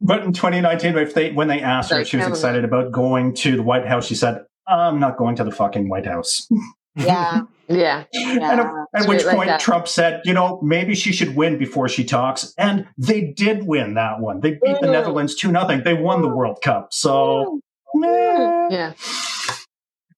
but 0.00 0.22
in 0.24 0.32
2019, 0.32 0.96
if 0.98 1.14
they 1.14 1.32
when 1.32 1.48
they 1.48 1.60
asked 1.60 1.90
her 1.90 2.00
if 2.00 2.08
she 2.08 2.16
was 2.16 2.26
excited 2.26 2.64
about 2.64 2.92
going 2.92 3.34
to 3.34 3.56
the 3.56 3.62
White 3.62 3.86
House, 3.86 4.06
she 4.06 4.14
said, 4.14 4.44
"I'm 4.66 4.98
not 4.98 5.16
going 5.16 5.36
to 5.36 5.44
the 5.44 5.52
fucking 5.52 5.88
White 5.88 6.06
House." 6.06 6.48
yeah, 6.96 7.42
yeah. 7.68 8.04
And 8.14 8.40
yeah. 8.40 8.84
at, 8.94 9.08
which 9.08 9.24
like 9.24 9.36
point. 9.36 9.60
Trump 9.60 9.88
said, 9.88 10.22
you 10.24 10.32
know, 10.32 10.60
maybe 10.62 10.94
she 10.94 11.12
should 11.12 11.36
win 11.36 11.58
before 11.58 11.88
she 11.88 12.04
talks. 12.04 12.54
And 12.56 12.86
they 12.96 13.20
did 13.20 13.66
win 13.66 13.94
that 13.94 14.20
one. 14.20 14.40
They 14.40 14.52
beat 14.52 14.80
the 14.80 14.86
Mm. 14.86 14.92
Netherlands 14.92 15.34
2 15.34 15.52
nothing. 15.52 15.82
They 15.84 15.94
won 15.94 16.22
the 16.22 16.28
World 16.28 16.60
Cup. 16.62 16.92
So, 16.92 17.60
meh. 17.94 18.68
Yeah. 18.70 18.92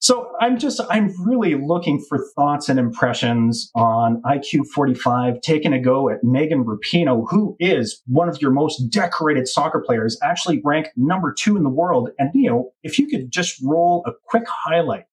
So 0.00 0.32
I'm 0.40 0.58
just, 0.58 0.80
I'm 0.90 1.12
really 1.24 1.54
looking 1.54 2.04
for 2.08 2.18
thoughts 2.34 2.68
and 2.68 2.78
impressions 2.78 3.70
on 3.74 4.20
IQ 4.22 4.66
45, 4.74 5.40
taking 5.42 5.72
a 5.72 5.78
go 5.80 6.08
at 6.08 6.24
Megan 6.24 6.64
Rapinoe, 6.64 7.26
who 7.30 7.54
is 7.60 8.02
one 8.06 8.28
of 8.28 8.40
your 8.40 8.50
most 8.50 8.88
decorated 8.90 9.46
soccer 9.46 9.80
players, 9.86 10.18
actually 10.22 10.60
ranked 10.64 10.90
number 10.96 11.32
two 11.32 11.56
in 11.56 11.62
the 11.62 11.70
world. 11.70 12.10
And, 12.18 12.30
you 12.34 12.48
know, 12.50 12.72
if 12.82 12.98
you 12.98 13.06
could 13.06 13.30
just 13.30 13.60
roll 13.62 14.02
a 14.06 14.12
quick 14.26 14.44
highlight 14.48 15.04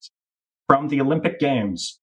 from 0.67 0.87
the 0.87 1.01
Olympic 1.01 1.39
Games. 1.39 1.99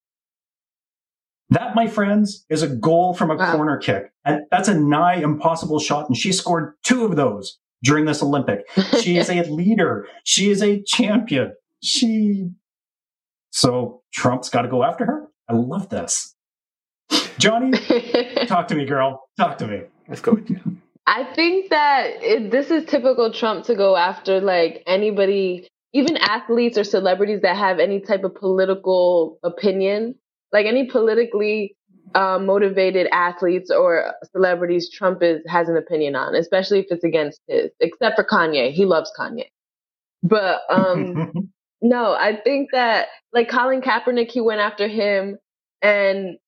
That, 1.50 1.74
my 1.74 1.86
friends, 1.86 2.44
is 2.48 2.62
a 2.62 2.68
goal 2.68 3.14
from 3.14 3.30
a 3.30 3.36
Wow. 3.36 3.54
corner 3.56 3.76
kick. 3.76 4.12
And 4.24 4.42
that's 4.50 4.68
a 4.68 4.74
nigh 4.78 5.16
impossible 5.16 5.78
shot. 5.78 6.08
And 6.08 6.16
she 6.16 6.32
scored 6.32 6.74
two 6.82 7.04
of 7.04 7.16
those 7.16 7.58
during 7.82 8.06
this 8.06 8.22
Olympic. 8.22 8.60
She 9.00 9.18
is 9.18 9.28
a 9.28 9.42
leader. 9.44 10.06
She 10.24 10.50
is 10.50 10.62
a 10.62 10.82
champion. 10.82 11.52
She. 11.82 12.50
So 13.54 14.02
Trump's 14.12 14.48
got 14.48 14.62
to 14.62 14.68
go 14.68 14.82
after 14.82 15.06
her. 15.06 15.28
I 15.48 15.52
love 15.52 15.88
this. 15.88 16.34
Johnny, 17.38 17.70
talk 18.48 18.66
to 18.68 18.74
me, 18.74 18.84
girl. 18.84 19.22
Talk 19.38 19.58
to 19.58 19.68
me. 19.68 19.82
Let's 20.08 20.20
go 20.20 20.32
with 20.32 20.50
you. 20.50 20.58
I 21.06 21.22
think 21.34 21.70
that 21.70 22.06
it, 22.20 22.50
this 22.50 22.72
is 22.72 22.84
typical 22.86 23.32
Trump 23.32 23.64
to 23.66 23.76
go 23.76 23.94
after 23.96 24.40
like 24.40 24.82
anybody, 24.88 25.68
even 25.92 26.16
athletes 26.16 26.76
or 26.76 26.82
celebrities 26.82 27.42
that 27.42 27.56
have 27.56 27.78
any 27.78 28.00
type 28.00 28.24
of 28.24 28.34
political 28.34 29.38
opinion, 29.44 30.16
like 30.52 30.66
any 30.66 30.86
politically 30.86 31.76
uh, 32.16 32.40
motivated 32.40 33.06
athletes 33.12 33.70
or 33.70 34.14
celebrities. 34.32 34.90
Trump 34.90 35.22
is 35.22 35.40
has 35.46 35.68
an 35.68 35.76
opinion 35.76 36.16
on, 36.16 36.34
especially 36.34 36.80
if 36.80 36.86
it's 36.90 37.04
against 37.04 37.40
his. 37.46 37.70
Except 37.78 38.16
for 38.16 38.24
Kanye, 38.24 38.72
he 38.72 38.84
loves 38.84 39.12
Kanye. 39.16 39.46
But 40.24 40.62
um, 40.68 41.52
no, 41.84 42.14
I 42.14 42.36
think 42.42 42.70
that 42.72 43.08
like 43.32 43.50
Colin 43.50 43.82
Kaepernick, 43.82 44.32
he 44.32 44.42
went 44.42 44.60
after 44.62 44.88
him, 44.88 45.38
and 45.82 46.38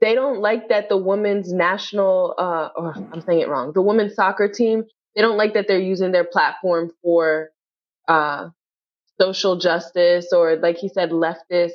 they 0.00 0.14
don't 0.14 0.40
like 0.40 0.68
that 0.68 0.88
the 0.88 0.96
women's 0.98 1.52
national, 1.52 2.34
uh, 2.38 2.70
or 2.76 2.94
I'm 3.12 3.22
saying 3.22 3.40
it 3.40 3.48
wrong, 3.48 3.72
the 3.74 3.82
women's 3.82 4.14
soccer 4.14 4.48
team. 4.48 4.84
They 5.16 5.22
don't 5.22 5.38
like 5.38 5.54
that 5.54 5.66
they're 5.68 5.80
using 5.80 6.12
their 6.12 6.24
platform 6.24 6.92
for 7.02 7.50
uh, 8.08 8.50
social 9.20 9.56
justice 9.58 10.32
or, 10.32 10.56
like 10.56 10.78
he 10.78 10.88
said, 10.88 11.10
leftist 11.10 11.72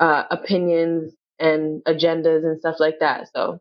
uh, 0.00 0.24
opinions 0.30 1.14
and 1.38 1.82
agendas 1.84 2.44
and 2.44 2.58
stuff 2.60 2.76
like 2.80 3.00
that. 3.00 3.28
So 3.34 3.60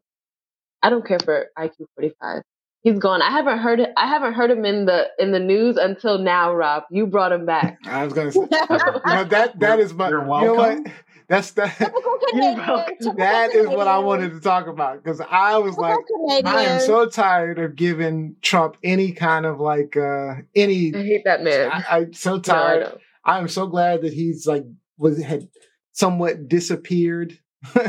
I 0.83 0.89
don't 0.89 1.07
care 1.07 1.19
for 1.19 1.47
IQ 1.57 1.87
45. 1.95 2.43
He's 2.81 2.97
gone. 2.97 3.21
I 3.21 3.29
haven't 3.31 3.59
heard. 3.59 3.81
I 3.97 4.07
haven't 4.07 4.33
heard 4.33 4.49
him 4.51 4.63
in 4.65 4.85
the 4.85 5.07
in 5.19 5.31
the 5.31 5.39
news 5.39 5.75
until 5.77 6.17
now. 6.17 6.53
Rob, 6.53 6.83
you 6.89 7.05
brought 7.07 7.31
him 7.33 7.45
back. 7.45 7.77
I 7.85 8.03
was 8.05 8.13
gonna 8.13 8.31
say, 8.31 8.39
you 8.69 8.77
know, 9.05 9.23
that 9.25 9.59
that 9.59 9.79
is 9.79 9.93
my. 9.93 10.07
You're 10.09 10.21
You 10.21 10.27
know 10.27 10.53
what? 10.55 10.77
welcome. 10.77 10.93
That's 11.27 11.51
that. 11.51 11.75
You 12.31 12.41
Canadian. 12.41 12.57
know, 12.57 12.85
that 13.17 13.55
is 13.55 13.67
what 13.69 13.87
I 13.87 13.97
wanted 13.97 14.33
to 14.33 14.39
talk 14.39 14.67
about 14.67 15.03
because 15.03 15.19
I 15.19 15.57
was 15.57 15.75
typical 15.75 16.27
like, 16.27 16.45
I 16.45 16.63
am 16.65 16.79
so 16.79 17.07
tired 17.07 17.57
of 17.57 17.75
giving 17.75 18.35
Trump 18.43 18.77
any 18.83 19.13
kind 19.13 19.47
of 19.47 19.59
like 19.59 19.97
uh 19.97 20.35
any. 20.55 20.93
I 20.93 20.99
hate 20.99 21.23
that 21.25 21.41
man. 21.41 21.71
I, 21.71 21.83
I'm 21.89 22.13
so 22.13 22.35
No, 22.35 22.37
I 22.37 22.41
tired. 22.41 22.99
I'm 23.25 23.47
so 23.47 23.65
glad 23.65 24.03
that 24.03 24.13
he's 24.13 24.45
like 24.45 24.63
was 24.97 25.19
had 25.23 25.47
somewhat 25.91 26.47
disappeared, 26.47 27.39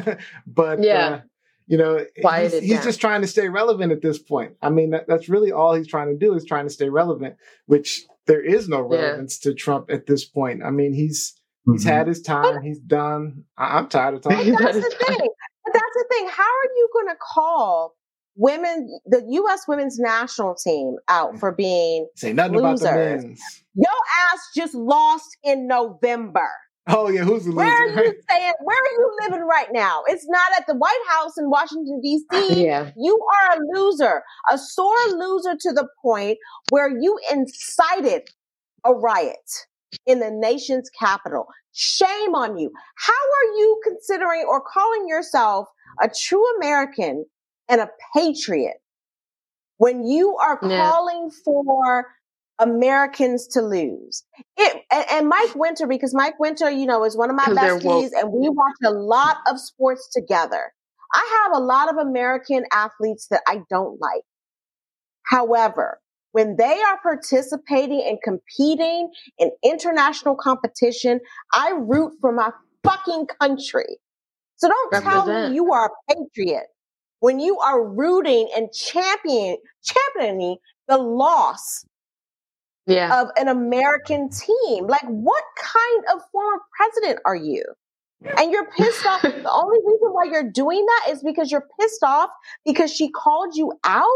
but 0.47 0.82
Yeah. 0.82 1.09
uh, 1.09 1.20
you 1.71 1.79
know 1.79 2.05
he's, 2.16 2.59
he's 2.59 2.85
just 2.85 3.01
trying 3.01 3.21
to 3.23 3.27
stay 3.29 3.49
relevant 3.49 3.93
at 3.93 4.03
this 4.03 4.18
point. 4.18 4.53
I 4.61 4.71
mean 4.71 4.91
that, 4.91 5.07
that's 5.09 5.29
really 5.29 5.53
all 5.53 5.75
he's 5.75 5.87
trying 5.89 6.09
to 6.09 6.16
do 6.18 6.35
is 6.35 6.45
trying 6.45 6.66
to 6.66 6.73
stay 6.79 6.89
relevant, 6.89 7.37
which 7.66 8.03
there 8.27 8.43
is 8.45 8.68
no 8.68 8.81
Yeah. 8.93 8.99
relevance 9.01 9.39
to 9.41 9.55
Trump 9.55 9.91
at 9.91 10.07
this 10.07 10.25
point. 10.25 10.62
I 10.64 10.71
mean 10.71 10.93
he's 10.93 11.35
He's 11.71 11.83
mm-hmm. 11.85 11.91
had 11.91 12.07
his 12.09 12.23
time. 12.23 12.62
He's 12.62 12.81
done. 12.81 13.45
I- 13.59 13.77
I'm 13.79 13.89
tired 13.89 14.14
of 14.14 14.23
But 14.23 14.31
talking. 14.31 14.55
that's 14.55 14.77
the 14.77 14.81
thing. 15.07 15.18
But 15.64 15.73
that's 15.75 15.95
the 15.95 16.07
thing. 16.11 16.27
How 16.29 16.43
are 16.43 16.71
you 16.75 16.89
going 16.95 17.09
to 17.09 17.16
call 17.35 17.95
women, 18.35 18.89
the 19.05 19.23
U.S. 19.29 19.64
women's 19.68 19.99
national 19.99 20.55
team, 20.55 20.97
out 21.09 21.39
for 21.39 21.53
being 21.53 22.09
Say 22.16 22.33
nothing 22.33 22.59
about 22.59 22.79
the 22.79 22.87
Losers. 22.87 23.25
men's. 23.25 23.41
your 23.75 24.01
ass 24.33 24.41
just 24.57 24.75
lost 24.75 25.37
in 25.45 25.66
November? 25.68 26.49
Oh 26.93 27.09
yeah, 27.09 27.22
who's 27.22 27.45
the 27.45 27.51
loser? 27.51 27.57
Where 27.66 27.68
are 27.68 28.05
you 28.05 28.14
staying? 28.28 28.53
Where 28.62 28.76
are 28.76 28.93
you 28.93 29.16
living 29.22 29.47
right 29.47 29.68
now? 29.72 30.03
It's 30.07 30.26
not 30.28 30.49
at 30.59 30.66
the 30.66 30.74
White 30.74 31.05
House 31.09 31.38
in 31.38 31.49
Washington 31.51 32.01
D.C. 32.03 32.64
Yeah. 32.64 32.91
You 32.97 33.18
are 33.43 33.57
a 33.59 33.61
loser, 33.78 34.22
a 34.51 34.59
sore 34.59 34.97
loser 35.16 35.55
to 35.61 35.72
the 35.72 35.88
point 36.03 36.38
where 36.70 36.88
you 36.91 37.18
incited 37.32 38.28
a 38.84 38.93
riot 38.93 39.66
in 40.07 40.20
the 40.20 40.30
nation's 40.30 40.91
capital. 40.99 41.47
Shame 41.72 42.34
on 42.34 42.59
you. 42.59 42.70
How 42.97 43.12
are 43.12 43.59
you 43.59 43.80
considering 43.84 44.45
or 44.49 44.61
calling 44.61 45.07
yourself 45.09 45.68
a 46.03 46.09
true 46.09 46.45
American 46.57 47.24
and 47.68 47.80
a 47.80 47.91
patriot 48.14 48.78
when 49.78 50.05
you 50.05 50.36
are 50.36 50.59
Yeah. 50.62 50.91
calling 50.91 51.30
for 51.45 52.07
Americans 52.61 53.46
to 53.48 53.62
lose? 53.62 54.24
It 54.56 54.82
and, 54.92 55.04
and 55.11 55.28
Mike 55.28 55.54
Winter, 55.54 55.86
because 55.86 56.14
Mike 56.14 56.38
Winter, 56.38 56.70
you 56.70 56.86
know, 56.86 57.04
is 57.04 57.16
one 57.16 57.30
of 57.30 57.36
my 57.36 57.44
besties, 57.46 58.11
and 58.16 58.32
we 58.32 58.48
watch 58.48 58.74
a 58.84 58.90
lot 58.90 59.38
of 59.48 59.58
sports 59.58 60.08
together. 60.12 60.72
I 61.12 61.42
have 61.42 61.61
a 61.61 61.64
lot 61.64 61.90
of 61.90 61.96
American 61.96 62.64
athletes 62.72 63.26
that 63.30 63.42
I 63.48 63.62
don't 63.68 64.00
like. 64.00 64.22
However, 65.24 66.00
when 66.32 66.56
they 66.56 66.80
are 66.80 66.98
participating 67.02 68.04
and 68.06 68.18
competing 68.22 69.11
in 69.38 69.50
international 69.64 70.36
competition, 70.36 71.20
I 71.52 71.72
root 71.76 72.12
for 72.20 72.32
my 72.32 72.50
fucking 72.84 73.26
country. 73.40 73.98
So 74.56 74.68
don't 74.68 75.02
tell 75.02 75.26
me 75.26 75.54
you 75.54 75.72
are 75.72 75.86
a 75.86 76.14
patriot 76.14 76.66
when 77.20 77.38
you 77.38 77.58
are 77.58 77.86
rooting 77.86 78.48
and 78.56 78.72
champion, 78.72 79.56
championing 79.84 80.56
the 80.88 80.98
loss 80.98 81.84
Yeah. 82.91 83.22
of 83.22 83.28
an 83.36 83.49
American 83.49 84.28
team. 84.30 84.86
Like, 84.86 85.05
what 85.07 85.45
kind 85.59 86.05
of 86.14 86.22
former 86.32 86.59
president 86.76 87.20
are 87.24 87.36
you? 87.36 87.64
And 88.38 88.53
you're 88.53 88.66
pissed 88.76 89.07
off. 89.07 89.22
The 89.22 89.51
only 89.51 89.78
reason 89.86 90.09
why 90.12 90.24
you're 90.24 90.51
doing 90.51 90.84
that 90.84 91.12
is 91.12 91.22
because 91.22 91.51
you're 91.51 91.66
pissed 91.80 92.03
off 92.03 92.28
because 92.66 92.93
she 92.93 93.11
called 93.11 93.57
you 93.57 93.72
out. 93.84 94.07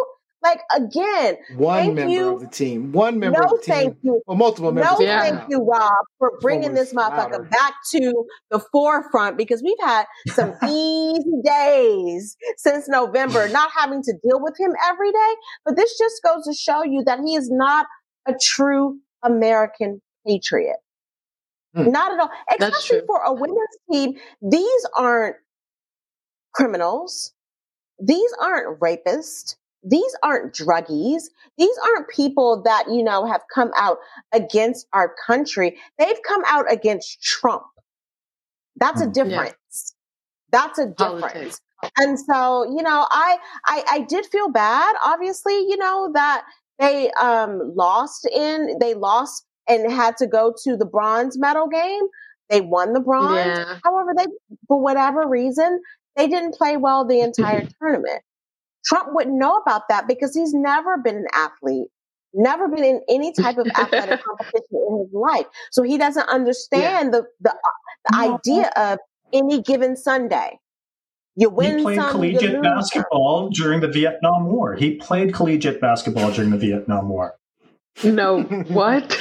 Like, 0.43 0.61
again, 0.77 1.37
One 1.57 1.79
Thank 1.79 1.95
member 1.95 2.13
you. 2.13 2.35
of 2.35 2.41
the 2.43 2.47
team. 2.49 2.93
One 2.93 3.19
member 3.19 3.39
no 3.39 3.45
of 3.47 3.51
the 3.53 3.57
team. 3.65 3.75
thank 3.75 3.97
you. 4.03 4.21
Well, 4.27 4.37
multiple 4.37 4.73
members. 4.73 4.91
No, 4.91 4.93
of 4.93 4.99
the 4.99 5.05
team. 5.07 5.39
thank 5.39 5.51
you, 5.51 5.65
Rob, 5.65 5.91
for 6.19 6.33
bringing 6.43 6.75
this 6.75 6.93
motherfucker 6.93 7.31
louder. 7.33 7.45
back 7.45 7.73
to 7.93 8.27
the 8.51 8.61
forefront 8.71 9.39
because 9.39 9.63
we've 9.63 9.79
had 9.81 10.05
some 10.35 10.53
easy 10.69 11.41
days 11.43 12.37
since 12.59 12.87
November, 12.89 13.49
not 13.49 13.71
having 13.75 14.03
to 14.03 14.13
deal 14.23 14.39
with 14.39 14.55
him 14.61 14.75
every 14.87 15.13
day. 15.13 15.33
But 15.65 15.77
this 15.77 15.97
just 15.97 16.23
goes 16.23 16.45
to 16.45 16.53
show 16.53 16.83
you 16.85 17.03
that 17.05 17.21
he 17.25 17.37
is 17.37 17.51
not 17.51 17.87
a 18.27 18.35
true 18.41 18.99
American 19.23 20.01
patriot. 20.27 20.77
Hmm. 21.75 21.91
Not 21.91 22.13
at 22.13 22.21
all. 22.21 22.31
Especially 22.59 23.01
for 23.07 23.21
a 23.23 23.33
women's 23.33 23.59
team. 23.91 24.15
These 24.43 24.87
aren't 24.97 25.37
criminals. 26.55 27.33
These 28.01 28.33
aren't 28.41 28.81
rapists. 28.81 29.57
These 29.83 30.17
aren't 30.23 30.55
druggies. 30.55 31.25
These 31.59 31.77
aren't 31.85 32.09
people 32.09 32.63
that, 32.63 32.85
you 32.91 33.03
know, 33.03 33.27
have 33.27 33.43
come 33.55 33.71
out 33.77 33.99
against 34.33 34.87
our 34.93 35.15
country. 35.27 35.77
They've 35.99 36.19
come 36.27 36.43
out 36.47 36.71
against 36.73 37.21
Trump. 37.23 37.65
That's 38.77 39.01
a 39.01 39.05
Hmm. 39.05 39.11
Yeah. 39.15 39.25
difference. 39.25 39.95
That's 40.53 40.79
a 40.79 40.87
Politics. 40.89 41.33
difference. 41.33 41.61
And 41.99 42.19
so, 42.19 42.65
you 42.65 42.83
know, 42.83 43.07
I, 43.11 43.37
I, 43.67 43.85
I 43.91 44.01
did 44.09 44.25
feel 44.27 44.49
bad, 44.49 44.95
obviously, 45.05 45.55
you 45.69 45.77
know, 45.77 46.11
that 46.15 46.45
they, 46.79 47.11
um, 47.13 47.73
lost 47.75 48.27
in, 48.27 48.79
they 48.81 48.95
lost 48.95 49.45
and 49.69 49.91
had 49.93 50.17
to 50.19 50.27
go 50.27 50.55
to 50.65 50.77
the 50.77 50.87
bronze 50.87 51.39
medal 51.39 51.69
game. 51.69 52.03
They 52.51 52.61
won 52.61 52.93
the 52.93 53.01
bronze. 53.01 53.59
Yeah. 53.59 53.77
However, 53.85 54.13
they, 54.17 54.27
for 54.69 54.81
whatever 54.81 55.27
reason, 55.27 55.81
they 56.17 56.29
didn't 56.29 56.55
play 56.55 56.77
well 56.77 57.07
the 57.07 57.21
entire 57.21 57.65
tournament. 57.81 58.23
Trump 58.85 59.11
wouldn't 59.13 59.39
know 59.39 59.57
about 59.59 59.89
that 59.89 60.07
because 60.09 60.35
he's 60.35 60.53
never 60.55 60.99
been 60.99 61.17
an 61.17 61.27
athlete, 61.35 61.89
never 62.35 62.69
been 62.69 62.85
in 62.85 63.01
any 63.09 63.33
type 63.33 63.59
of 63.59 63.69
athletic 63.79 64.17
competition 64.25 64.87
in 64.89 64.99
his 65.07 65.13
life. 65.15 65.47
So 65.73 65.83
he 65.83 65.99
doesn't 65.99 66.29
understand 66.29 67.15
the, 67.15 67.25
the, 67.41 67.51
uh, 67.53 67.57
the 68.11 68.13
No. 68.13 68.35
idea 68.35 68.71
of 68.77 68.99
any 69.33 69.63
given 69.63 69.97
Sunday. 69.97 70.59
You 71.37 71.51
win 71.51 71.79
he 71.79 71.85
played 71.85 71.97
some, 71.97 72.07
you 72.07 72.13
collegiate 72.13 72.53
lose 72.53 72.63
basketball 72.63 73.49
during 73.51 73.81
the 73.81 73.89
Vietnam 73.89 74.47
War. 74.47 74.75
He 74.75 74.97
played 74.97 75.35
collegiate 75.35 75.81
basketball 75.81 76.31
during 76.31 76.51
the 76.51 76.57
Vietnam 76.57 77.09
War. 77.09 77.37
No. 78.03 78.43
What? 78.69 79.19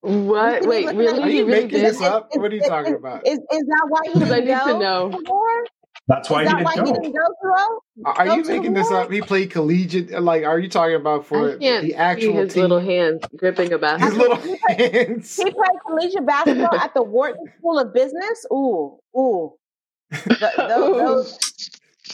what? 0.00 0.66
Wait, 0.66 0.86
really? 0.94 1.22
Are 1.22 1.28
you 1.28 1.44
really 1.46 1.62
making 1.62 1.68
did? 1.70 1.86
this 1.86 2.00
up? 2.00 2.28
What 2.34 2.52
are 2.52 2.54
you 2.54 2.62
talking 2.62 2.94
about? 2.94 3.26
Is, 3.26 3.38
is 3.38 3.40
that 3.66 3.86
why 3.88 4.00
he 4.04 4.12
Because 4.14 4.30
I 4.30 4.40
need 4.40 4.72
to 4.72 4.78
know. 4.78 5.10
the 5.10 5.24
war? 5.28 5.64
That's 6.06 6.28
why 6.28 6.42
Is 6.42 6.48
he 6.48 6.54
that 6.56 6.64
why 6.64 6.74
didn't 6.74 6.86
he 6.86 6.92
go. 6.92 7.00
didn't 7.02 7.14
go 7.14 7.26
to 7.26 8.04
Are 8.04 8.12
are 8.18 8.26
Go 8.26 8.34
you 8.36 8.42
to 8.44 8.48
making 8.52 8.74
this 8.74 8.90
up? 8.90 9.10
He 9.10 9.22
played 9.22 9.50
collegiate. 9.50 10.10
Like, 10.22 10.44
are 10.44 10.58
you 10.58 10.68
talking 10.68 10.96
about 10.96 11.26
for 11.26 11.52
I 11.52 11.56
can't 11.58 11.82
the 11.84 11.88
see 11.90 11.94
actual 11.94 12.34
his 12.34 12.52
team? 12.54 12.62
little 12.62 12.80
hands 12.80 13.22
gripping 13.36 13.68
a 13.72 13.76
His 13.76 13.80
basketball. 13.80 14.36
little 14.36 14.58
hands. 14.68 15.36
He 15.36 15.44
played 15.44 15.78
collegiate 15.86 16.26
basketball 16.26 16.74
at 16.74 16.92
the 16.94 17.02
Wharton 17.02 17.46
School 17.58 17.78
of 17.78 17.94
Business. 17.94 18.46
Ooh, 18.52 18.98
ooh. 19.16 19.52
Th- 20.12 20.24
th- 20.38 20.52
those, 20.56 21.38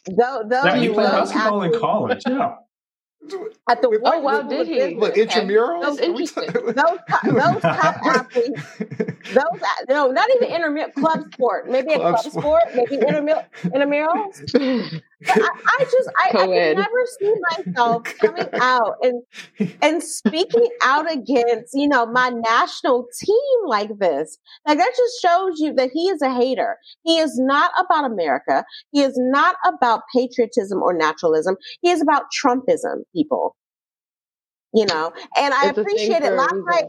those, 0.07 0.49
those, 0.49 0.65
Yeah, 0.65 0.77
he 0.77 0.85
you 0.85 0.93
played 0.93 1.05
will. 1.05 1.11
basketball 1.13 1.63
in 1.63 1.79
college. 1.81 2.23
Yeah. 2.29 2.55
at 3.69 3.83
the 3.83 3.91
With- 3.91 4.03
Wharton 4.03 4.23
wow, 4.23 4.43
did 4.43 4.69
he? 4.69 4.75
Business, 4.75 5.01
What 5.01 5.11
okay? 5.13 5.27
intramurals? 5.27 5.83
That's 5.83 5.99
Are 5.99 6.13
we 6.13 6.23
interesting. 6.23 6.45
Those 6.53 6.75
top, 7.09 7.23
those 7.25 7.63
top 7.63 7.97
athletes, 8.07 8.63
those 9.33 9.45
uh, 9.63 9.85
no, 9.89 10.11
not 10.11 10.29
even 10.37 10.49
intramural 10.49 10.91
club 10.93 11.21
sport. 11.35 11.69
Maybe 11.69 11.93
a 11.95 11.99
Club 11.99 12.17
club 12.17 12.33
sport. 12.33 12.63
sport, 12.63 12.63
maybe 12.75 12.97
intramural 12.97 13.43
intramurals. 13.65 14.43
But 15.27 15.39
I, 15.43 15.49
I 15.81 15.85
just 15.85 16.11
I, 16.19 16.33
I 16.43 16.47
Co-ed. 16.47 16.75
can 16.75 16.77
never 16.77 17.07
see 17.19 17.35
myself 17.57 18.05
coming 18.21 18.49
out 18.61 18.97
and 19.03 19.23
and 19.83 20.03
speaking 20.03 20.69
out 20.83 21.11
against 21.13 21.75
you 21.75 21.89
know 21.89 22.07
my 22.07 22.31
national 22.31 23.07
team 23.23 23.67
like 23.67 23.91
this. 23.99 24.39
Like 24.67 24.79
that 24.79 24.93
just 24.97 25.21
shows 25.21 25.61
you 25.61 25.75
that 25.75 25.91
he 25.93 26.09
is 26.09 26.23
a 26.23 26.33
hater. 26.33 26.77
He 27.05 27.19
is 27.19 27.39
not 27.39 27.71
about 27.79 28.05
America. 28.11 28.65
He 28.93 29.03
is 29.03 29.15
not 29.17 29.57
about 29.67 30.03
patriotism 30.15 30.83
or 30.83 30.93
naturalism. 30.95 31.57
He 31.83 31.91
is 31.91 32.01
about 32.01 32.25
Trumpism, 32.45 33.03
people. 33.15 33.57
You 34.73 34.87
know, 34.87 35.13
and 35.37 35.53
I 35.53 35.69
It's 35.69 35.79
a 35.79 35.81
appreciate 35.81 36.23
it. 36.23 36.33
Last 36.33 36.55
night, 36.67 36.85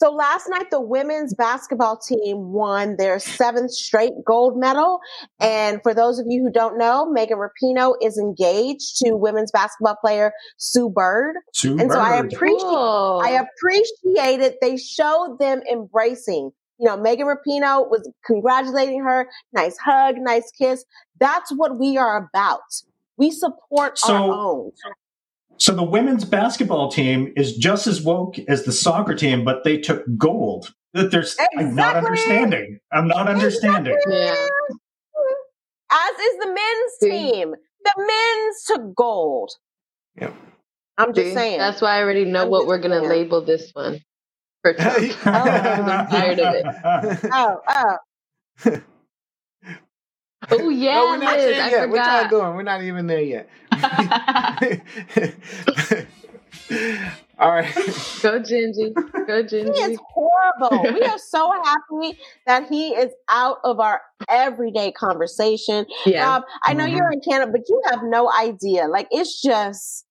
so 0.00 0.10
last 0.12 0.48
night 0.48 0.70
the 0.70 0.80
women's 0.80 1.34
basketball 1.34 1.98
team 1.98 2.52
won 2.52 2.96
their 2.96 3.18
seventh 3.18 3.72
straight 3.72 4.12
gold 4.24 4.58
medal. 4.58 5.00
And 5.40 5.80
for 5.82 5.92
those 5.94 6.18
of 6.18 6.26
you 6.28 6.42
who 6.42 6.50
don't 6.52 6.78
know, 6.78 7.10
Megan 7.10 7.38
Rapinoe 7.38 7.94
is 8.02 8.18
engaged 8.18 8.98
to 8.98 9.16
women's 9.16 9.50
basketball 9.50 9.96
player 10.00 10.32
Sue 10.56 10.88
Bird. 10.90 11.36
Sue 11.52 11.78
And 11.78 11.90
so 11.90 11.98
I 11.98 12.16
appreciate 12.16 12.58
Cool. 12.60 13.22
I 13.24 13.30
appreciate 13.30 14.40
it. 14.40 14.56
They 14.60 14.76
showed 14.76 15.38
them 15.40 15.60
embracing. 15.70 16.50
You 16.80 16.86
know, 16.86 16.96
Megan 16.96 17.26
Rapinoe 17.26 17.90
was 17.90 18.08
congratulating 18.24 19.00
her. 19.00 19.28
Nice 19.52 19.76
hug, 19.78 20.16
nice 20.18 20.50
kiss. 20.52 20.84
That's 21.18 21.50
what 21.56 21.78
we 21.78 21.96
are 21.98 22.28
about. 22.32 22.60
We 23.16 23.30
support 23.32 23.98
So- 23.98 24.14
our 24.14 24.32
own. 24.32 24.72
So 25.58 25.74
the 25.74 25.82
women's 25.84 26.24
basketball 26.24 26.90
team 26.90 27.32
is 27.36 27.56
just 27.56 27.86
as 27.86 28.02
woke 28.02 28.38
as 28.48 28.64
the 28.64 28.72
soccer 28.72 29.14
team, 29.14 29.44
but 29.44 29.64
they 29.64 29.78
took 29.78 30.04
gold. 30.16 30.72
That 30.94 31.10
there's 31.10 31.36
I'm 31.58 31.74
not 31.74 31.96
understanding. 31.96 32.78
I'm 32.92 33.08
not 33.08 33.28
understanding. 33.28 33.98
Yeah. 34.08 34.34
As 35.90 36.18
is 36.18 36.38
the 36.40 36.46
men's 36.46 37.12
team. 37.12 37.54
The 37.84 37.94
men's 37.98 38.64
took 38.66 38.94
gold. 38.94 39.50
Yeah. 40.20 40.32
I'm 40.96 41.14
just 41.14 41.28
See? 41.28 41.34
saying. 41.34 41.58
That's 41.58 41.80
why 41.80 41.98
I 41.98 42.02
already 42.02 42.24
know 42.24 42.42
I'm 42.44 42.50
what 42.50 42.66
we're 42.66 42.78
gonna 42.78 43.00
saying. 43.00 43.08
label 43.08 43.40
this 43.44 43.70
one 43.74 44.00
for 44.62 44.74
Trump. 44.74 44.98
Oh. 45.26 45.30
I'm 45.30 46.08
tired 46.08 46.40
of 46.40 46.54
it. 46.54 46.66
oh, 47.32 47.60
oh. 47.68 47.96
Oh 50.50 50.68
yeah, 50.70 50.92
oh, 50.98 51.04
no, 51.04 51.10
we're 51.10 51.18
not 51.18 51.36
Liz, 51.38 51.44
there 51.56 51.62
I 51.64 51.70
yet. 51.70 51.90
We're 51.90 51.96
not 51.96 52.24
forgot. 52.24 52.30
doing. 52.30 52.54
We're 52.56 52.62
not 52.62 52.82
even 52.82 53.06
there 53.06 53.20
yet. 53.22 53.48
All 57.38 57.50
right. 57.50 57.72
Go 58.20 58.40
Gingy. 58.40 58.92
Go 58.94 59.02
Gingy. 59.44 59.74
He 59.74 59.82
is 59.82 59.98
horrible. 60.12 60.82
we 60.94 61.02
are 61.02 61.18
so 61.18 61.52
happy 61.64 62.18
that 62.46 62.68
he 62.68 62.90
is 62.90 63.12
out 63.28 63.58
of 63.64 63.78
our 63.78 64.00
everyday 64.28 64.90
conversation. 64.92 65.86
Yeah. 66.04 66.24
Rob, 66.24 66.42
I 66.64 66.74
know 66.74 66.84
you're 66.84 67.04
mm-hmm. 67.04 67.12
in 67.12 67.20
Canada, 67.20 67.52
but 67.52 67.62
you 67.68 67.80
have 67.90 68.00
no 68.02 68.30
idea. 68.32 68.88
Like 68.88 69.06
it's 69.10 69.40
just 69.40 70.04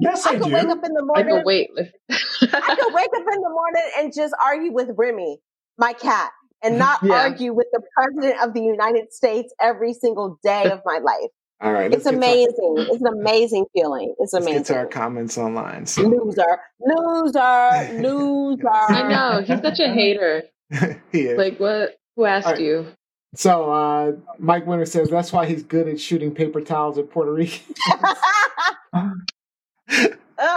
Yes, 0.00 0.26
I, 0.26 0.30
I 0.30 0.38
could 0.38 0.46
do. 0.46 0.54
wake 0.54 0.68
up 0.68 0.82
in 0.84 0.94
the 0.94 1.04
morning. 1.04 1.26
I 1.26 1.28
morning. 1.28 1.36
can 1.36 1.44
wait. 1.44 1.70
I 2.10 2.74
could 2.74 2.94
wake 2.94 3.10
up 3.14 3.24
in 3.34 3.40
the 3.42 3.50
morning 3.50 3.90
and 3.98 4.12
just 4.14 4.34
argue 4.42 4.72
with 4.72 4.88
Remy, 4.96 5.38
my 5.78 5.92
cat, 5.92 6.30
and 6.62 6.78
not 6.78 7.00
Yeah. 7.02 7.24
argue 7.24 7.52
with 7.52 7.66
the 7.72 7.82
president 7.94 8.42
of 8.42 8.54
the 8.54 8.62
United 8.62 9.12
States 9.12 9.52
every 9.60 9.92
single 9.92 10.38
day 10.42 10.70
of 10.70 10.80
my 10.86 10.98
life. 10.98 11.30
All 11.62 11.72
right. 11.72 11.92
It's 11.92 12.04
let's 12.06 12.10
to- 12.10 12.16
amazing. 12.16 12.74
It's 12.78 13.02
an 13.02 13.06
amazing 13.20 13.66
feeling. 13.74 14.14
It's 14.18 14.32
Let's 14.32 14.46
get 14.46 14.64
to 14.66 14.76
our 14.76 14.86
comments 14.86 15.36
online. 15.36 15.84
So. 15.86 16.02
Loser, 16.02 16.42
loser, 16.80 18.00
loser. 18.02 18.68
I 18.70 19.08
know 19.08 19.42
he's 19.42 19.60
such 19.60 19.78
a 19.80 19.88
hater. 19.92 20.44
he 21.12 21.20
is. 21.22 21.38
Like 21.38 21.58
what? 21.60 21.96
Who 22.16 22.24
asked 22.24 22.46
All 22.46 22.52
right. 22.54 22.62
you? 22.62 22.86
so 23.34 23.70
uh, 23.72 24.12
Mike 24.40 24.66
Winter 24.66 24.84
says 24.86 25.08
that's 25.08 25.32
why 25.32 25.46
he's 25.46 25.62
good 25.62 25.86
at 25.86 26.00
shooting 26.00 26.34
paper 26.34 26.60
towels 26.60 26.98
at 26.98 27.10
Puerto 27.10 27.32
Rico. 27.32 27.62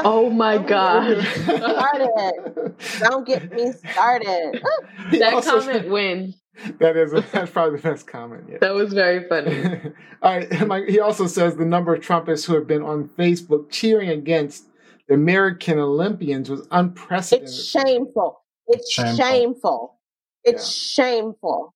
Oh 0.05 0.29
my 0.29 0.57
god, 0.57 1.23
started. 1.25 2.75
Don't 2.99 3.27
get 3.27 3.51
me 3.51 3.71
started. 3.73 4.63
That 5.11 5.33
also- 5.33 5.59
comment 5.59 5.89
wins. 5.89 6.35
That 6.79 6.95
is 6.97 7.11
that's 7.31 7.51
probably 7.51 7.77
the 7.79 7.89
best 7.89 8.07
comment 8.07 8.45
yet. 8.49 8.61
That 8.61 8.73
was 8.73 8.93
very 8.93 9.27
funny. 9.27 9.63
All 10.21 10.37
right. 10.37 10.67
Mike, 10.67 10.87
he 10.87 10.99
also 10.99 11.27
says 11.27 11.55
the 11.55 11.65
number 11.65 11.93
of 11.95 12.01
Trumpists 12.01 12.45
who 12.45 12.53
have 12.55 12.67
been 12.67 12.83
on 12.83 13.09
Facebook 13.09 13.69
cheering 13.71 14.09
against 14.09 14.65
the 15.07 15.15
American 15.15 15.79
Olympians 15.79 16.49
was 16.49 16.67
unprecedented. 16.71 17.49
It's 17.49 17.65
shameful. 17.65 18.41
It's 18.67 18.91
Shameful. 18.91 19.15
shameful. 19.17 19.99
It's 20.45 20.71
shameful. 20.71 21.73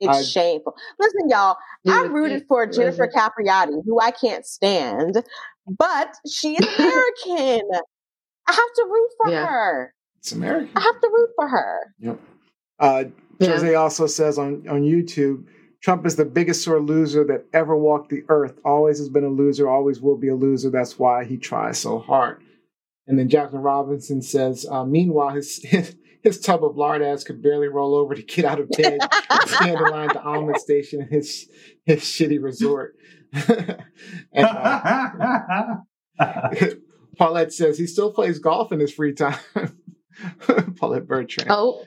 It's 0.00 0.18
I- 0.18 0.22
shameful. 0.22 0.74
Listen, 0.98 1.28
y'all, 1.28 1.56
I 1.88 2.04
rooted 2.04 2.44
for 2.48 2.66
Jennifer 2.66 3.06
Capriati, 3.08 3.82
who 3.84 4.00
I 4.00 4.10
can't 4.12 4.46
stand, 4.46 5.22
but 5.66 6.14
she 6.30 6.54
is 6.54 6.66
American. 6.78 7.68
I 8.46 8.52
have 8.52 8.72
to 8.76 8.86
root 8.90 9.10
for 9.22 9.30
Yeah. 9.30 9.46
her. 9.46 9.94
It's 10.18 10.32
American. 10.32 10.70
I 10.76 10.80
have 10.80 11.00
to 11.00 11.10
root 11.12 11.30
for 11.36 11.48
her. 11.48 11.94
Yep. 11.98 12.20
Uh, 12.78 13.04
Yeah. 13.04 13.10
Jose 13.40 13.74
also 13.74 14.06
says 14.06 14.38
on, 14.38 14.68
on 14.68 14.82
YouTube, 14.82 15.44
Trump 15.82 16.04
is 16.04 16.16
the 16.16 16.24
biggest 16.24 16.62
sore 16.62 16.80
loser 16.80 17.24
that 17.24 17.46
ever 17.52 17.76
walked 17.76 18.10
the 18.10 18.22
earth. 18.28 18.58
Always 18.64 18.98
has 18.98 19.08
been 19.08 19.24
a 19.24 19.28
loser, 19.28 19.68
always 19.68 20.00
will 20.00 20.18
be 20.18 20.28
a 20.28 20.34
loser. 20.34 20.70
That's 20.70 20.98
why 20.98 21.24
he 21.24 21.38
tries 21.38 21.78
so 21.78 21.98
hard. 21.98 22.42
And 23.06 23.18
then 23.18 23.28
Jacqueline 23.28 23.62
Robinson 23.62 24.20
says, 24.22 24.66
uh, 24.70 24.84
meanwhile, 24.84 25.30
his, 25.30 25.56
his 25.64 25.96
his 26.22 26.40
tub 26.40 26.64
of 26.64 26.76
lard 26.76 27.02
ass 27.02 27.24
could 27.24 27.42
barely 27.42 27.68
roll 27.68 27.94
over 27.94 28.14
to 28.14 28.22
get 28.22 28.44
out 28.44 28.60
of 28.60 28.68
bed 28.70 28.98
and 29.30 29.50
stand 29.50 29.76
in 29.76 29.90
line 29.90 30.10
at 30.10 30.14
the 30.14 30.22
almond 30.22 30.58
station 30.58 31.00
in 31.00 31.08
his 31.08 31.48
his 31.84 32.00
shitty 32.00 32.42
resort. 32.42 32.94
and 33.32 34.46
uh, 34.46 35.76
Paulette 37.16 37.52
says 37.52 37.78
he 37.78 37.86
still 37.86 38.12
plays 38.12 38.38
golf 38.38 38.72
in 38.72 38.80
his 38.80 38.92
free 38.92 39.14
time. 39.14 39.38
Paulette 40.76 41.06
Bertrand. 41.06 41.50
Oh, 41.50 41.84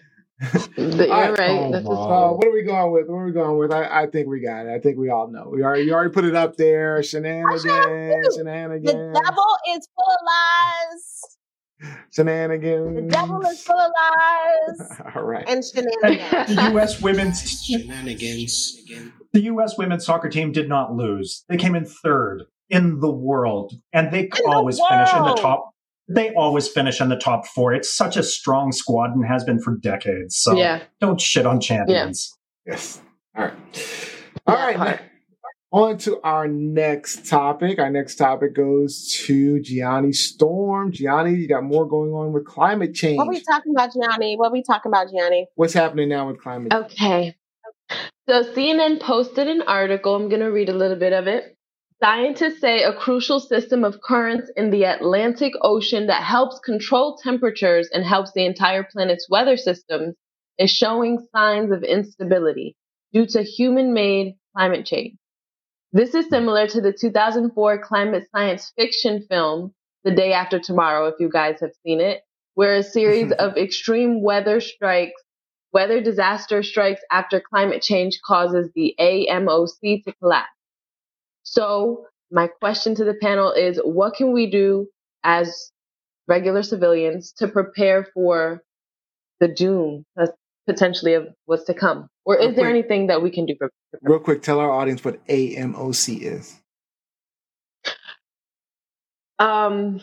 you're 0.77 1.11
All 1.13 1.21
right. 1.31 1.37
right. 1.39 1.49
Oh, 1.49 1.71
That's 1.71 1.85
wow. 1.85 1.95
Uh, 1.95 2.33
what 2.33 2.47
are 2.47 2.51
we 2.51 2.63
going 2.63 2.91
with? 2.91 3.07
What 3.07 3.17
are 3.17 3.25
we 3.25 3.31
going 3.31 3.57
with? 3.57 3.71
I, 3.71 4.03
I 4.03 4.07
think 4.07 4.27
we 4.27 4.41
got 4.41 4.65
it. 4.65 4.71
I 4.73 4.79
think 4.79 4.97
we 4.97 5.09
all 5.09 5.29
know. 5.29 5.49
We 5.51 5.63
already 5.63 5.83
you 5.83 5.93
already 5.93 6.11
put 6.11 6.25
it 6.25 6.35
up 6.35 6.57
there. 6.57 7.01
Shenanigans, 7.03 7.63
Shenanigans. 8.35 8.85
The 8.85 9.21
devil 9.23 9.57
is 9.75 9.87
full 9.95 10.13
of 10.13 10.19
lies. 10.27 11.37
shenanigans. 12.11 12.95
The 12.95 13.01
devil 13.03 13.41
is 13.41 13.61
full 13.63 13.79
of 13.79 13.91
lies 14.11 15.01
all 15.15 15.23
right. 15.23 15.45
and 15.47 15.63
shenanigans. 15.63 16.55
the 16.55 16.69
U.S. 16.71 17.01
women's 17.01 17.63
Shenanigans. 17.65 18.77
the 19.33 19.41
U.S. 19.43 19.77
women's 19.77 20.05
soccer 20.05 20.29
team 20.29 20.51
did 20.51 20.69
not 20.69 20.93
lose. 20.93 21.43
They 21.49 21.57
came 21.57 21.75
in 21.75 21.85
third 21.85 22.43
in 22.69 22.99
the 22.99 23.11
world, 23.11 23.73
and 23.91 24.11
they 24.11 24.27
the 24.27 24.43
always 24.47 24.79
finish 24.89 25.13
in 25.13 25.23
the 25.23 25.35
top. 25.35 25.72
They 26.09 26.33
always 26.35 26.67
finish 26.67 26.99
in 26.99 27.09
the 27.09 27.15
top 27.15 27.47
four. 27.47 27.73
It's 27.73 27.95
such 27.95 28.17
a 28.17 28.23
strong 28.23 28.71
squad 28.71 29.11
and 29.15 29.25
has 29.25 29.43
been 29.43 29.59
for 29.59 29.75
decades. 29.77 30.35
So 30.35 30.55
Yeah. 30.55 30.81
don't 30.99 31.19
shit 31.19 31.45
on 31.45 31.59
champions. 31.61 32.37
Yes. 32.65 33.01
All 33.35 33.45
right. 33.45 33.53
All 34.47 34.55
Yeah, 34.57 34.65
right. 34.65 34.77
part. 34.77 34.99
On 35.71 35.97
to 35.99 36.21
our 36.23 36.47
next 36.47 37.27
topic. 37.27 37.79
Our 37.79 37.89
next 37.89 38.17
topic 38.17 38.53
goes 38.53 39.09
to 39.25 39.59
Gianni 39.61 40.13
Storm. 40.13 40.91
Gianni, 40.91 41.33
you 41.33 41.47
got 41.47 41.63
more 41.63 41.87
going 41.87 42.11
on 42.11 42.31
with 42.31 42.45
climate 42.45 42.93
change. 42.93 43.17
What 43.17 43.25
are 43.27 43.31
we 43.31 43.41
talking 43.41 43.71
about, 43.73 43.89
Gianni? 43.91 44.35
What 44.37 44.49
are 44.49 44.51
we 44.53 44.61
talking 44.61 44.91
about, 44.91 45.07
Gianni? 45.11 45.47
What's 45.55 45.73
happening 45.73 46.09
now 46.09 46.27
with 46.27 46.39
climate 46.39 46.71
change? 46.71 46.91
Okay. 46.91 47.35
So 48.29 48.43
CNN 48.53 48.99
posted 48.99 49.47
an 49.47 49.63
article. 49.63 50.15
I'm 50.15 50.29
going 50.29 50.41
to 50.41 50.51
read 50.51 50.69
a 50.69 50.73
little 50.73 50.95
bit 50.97 51.11
of 51.11 51.27
it. 51.27 51.57
Scientists 52.03 52.59
say 52.59 52.83
a 52.83 52.91
crucial 52.91 53.39
system 53.39 53.85
of 53.85 54.01
currents 54.01 54.51
in 54.57 54.71
the 54.71 54.83
Atlantic 54.83 55.53
Ocean 55.61 56.07
that 56.07 56.21
helps 56.21 56.59
control 56.59 57.15
temperatures 57.15 57.87
and 57.93 58.03
helps 58.03 58.33
the 58.33 58.45
entire 58.45 58.83
planet's 58.83 59.29
weather 59.29 59.55
systems 59.55 60.13
is 60.59 60.69
showing 60.69 61.25
signs 61.33 61.71
of 61.71 61.81
instability 61.81 62.75
due 63.13 63.25
to 63.25 63.41
human 63.41 63.93
made 63.93 64.35
climate 64.53 64.85
change. 64.85 65.15
This 65.93 66.13
is 66.13 66.27
similar 66.27 66.67
to 66.67 66.81
the 66.81 66.91
2004 66.91 67.81
climate 67.81 68.27
science 68.35 68.73
fiction 68.75 69.25
film, 69.29 69.73
The 70.03 70.11
Day 70.11 70.33
After 70.33 70.59
Tomorrow, 70.59 71.07
if 71.07 71.15
you 71.21 71.29
guys 71.29 71.61
have 71.61 71.71
seen 71.85 72.01
it, 72.01 72.19
where 72.55 72.75
a 72.75 72.83
series 72.83 73.31
of 73.39 73.55
extreme 73.55 74.21
weather 74.21 74.59
strikes 74.59 75.21
weather 75.71 76.01
disaster 76.01 76.63
strikes 76.63 77.01
after 77.09 77.39
climate 77.39 77.81
change 77.81 78.19
causes 78.27 78.69
the 78.75 78.93
AMOC 78.99 80.03
to 80.03 80.13
collapse. 80.21 80.49
So, 81.43 82.05
my 82.31 82.47
question 82.47 82.95
to 82.95 83.03
the 83.05 83.13
panel 83.15 83.51
is 83.51 83.79
what 83.83 84.15
can 84.15 84.33
we 84.33 84.49
do 84.49 84.87
as 85.23 85.71
regular 86.27 86.63
civilians 86.63 87.33
to 87.37 87.47
prepare 87.47 88.07
for 88.13 88.61
the 89.39 89.47
doom 89.49 90.05
potentially 90.67 91.13
of 91.15 91.27
what's 91.45 91.65
to 91.65 91.73
come? 91.73 92.07
Or 92.25 92.37
is 92.37 92.55
there 92.55 92.65
Okay. 92.65 92.69
anything 92.79 93.07
that 93.07 93.21
we 93.21 93.31
can 93.31 93.45
do 93.45 93.55
for 93.59 93.69
Real 94.01 94.19
quick, 94.19 94.41
tell 94.41 94.59
our 94.59 94.71
audience 94.71 95.03
what 95.05 95.25
AMOC 95.27 96.21
is. 96.21 96.59
um 99.39 99.99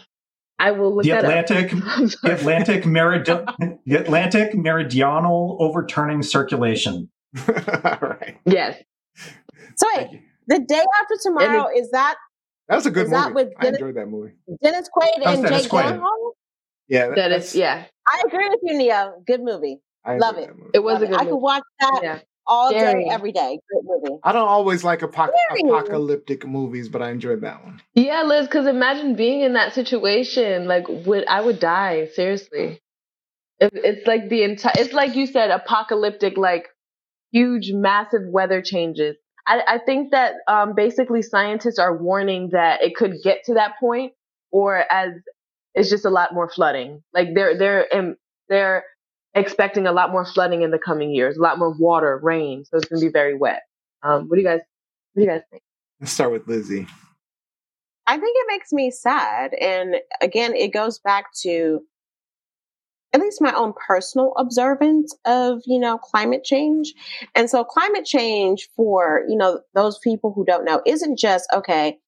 I 0.58 0.72
will 0.72 0.94
look 0.94 1.04
The 1.04 1.10
that 1.12 1.24
Atlantic, 1.24 1.72
up. 1.72 1.80
The. 2.22 2.34
Atlantic, 2.34 2.84
Meridi- 2.84 3.78
the 3.86 3.96
Atlantic 3.96 4.54
Meridional 4.54 5.56
Overturning 5.60 6.22
Circulation. 6.22 7.10
All 7.48 7.98
right. 8.02 8.36
Yes. 8.44 8.82
So 9.76 9.86
Thank 9.94 10.12
wait, 10.12 10.20
you. 10.20 10.20
The 10.46 10.58
day 10.60 10.82
after 11.00 11.14
tomorrow 11.22 11.68
is 11.74 11.90
that 11.92 12.16
That 12.68 12.76
was 12.76 12.86
a 12.86 12.90
good 12.90 13.06
Is 13.06 13.10
that 13.10 13.32
movie. 13.32 13.46
with 13.46 13.52
I 13.58 13.68
enjoyed 13.68 13.94
that 13.96 14.06
movie. 14.08 14.32
Dennis 14.62 14.88
Quaid 14.96 15.22
That 15.24 15.34
and 15.34 15.44
Dennis 15.44 15.62
Jake 15.62 15.70
Quaid. 15.70 15.98
Gyllenhaal? 16.00 16.30
Yeah, 16.88 17.06
That 17.08 17.14
that's- 17.16 17.54
yeah. 17.54 17.84
I 18.08 18.22
agree 18.26 18.48
with 18.48 18.60
you, 18.62 18.78
Nia. 18.78 19.12
Good 19.26 19.42
movie. 19.42 19.78
I 20.04 20.16
love 20.16 20.38
it. 20.38 20.48
movie. 20.56 20.70
It 20.74 20.80
was 20.80 20.94
Love 20.94 21.02
a 21.02 21.04
it. 21.04 21.10
good 21.10 21.20
I 21.20 21.24
could 21.24 21.36
watch 21.36 21.62
that 21.80 22.00
Yeah. 22.02 22.18
all 22.46 22.70
Very. 22.72 23.04
day, 23.04 23.10
every 23.10 23.32
day. 23.32 23.58
Good 23.72 23.82
movie. 23.84 24.18
I 24.24 24.32
don't 24.32 24.48
always 24.48 24.82
like 24.82 25.00
apoc- 25.00 25.30
apocalyptic 25.60 26.46
movies, 26.46 26.88
but 26.88 27.02
I 27.02 27.10
enjoyed 27.10 27.42
that 27.42 27.62
one. 27.64 27.80
Yeah, 27.94 28.22
Liz, 28.22 28.46
because 28.46 28.66
imagine 28.66 29.14
being 29.14 29.42
in 29.42 29.52
that 29.54 29.72
situation. 29.74 30.66
Like, 30.66 30.86
would 30.88 31.26
I 31.26 31.40
would 31.42 31.60
die 31.60 32.08
seriously? 32.14 32.80
If 33.60 33.70
it's 33.74 34.06
like 34.06 34.28
the 34.30 34.42
entire, 34.44 34.72
it's 34.78 34.92
like 34.94 35.14
you 35.14 35.26
said, 35.26 35.50
apocalyptic, 35.50 36.36
like 36.38 36.68
huge, 37.30 37.72
massive 37.72 38.22
weather 38.26 38.62
changes. 38.62 39.16
I, 39.50 39.62
I 39.66 39.78
think 39.78 40.12
that 40.12 40.34
um, 40.46 40.74
basically 40.76 41.22
scientists 41.22 41.80
are 41.80 41.96
warning 41.96 42.50
that 42.52 42.82
it 42.82 42.94
could 42.94 43.16
get 43.24 43.42
to 43.46 43.54
that 43.54 43.72
point, 43.80 44.12
or 44.52 44.84
as 44.92 45.14
it's 45.74 45.90
just 45.90 46.04
a 46.04 46.10
lot 46.10 46.32
more 46.32 46.48
flooding. 46.48 47.02
Like 47.12 47.34
they're 47.34 47.58
they're 47.58 47.86
um, 47.92 48.14
they're 48.48 48.84
expecting 49.34 49.88
a 49.88 49.92
lot 49.92 50.12
more 50.12 50.24
flooding 50.24 50.62
in 50.62 50.70
the 50.70 50.78
coming 50.78 51.12
years, 51.12 51.36
a 51.36 51.42
lot 51.42 51.58
more 51.58 51.74
water, 51.76 52.20
rain. 52.22 52.64
So 52.64 52.76
it's 52.76 52.86
going 52.86 53.00
to 53.00 53.06
be 53.06 53.12
very 53.12 53.34
wet. 53.34 53.62
Um, 54.04 54.28
what 54.28 54.36
do 54.36 54.42
you 54.42 54.46
guys? 54.46 54.60
What 55.14 55.20
do 55.20 55.26
you 55.26 55.28
guys 55.28 55.42
think? 55.50 55.62
Let's 56.00 56.12
start 56.12 56.30
with 56.30 56.46
Lizzie. 56.46 56.86
I 58.06 58.18
think 58.18 58.36
it 58.36 58.46
makes 58.48 58.72
me 58.72 58.92
sad. 58.92 59.52
And 59.54 59.96
again, 60.20 60.54
it 60.54 60.72
goes 60.72 61.00
back 61.00 61.26
to 61.42 61.80
at 63.12 63.20
least 63.20 63.40
my 63.40 63.52
own 63.54 63.72
personal 63.86 64.32
observance 64.36 65.16
of, 65.24 65.60
you 65.66 65.78
know, 65.78 65.98
climate 65.98 66.44
change. 66.44 66.94
And 67.34 67.50
so 67.50 67.64
climate 67.64 68.04
change 68.04 68.68
for, 68.76 69.22
you 69.28 69.36
know, 69.36 69.60
those 69.74 69.98
people 69.98 70.32
who 70.32 70.44
don't 70.44 70.64
know 70.64 70.80
isn't 70.86 71.18
just, 71.18 71.48
okay, 71.52 71.98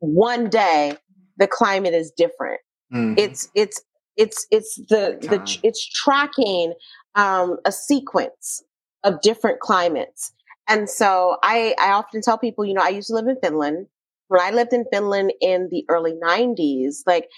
one 0.00 0.50
day 0.50 0.96
the 1.38 1.46
climate 1.46 1.94
is 1.94 2.12
different. 2.16 2.60
Mhm. 2.92 3.18
It's, 3.18 3.48
it's, 3.54 3.80
it's, 4.16 4.46
it's 4.50 4.76
the, 4.76 5.18
the, 5.20 5.58
it's 5.62 5.84
tracking, 5.86 6.74
um, 7.14 7.56
a 7.64 7.72
sequence 7.72 8.62
of 9.02 9.20
different 9.22 9.60
climates. 9.60 10.32
And 10.68 10.88
so 10.88 11.36
I, 11.42 11.74
I 11.80 11.90
often 11.92 12.20
tell 12.22 12.38
people, 12.38 12.64
you 12.64 12.74
know, 12.74 12.82
I 12.82 12.88
used 12.88 13.08
to 13.08 13.14
live 13.14 13.28
in 13.28 13.36
Finland. 13.42 13.86
When 14.28 14.40
I 14.40 14.50
lived 14.50 14.72
in 14.72 14.84
Finland 14.90 15.32
in 15.40 15.68
the 15.70 15.84
early 15.88 16.14
90s, 16.14 16.98
like 17.06 17.28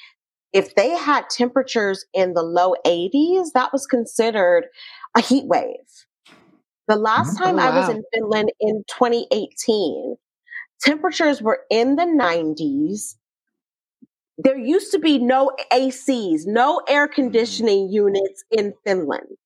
if 0.56 0.74
they 0.74 0.90
had 0.90 1.30
temperatures 1.30 2.04
in 2.14 2.34
the 2.34 2.42
low 2.42 2.74
80s, 2.86 3.52
that 3.52 3.72
was 3.72 3.86
considered 3.86 4.68
a 5.16 5.20
heat 5.20 5.46
wave. 5.46 6.06
The 6.88 6.96
last 6.96 7.34
Mhm. 7.34 7.38
time 7.38 7.58
Oh, 7.60 7.62
I 7.62 7.70
was 7.70 7.88
in 7.88 8.02
Finland 8.12 8.52
in 8.60 8.84
2018, 8.88 10.16
temperatures 10.80 11.42
were 11.42 11.64
in 11.70 11.96
the 11.96 12.06
90s. 12.06 13.16
there 14.38 14.58
used 14.58 14.92
to 14.92 14.98
be 14.98 15.18
no 15.18 15.50
ACs, 15.72 16.46
no 16.46 16.80
air 16.88 17.08
conditioning 17.08 17.88
units 17.90 18.44
in 18.50 18.74
Finland. 18.84 19.36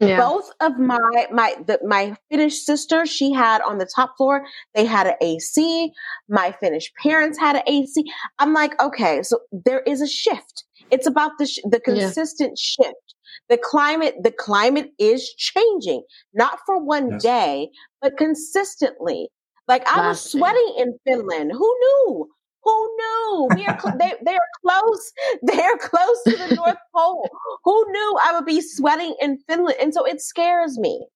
Yeah. 0.00 0.20
Both 0.20 0.52
of 0.60 0.78
my 0.78 1.26
my 1.32 1.56
the, 1.66 1.80
my 1.84 2.16
Finnish 2.30 2.60
sister, 2.64 3.04
she 3.04 3.32
had 3.32 3.60
on 3.62 3.78
the 3.78 3.86
top 3.96 4.16
floor, 4.16 4.44
they 4.74 4.84
had 4.84 5.08
an 5.08 5.14
AC. 5.20 5.92
My 6.28 6.52
Finnish 6.60 6.92
parents 7.02 7.36
had 7.38 7.56
an 7.56 7.62
AC. 7.66 8.04
I'm 8.38 8.52
like, 8.54 8.80
okay, 8.80 9.22
so 9.24 9.40
there 9.50 9.80
is 9.80 10.00
a 10.00 10.06
shift. 10.06 10.64
It's 10.92 11.06
about 11.08 11.32
the 11.38 11.46
sh- 11.46 11.58
the 11.64 11.80
Yeah. 11.84 11.94
consistent 11.94 12.56
shift. 12.58 13.14
The 13.48 13.56
climate 13.58 14.14
the 14.22 14.30
climate 14.30 14.92
is 14.98 15.34
changing, 15.34 16.02
not 16.32 16.60
for 16.64 16.78
one 16.78 17.10
Yes. 17.12 17.22
day, 17.22 17.70
but 18.00 18.16
consistently. 18.16 19.30
Like 19.66 19.86
I 19.88 19.96
was 20.08 20.18
Lasting. 20.34 20.38
sweating 20.40 20.74
in 20.78 20.98
Finland. 21.04 21.50
Who 21.52 21.76
knew? 21.80 22.30
Who 22.68 22.96
knew? 22.96 23.50
We 23.54 23.66
are 23.66 23.76
cl- 23.80 23.98
they 23.98 24.12
they 24.24 24.34
are 24.34 24.50
close. 24.62 25.12
They 25.42 25.62
are 25.62 25.78
close 25.78 26.18
to 26.30 26.36
the 26.36 26.48
North 26.54 26.76
Pole. 26.94 27.30
Who 27.64 27.86
knew 27.90 28.18
I 28.22 28.32
would 28.34 28.44
be 28.44 28.60
sweating 28.60 29.14
in 29.20 29.38
Finland? 29.48 29.76
And 29.80 29.94
so 29.94 30.04
it 30.04 30.20
scares 30.20 30.78
me. 30.78 31.06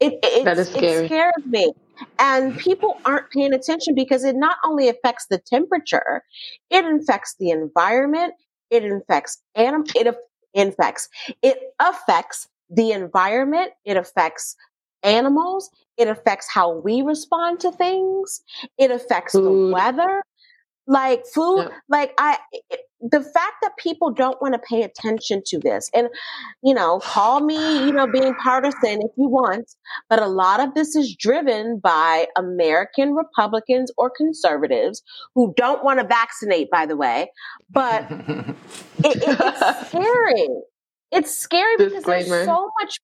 It 0.00 0.14
it, 0.22 0.44
That 0.44 0.58
is 0.58 0.74
it 0.74 1.06
scares 1.06 1.44
me. 1.46 1.72
And 2.18 2.56
people 2.56 2.96
aren't 3.04 3.30
paying 3.30 3.52
attention 3.52 3.94
because 3.94 4.24
it 4.24 4.34
not 4.36 4.56
only 4.64 4.88
affects 4.88 5.26
the 5.28 5.38
temperature, 5.38 6.22
it 6.70 6.84
infects 6.84 7.36
the 7.38 7.50
environment. 7.50 8.34
It 8.70 8.84
infects 8.84 9.42
anim. 9.54 9.84
It 9.94 10.16
infects. 10.54 11.08
It 11.42 11.58
affects 11.80 12.48
the 12.70 12.92
environment. 12.92 13.72
It 13.84 13.96
affects 13.98 14.56
animals. 15.02 15.70
It 15.98 16.08
affects 16.08 16.48
how 16.50 16.78
we 16.78 17.02
respond 17.02 17.60
to 17.60 17.72
things. 17.72 18.40
It 18.78 18.90
affects 18.90 19.34
the 19.34 19.52
weather 19.72 20.22
like 20.86 21.24
food 21.32 21.68
like 21.88 22.12
i 22.18 22.38
it, 22.52 22.80
the 23.00 23.20
fact 23.20 23.54
that 23.62 23.76
people 23.78 24.12
don't 24.12 24.40
want 24.40 24.54
to 24.54 24.60
pay 24.68 24.82
attention 24.82 25.42
to 25.44 25.58
this 25.58 25.90
and 25.94 26.08
you 26.62 26.74
know 26.74 27.00
call 27.00 27.40
me 27.40 27.56
you 27.84 27.92
know 27.92 28.06
being 28.06 28.34
partisan 28.34 29.00
if 29.02 29.10
you 29.16 29.28
want 29.28 29.74
but 30.08 30.20
a 30.20 30.26
lot 30.26 30.60
of 30.60 30.74
this 30.74 30.94
is 30.96 31.14
driven 31.14 31.78
by 31.78 32.26
american 32.36 33.14
republicans 33.14 33.90
or 33.96 34.10
conservatives 34.10 35.02
who 35.34 35.52
don't 35.56 35.84
want 35.84 36.00
to 36.00 36.06
vaccinate 36.06 36.70
by 36.70 36.84
the 36.86 36.96
way 36.96 37.30
but 37.70 38.06
it, 39.04 39.16
it, 39.16 39.22
it's 39.40 39.88
scary. 39.88 40.48
It's 41.10 41.38
scary 41.38 41.76
because 41.76 42.04
there's 42.04 42.46
so 42.46 42.70
much 42.80 42.98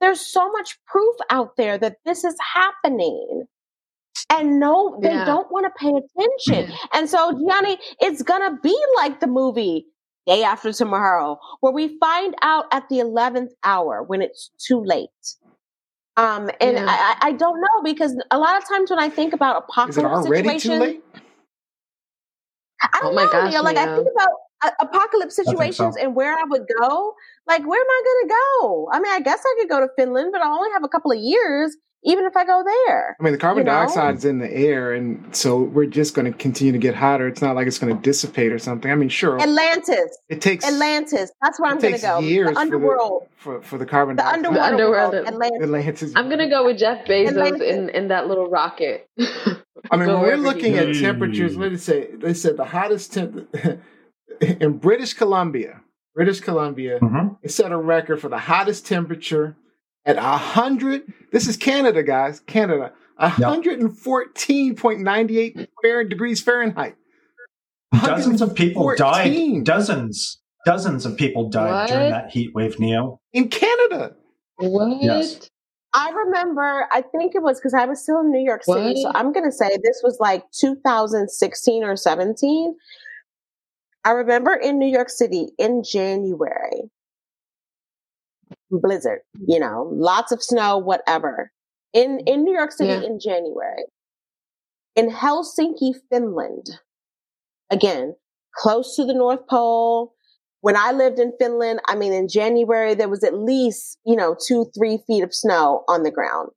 there's 0.00 0.20
so 0.20 0.50
much 0.52 0.78
proof 0.86 1.16
out 1.30 1.56
there 1.56 1.76
that 1.78 1.96
this 2.04 2.24
is 2.24 2.36
happening 2.54 3.46
and 4.30 4.58
no 4.60 4.98
they 5.02 5.10
Yeah. 5.10 5.24
don't 5.24 5.50
want 5.50 5.66
to 5.66 5.70
pay 5.78 5.88
attention 5.90 6.76
and 6.92 7.08
so 7.08 7.32
gianni 7.48 7.78
it's 8.00 8.22
gonna 8.22 8.58
be 8.62 8.76
like 8.96 9.20
the 9.20 9.26
movie 9.26 9.86
day 10.26 10.42
after 10.42 10.72
tomorrow 10.72 11.38
where 11.60 11.72
we 11.72 11.98
find 11.98 12.34
out 12.42 12.66
at 12.72 12.88
the 12.88 12.98
11th 13.00 13.52
hour 13.64 14.02
when 14.02 14.20
it's 14.22 14.50
too 14.58 14.82
late 14.84 15.08
um 16.16 16.50
and 16.60 16.76
Yeah. 16.76 16.86
I, 16.88 17.16
I 17.22 17.32
don't 17.32 17.60
know 17.60 17.82
because 17.84 18.14
a 18.30 18.38
lot 18.38 18.56
of 18.60 18.68
times 18.68 18.90
when 18.90 18.98
i 18.98 19.08
think 19.08 19.32
about 19.32 19.64
Is 19.86 19.96
it 19.96 20.04
apocalypse 20.04 20.24
too 20.24 20.32
situations 20.34 20.80
late? 20.80 21.02
I 22.82 23.00
don't 23.00 23.12
Oh 23.12 23.14
my 23.14 23.24
know, 23.24 23.30
gosh, 23.32 23.52
Leo. 23.52 23.62
Like 23.62 23.76
I 23.76 23.86
think 23.94 24.08
about 24.14 24.30
uh, 24.62 24.70
apocalypse 24.80 25.36
think 25.36 25.46
so. 25.46 25.52
situations 25.52 25.96
and 25.96 26.14
where 26.14 26.32
I 26.32 26.44
would 26.48 26.66
go. 26.80 27.14
Like, 27.46 27.66
where 27.66 27.80
am 27.80 27.86
I 27.88 28.02
going 28.04 28.28
to 28.28 28.34
go? 28.34 28.88
I 28.92 29.00
mean, 29.00 29.12
I 29.12 29.20
guess 29.20 29.40
I 29.44 29.54
could 29.60 29.68
go 29.68 29.80
to 29.80 29.88
Finland, 29.96 30.30
but 30.32 30.42
I 30.42 30.48
only 30.48 30.70
have 30.72 30.84
a 30.84 30.88
couple 30.88 31.10
of 31.12 31.18
years, 31.18 31.76
even 32.04 32.24
if 32.26 32.36
I 32.36 32.44
go 32.44 32.62
there. 32.64 33.16
I 33.18 33.22
mean, 33.22 33.32
the 33.32 33.38
carbon 33.38 33.62
You 33.62 33.64
know? 33.64 33.72
dioxide 33.72 34.16
is 34.16 34.24
in 34.24 34.38
the 34.38 34.50
air, 34.52 34.92
and 34.92 35.34
so 35.34 35.62
we're 35.62 35.86
just 35.86 36.14
going 36.14 36.30
to 36.30 36.36
continue 36.38 36.72
to 36.72 36.78
get 36.78 36.94
hotter. 36.94 37.26
It's 37.26 37.40
not 37.40 37.56
like 37.56 37.66
it's 37.66 37.78
going 37.78 37.94
to 37.96 38.02
dissipate 38.02 38.52
or 38.52 38.58
something. 38.58 38.90
I 38.90 38.94
mean, 38.94 39.08
sure, 39.08 39.40
Atlantis, 39.40 40.16
it 40.28 40.40
takes 40.40 40.64
Atlantis. 40.66 41.32
That's 41.42 41.58
where 41.58 41.70
I'm 41.70 41.78
going 41.78 41.94
to 41.94 42.00
go. 42.00 42.18
years 42.20 42.50
The 42.50 42.58
underworld, 42.58 43.28
for 43.36 43.54
the, 43.54 43.60
for, 43.60 43.66
for 43.66 43.78
the 43.78 43.86
carbon 43.86 44.16
the 44.16 44.22
dioxide. 44.22 44.44
underwater 44.46 44.72
underworld. 44.72 45.14
Atlantis. 45.14 45.62
Atlantis. 45.62 46.12
I'm 46.16 46.28
gonna 46.28 46.48
go 46.50 46.64
with 46.66 46.78
Jeff 46.78 47.06
Bezos 47.06 47.28
Atlantis. 47.30 47.62
in, 47.62 47.88
in 47.90 48.08
that 48.08 48.28
little 48.28 48.48
rocket. 48.48 49.08
I 49.90 49.96
mean, 49.96 50.08
when 50.08 50.20
we're 50.20 50.36
looking 50.36 50.76
at 50.76 50.94
temperatures, 50.94 51.56
what 51.56 51.64
did 51.64 51.74
it 51.74 51.80
say? 51.80 52.10
They 52.14 52.34
said 52.34 52.56
the 52.56 52.64
hottest 52.66 53.12
temp 53.14 53.48
in 54.40 54.78
British 54.78 55.14
Columbia. 55.14 55.80
British 56.14 56.40
Columbia, 56.40 56.98
Mhm. 57.00 57.38
it 57.42 57.50
set 57.50 57.70
a 57.70 57.76
record 57.76 58.20
for 58.20 58.28
the 58.28 58.38
hottest 58.38 58.86
temperature 58.86 59.56
at 60.04 60.16
a 60.16 60.20
hundred. 60.22 61.02
This 61.32 61.46
is 61.46 61.56
Canada, 61.56 62.02
guys. 62.02 62.40
Canada, 62.40 62.92
a 63.18 63.28
hundred 63.28 63.78
and 63.80 63.96
fourteen 63.96 64.74
point 64.74 65.00
ninety 65.00 65.38
eight 65.38 65.56
degrees 66.08 66.40
Fahrenheit. 66.40 66.96
Dozens 68.04 68.42
of 68.42 68.54
people 68.54 68.94
died. 68.96 69.64
Dozens, 69.64 70.40
dozens 70.66 71.06
of 71.06 71.16
people 71.16 71.48
died 71.48 71.88
during 71.88 72.10
that 72.10 72.30
heat 72.30 72.54
wave, 72.54 72.78
Neo. 72.78 73.20
in 73.32 73.48
Canada. 73.48 74.14
what? 74.56 75.00
Yes. 75.02 75.48
I 75.94 76.10
remember, 76.10 76.86
I 76.92 77.00
think 77.00 77.34
it 77.34 77.42
was 77.42 77.58
because 77.58 77.72
I 77.72 77.86
was 77.86 78.02
still 78.02 78.20
in 78.20 78.30
New 78.30 78.44
York 78.44 78.62
City. 78.62 79.00
So 79.02 79.10
I'm 79.14 79.32
going 79.32 79.46
to 79.46 79.52
say 79.52 79.68
this 79.82 80.00
was 80.04 80.18
like 80.20 80.44
2016 80.60 81.82
or 81.82 81.96
17. 81.96 82.74
I 84.08 84.12
remember 84.12 84.54
in 84.54 84.78
New 84.78 84.88
York 84.88 85.10
City 85.10 85.48
in 85.58 85.82
January, 85.84 86.90
blizzard, 88.70 89.20
you 89.46 89.60
know, 89.60 89.86
lots 89.92 90.32
of 90.32 90.42
snow, 90.42 90.78
whatever. 90.78 91.52
In, 91.92 92.16
mm. 92.16 92.22
in 92.26 92.42
New 92.42 92.54
York 92.54 92.72
City 92.72 92.88
Yeah. 92.88 93.02
in 93.02 93.20
January. 93.20 93.84
In 94.96 95.10
Helsinki, 95.10 95.92
Finland, 96.08 96.80
again, 97.68 98.16
close 98.56 98.96
to 98.96 99.04
the 99.04 99.12
North 99.12 99.46
Pole. 99.46 100.14
When 100.62 100.74
I 100.74 100.92
lived 100.92 101.18
in 101.18 101.34
Finland, 101.38 101.80
I 101.86 101.94
mean, 101.94 102.14
in 102.14 102.28
January, 102.28 102.94
there 102.94 103.10
was 103.10 103.22
at 103.22 103.34
least, 103.34 103.98
you 104.06 104.16
know, 104.16 104.34
two, 104.48 104.70
three 104.74 105.00
feet 105.06 105.22
of 105.22 105.34
snow 105.34 105.84
on 105.86 106.02
the 106.02 106.10
ground. 106.10 106.48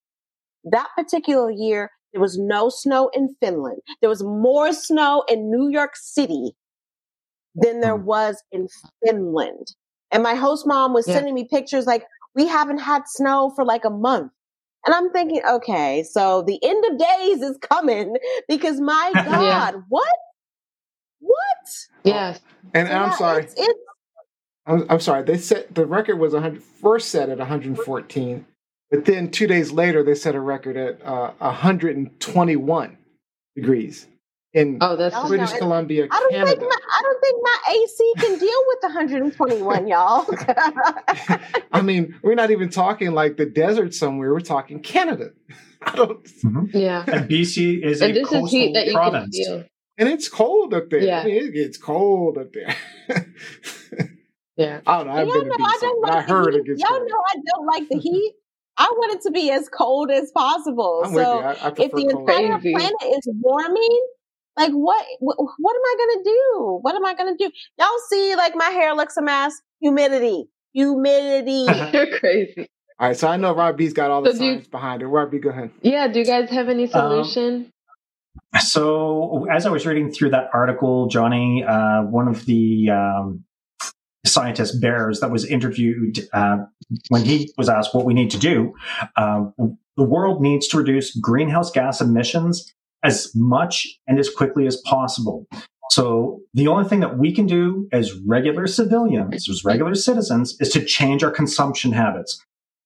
That 0.63 0.87
particular 0.95 1.51
year, 1.51 1.91
there 2.13 2.21
was 2.21 2.37
no 2.37 2.69
snow 2.69 3.09
in 3.13 3.35
Finland. 3.41 3.81
There 3.99 4.09
was 4.09 4.23
more 4.23 4.71
snow 4.71 5.25
in 5.27 5.51
New 5.51 5.67
York 5.69 5.97
City 5.97 6.55
than 7.55 7.81
there 7.81 7.97
Hmm. 7.97 8.05
was 8.05 8.43
in 8.51 8.67
Finland. 9.05 9.67
And 10.11 10.23
my 10.23 10.35
host 10.35 10.67
mom 10.67 10.93
was 10.93 11.07
Yeah. 11.07 11.15
sending 11.15 11.33
me 11.35 11.45
pictures 11.45 11.85
like, 11.85 12.05
we 12.35 12.47
haven't 12.47 12.79
had 12.79 13.03
snow 13.07 13.51
for 13.55 13.65
like 13.65 13.85
a 13.85 13.89
month. 13.89 14.31
And 14.85 14.95
I'm 14.95 15.11
thinking, 15.11 15.41
okay, 15.49 16.03
so 16.03 16.43
the 16.43 16.59
end 16.63 16.83
of 16.91 16.97
days 16.97 17.41
is 17.41 17.57
coming 17.59 18.15
because 18.47 18.81
my 18.81 19.13
Yeah. 19.25 19.71
God, 19.71 19.83
what? 19.89 20.15
What? 21.19 21.67
Yes. 22.03 22.41
And 22.73 22.87
So 22.87 22.93
I'm 22.95 23.11
sorry. 23.13 23.43
It's, 23.43 23.53
it's 23.57 23.79
I'm, 24.65 24.85
I'm 24.89 24.99
sorry. 24.99 25.23
They 25.23 25.37
set 25.37 25.73
the 25.75 25.85
record 25.85 26.17
was 26.19 26.33
100 26.33 26.63
first 26.63 27.09
set 27.09 27.29
at 27.29 27.39
114, 27.39 28.45
but 28.91 29.05
then 29.05 29.29
two 29.31 29.47
days 29.47 29.71
later 29.71 30.03
they 30.03 30.15
set 30.15 30.35
a 30.35 30.39
record 30.39 30.77
at 30.77 31.01
uh, 31.05 31.31
121 31.39 32.97
degrees 33.55 34.07
in 34.53 34.77
Oh, 34.81 34.95
that's 34.95 35.17
British 35.27 35.53
Columbia, 35.53 36.07
I 36.11 36.19
don't 36.19 36.31
think 36.31 36.45
Canada. 36.45 36.65
my 36.65 36.77
I 36.97 37.01
don't 37.03 37.21
think 37.21 37.37
my 37.41 37.57
AC 37.71 38.13
can 38.19 38.39
deal 38.39 38.59
with 38.67 38.83
121, 38.83 39.87
y'all. 39.87 40.25
I 41.71 41.81
mean, 41.81 42.15
we're 42.21 42.35
not 42.35 42.51
even 42.51 42.69
talking 42.69 43.11
like 43.13 43.37
the 43.37 43.45
desert 43.45 43.93
somewhere. 43.93 44.33
We're 44.33 44.39
talking 44.41 44.81
Canada. 44.81 45.31
I 45.83 45.95
don't, 45.95 46.23
mm-hmm. 46.23 46.77
yeah. 46.77 47.03
And 47.07 47.29
BC 47.29 47.83
is 47.83 48.01
And 48.01 48.11
a 48.11 48.13
this 48.13 48.23
coastal 48.27 48.45
is 48.45 48.51
heat 48.51 48.73
that 48.73 48.85
you 48.87 48.93
province. 48.93 49.35
can 49.35 49.45
feel. 49.59 49.63
and 49.97 50.09
it's 50.09 50.29
cold 50.29 50.73
up 50.73 50.89
there. 50.89 50.99
Yeah. 51.01 51.21
I 51.21 51.25
mean, 51.25 51.35
it 51.45 51.51
gets 51.53 51.77
cold 51.77 52.37
up 52.37 52.51
there. 52.53 52.75
Yeah. 54.57 54.81
I 54.85 54.97
don't 54.97 55.07
know. 55.07 55.13
I've 55.13 55.27
been 55.27 55.43
to 55.43 55.57
know 55.57 55.65
I 55.65 55.77
don't 55.81 56.01
but 56.03 56.11
I 56.11 56.15
like 56.17 56.27
the 56.27 56.33
heard 56.33 56.53
heat. 56.53 56.59
it 56.59 56.65
gets 56.65 56.81
Y'all 56.81 56.89
cold. 56.89 57.09
know 57.09 57.23
I 57.29 57.35
don't 57.55 57.65
like 57.65 57.89
the 57.89 57.97
heat. 57.97 58.33
I 58.77 58.83
want 58.95 59.13
it 59.15 59.21
to 59.23 59.31
be 59.31 59.49
as 59.51 59.69
cold 59.69 60.11
as 60.11 60.31
possible. 60.31 61.01
I'm 61.05 61.13
with 61.13 61.21
you. 61.21 61.25
so 61.25 61.39
I, 61.39 61.51
I 61.53 61.67
if 61.77 61.91
the 61.91 62.07
entire 62.09 62.59
Crazy. 62.59 62.73
planet 62.73 62.93
is 63.03 63.27
warming, 63.39 64.01
like 64.57 64.71
what, 64.71 65.05
what 65.19 65.37
what 65.37 65.75
am 65.75 65.81
I 65.85 65.95
gonna 65.97 66.23
do? 66.23 66.79
What 66.81 66.95
am 66.95 67.05
I 67.05 67.13
gonna 67.13 67.35
do? 67.37 67.49
Y'all 67.79 67.87
see 68.09 68.35
like 68.35 68.53
my 68.55 68.69
hair 68.69 68.93
looks 68.95 69.17
a 69.17 69.21
mess. 69.21 69.53
Humidity. 69.81 70.45
Humidity. 70.73 71.65
You're 71.93 72.19
crazy. 72.19 72.67
All 72.99 73.07
right, 73.07 73.17
so 73.17 73.27
I 73.27 73.37
know 73.37 73.55
Rob 73.55 73.77
B's 73.77 73.93
got 73.93 74.11
all 74.11 74.21
the 74.21 74.31
So 74.33 74.37
do 74.39 74.45
you- 74.45 74.61
behind 74.69 75.01
it. 75.01 75.07
Rob 75.07 75.31
B, 75.31 75.39
go 75.39 75.49
ahead. 75.49 75.71
Yeah. 75.81 76.07
Do 76.07 76.19
you 76.19 76.25
guys 76.25 76.49
have 76.51 76.69
any 76.69 76.85
solution? 76.87 77.71
So, 78.59 79.47
as 79.49 79.65
I 79.65 79.69
was 79.69 79.85
reading 79.85 80.11
through 80.11 80.31
that 80.31 80.49
article, 80.53 81.07
Johnny, 81.07 81.63
uh, 81.67 82.03
one 82.03 82.27
of 82.27 82.45
the 82.45 82.89
um, 82.89 83.43
scientist 84.25 84.81
bears 84.81 85.19
that 85.21 85.31
was 85.31 85.45
interviewed, 85.45 86.19
uh, 86.33 86.57
when 87.09 87.23
he 87.23 87.51
was 87.57 87.69
asked 87.69 87.95
what 87.95 88.05
we 88.05 88.13
need 88.13 88.29
to 88.31 88.37
do, 88.37 88.73
uh, 89.15 89.45
the 89.97 90.03
world 90.03 90.41
needs 90.41 90.67
to 90.69 90.77
reduce 90.77 91.15
greenhouse 91.17 91.71
gas 91.71 92.01
emissions 92.01 92.71
as 93.03 93.31
much 93.35 93.87
and 94.07 94.19
as 94.19 94.29
quickly 94.29 94.67
as 94.67 94.77
possible. 94.85 95.45
So, 95.91 96.39
the 96.53 96.67
only 96.67 96.87
thing 96.87 97.01
that 97.01 97.17
we 97.17 97.33
can 97.33 97.45
do 97.47 97.87
as 97.91 98.13
regular 98.25 98.65
civilians, 98.67 99.49
as 99.49 99.65
regular 99.65 99.93
citizens, 99.95 100.55
is 100.59 100.69
to 100.69 100.85
change 100.85 101.21
our 101.23 101.31
consumption 101.31 101.91
habits. 101.91 102.41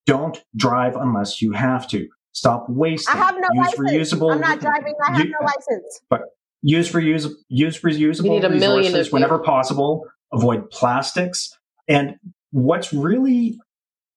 Don't 0.07 0.43
drive 0.55 0.95
unless 0.95 1.41
you 1.41 1.51
have 1.51 1.87
to. 1.89 2.07
Stop 2.33 2.65
wasting. 2.67 3.13
I 3.15 3.17
have 3.17 3.35
no 3.35 3.47
Use 3.53 3.77
license. 3.77 4.13
reusable. 4.13 4.33
I'm 4.33 4.41
not 4.41 4.59
driving. 4.59 4.93
I 5.07 5.11
have 5.17 5.25
you- 5.25 5.31
no 5.31 5.45
license. 5.45 6.01
but 6.09 6.21
use 6.63 6.91
reuse 6.93 7.31
use 7.47 7.81
reusable 7.81 8.23
need 8.23 8.43
a 8.43 8.49
resources 8.49 9.07
of 9.07 9.13
whenever 9.13 9.37
possible. 9.39 10.05
Avoid 10.33 10.69
plastics. 10.71 11.55
And 11.87 12.15
what's 12.51 12.91
really 12.91 13.59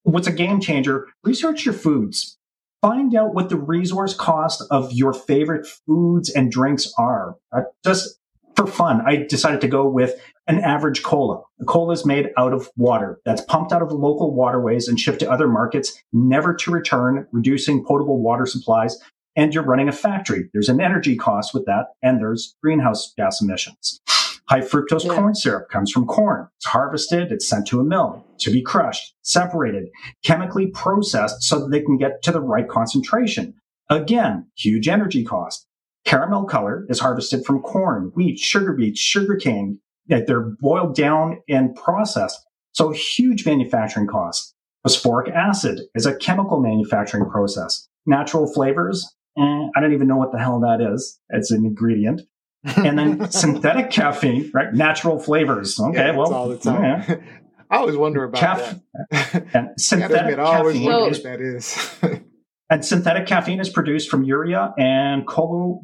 what's 0.03 0.27
a 0.27 0.33
game 0.33 0.61
changer? 0.61 1.07
Research 1.25 1.65
your 1.67 1.75
foods. 1.75 2.38
Find 2.81 3.15
out 3.17 3.35
what 3.35 3.49
the 3.49 3.57
resource 3.57 4.15
cost 4.15 4.63
of 4.71 4.93
your 4.93 5.13
favorite 5.13 5.67
foods 5.67 6.31
and 6.31 6.51
drinks 6.51 6.93
are. 6.97 7.35
Uh, 7.51 7.63
just 7.85 8.19
for 8.55 8.69
fun, 8.69 9.01
I 9.05 9.27
decided 9.29 9.61
to 9.63 9.69
go 9.69 9.89
with 9.89 10.21
an 10.47 10.61
average 10.61 11.03
cola. 11.03 11.43
A 11.61 11.65
cola 11.65 11.93
is 11.93 12.07
made 12.07 12.31
out 12.39 12.53
of 12.53 12.71
water 12.77 13.21
that's 13.25 13.41
pumped 13.43 13.73
out 13.73 13.83
of 13.83 13.91
local 13.91 14.33
waterways 14.33 14.87
and 14.87 14.99
shipped 14.99 15.19
to 15.21 15.31
other 15.31 15.49
markets, 15.49 16.01
never 16.13 16.55
to 16.55 16.71
return, 16.71 17.27
reducing 17.33 17.85
potable 17.85 18.23
water 18.23 18.47
supplies. 18.47 18.97
And 19.35 19.53
you're 19.53 19.65
running 19.65 19.89
a 19.89 19.93
factory. 19.93 20.49
There's 20.53 20.69
an 20.69 20.81
energy 20.81 21.17
cost 21.17 21.55
with 21.55 21.65
that, 21.67 21.87
and 22.03 22.21
there's 22.21 22.57
greenhouse 22.63 23.13
gas 23.17 23.41
emissions. 23.41 24.01
High 24.49 24.61
fructose 24.61 25.05
Yeah. 25.05 25.15
corn 25.15 25.35
syrup 25.35 25.69
comes 25.69 25.91
from 25.91 26.07
corn. 26.07 26.49
It's 26.57 26.67
harvested, 26.67 27.31
it's 27.31 27.47
sent 27.47 27.67
to 27.69 27.81
a 27.81 27.85
mill 27.85 28.25
to 28.39 28.51
be 28.51 28.63
crushed, 28.63 29.15
separated, 29.23 29.89
chemically 30.25 30.69
processed 30.69 31.43
so 31.43 31.61
that 31.61 31.71
they 31.71 31.83
can 31.83 31.99
get 31.99 32.23
to 32.23 32.33
the 32.33 32.41
right 32.41 32.69
concentration. 32.69 33.55
Again, 33.91 34.47
huge 34.57 34.89
energy 34.89 35.25
cost. 35.25 35.67
Caramel 36.05 36.45
color 36.45 36.87
is 36.89 37.01
harvested 37.01 37.45
from 37.45 37.61
corn, 37.61 38.11
wheat, 38.15 38.39
sugar 38.39 38.73
beets, 38.73 39.01
sugar 39.01 39.37
cane. 39.37 39.81
That 40.07 40.27
they're 40.27 40.57
boiled 40.61 40.95
down 40.95 41.43
and 41.51 41.75
processed. 41.75 42.41
So 42.73 42.93
huge 42.93 43.45
manufacturing 43.45 44.07
costs. 44.07 44.55
Phosphoric 44.83 45.29
acid 45.35 45.81
is 45.95 46.07
a 46.07 46.17
chemical 46.17 46.61
manufacturing 46.61 47.29
process. 47.29 47.87
Natural 48.07 48.51
flavors, 48.51 49.07
eh, 49.37 49.43
I 49.77 49.81
don't 49.83 49.93
even 49.93 50.09
know 50.09 50.17
what 50.17 50.33
the 50.33 50.39
hell 50.39 50.61
that 50.61 50.81
is. 50.81 51.21
It's 51.29 51.51
an 51.51 51.67
ingredient. 51.67 52.23
And 52.65 52.99
then 52.99 53.31
synthetic 53.31 53.91
caffeine, 53.93 54.51
right? 54.53 54.73
Natural 54.73 55.19
flavors. 55.19 55.79
Okay, 55.79 55.99
Yeah, 55.99 56.17
well, 56.17 56.33
all 56.35 56.49
the 56.49 56.59
time. 56.59 56.83
yeah. 57.09 57.17
I 57.71 57.77
always 57.77 57.97
wonder 57.97 58.25
about 58.25 58.41
Caff- 58.41 58.81
that. 59.11 59.47
and 59.55 59.69
synthetic 59.79 60.17
admit, 60.17 60.39
I 60.39 60.59
always 60.59 60.75
caffeine 60.77 60.91
wonder 60.93 61.11
is 61.11 61.19
what 61.19 61.23
that 61.25 61.41
is. 61.43 62.25
and 62.71 62.85
synthetic 62.85 63.27
caffeine 63.27 63.61
is 63.61 63.69
produced 63.69 64.11
from 64.11 64.25
urea 64.25 64.73
and 64.79 65.27
chloro, 65.27 65.81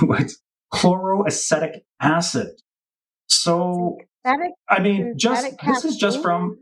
what? 0.00 0.30
chloroacetic 0.74 1.82
acid. 2.00 2.48
So, 3.28 3.98
Synthetic- 4.26 4.52
I 4.68 4.80
mean, 4.80 5.14
just 5.16 5.42
synthetic 5.42 5.66
this 5.74 5.84
is 5.84 5.96
just 5.96 6.20
from. 6.20 6.58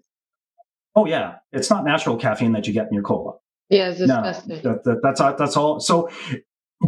Oh 0.94 1.06
yeah, 1.06 1.36
it's 1.52 1.68
not 1.70 1.84
natural 1.84 2.16
caffeine 2.16 2.52
that 2.52 2.66
you 2.66 2.72
get 2.74 2.86
in 2.88 2.92
your 2.94 3.02
cola. 3.02 3.34
Yeah, 3.70 3.88
it's 3.90 4.00
No, 4.00 4.22
that, 4.22 4.44
that, 4.84 5.00
that's 5.02 5.20
that's 5.20 5.56
all. 5.56 5.80
So, 5.80 6.10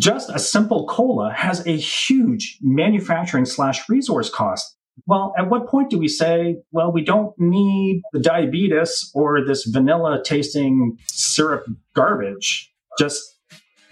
just 0.01 0.31
a 0.31 0.39
simple 0.39 0.87
cola 0.87 1.33
has 1.33 1.67
a 1.67 1.77
huge 1.77 2.59
manufacturing 2.61 3.45
slash 3.45 3.89
resource 3.89 4.31
cost. 4.31 4.77
Well, 5.07 5.33
at 5.39 5.49
what 5.49 5.69
point 5.69 5.91
do 5.91 5.99
we 5.99 6.09
say, 6.09 6.57
well, 6.73 6.93
we 6.93 7.03
don't 7.03 7.33
need 7.39 8.03
the 8.13 8.19
diabetes 8.19 9.11
or 9.15 9.45
this 9.45 9.65
vanilla 9.65 10.23
tasting 10.25 10.99
syrup 11.07 11.65
garbage 11.95 12.73
just 12.99 13.39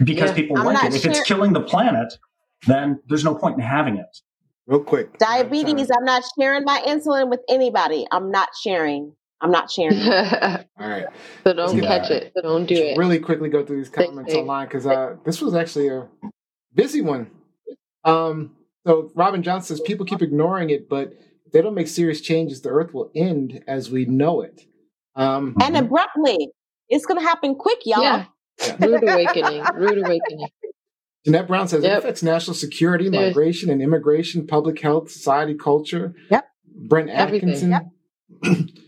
because 0.02 0.30
Yeah. 0.30 0.34
people 0.36 0.58
I'm 0.58 0.64
like 0.66 0.74
not 0.74 0.84
it? 0.86 0.96
If 0.96 1.06
it's 1.06 1.22
killing 1.22 1.52
the 1.52 1.60
planet, 1.60 2.18
then 2.66 3.00
there's 3.08 3.24
no 3.24 3.34
point 3.34 3.54
in 3.56 3.60
having 3.62 3.96
it. 3.96 4.18
Real 4.66 4.82
quick. 4.82 5.16
Diabetes. 5.18 5.90
I'm 5.96 6.04
not 6.04 6.24
sharing 6.38 6.64
my 6.64 6.82
insulin 6.84 7.30
with 7.30 7.40
anybody. 7.48 8.04
I'm 8.10 8.32
not 8.32 8.48
sharing. 8.60 9.12
I'm 9.40 9.50
not 9.50 9.70
sharing. 9.70 9.98
All 10.00 10.64
right. 10.88 11.06
So 11.44 11.52
don't 11.52 11.76
Yeah. 11.76 11.86
catch 11.98 12.10
it. 12.10 12.32
So 12.34 12.42
don't 12.42 12.66
do 12.66 12.74
it. 12.74 12.96
Really 12.96 13.18
quickly 13.18 13.48
go 13.48 13.64
through 13.64 13.78
these 13.78 13.88
comments 13.90 14.32
you. 14.32 14.40
online 14.40 14.66
because 14.66 14.86
uh, 14.86 15.16
this 15.24 15.40
was 15.42 15.54
actually 15.54 15.88
a 15.88 16.08
busy 16.74 17.02
one. 17.02 17.30
Um, 18.04 18.56
so 18.86 19.10
Robin 19.14 19.42
Johnson 19.42 19.76
says 19.76 19.80
people 19.86 20.06
keep 20.06 20.22
ignoring 20.22 20.70
it, 20.70 20.88
but 20.88 21.12
if 21.44 21.52
they 21.52 21.60
don't 21.60 21.74
make 21.74 21.88
serious 21.88 22.20
changes, 22.20 22.62
the 22.62 22.70
Earth 22.70 22.94
will 22.94 23.10
end 23.14 23.62
as 23.66 23.90
we 23.90 24.04
know 24.06 24.40
it. 24.40 24.62
Um, 25.16 25.54
and 25.62 25.76
abruptly, 25.76 26.50
it's 26.88 27.04
gonna 27.06 27.22
happen 27.22 27.54
quick, 27.56 27.78
y'all. 27.84 28.02
Yeah. 28.02 28.24
Rude 28.80 29.02
awakening. 29.02 29.64
Rude 29.74 29.98
awakening. 29.98 30.48
Jeanette 31.24 31.48
Brown 31.48 31.66
says 31.68 31.82
it 31.84 31.88
Yep. 31.88 31.98
affects 31.98 32.22
national 32.22 32.54
security, 32.54 33.08
There's- 33.08 33.34
migration 33.34 33.68
and 33.70 33.82
immigration, 33.82 34.46
public 34.46 34.80
health, 34.80 35.10
society, 35.10 35.54
culture. 35.54 36.14
Yep. 36.30 36.46
Brent 36.88 37.10
Everything. 37.10 37.48
Atkinson. 37.50 37.70
Yep. 37.72 37.82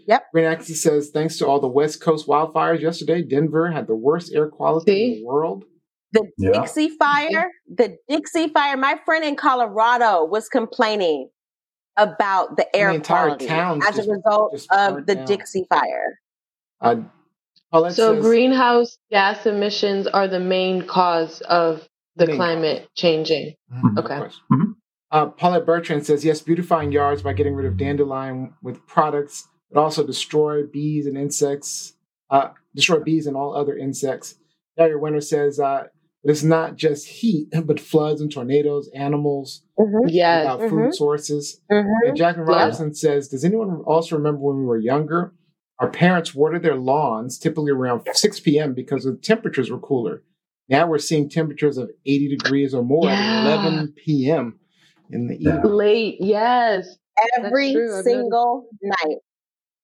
Yep. 0.07 0.33
Brent 0.33 0.47
Atkinson 0.47 0.75
says 0.75 1.11
thanks 1.11 1.37
to 1.39 1.47
all 1.47 1.61
the 1.61 1.69
West 1.69 2.01
Coast 2.01 2.27
wildfires 2.27 2.81
yesterday, 2.81 3.23
Denver 3.23 3.71
had 3.71 3.87
the 3.87 3.95
worst 3.95 4.33
air 4.33 4.49
quality 4.49 5.05
in 5.05 5.21
the 5.21 5.27
world. 5.27 5.65
The 6.13 6.27
Yeah. 6.39 6.53
Dixie 6.53 6.89
Fire, 6.89 7.51
the 7.69 7.99
Dixie 8.09 8.49
Fire. 8.49 8.77
My 8.79 8.99
friend 9.05 9.23
in 9.25 9.37
Colorado 9.37 10.25
was 10.25 10.49
complaining 10.49 11.29
about 11.99 12.57
the 12.57 12.75
air 12.75 12.91
entire 12.91 13.37
quality 13.37 13.49
as 13.87 13.97
just- 13.97 14.09
a 14.09 14.13
result 14.13 14.55
of 14.71 15.07
the 15.07 15.15
down. 15.17 15.25
Dixie 15.27 15.67
Fire. 15.69 16.19
Uh, 16.81 16.97
So 17.71 18.15
says, 18.15 18.25
greenhouse 18.25 18.97
gas 19.11 19.45
emissions 19.45 20.07
are 20.07 20.27
the 20.27 20.41
main 20.41 20.87
cause 20.87 21.43
of 21.43 21.87
the 22.17 22.27
Main 22.29 22.37
climate 22.37 22.89
changing. 22.95 23.55
Mhm, 23.71 23.99
Okay. 23.99 24.15
of 24.15 24.21
course. 24.23 24.41
Mhm. 24.51 24.75
Uh, 25.11 25.27
Paulette 25.27 25.65
Bertrand 25.67 26.05
says, 26.05 26.25
yes, 26.25 26.41
beautifying 26.43 26.93
yards 26.93 27.23
by 27.23 27.33
getting 27.33 27.55
rid 27.55 27.67
of 27.67 27.77
dandelion 27.79 28.55
with 28.63 28.87
products, 28.87 29.49
but 29.73 29.81
also 29.81 30.07
destroy 30.07 30.65
bees 30.67 31.07
and 31.07 31.17
insects, 31.17 31.95
uh, 32.31 32.49
destroy 32.75 33.01
bees 33.01 33.27
and 33.27 33.37
all 33.37 33.55
other 33.57 33.77
insects. 33.77 34.35
Gary 34.77 34.97
Winter 34.97 35.21
says, 35.23 35.59
uh, 35.59 35.85
it's 36.25 36.43
not 36.43 36.77
just 36.77 37.07
heat, 37.07 37.49
but 37.65 37.81
floods 37.81 38.21
and 38.21 38.31
tornadoes, 38.31 38.91
animals, 38.95 39.63
Mhm, 39.79 40.09
Yes. 40.09 40.45
without 40.45 40.61
Mhm. 40.61 40.71
food 40.71 40.95
sources. 40.95 41.61
mhm. 41.71 41.87
And 42.07 42.17
Jacqueline 42.17 42.49
Yeah. 42.49 42.57
Robinson 42.57 42.95
says, 42.95 43.29
does 43.29 43.45
anyone 43.45 43.81
also 43.87 44.17
remember 44.17 44.41
when 44.41 44.59
we 44.59 44.65
were 44.67 44.77
younger? 44.79 45.33
Our 45.79 45.89
parents 45.91 46.35
watered 46.35 46.63
their 46.63 46.75
lawns 46.77 47.39
typically 47.39 47.71
around 47.73 48.03
6 48.13 48.41
p.m. 48.41 48.75
because 48.75 49.05
the 49.05 49.15
temperatures 49.15 49.71
were 49.71 49.79
cooler. 49.79 50.23
Now 50.69 50.87
we're 50.89 50.99
seeing 50.99 51.31
temperatures 51.31 51.79
of 51.79 51.91
80 52.05 52.29
degrees 52.29 52.75
or 52.75 52.83
more 52.85 53.05
Yeah. 53.07 53.13
at 53.15 53.47
11 53.47 53.93
p.m. 53.97 54.59
in 55.11 55.27
the 55.29 55.35
evening. 55.37 55.63
Late. 55.65 56.17
Yes. 56.21 56.97
Every 57.39 57.75
single 58.03 58.69
night. 58.83 59.17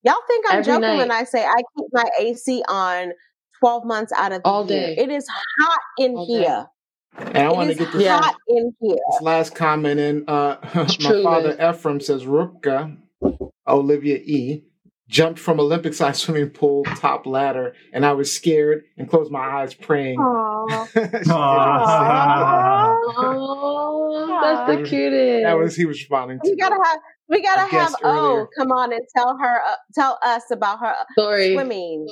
Y'all 0.03 0.15
think 0.27 0.45
I'm 0.49 0.59
Every 0.59 0.65
joking 0.71 0.81
night. 0.81 0.97
when 0.97 1.11
I 1.11 1.23
say 1.23 1.43
I 1.45 1.55
keep 1.77 1.87
my 1.91 2.05
AC 2.19 2.63
on 2.67 3.11
12 3.59 3.85
months 3.85 4.13
out 4.15 4.31
of 4.31 4.43
the 4.43 4.47
All 4.47 4.69
year. 4.69 4.95
day. 4.95 5.01
It 5.01 5.09
is 5.09 5.27
hot 5.59 5.79
in 5.97 6.15
All 6.15 6.27
day. 6.27 6.33
here. 6.33 6.65
And 7.17 7.37
I 7.37 7.51
want 7.51 7.69
to 7.71 7.75
get 7.75 7.91
this, 7.91 8.03
Yeah. 8.03 8.19
hot 8.21 8.35
in 8.47 8.75
here. 8.81 8.97
this 9.11 9.21
last 9.21 9.55
comment 9.55 9.99
in. 9.99 10.25
Uh, 10.27 10.57
my 11.01 11.23
father 11.23 11.53
Ephraim 11.59 11.99
says 12.01 12.23
Rupka, 12.25 12.95
Olivia 13.67 14.17
E, 14.17 14.63
jumped 15.07 15.39
from 15.39 15.59
Olympic 15.59 15.93
sized 15.93 16.21
swimming 16.21 16.49
pool 16.49 16.83
top 16.83 17.25
ladder, 17.25 17.73
and 17.93 18.05
I 18.05 18.13
was 18.13 18.33
scared 18.35 18.83
and 18.97 19.09
closed 19.09 19.31
my 19.31 19.39
eyes 19.39 19.73
praying. 19.73 20.19
Aw. 20.19 20.85
She 20.87 20.99
did. 20.99 21.27
Aw. 21.29 22.97
Oh, 23.17 24.39
that's 24.41 24.67
the 24.81 24.87
cutest. 24.87 25.43
that 25.43 25.57
was 25.57 25.75
he 25.75 25.85
was 25.85 25.97
responding 25.99 26.39
to. 26.43 26.49
We 26.49 26.55
gotta 26.57 26.75
have 26.83 26.99
we 27.29 27.41
gotta 27.41 27.61
have 27.61 27.71
guest 27.71 27.95
O 28.03 28.47
come 28.57 28.71
on 28.71 28.91
and 28.93 29.01
tell 29.15 29.37
her 29.37 29.61
uh, 29.67 29.75
tell 29.93 30.17
us 30.23 30.43
about 30.51 30.79
her 30.79 30.93
Story. 31.13 31.53
swimming, 31.53 32.07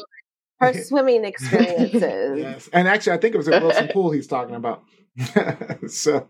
her 0.59 0.73
swimming 0.73 1.25
experiences. 1.31 2.39
Yes, 2.39 2.69
and 2.73 2.87
actually, 2.87 3.13
I 3.13 3.17
think 3.17 3.35
it 3.35 3.37
was 3.37 3.47
at 3.47 3.61
Wilson 3.61 3.87
Pool 3.93 4.11
he's 4.11 4.27
talking 4.27 4.55
about. 4.55 4.83
so 5.87 6.27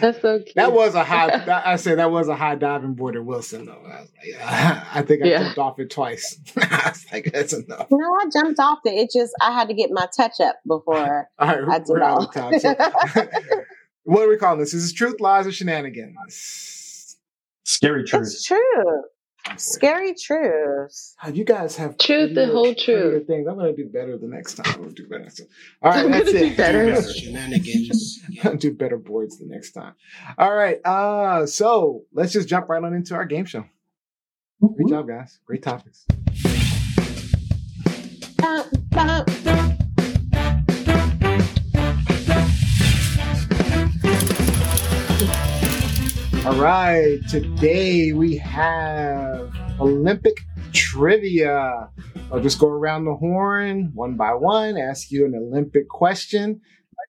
That's 0.00 0.20
so 0.20 0.38
cute. 0.40 0.54
that 0.56 0.72
was 0.72 0.94
a 0.96 1.04
high. 1.04 1.26
That, 1.46 1.66
I 1.66 1.76
say 1.76 1.94
that 1.94 2.10
was 2.10 2.26
a 2.28 2.34
high 2.34 2.56
diving 2.56 2.94
board 2.94 3.14
at 3.16 3.24
Wilson, 3.24 3.66
though. 3.66 3.72
I, 3.86 4.00
was 4.00 4.10
like, 4.18 4.40
I 4.94 5.02
think 5.02 5.22
I 5.22 5.26
Yeah. 5.28 5.42
jumped 5.44 5.58
off 5.58 5.78
it 5.78 5.90
twice. 5.90 6.38
I 6.56 6.88
was 6.90 7.06
like, 7.12 7.30
that's 7.32 7.52
enough. 7.52 7.86
No, 7.90 7.98
I 8.20 8.24
jumped 8.32 8.58
off 8.58 8.80
it. 8.84 8.90
It 8.94 9.10
just 9.12 9.32
I 9.40 9.52
had 9.52 9.68
to 9.68 9.74
get 9.74 9.90
my 9.92 10.06
touch 10.16 10.40
up 10.40 10.56
before 10.66 11.28
All 11.38 11.48
right, 11.48 11.68
I 11.68 11.78
did 11.78 11.88
we're 11.88 12.02
out 12.02 12.18
all. 12.18 12.24
of 12.26 12.34
time. 12.34 12.58
So, 12.58 12.74
what 14.02 14.22
are 14.22 14.28
we 14.28 14.36
calling 14.36 14.58
this? 14.58 14.74
Is 14.74 14.82
this 14.82 14.92
truth, 14.92 15.20
lies, 15.20 15.46
or 15.46 15.52
shenanigans? 15.52 17.16
Scary 17.64 18.04
truth. 18.04 18.22
It's 18.22 18.44
true. 18.44 19.02
Scary 19.56 20.14
truths. 20.14 21.16
You 21.32 21.44
guys 21.44 21.76
have 21.76 21.98
Truth, 21.98 22.34
the 22.34 22.46
whole 22.46 22.74
truth. 22.74 23.26
Things. 23.26 23.46
I'm 23.46 23.56
gonna 23.56 23.74
do 23.74 23.86
better 23.86 24.16
the 24.18 24.26
next 24.26 24.54
time. 24.54 24.72
I'm 24.74 24.80
gonna 24.82 24.92
do 24.94 25.06
better. 25.06 25.28
So, 25.30 25.44
all 25.82 25.90
right, 25.90 26.04
I'm 26.04 26.10
that's 26.10 26.32
gonna 26.32 26.50
do 26.50 26.56
better. 26.56 27.12
Shenanigans. 27.12 28.20
I'll 28.44 28.56
do 28.56 28.72
better 28.72 28.96
boards 28.96 29.38
the 29.38 29.46
next 29.46 29.72
time. 29.72 29.94
All 30.38 30.54
right. 30.54 30.84
Uh, 30.84 31.46
so 31.46 32.04
let's 32.12 32.32
just 32.32 32.48
jump 32.48 32.68
right 32.68 32.82
on 32.82 32.94
into 32.94 33.14
our 33.14 33.26
game 33.26 33.44
show. 33.44 33.64
Great 34.60 34.88
job, 34.88 35.06
guys. 35.06 35.38
Great 35.46 35.62
topics. 35.62 36.06
All 46.44 46.56
right. 46.56 47.26
Today 47.26 48.12
we 48.12 48.36
have 48.36 49.50
Olympic 49.80 50.36
trivia. 50.74 51.88
I'll 52.30 52.40
just 52.40 52.58
go 52.58 52.68
around 52.68 53.06
the 53.06 53.14
horn 53.14 53.92
one 53.94 54.16
by 54.16 54.34
one, 54.34 54.76
ask 54.76 55.10
you 55.10 55.24
an 55.24 55.34
Olympic 55.34 55.88
question. 55.88 56.60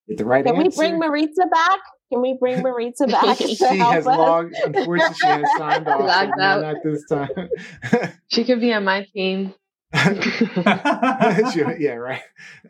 Get 0.07 0.19
the 0.19 0.25
right 0.25 0.45
Can 0.45 0.55
we 0.55 0.69
bring 0.69 0.99
Maritza 0.99 1.47
back? 1.51 1.79
Can 2.13 2.21
we 2.21 2.37
bring 2.39 2.61
Maritza 2.61 3.07
back? 3.07 3.37
She 3.39 3.57
has 3.57 4.07
us? 4.07 4.17
logged. 4.17 4.55
Unfortunately, 4.63 5.15
she 5.19 5.27
has 5.27 5.45
signed 5.57 5.85
off. 5.89 5.99
Logged 5.99 6.31
no, 6.37 6.43
out. 6.45 6.61
Not 6.61 6.75
this 6.85 7.03
time. 7.09 8.09
She 8.29 8.45
could 8.45 8.61
be 8.61 8.71
on 8.71 8.85
my 8.85 9.05
team. 9.13 9.53
She- 11.53 11.83
yeah, 11.83 11.93
right. 11.93 12.21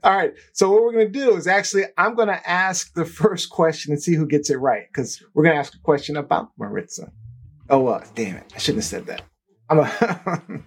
All 0.03 0.15
right. 0.15 0.33
So 0.53 0.69
what 0.71 0.83
we're 0.83 0.91
going 0.93 1.11
to 1.11 1.19
do 1.19 1.35
is 1.35 1.47
actually, 1.47 1.83
I'm 1.97 2.13
going 2.15 2.27
to 2.27 2.49
ask 2.49 2.93
the 2.93 3.05
first 3.05 3.49
question 3.49 3.91
and 3.93 4.01
see 4.01 4.13
who 4.15 4.27
gets 4.27 4.49
it 4.49 4.57
right 4.57 4.87
because 4.87 5.23
we're 5.33 5.43
going 5.43 5.55
to 5.55 5.59
ask 5.59 5.73
a 5.73 5.79
question 5.79 6.17
about 6.17 6.51
Maritza. 6.57 7.11
Oh 7.69 7.79
well, 7.79 8.03
damn 8.13 8.35
it! 8.35 8.53
I 8.55 8.59
shouldn't 8.59 8.83
have 8.83 8.89
said 8.89 9.05
that. 9.07 9.23
I'm 9.71 9.79
a 9.79 10.61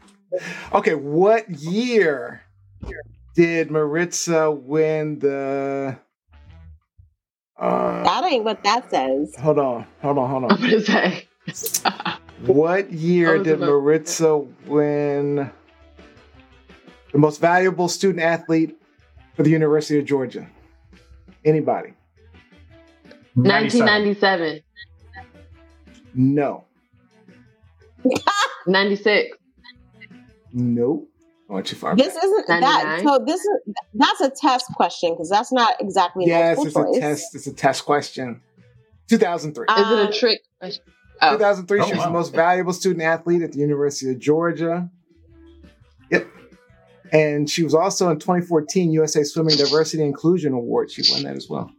okay. 0.79 0.95
What 0.97 1.49
year 1.49 2.43
did 3.37 3.71
Maritza 3.71 4.51
win 4.51 5.21
the? 5.21 5.97
Uh, 7.57 8.03
That 8.03 8.25
ain't 8.25 8.43
what 8.45 8.65
that 8.65 8.91
says. 8.91 9.33
hold 9.41 9.61
on, 9.61 9.87
hold 10.03 10.19
on, 10.19 10.29
hold 10.29 10.45
I'm 10.53 10.61
on. 10.63 10.71
gonna 10.71 10.81
say. 10.81 11.29
What 12.47 12.93
year 12.93 13.43
did 13.43 13.61
Maritza 13.61 14.39
win 14.67 15.51
the 17.13 17.19
most 17.19 17.41
valuable 17.41 17.89
student 17.89 18.23
athlete 18.23 18.77
for 19.35 19.43
the 19.43 19.51
University 19.51 19.99
of 19.99 20.05
Georgia? 20.05 20.49
Anybody? 21.45 21.95
1997, 23.35 24.61
No. 26.15 26.65
96. 28.67 29.37
Nope. 30.53 31.09
I 31.51 31.55
went 31.55 31.67
too 31.67 31.77
far. 31.77 31.97
This 31.97 32.15
back. 32.15 32.25
isn't 32.25 32.47
that. 32.49 32.61
99? 32.61 33.05
So 33.07 33.25
this 33.25 33.41
is 33.41 33.75
that's 33.95 34.21
a 34.21 34.31
test 34.31 34.67
question 34.75 35.13
because 35.15 35.31
that's 35.31 35.51
not 35.53 35.75
exactly 35.81 36.27
Yes, 36.27 36.57
multiple 36.57 36.83
it's 36.89 36.99
a 36.99 37.01
choice. 37.01 37.21
test. 37.21 37.35
It's 37.35 37.47
a 37.47 37.53
test 37.55 37.85
question. 37.87 38.41
2003. 39.09 39.67
Uh, 39.69 39.75
Is 39.75 39.81
it 39.81 39.85
Um, 39.87 40.09
a 40.09 40.13
trick? 40.13 40.41
question? 40.61 40.85
Oh, 41.23 41.33
2003. 41.33 41.81
Oh, 41.81 41.85
she 41.87 41.91
was 41.93 41.99
wow. 42.01 42.05
the 42.07 42.13
most 42.13 42.35
valuable 42.35 42.73
student 42.73 43.03
athlete 43.03 43.43
at 43.43 43.53
the 43.53 43.59
University 43.59 44.11
of 44.11 44.19
Georgia. 44.19 44.91
Yep. 46.11 46.27
And 47.13 47.49
she 47.49 47.63
was 47.63 47.75
also 47.75 48.11
in 48.11 48.19
2014 48.19 48.93
USA 48.93 49.23
Swimming 49.23 49.57
Diversity 49.57 50.03
Inclusion 50.03 50.53
Award. 50.53 50.91
She 50.91 51.03
won 51.13 51.23
that 51.25 51.37
as 51.37 51.49
well. 51.49 51.71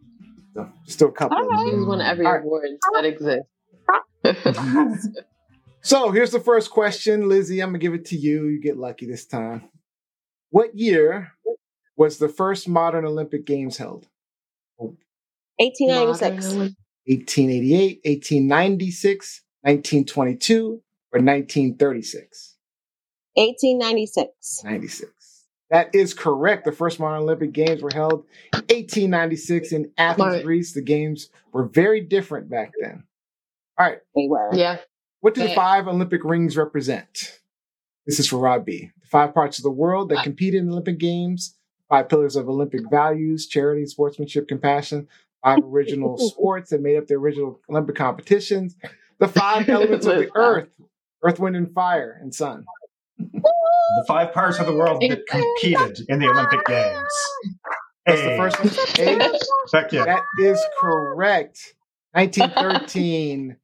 So 0.56 0.70
still 0.86 1.10
a 1.10 1.12
couple. 1.12 1.38
of 1.38 1.48
them. 1.48 1.70
she's 1.80 1.86
won 1.86 2.02
every 2.02 2.26
All 2.26 2.34
right. 2.34 2.44
award 2.44 2.64
that 2.96 3.06
exists. 3.06 3.48
So 5.82 6.12
here's 6.12 6.32
the 6.32 6.42
first 6.42 6.72
question, 6.72 7.30
Lizzie. 7.30 7.62
I'm 7.62 7.70
gonna 7.70 7.80
give 7.80 7.94
it 7.94 8.04
to 8.08 8.18
you. 8.18 8.48
You 8.48 8.60
get 8.62 8.78
lucky 8.78 9.06
this 9.06 9.26
time. 9.26 9.70
What 10.50 10.78
year 10.78 11.32
was 11.96 12.18
the 12.18 12.28
first 12.28 12.68
modern 12.68 13.06
Olympic 13.06 13.46
Games 13.46 13.78
held? 13.78 14.08
1896. 14.78 16.54
Modern- 16.54 16.76
1888, 17.06 18.02
1896, 18.04 19.42
1922, 19.62 20.82
or 21.14 21.20
1936? 21.22 22.56
1896. 23.36 24.62
96. 24.64 25.12
That 25.70 25.94
is 25.94 26.14
correct. 26.14 26.66
The 26.66 26.72
first 26.72 27.00
modern 27.00 27.22
Olympic 27.22 27.52
Games 27.52 27.82
were 27.82 27.92
held 27.94 28.26
in 28.54 28.60
1896 28.60 29.72
in 29.72 29.92
Athens, 29.98 30.44
Greece. 30.44 30.74
The 30.74 30.82
games 30.82 31.30
were 31.52 31.66
very 31.66 32.02
different 32.02 32.50
back 32.50 32.72
then. 32.82 33.04
All 33.78 33.86
right. 33.86 34.00
They 34.16 34.28
were. 34.28 34.50
Yeah. 34.54 34.78
What 35.22 35.36
do 35.36 35.42
the 35.42 35.54
five 35.54 35.88
Olympic 35.88 36.24
rings 36.24 36.58
represent? 36.58 37.40
This 38.06 38.20
is 38.20 38.28
for 38.28 38.38
Rob 38.38 38.66
B. 38.66 38.90
The 39.02 39.08
five 39.08 39.34
parts 39.34 39.60
of 39.60 39.64
the 39.64 39.70
world 39.70 40.10
that 40.10 40.24
competed 40.24 40.60
in 40.60 40.68
the 40.68 40.72
Olympic 40.72 40.98
Games, 40.98 41.56
five 41.90 42.10
pillars 42.10 42.36
of 42.36 42.50
Olympic 42.50 42.90
values, 42.90 43.48
charity, 43.48 43.86
sportsmanship, 43.86 44.48
compassion, 44.48 45.08
five 45.44 45.60
original 45.64 46.18
sports 46.30 46.72
that 46.72 46.82
made 46.82 46.98
up 46.98 47.08
the 47.08 47.16
original 47.16 47.60
Olympic 47.70 47.96
competitions, 47.96 48.76
the 49.20 49.28
five 49.28 49.68
elements 49.70 50.06
of 50.06 50.16
the 50.20 50.32
earth, 50.36 50.70
earth, 51.22 51.40
wind, 51.40 51.56
and 51.56 51.74
fire, 51.74 52.18
and 52.22 52.34
sun. 52.34 52.66
The 53.20 54.06
five 54.08 54.34
parts 54.34 54.60
of 54.60 54.66
the 54.66 54.74
world 54.74 55.02
that 55.02 55.26
competed 55.28 56.06
in 56.08 56.20
the 56.20 56.30
Olympic 56.30 56.66
Games. 56.66 57.04
That's 58.06 58.22
the 58.22 58.38
first 58.38 58.60
one. 58.60 58.70
Hey, 58.96 59.38
Heck 59.74 59.92
yeah. 59.92 60.06
that 60.06 60.24
is 60.40 60.60
correct. 60.80 61.76
1913, 62.14 63.58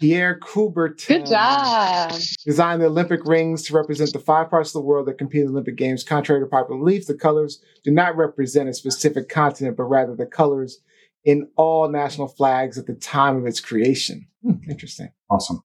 Pierre 0.00 0.38
Coubertin. 0.40 1.06
Good 1.06 1.26
job. 1.26 2.12
designed 2.44 2.82
the 2.82 2.86
Olympic 2.86 3.24
rings 3.24 3.62
to 3.64 3.74
represent 3.74 4.12
the 4.12 4.18
five 4.18 4.50
parts 4.50 4.70
of 4.70 4.74
the 4.74 4.86
world 4.86 5.06
that 5.06 5.18
compete 5.18 5.40
in 5.42 5.46
the 5.46 5.52
Olympic 5.52 5.76
Games. 5.76 6.02
Contrary 6.02 6.40
to 6.40 6.46
popular 6.46 6.78
belief, 6.78 7.06
the 7.06 7.14
colors 7.14 7.60
do 7.84 7.90
not 7.90 8.16
represent 8.16 8.68
a 8.68 8.74
specific 8.74 9.28
continent, 9.28 9.76
but 9.76 9.84
rather 9.84 10.16
the 10.16 10.26
colors 10.26 10.78
in 11.24 11.48
all 11.56 11.88
national 11.88 12.28
flags 12.28 12.78
at 12.78 12.86
the 12.86 12.94
time 12.94 13.36
of 13.36 13.46
its 13.46 13.60
creation. 13.60 14.26
Hmm, 14.42 14.68
interesting. 14.68 15.10
Awesome. 15.30 15.62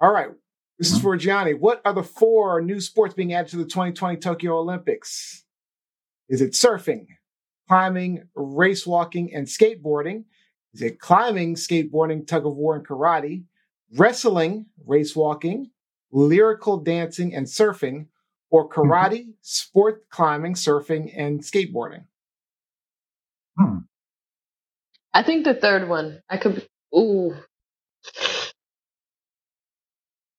All 0.00 0.12
right. 0.12 0.28
This 0.84 0.92
is 0.92 1.00
for 1.00 1.16
Gianni. 1.16 1.54
What 1.54 1.80
are 1.86 1.94
the 1.94 2.02
four 2.02 2.60
new 2.60 2.78
sports 2.78 3.14
being 3.14 3.32
added 3.32 3.50
to 3.52 3.56
the 3.56 3.64
2020 3.64 4.18
Tokyo 4.18 4.58
Olympics? 4.58 5.42
Is 6.28 6.42
it 6.42 6.52
surfing, 6.52 7.06
climbing, 7.66 8.28
race 8.34 8.86
walking, 8.86 9.32
and 9.34 9.46
skateboarding? 9.46 10.24
Is 10.74 10.82
it 10.82 11.00
climbing, 11.00 11.54
skateboarding, 11.54 12.26
tug 12.26 12.44
of 12.44 12.54
war, 12.56 12.76
and 12.76 12.86
karate? 12.86 13.44
Wrestling, 13.96 14.66
race 14.84 15.16
walking, 15.16 15.70
lyrical 16.12 16.76
dancing, 16.76 17.34
and 17.34 17.46
surfing? 17.46 18.08
Or 18.50 18.68
karate, 18.68 19.32
sport 19.40 20.10
climbing, 20.10 20.52
surfing, 20.52 21.10
and 21.16 21.40
skateboarding? 21.40 22.04
Hmm. 23.58 23.78
I 25.14 25.22
think 25.22 25.46
the 25.46 25.54
third 25.54 25.88
one. 25.88 26.20
I 26.28 26.36
could. 26.36 26.68
Ooh. 26.94 27.34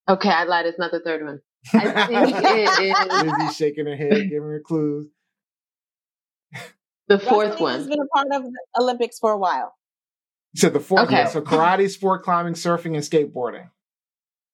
Okay, 0.07 0.30
I 0.30 0.44
lied. 0.44 0.65
It's 0.65 0.77
not 0.80 0.91
the 0.91 0.99
third 0.99 1.23
one. 1.26 1.40
I 1.73 2.06
think 2.06 2.36
it 2.38 2.80
is 2.80 3.23
Lizzie's 3.40 3.56
shaking 3.56 3.86
her 3.88 3.95
head, 3.95 4.30
giving 4.30 4.49
her 4.49 4.61
clues. 4.64 5.07
the 7.07 7.19
fourth 7.19 7.49
Wrestling 7.52 7.73
has 7.73 7.82
one. 7.82 7.90
been 7.90 7.99
a 8.02 8.07
part 8.07 8.27
of 8.34 8.44
the 8.44 8.60
Olympics 8.80 9.19
for 9.19 9.32
a 9.32 9.38
while. 9.38 9.73
You 10.53 10.60
said 10.61 10.73
the 10.73 10.80
fourth 10.80 11.03
Okay. 11.07 11.23
one. 11.23 11.32
So 11.32 11.41
karate, 11.41 11.90
sport 11.90 12.23
climbing, 12.23 12.53
surfing, 12.53 12.95
and 12.95 12.98
skateboarding. 12.98 13.69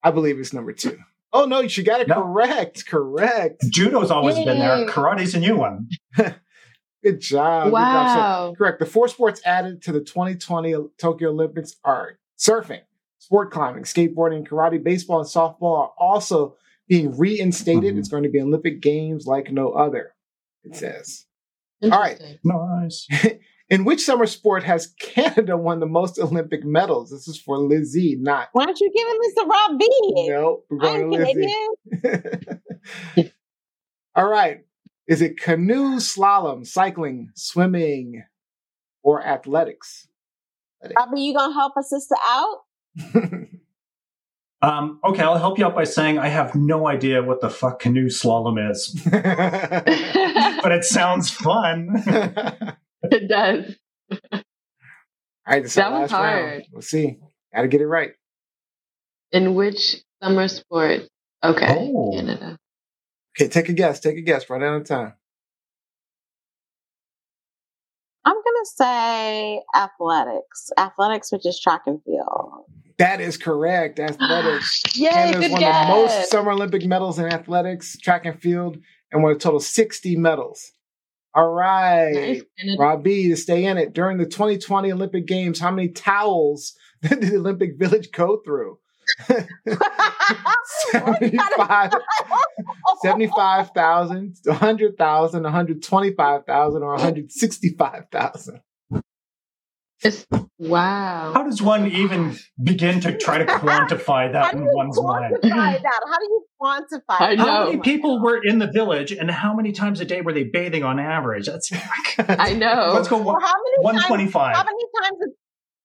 I 0.02 0.10
believe 0.10 0.38
it's 0.38 0.52
number 0.52 0.72
two. 0.72 0.98
Oh 1.34 1.44
no, 1.46 1.66
she 1.68 1.82
got 1.82 2.00
it 2.00 2.08
No. 2.08 2.16
correct. 2.22 2.86
Correct. 2.86 3.62
Judo's 3.70 4.10
always 4.10 4.34
been 4.36 4.58
there. 4.58 4.86
Karate's 4.86 5.34
a 5.34 5.40
new 5.40 5.56
one. 5.56 5.88
Good 6.16 6.34
job. 6.34 6.34
Good 7.02 7.20
job. 7.20 7.72
Wow. 7.72 8.48
So, 8.50 8.54
correct. 8.56 8.78
The 8.80 8.86
four 8.86 9.08
sports 9.08 9.40
added 9.44 9.82
to 9.82 9.92
the 9.92 10.00
2020 10.00 10.74
Tokyo 10.98 11.30
Olympics 11.30 11.76
are 11.84 12.18
surfing, 12.38 12.82
sport 13.22 13.52
climbing, 13.52 13.84
skateboarding, 13.84 14.44
karate, 14.44 14.82
baseball, 14.82 15.20
and 15.20 15.28
softball 15.28 15.78
are 15.78 15.92
also 15.96 16.56
being 16.88 17.16
reinstated. 17.16 17.94
Mhm. 17.94 17.98
It's 17.98 18.08
going 18.08 18.24
to 18.24 18.28
be 18.28 18.40
Olympic 18.40 18.82
Games 18.82 19.26
like 19.26 19.52
no 19.52 19.70
other, 19.70 20.16
it 20.64 20.74
says. 20.74 21.26
All 21.84 21.90
right. 21.90 22.20
Interesting. 22.20 22.38
Nice. 22.44 23.06
In 23.70 23.84
which 23.84 24.00
summer 24.00 24.26
sport 24.26 24.64
has 24.64 24.88
Canada 25.00 25.56
won 25.56 25.78
the 25.78 25.86
most 25.86 26.18
Olympic 26.18 26.64
medals? 26.64 27.10
This 27.10 27.28
is 27.28 27.40
for 27.40 27.58
Lizzie, 27.58 28.16
not. 28.20 28.48
Why 28.54 28.66
don't 28.66 28.80
you 28.80 28.90
giving 28.92 29.18
this 29.20 29.34
to 29.34 29.44
Rob 29.46 29.78
B? 29.78 29.88
No, 30.28 30.62
we're 30.68 30.88
I'm 30.88 31.10
going 31.10 31.24
to 31.24 31.48
Lizzie. 33.14 33.32
All 34.16 34.28
right. 34.28 34.64
Is 35.06 35.22
it 35.22 35.38
canoe, 35.40 35.96
slalom, 35.98 36.66
cycling, 36.66 37.30
swimming, 37.34 38.24
or 39.04 39.24
athletics? 39.24 40.08
Robbie, 40.98 41.20
you 41.22 41.34
gonna 41.34 41.54
help 41.54 41.74
a 41.78 41.82
sister 41.84 42.16
out? 42.26 42.62
Um, 44.64 45.00
okay, 45.02 45.22
I'll 45.24 45.38
help 45.38 45.58
you 45.58 45.66
out 45.66 45.74
by 45.74 45.82
saying 45.82 46.20
I 46.20 46.28
have 46.28 46.54
no 46.54 46.86
idea 46.86 47.20
what 47.20 47.40
the 47.40 47.50
fuck 47.50 47.80
canoe 47.80 48.06
slalom 48.06 48.70
is, 48.70 48.96
but 49.10 50.70
it 50.70 50.84
sounds 50.84 51.30
fun. 51.30 51.88
It 53.02 53.26
does. 53.28 53.74
All 54.32 54.40
right, 55.48 55.64
this 55.64 55.72
is 55.72 55.78
our 55.78 55.90
That 55.90 55.98
one's 55.98 56.12
last 56.12 56.22
round. 56.22 56.44
hard. 56.48 56.62
We'll 56.70 56.82
see. 56.82 57.18
Got 57.52 57.62
to 57.62 57.66
get 57.68 57.80
it 57.80 57.86
right. 57.88 58.12
In 59.32 59.56
which 59.56 59.96
summer 60.22 60.46
sport? 60.46 61.00
Okay, 61.42 61.66
Oh. 61.68 62.12
Canada. 62.14 62.56
Okay, 63.36 63.48
take 63.48 63.68
a 63.68 63.72
guess. 63.72 63.98
Take 63.98 64.16
a 64.16 64.20
guess. 64.22 64.48
Right 64.48 64.62
out 64.62 64.76
of 64.80 64.84
time. 64.86 65.14
I'm 68.24 68.34
gonna 68.36 68.64
say 68.66 69.60
athletics. 69.74 70.70
Athletics, 70.78 71.32
which 71.32 71.44
is 71.46 71.58
track 71.58 71.82
and 71.86 72.00
field. 72.04 72.66
That 72.98 73.20
is 73.20 73.36
correct. 73.36 73.98
Athletics. 73.98 74.82
Yay, 74.96 75.10
Canada's 75.10 75.50
won 75.50 75.60
guess. 75.60 75.86
the 75.86 75.92
most 75.92 76.30
Summer 76.30 76.52
Olympic 76.52 76.84
medals 76.84 77.18
in 77.18 77.26
athletics, 77.26 77.96
track 77.98 78.24
and 78.26 78.40
field, 78.40 78.78
and 79.10 79.22
won 79.22 79.32
a 79.32 79.34
total 79.36 79.58
of 79.58 79.64
60 79.64 80.16
medals. 80.16 80.72
All 81.34 81.50
right. 81.50 82.12
Nice, 82.12 82.42
Canada. 82.58 82.76
Rob 82.78 83.02
B, 83.02 83.28
to 83.28 83.36
stay 83.36 83.64
in 83.64 83.78
it. 83.78 83.94
During 83.94 84.18
the 84.18 84.26
2020 84.26 84.92
Olympic 84.92 85.26
Games, 85.26 85.58
how 85.60 85.70
many 85.70 85.88
towels 85.88 86.74
did 87.02 87.22
the 87.22 87.36
Olympic 87.36 87.78
Village 87.78 88.10
go 88.12 88.40
through? 88.44 88.78
75 90.92 91.92
75,000, 93.02 94.36
100,000, 94.44 95.42
125,000, 95.42 96.82
or 96.82 96.90
165,000. 96.92 98.60
It's, 100.04 100.26
wow. 100.58 101.32
How 101.32 101.44
does 101.44 101.62
one 101.62 101.86
even 101.90 102.36
begin 102.62 103.00
to 103.00 103.16
try 103.16 103.38
to 103.38 103.44
quantify 103.60 104.32
that 104.32 104.54
in 104.54 104.64
one's 104.64 105.00
mind? 105.00 105.34
quantify 105.36 105.82
that? 105.82 106.00
How 106.06 106.18
do 106.18 106.24
you 106.24 106.44
quantify 106.60 107.00
I 107.20 107.36
that? 107.36 107.38
know. 107.38 107.44
How 107.44 107.64
many 107.66 107.78
people 107.78 108.20
were 108.20 108.40
in 108.42 108.58
the 108.58 108.66
village, 108.72 109.12
and 109.12 109.30
how 109.30 109.54
many 109.54 109.72
times 109.72 110.00
a 110.00 110.04
day 110.04 110.20
were 110.20 110.32
they 110.32 110.44
bathing 110.44 110.82
on 110.82 110.98
average? 110.98 111.46
That's 111.46 111.70
I 112.18 112.54
know. 112.54 112.90
let's 112.94 113.08
go 113.08 113.18
Or 113.18 113.24
one 113.24 113.40
how 113.42 113.52
many 113.62 113.82
one 113.82 113.94
times? 113.94 114.34
How 114.56 114.64
many 114.64 114.84
times? 115.02 115.34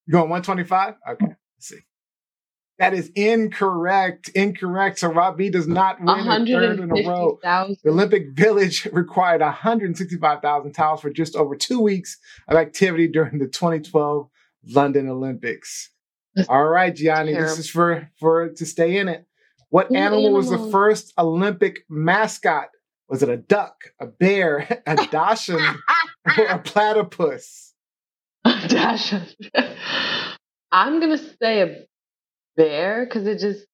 You 0.07 0.11
going 0.13 0.29
125? 0.29 0.95
Okay. 1.11 1.25
Let's 1.27 1.37
see. 1.59 1.79
That 2.79 2.93
is 2.93 3.11
incorrect. 3.15 4.29
Incorrect. 4.29 4.99
So 4.99 5.11
Rob 5.11 5.37
B 5.37 5.49
does 5.49 5.67
not 5.67 5.99
win 5.99 6.09
a 6.09 6.45
third 6.45 6.79
in 6.79 6.91
a 6.91 7.07
row. 7.07 7.39
150,000. 7.41 7.77
The 7.83 7.89
Olympic 7.89 8.31
Village 8.33 8.85
required 8.91 9.41
165,000 9.41 10.73
towels 10.73 11.01
for 11.01 11.09
just 11.09 11.35
over 11.35 11.55
two 11.55 11.79
weeks 11.79 12.17
of 12.47 12.55
activity 12.55 13.07
during 13.07 13.39
the 13.39 13.47
2012 13.47 14.29
London 14.69 15.09
Olympics. 15.09 15.89
That's 16.35 16.49
All 16.49 16.67
right, 16.67 16.95
Gianni, 16.95 17.33
this 17.33 17.57
is 17.57 17.69
for 17.69 18.11
for 18.19 18.49
to 18.49 18.65
stay 18.65 18.97
in 18.97 19.07
it. 19.07 19.25
What 19.69 19.89
What 19.89 19.97
animal 19.97 20.33
was 20.33 20.49
the 20.51 20.69
first 20.71 21.13
Olympic 21.17 21.83
mascot? 21.89 22.69
Was 23.09 23.23
it 23.23 23.29
a 23.29 23.37
duck, 23.37 23.85
a 23.99 24.05
bear, 24.05 24.81
a 24.85 24.95
dachshund, 25.07 25.77
or 26.37 26.45
a 26.45 26.59
platypus? 26.63 27.73
Dash. 28.45 29.13
I'm 30.71 30.99
gonna 30.99 31.17
say 31.17 31.61
a 31.61 31.85
bear 32.57 33.05
because 33.05 33.25
it 33.27 33.39
just. 33.39 33.65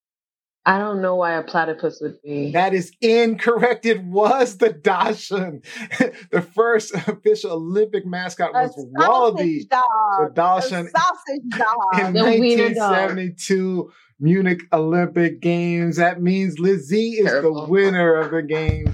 I 0.66 0.78
don't 0.80 1.02
know 1.02 1.16
why 1.16 1.34
a 1.34 1.44
platypus 1.44 2.00
would 2.02 2.22
be. 2.24 2.52
That 2.54 2.74
is 2.74 2.94
incorrect. 3.02 3.86
It 3.86 4.02
was 4.02 4.60
the 4.60 4.72
dachshund. 4.72 5.66
the 6.32 6.42
first 6.42 6.94
official 6.94 7.52
Olympic 7.52 8.06
mascot 8.06 8.52
A 8.56 8.68
was 8.68 8.74
Wallaby. 8.94 9.60
sausage 9.60 9.68
dog. 9.70 9.82
The 10.20 10.26
A 10.26 10.30
dachshund 10.34 10.90
sausage 10.96 11.50
dog. 11.58 12.00
in 12.08 12.14
The 12.14 12.40
wiener 12.40 12.74
dog. 12.74 12.92
1972 13.18 13.92
Munich 14.22 14.62
Olympic 14.72 15.42
Games. 15.42 15.98
That 15.98 16.22
means 16.22 16.58
Lizzie 16.60 17.16
is 17.16 17.26
the 17.42 17.66
winner 17.68 18.16
of 18.16 18.32
the 18.32 18.42
game. 18.42 18.86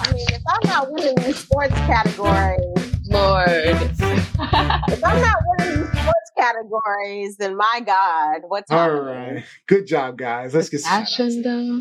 I 0.00 0.12
mean, 0.12 0.26
if 0.30 0.42
I'm 0.48 0.68
not 0.68 0.90
winning 0.90 1.14
these 1.24 1.36
sports 1.36 1.74
category, 1.74 2.56
Lord. 3.04 3.48
if 3.48 4.00
I'm 5.04 5.20
not 5.22 5.36
winning 5.46 5.60
these 5.60 5.60
sports 5.60 5.61
categories, 6.42 7.36
then 7.36 7.56
my 7.56 7.80
God, 7.84 8.42
what's 8.48 8.70
All 8.70 8.78
happening? 8.78 9.34
right. 9.36 9.44
Good 9.66 9.86
job, 9.86 10.18
guys. 10.18 10.54
Let's 10.54 10.68
get 10.68 10.80
started. 10.80 11.06
Fashion 11.06 11.42
though. 11.42 11.80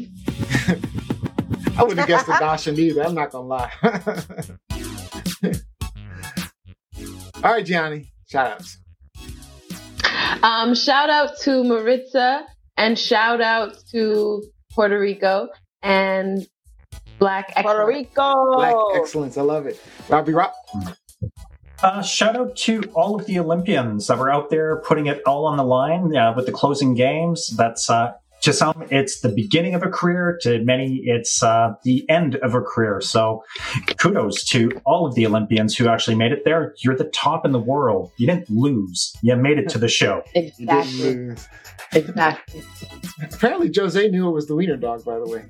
I 1.77 1.83
wouldn't 1.83 1.99
have 1.99 2.07
guessed 2.07 2.27
the 2.27 2.37
dachshund 2.39 2.77
either. 2.79 3.03
I'm 3.03 3.15
not 3.15 3.31
going 3.31 3.45
to 3.45 3.47
lie. 3.47 3.71
All 7.43 7.51
right, 7.53 7.65
Gianni. 7.65 8.11
Shout 8.27 8.47
outs. 8.51 8.77
Um, 10.43 10.75
shout 10.75 11.09
out 11.09 11.37
to 11.41 11.63
Maritza 11.63 12.45
and 12.77 12.97
shout 12.99 13.41
out 13.41 13.75
to 13.91 14.43
Puerto 14.73 14.99
Rico 14.99 15.49
and 15.81 16.45
Black 17.19 17.53
Puerto 17.55 17.69
Excellence. 17.69 17.87
Rico. 17.87 18.55
Black 18.55 18.75
excellence. 18.95 19.37
I 19.37 19.41
love 19.41 19.65
it. 19.67 19.79
Robbie 20.09 20.33
Rock. 20.33 20.53
Uh, 21.83 22.01
shout 22.01 22.35
out 22.35 22.55
to 22.55 22.81
all 22.93 23.19
of 23.19 23.25
the 23.25 23.39
Olympians 23.39 24.07
that 24.07 24.17
were 24.17 24.31
out 24.31 24.49
there 24.49 24.77
putting 24.85 25.07
it 25.07 25.21
all 25.25 25.45
on 25.45 25.57
the 25.57 25.63
line 25.63 26.15
uh, 26.15 26.33
with 26.35 26.45
the 26.45 26.51
closing 26.51 26.93
games. 26.93 27.47
That's 27.57 27.89
uh, 27.89 28.13
to 28.41 28.53
some, 28.53 28.85
it's 28.89 29.21
the 29.21 29.29
beginning 29.29 29.73
of 29.73 29.83
a 29.83 29.89
career. 29.89 30.37
To 30.41 30.63
many, 30.63 31.01
it's 31.05 31.41
uh, 31.41 31.73
the 31.83 32.07
end 32.09 32.35
of 32.37 32.53
a 32.53 32.61
career. 32.61 33.01
So, 33.01 33.43
kudos 33.97 34.43
to 34.45 34.71
all 34.85 35.07
of 35.07 35.15
the 35.15 35.25
Olympians 35.25 35.75
who 35.75 35.87
actually 35.87 36.15
made 36.15 36.31
it 36.31 36.43
there. 36.45 36.75
You're 36.79 36.95
the 36.95 37.05
top 37.05 37.45
in 37.45 37.51
the 37.51 37.59
world. 37.59 38.11
You 38.17 38.27
didn't 38.27 38.49
lose. 38.49 39.15
You 39.21 39.35
made 39.35 39.57
it 39.57 39.69
to 39.69 39.77
the 39.77 39.87
show. 39.87 40.23
Exactly. 40.35 41.35
Exactly. 41.93 42.63
Apparently, 43.33 43.71
Jose 43.75 44.07
knew 44.09 44.27
it 44.27 44.31
was 44.31 44.47
the 44.47 44.55
wiener 44.55 44.77
dog, 44.77 45.03
by 45.03 45.17
the 45.17 45.27
way. 45.27 45.45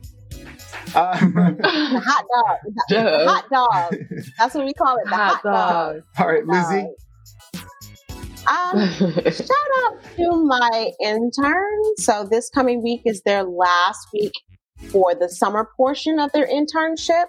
The 0.71 2.01
hot 2.05 2.25
dog. 2.33 2.57
The 2.89 2.95
Duh. 2.95 3.27
hot 3.27 3.49
dog. 3.49 3.95
That's 4.37 4.55
what 4.55 4.65
we 4.65 4.73
call 4.73 4.97
it. 4.97 5.03
The 5.05 5.15
hot, 5.15 5.41
Hot 5.41 5.43
dog. 5.43 5.95
dog. 5.95 6.03
all 6.19 6.27
right, 6.27 6.45
Lizzie. 6.45 6.87
Um, 8.47 9.23
shout 9.31 9.71
out 9.83 10.03
to 10.17 10.45
my 10.45 10.91
intern. 11.01 11.81
So 11.97 12.27
this 12.29 12.49
coming 12.49 12.81
week 12.83 13.01
is 13.05 13.21
their 13.23 13.43
last 13.43 14.07
week 14.13 14.33
for 14.91 15.13
the 15.13 15.29
summer 15.29 15.69
portion 15.77 16.19
of 16.19 16.31
their 16.31 16.47
internship. 16.47 17.25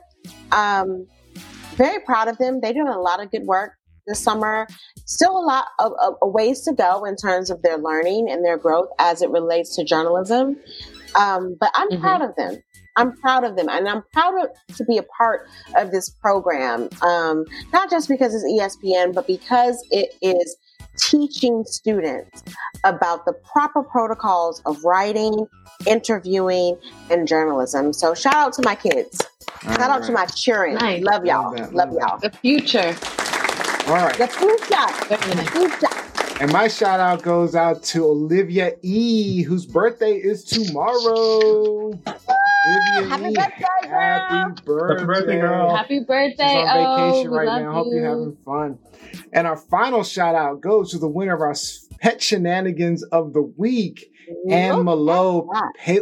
Um, 0.52 1.06
very 1.76 2.00
proud 2.04 2.28
of 2.28 2.38
them. 2.38 2.60
They're 2.60 2.72
doing 2.72 2.88
a 2.88 3.00
lot 3.00 3.22
of 3.22 3.30
good 3.30 3.44
work 3.44 3.72
this 4.06 4.18
summer. 4.20 4.66
Still 5.06 5.36
a 5.38 5.44
lot 5.44 5.66
of, 5.78 5.92
of, 6.02 6.14
of 6.22 6.32
ways 6.32 6.62
to 6.62 6.72
go 6.72 7.04
in 7.04 7.16
terms 7.16 7.50
of 7.50 7.60
their 7.62 7.76
learning 7.78 8.28
and 8.30 8.44
their 8.44 8.56
growth 8.56 8.88
as 8.98 9.20
it 9.22 9.30
relates 9.30 9.76
to 9.76 9.84
journalism. 9.84 10.56
Um, 11.14 11.56
but 11.60 11.70
I'm 11.74 11.90
Mhm. 11.90 12.00
proud 12.00 12.22
of 12.22 12.34
them. 12.36 12.56
I'm 12.96 13.16
proud 13.16 13.44
of 13.44 13.56
them, 13.56 13.68
and 13.68 13.88
I'm 13.88 14.02
proud 14.12 14.34
of, 14.42 14.76
to 14.76 14.84
be 14.84 14.98
a 14.98 15.02
part 15.02 15.48
of 15.76 15.90
this 15.90 16.08
program. 16.08 16.88
Um, 17.02 17.44
not 17.72 17.90
just 17.90 18.08
because 18.08 18.34
it's 18.34 18.44
ESPN, 18.44 19.14
but 19.14 19.26
because 19.26 19.84
it 19.90 20.14
is 20.20 20.56
teaching 20.98 21.64
students 21.66 22.42
about 22.84 23.24
the 23.24 23.32
proper 23.32 23.82
protocols 23.82 24.60
of 24.66 24.82
writing, 24.84 25.46
interviewing, 25.86 26.76
and 27.10 27.26
journalism. 27.26 27.92
So 27.92 28.14
shout 28.14 28.34
out 28.34 28.52
to 28.54 28.62
my 28.62 28.74
kids. 28.74 29.20
Shout 29.62 29.80
out 29.80 30.04
to 30.04 30.12
my 30.12 30.26
children. 30.26 30.74
Nice. 30.74 31.02
Love 31.02 31.24
y'all. 31.24 31.52
Love 31.54 31.72
Love 31.72 31.92
love 31.92 31.92
y'all. 31.92 32.18
the 32.18 32.30
future. 32.30 32.94
All 33.86 33.94
right. 33.94 34.16
The 34.18 34.28
future. 34.28 35.08
Wait 35.10 35.24
a 35.24 35.28
minute. 35.28 35.44
The 35.46 35.78
future. 35.78 36.12
And 36.42 36.52
my 36.52 36.66
shout 36.66 36.98
out 36.98 37.22
goes 37.22 37.54
out 37.54 37.84
to 37.84 38.04
Olivia 38.04 38.72
E, 38.82 39.42
whose 39.42 39.64
birthday 39.64 40.14
is 40.16 40.42
tomorrow. 40.44 41.92
Olivia 42.66 43.08
Happy 43.08 43.34
birthday, 43.34 43.88
girl. 43.88 44.28
Happy 44.28 44.62
birthday, 44.64 45.04
birthday, 45.04 45.40
girl. 45.40 45.76
Happy 45.76 45.98
She's 45.98 46.06
birthday. 46.06 46.62
on 46.62 46.78
oh, 46.78 47.06
vacation 47.06 47.30
we 47.30 47.36
right 47.36 47.46
love 47.46 47.62
now. 47.62 47.72
Hope 47.72 47.86
you. 47.86 47.94
you're 47.94 48.08
having 48.08 48.36
fun. 48.44 48.78
And 49.32 49.46
our 49.46 49.56
final 49.56 50.04
shout 50.04 50.34
out 50.34 50.60
goes 50.60 50.92
to 50.92 50.98
the 50.98 51.08
winner 51.08 51.34
of 51.34 51.40
our 51.40 51.54
pet 52.00 52.22
shenanigans 52.22 53.02
of 53.04 53.32
the 53.32 53.42
week. 53.42 54.10
Anne 54.48 54.84
Malo 54.84 55.48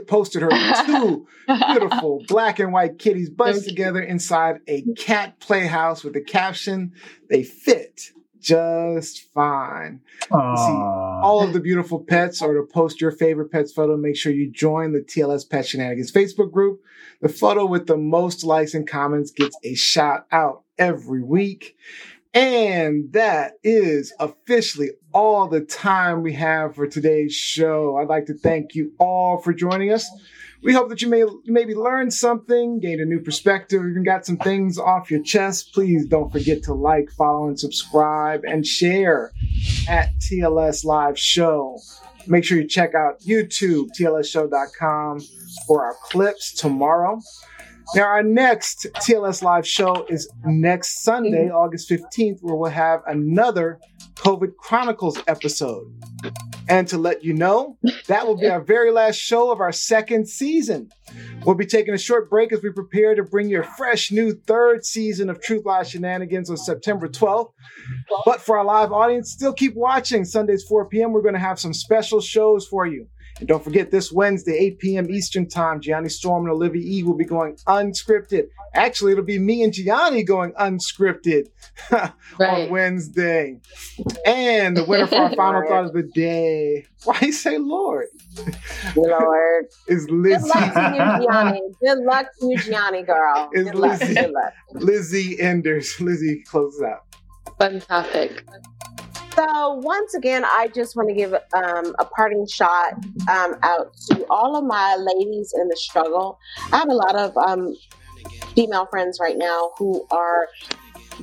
posted 0.07 0.43
her 0.43 0.51
two 0.87 1.27
beautiful 1.47 2.23
black 2.29 2.59
and 2.59 2.73
white 2.73 2.99
kitties 2.99 3.31
bunched 3.31 3.65
together 3.65 4.01
inside 4.01 4.61
a 4.69 4.83
cat 4.97 5.41
playhouse 5.41 6.05
with 6.05 6.13
the 6.13 6.21
caption, 6.21 6.93
They 7.29 7.43
fit 7.43 8.13
just 8.41 9.33
fine. 9.33 10.01
Aw. 10.31 11.21
all 11.23 11.43
of 11.43 11.53
the 11.53 11.61
beautiful 11.61 12.01
pets 12.01 12.41
or 12.41 12.55
to 12.55 12.63
post 12.63 13.01
your 13.01 13.11
favorite 13.11 13.51
pet's 13.51 13.73
photo, 13.73 13.97
make 13.97 14.17
sure 14.17 14.33
you 14.33 14.51
join 14.51 14.93
the 14.93 15.01
TLS 15.01 15.49
Pet 15.49 15.67
Shenanigans 15.67 16.13
Facebook 16.13 16.51
group. 16.51 16.81
The 17.21 17.29
photo 17.29 17.67
with 17.67 17.87
the 17.87 17.97
most 17.97 18.45
likes 18.45 18.75
and 18.75 18.89
comments 18.89 19.31
gets 19.31 19.57
a 19.63 19.75
shout 19.75 20.27
out 20.33 20.63
every 20.79 21.23
week. 21.23 21.77
And 22.33 23.13
that 23.13 23.55
is 23.65 24.13
officially 24.21 24.91
all 25.13 25.49
the 25.49 25.63
time 25.63 26.23
we 26.23 26.33
have 26.35 26.77
for 26.77 26.87
today's 26.87 27.35
show. 27.35 27.97
I'd 27.97 28.09
like 28.09 28.27
to 28.27 28.35
thank 28.35 28.75
you 28.75 28.93
all 28.99 29.39
for 29.39 29.53
joining 29.53 29.93
us. 29.93 30.09
We 30.63 30.75
hope 30.75 30.91
that 30.91 31.01
you 31.01 31.09
may 31.09 31.25
maybe 31.47 31.75
learn 31.75 32.11
something, 32.11 32.81
gained 32.81 33.01
a 33.01 33.07
new 33.07 33.21
perspective, 33.21 33.83
even 33.83 34.05
got 34.05 34.27
some 34.27 34.37
things 34.37 34.79
off 34.79 35.11
your 35.11 35.23
chest. 35.23 35.73
Please 35.73 36.07
don't 36.07 36.31
forget 36.31 36.63
to 36.65 36.75
like, 36.75 37.11
follow, 37.13 37.49
and 37.49 37.59
subscribe 37.59 38.43
and 38.45 38.67
share 38.67 39.33
at 39.89 40.11
TLS 40.19 40.85
Live 40.85 41.19
Show. 41.19 41.79
Make 42.27 42.45
sure 42.45 42.59
you 42.59 42.69
check 42.69 42.95
out 42.95 43.21
YouTube, 43.21 43.89
TLSshow.com 43.99 45.21
for 45.67 45.85
our 45.85 45.95
clips 46.05 46.53
tomorrow. 46.53 47.21
Now, 47.95 48.05
our 48.05 48.23
next 48.23 48.87
TLS 48.97 49.43
Live 49.43 49.67
show 49.67 50.07
is 50.09 50.31
next 50.45 51.03
Sunday, 51.03 51.47
mm-hmm. 51.47 51.57
August 51.57 51.91
15th, 51.91 52.39
where 52.41 52.55
we'll 52.55 52.71
have 52.71 53.03
another 53.07 53.81
COVID 54.17 54.57
Chronicles 54.57 55.19
episode. 55.27 55.93
And 56.69 56.87
to 56.89 56.99
let 56.99 57.25
you 57.25 57.35
know, 57.35 57.79
that 58.07 58.27
will 58.29 58.37
be 58.37 58.47
our 58.47 58.61
very 58.61 58.93
last 58.93 59.17
show 59.17 59.51
of 59.51 59.61
our 59.61 59.73
second 59.73 60.29
season. 60.29 60.91
We'll 61.45 61.57
be 61.57 61.67
taking 61.67 61.95
a 61.95 61.99
short 61.99 62.31
break 62.31 62.53
as 62.53 62.63
we 62.63 62.71
prepare 62.71 63.17
to 63.17 63.25
bring 63.25 63.49
you 63.49 63.61
a 63.61 63.65
fresh 63.65 64.13
new 64.13 64.35
third 64.35 64.85
season 64.85 65.29
of 65.29 65.43
Truth 65.43 65.65
Lies 65.65 65.91
Shenanigans 65.91 66.49
on 66.49 66.59
September 66.59 67.09
12th. 67.09 67.51
But 68.25 68.41
for 68.41 68.59
our 68.59 68.65
live 68.65 68.93
audience, 68.93 69.33
still 69.33 69.53
keep 69.53 69.75
watching. 69.75 70.25
Sundays, 70.25 70.63
4 70.63 70.89
p.m., 70.89 71.13
we're 71.13 71.23
going 71.23 71.35
to 71.35 71.41
have 71.41 71.59
some 71.59 71.75
special 71.75 72.21
shows 72.21 72.69
for 72.69 72.87
you. 72.87 73.09
And 73.41 73.49
don't 73.49 73.65
forget, 73.65 73.91
this 73.91 74.13
Wednesday, 74.13 74.53
8 74.53 74.79
p.m. 74.79 75.11
Eastern 75.11 75.49
Time, 75.49 75.81
Gianni 75.81 76.11
Storm 76.11 76.45
and 76.45 76.53
Olivia 76.53 76.83
E 76.85 77.03
will 77.03 77.17
be 77.17 77.25
going 77.25 77.57
unscripted. 77.67 78.49
Actually, 78.75 79.13
it'll 79.13 79.25
be 79.25 79.39
me 79.39 79.63
and 79.63 79.73
Gianni 79.73 80.23
going 80.23 80.53
unscripted 80.53 81.49
on 81.91 82.71
Wednesday. 82.71 83.59
And 84.27 84.77
the 84.77 84.85
winner 84.85 85.07
for 85.07 85.17
our 85.17 85.35
final 85.35 85.63
thought 85.67 85.87
of 85.87 85.95
the 85.95 86.03
day, 86.03 86.85
why 87.05 87.19
you 87.23 87.33
say 87.33 87.57
Lord, 87.57 88.09
Lord. 88.95 89.67
is 89.89 90.09
Lizzie. 90.11 90.47
Good 90.47 90.49
luck 90.49 90.75
to 90.75 91.21
you, 91.21 91.27
Gianni. 91.27 91.61
Good 91.83 91.99
luck 92.05 92.27
to 92.41 92.47
you, 92.47 92.59
Gianni, 92.59 93.03
girl. 93.03 93.49
It's 93.53 93.71
Good 93.71 93.79
luck. 93.79 94.01
Lizzie. 94.01 94.15
Good 94.15 94.31
luck. 94.33 94.53
Lizzie 94.75 95.41
Enders. 95.41 95.99
Lizzie 95.99 96.43
closes 96.47 96.83
out. 96.83 97.07
Fun 97.59 97.81
topic. 97.81 98.45
So 99.35 99.75
once 99.75 100.15
again, 100.15 100.45
I 100.45 100.69
just 100.75 100.97
want 100.97 101.09
to 101.09 101.15
give 101.15 101.33
um, 101.33 101.95
a 101.99 102.05
parting 102.05 102.47
shot 102.47 102.95
um, 103.29 103.55
out 103.63 103.95
to 104.11 104.27
all 104.29 104.57
of 104.57 104.65
my 104.65 104.97
ladies 104.97 105.55
in 105.59 105.69
the 105.69 105.77
struggle. 105.77 106.39
I 106.73 106.79
have 106.79 106.89
a 106.89 106.95
lot 106.95 107.15
of 107.15 107.37
um, 107.37 107.75
female 108.55 108.87
friends 108.87 109.19
right 109.21 109.39
now 109.39 109.71
who 109.79 110.07
are 110.11 110.49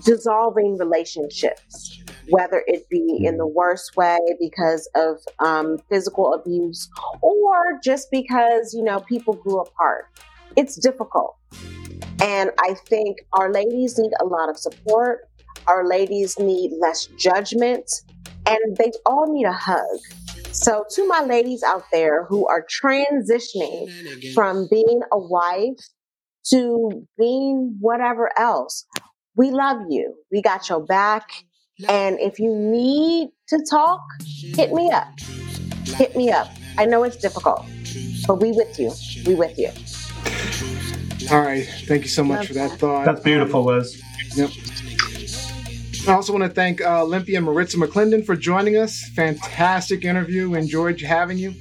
dissolving 0.03 0.77
relationships, 0.77 2.01
whether 2.29 2.63
it 2.67 2.87
be 2.89 3.23
in 3.25 3.37
the 3.37 3.47
worst 3.47 3.95
way 3.95 4.17
because 4.39 4.89
of 4.95 5.17
um, 5.39 5.77
physical 5.89 6.33
abuse 6.33 6.89
or 7.21 7.79
just 7.83 8.09
because 8.11 8.73
you 8.73 8.83
know 8.83 8.99
people 9.01 9.33
grew 9.33 9.59
apart. 9.59 10.05
It's 10.55 10.75
difficult, 10.77 11.35
and 12.21 12.51
I 12.59 12.73
think 12.87 13.17
our 13.33 13.51
ladies 13.51 13.97
need 13.99 14.11
a 14.21 14.25
lot 14.25 14.49
of 14.49 14.57
support. 14.57 15.29
Our 15.67 15.87
ladies 15.87 16.37
need 16.39 16.71
less 16.79 17.07
judgment 17.17 17.89
and 18.45 18.77
they 18.77 18.91
all 19.05 19.31
need 19.31 19.45
a 19.45 19.53
hug. 19.53 19.81
So, 20.51 20.85
to 20.91 21.07
my 21.07 21.21
ladies 21.21 21.61
out 21.61 21.83
there 21.91 22.25
who 22.25 22.47
are 22.47 22.65
transitioning 22.81 24.33
from 24.33 24.67
being 24.71 25.01
a 25.11 25.17
wife 25.17 25.77
to 26.49 27.05
being 27.17 27.77
whatever 27.79 28.31
else, 28.39 28.85
we 29.35 29.51
love 29.51 29.77
you. 29.89 30.15
We 30.31 30.41
got 30.41 30.69
your 30.69 30.83
back. 30.83 31.29
And 31.89 32.19
if 32.19 32.39
you 32.39 32.55
need 32.55 33.29
to 33.49 33.63
talk, 33.69 34.01
hit 34.55 34.73
me 34.73 34.89
up. 34.89 35.07
Hit 35.85 36.15
me 36.15 36.31
up. 36.31 36.47
I 36.77 36.85
know 36.85 37.03
it's 37.03 37.17
difficult, 37.17 37.65
but 38.25 38.41
we 38.41 38.51
with 38.51 38.79
you. 38.79 38.91
We 39.25 39.35
with 39.35 39.57
you. 39.59 39.69
All 41.31 41.41
right. 41.41 41.67
Thank 41.85 42.03
you 42.03 42.09
so 42.09 42.23
much 42.23 42.47
for 42.47 42.53
that 42.53 42.79
thought. 42.79 43.05
That's 43.05 43.21
beautiful, 43.21 43.63
Liz. 43.63 44.01
Yep. 44.35 44.51
I 46.07 46.13
also 46.13 46.31
want 46.31 46.45
to 46.45 46.49
thank 46.49 46.79
uh, 46.79 47.03
Olympia 47.03 47.41
Maritza 47.41 47.77
McClendon 47.77 48.25
for 48.25 48.37
joining 48.37 48.77
us. 48.77 49.03
Fantastic 49.13 50.05
interview. 50.05 50.53
Enjoyed 50.53 51.01
having 51.01 51.37
you. 51.37 51.53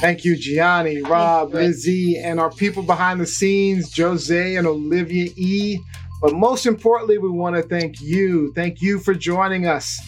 Thank 0.00 0.26
you, 0.26 0.36
Gianni, 0.36 1.00
Rob, 1.00 1.54
Lizzie, 1.54 2.18
and 2.18 2.38
our 2.38 2.50
people 2.50 2.82
behind 2.82 3.18
the 3.18 3.26
scenes, 3.26 3.96
Jose 3.96 4.56
and 4.56 4.66
Olivia 4.66 5.30
E. 5.36 5.78
But 6.20 6.34
most 6.34 6.66
importantly, 6.66 7.16
we 7.16 7.30
want 7.30 7.56
to 7.56 7.62
thank 7.62 8.00
you. 8.00 8.52
Thank 8.52 8.82
you 8.82 8.98
for 8.98 9.14
joining 9.14 9.66
us. 9.66 9.98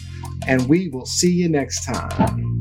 And 0.45 0.67
we 0.69 0.89
will 0.89 1.05
see 1.05 1.31
you 1.31 1.49
next 1.49 1.83
time. 1.85 2.59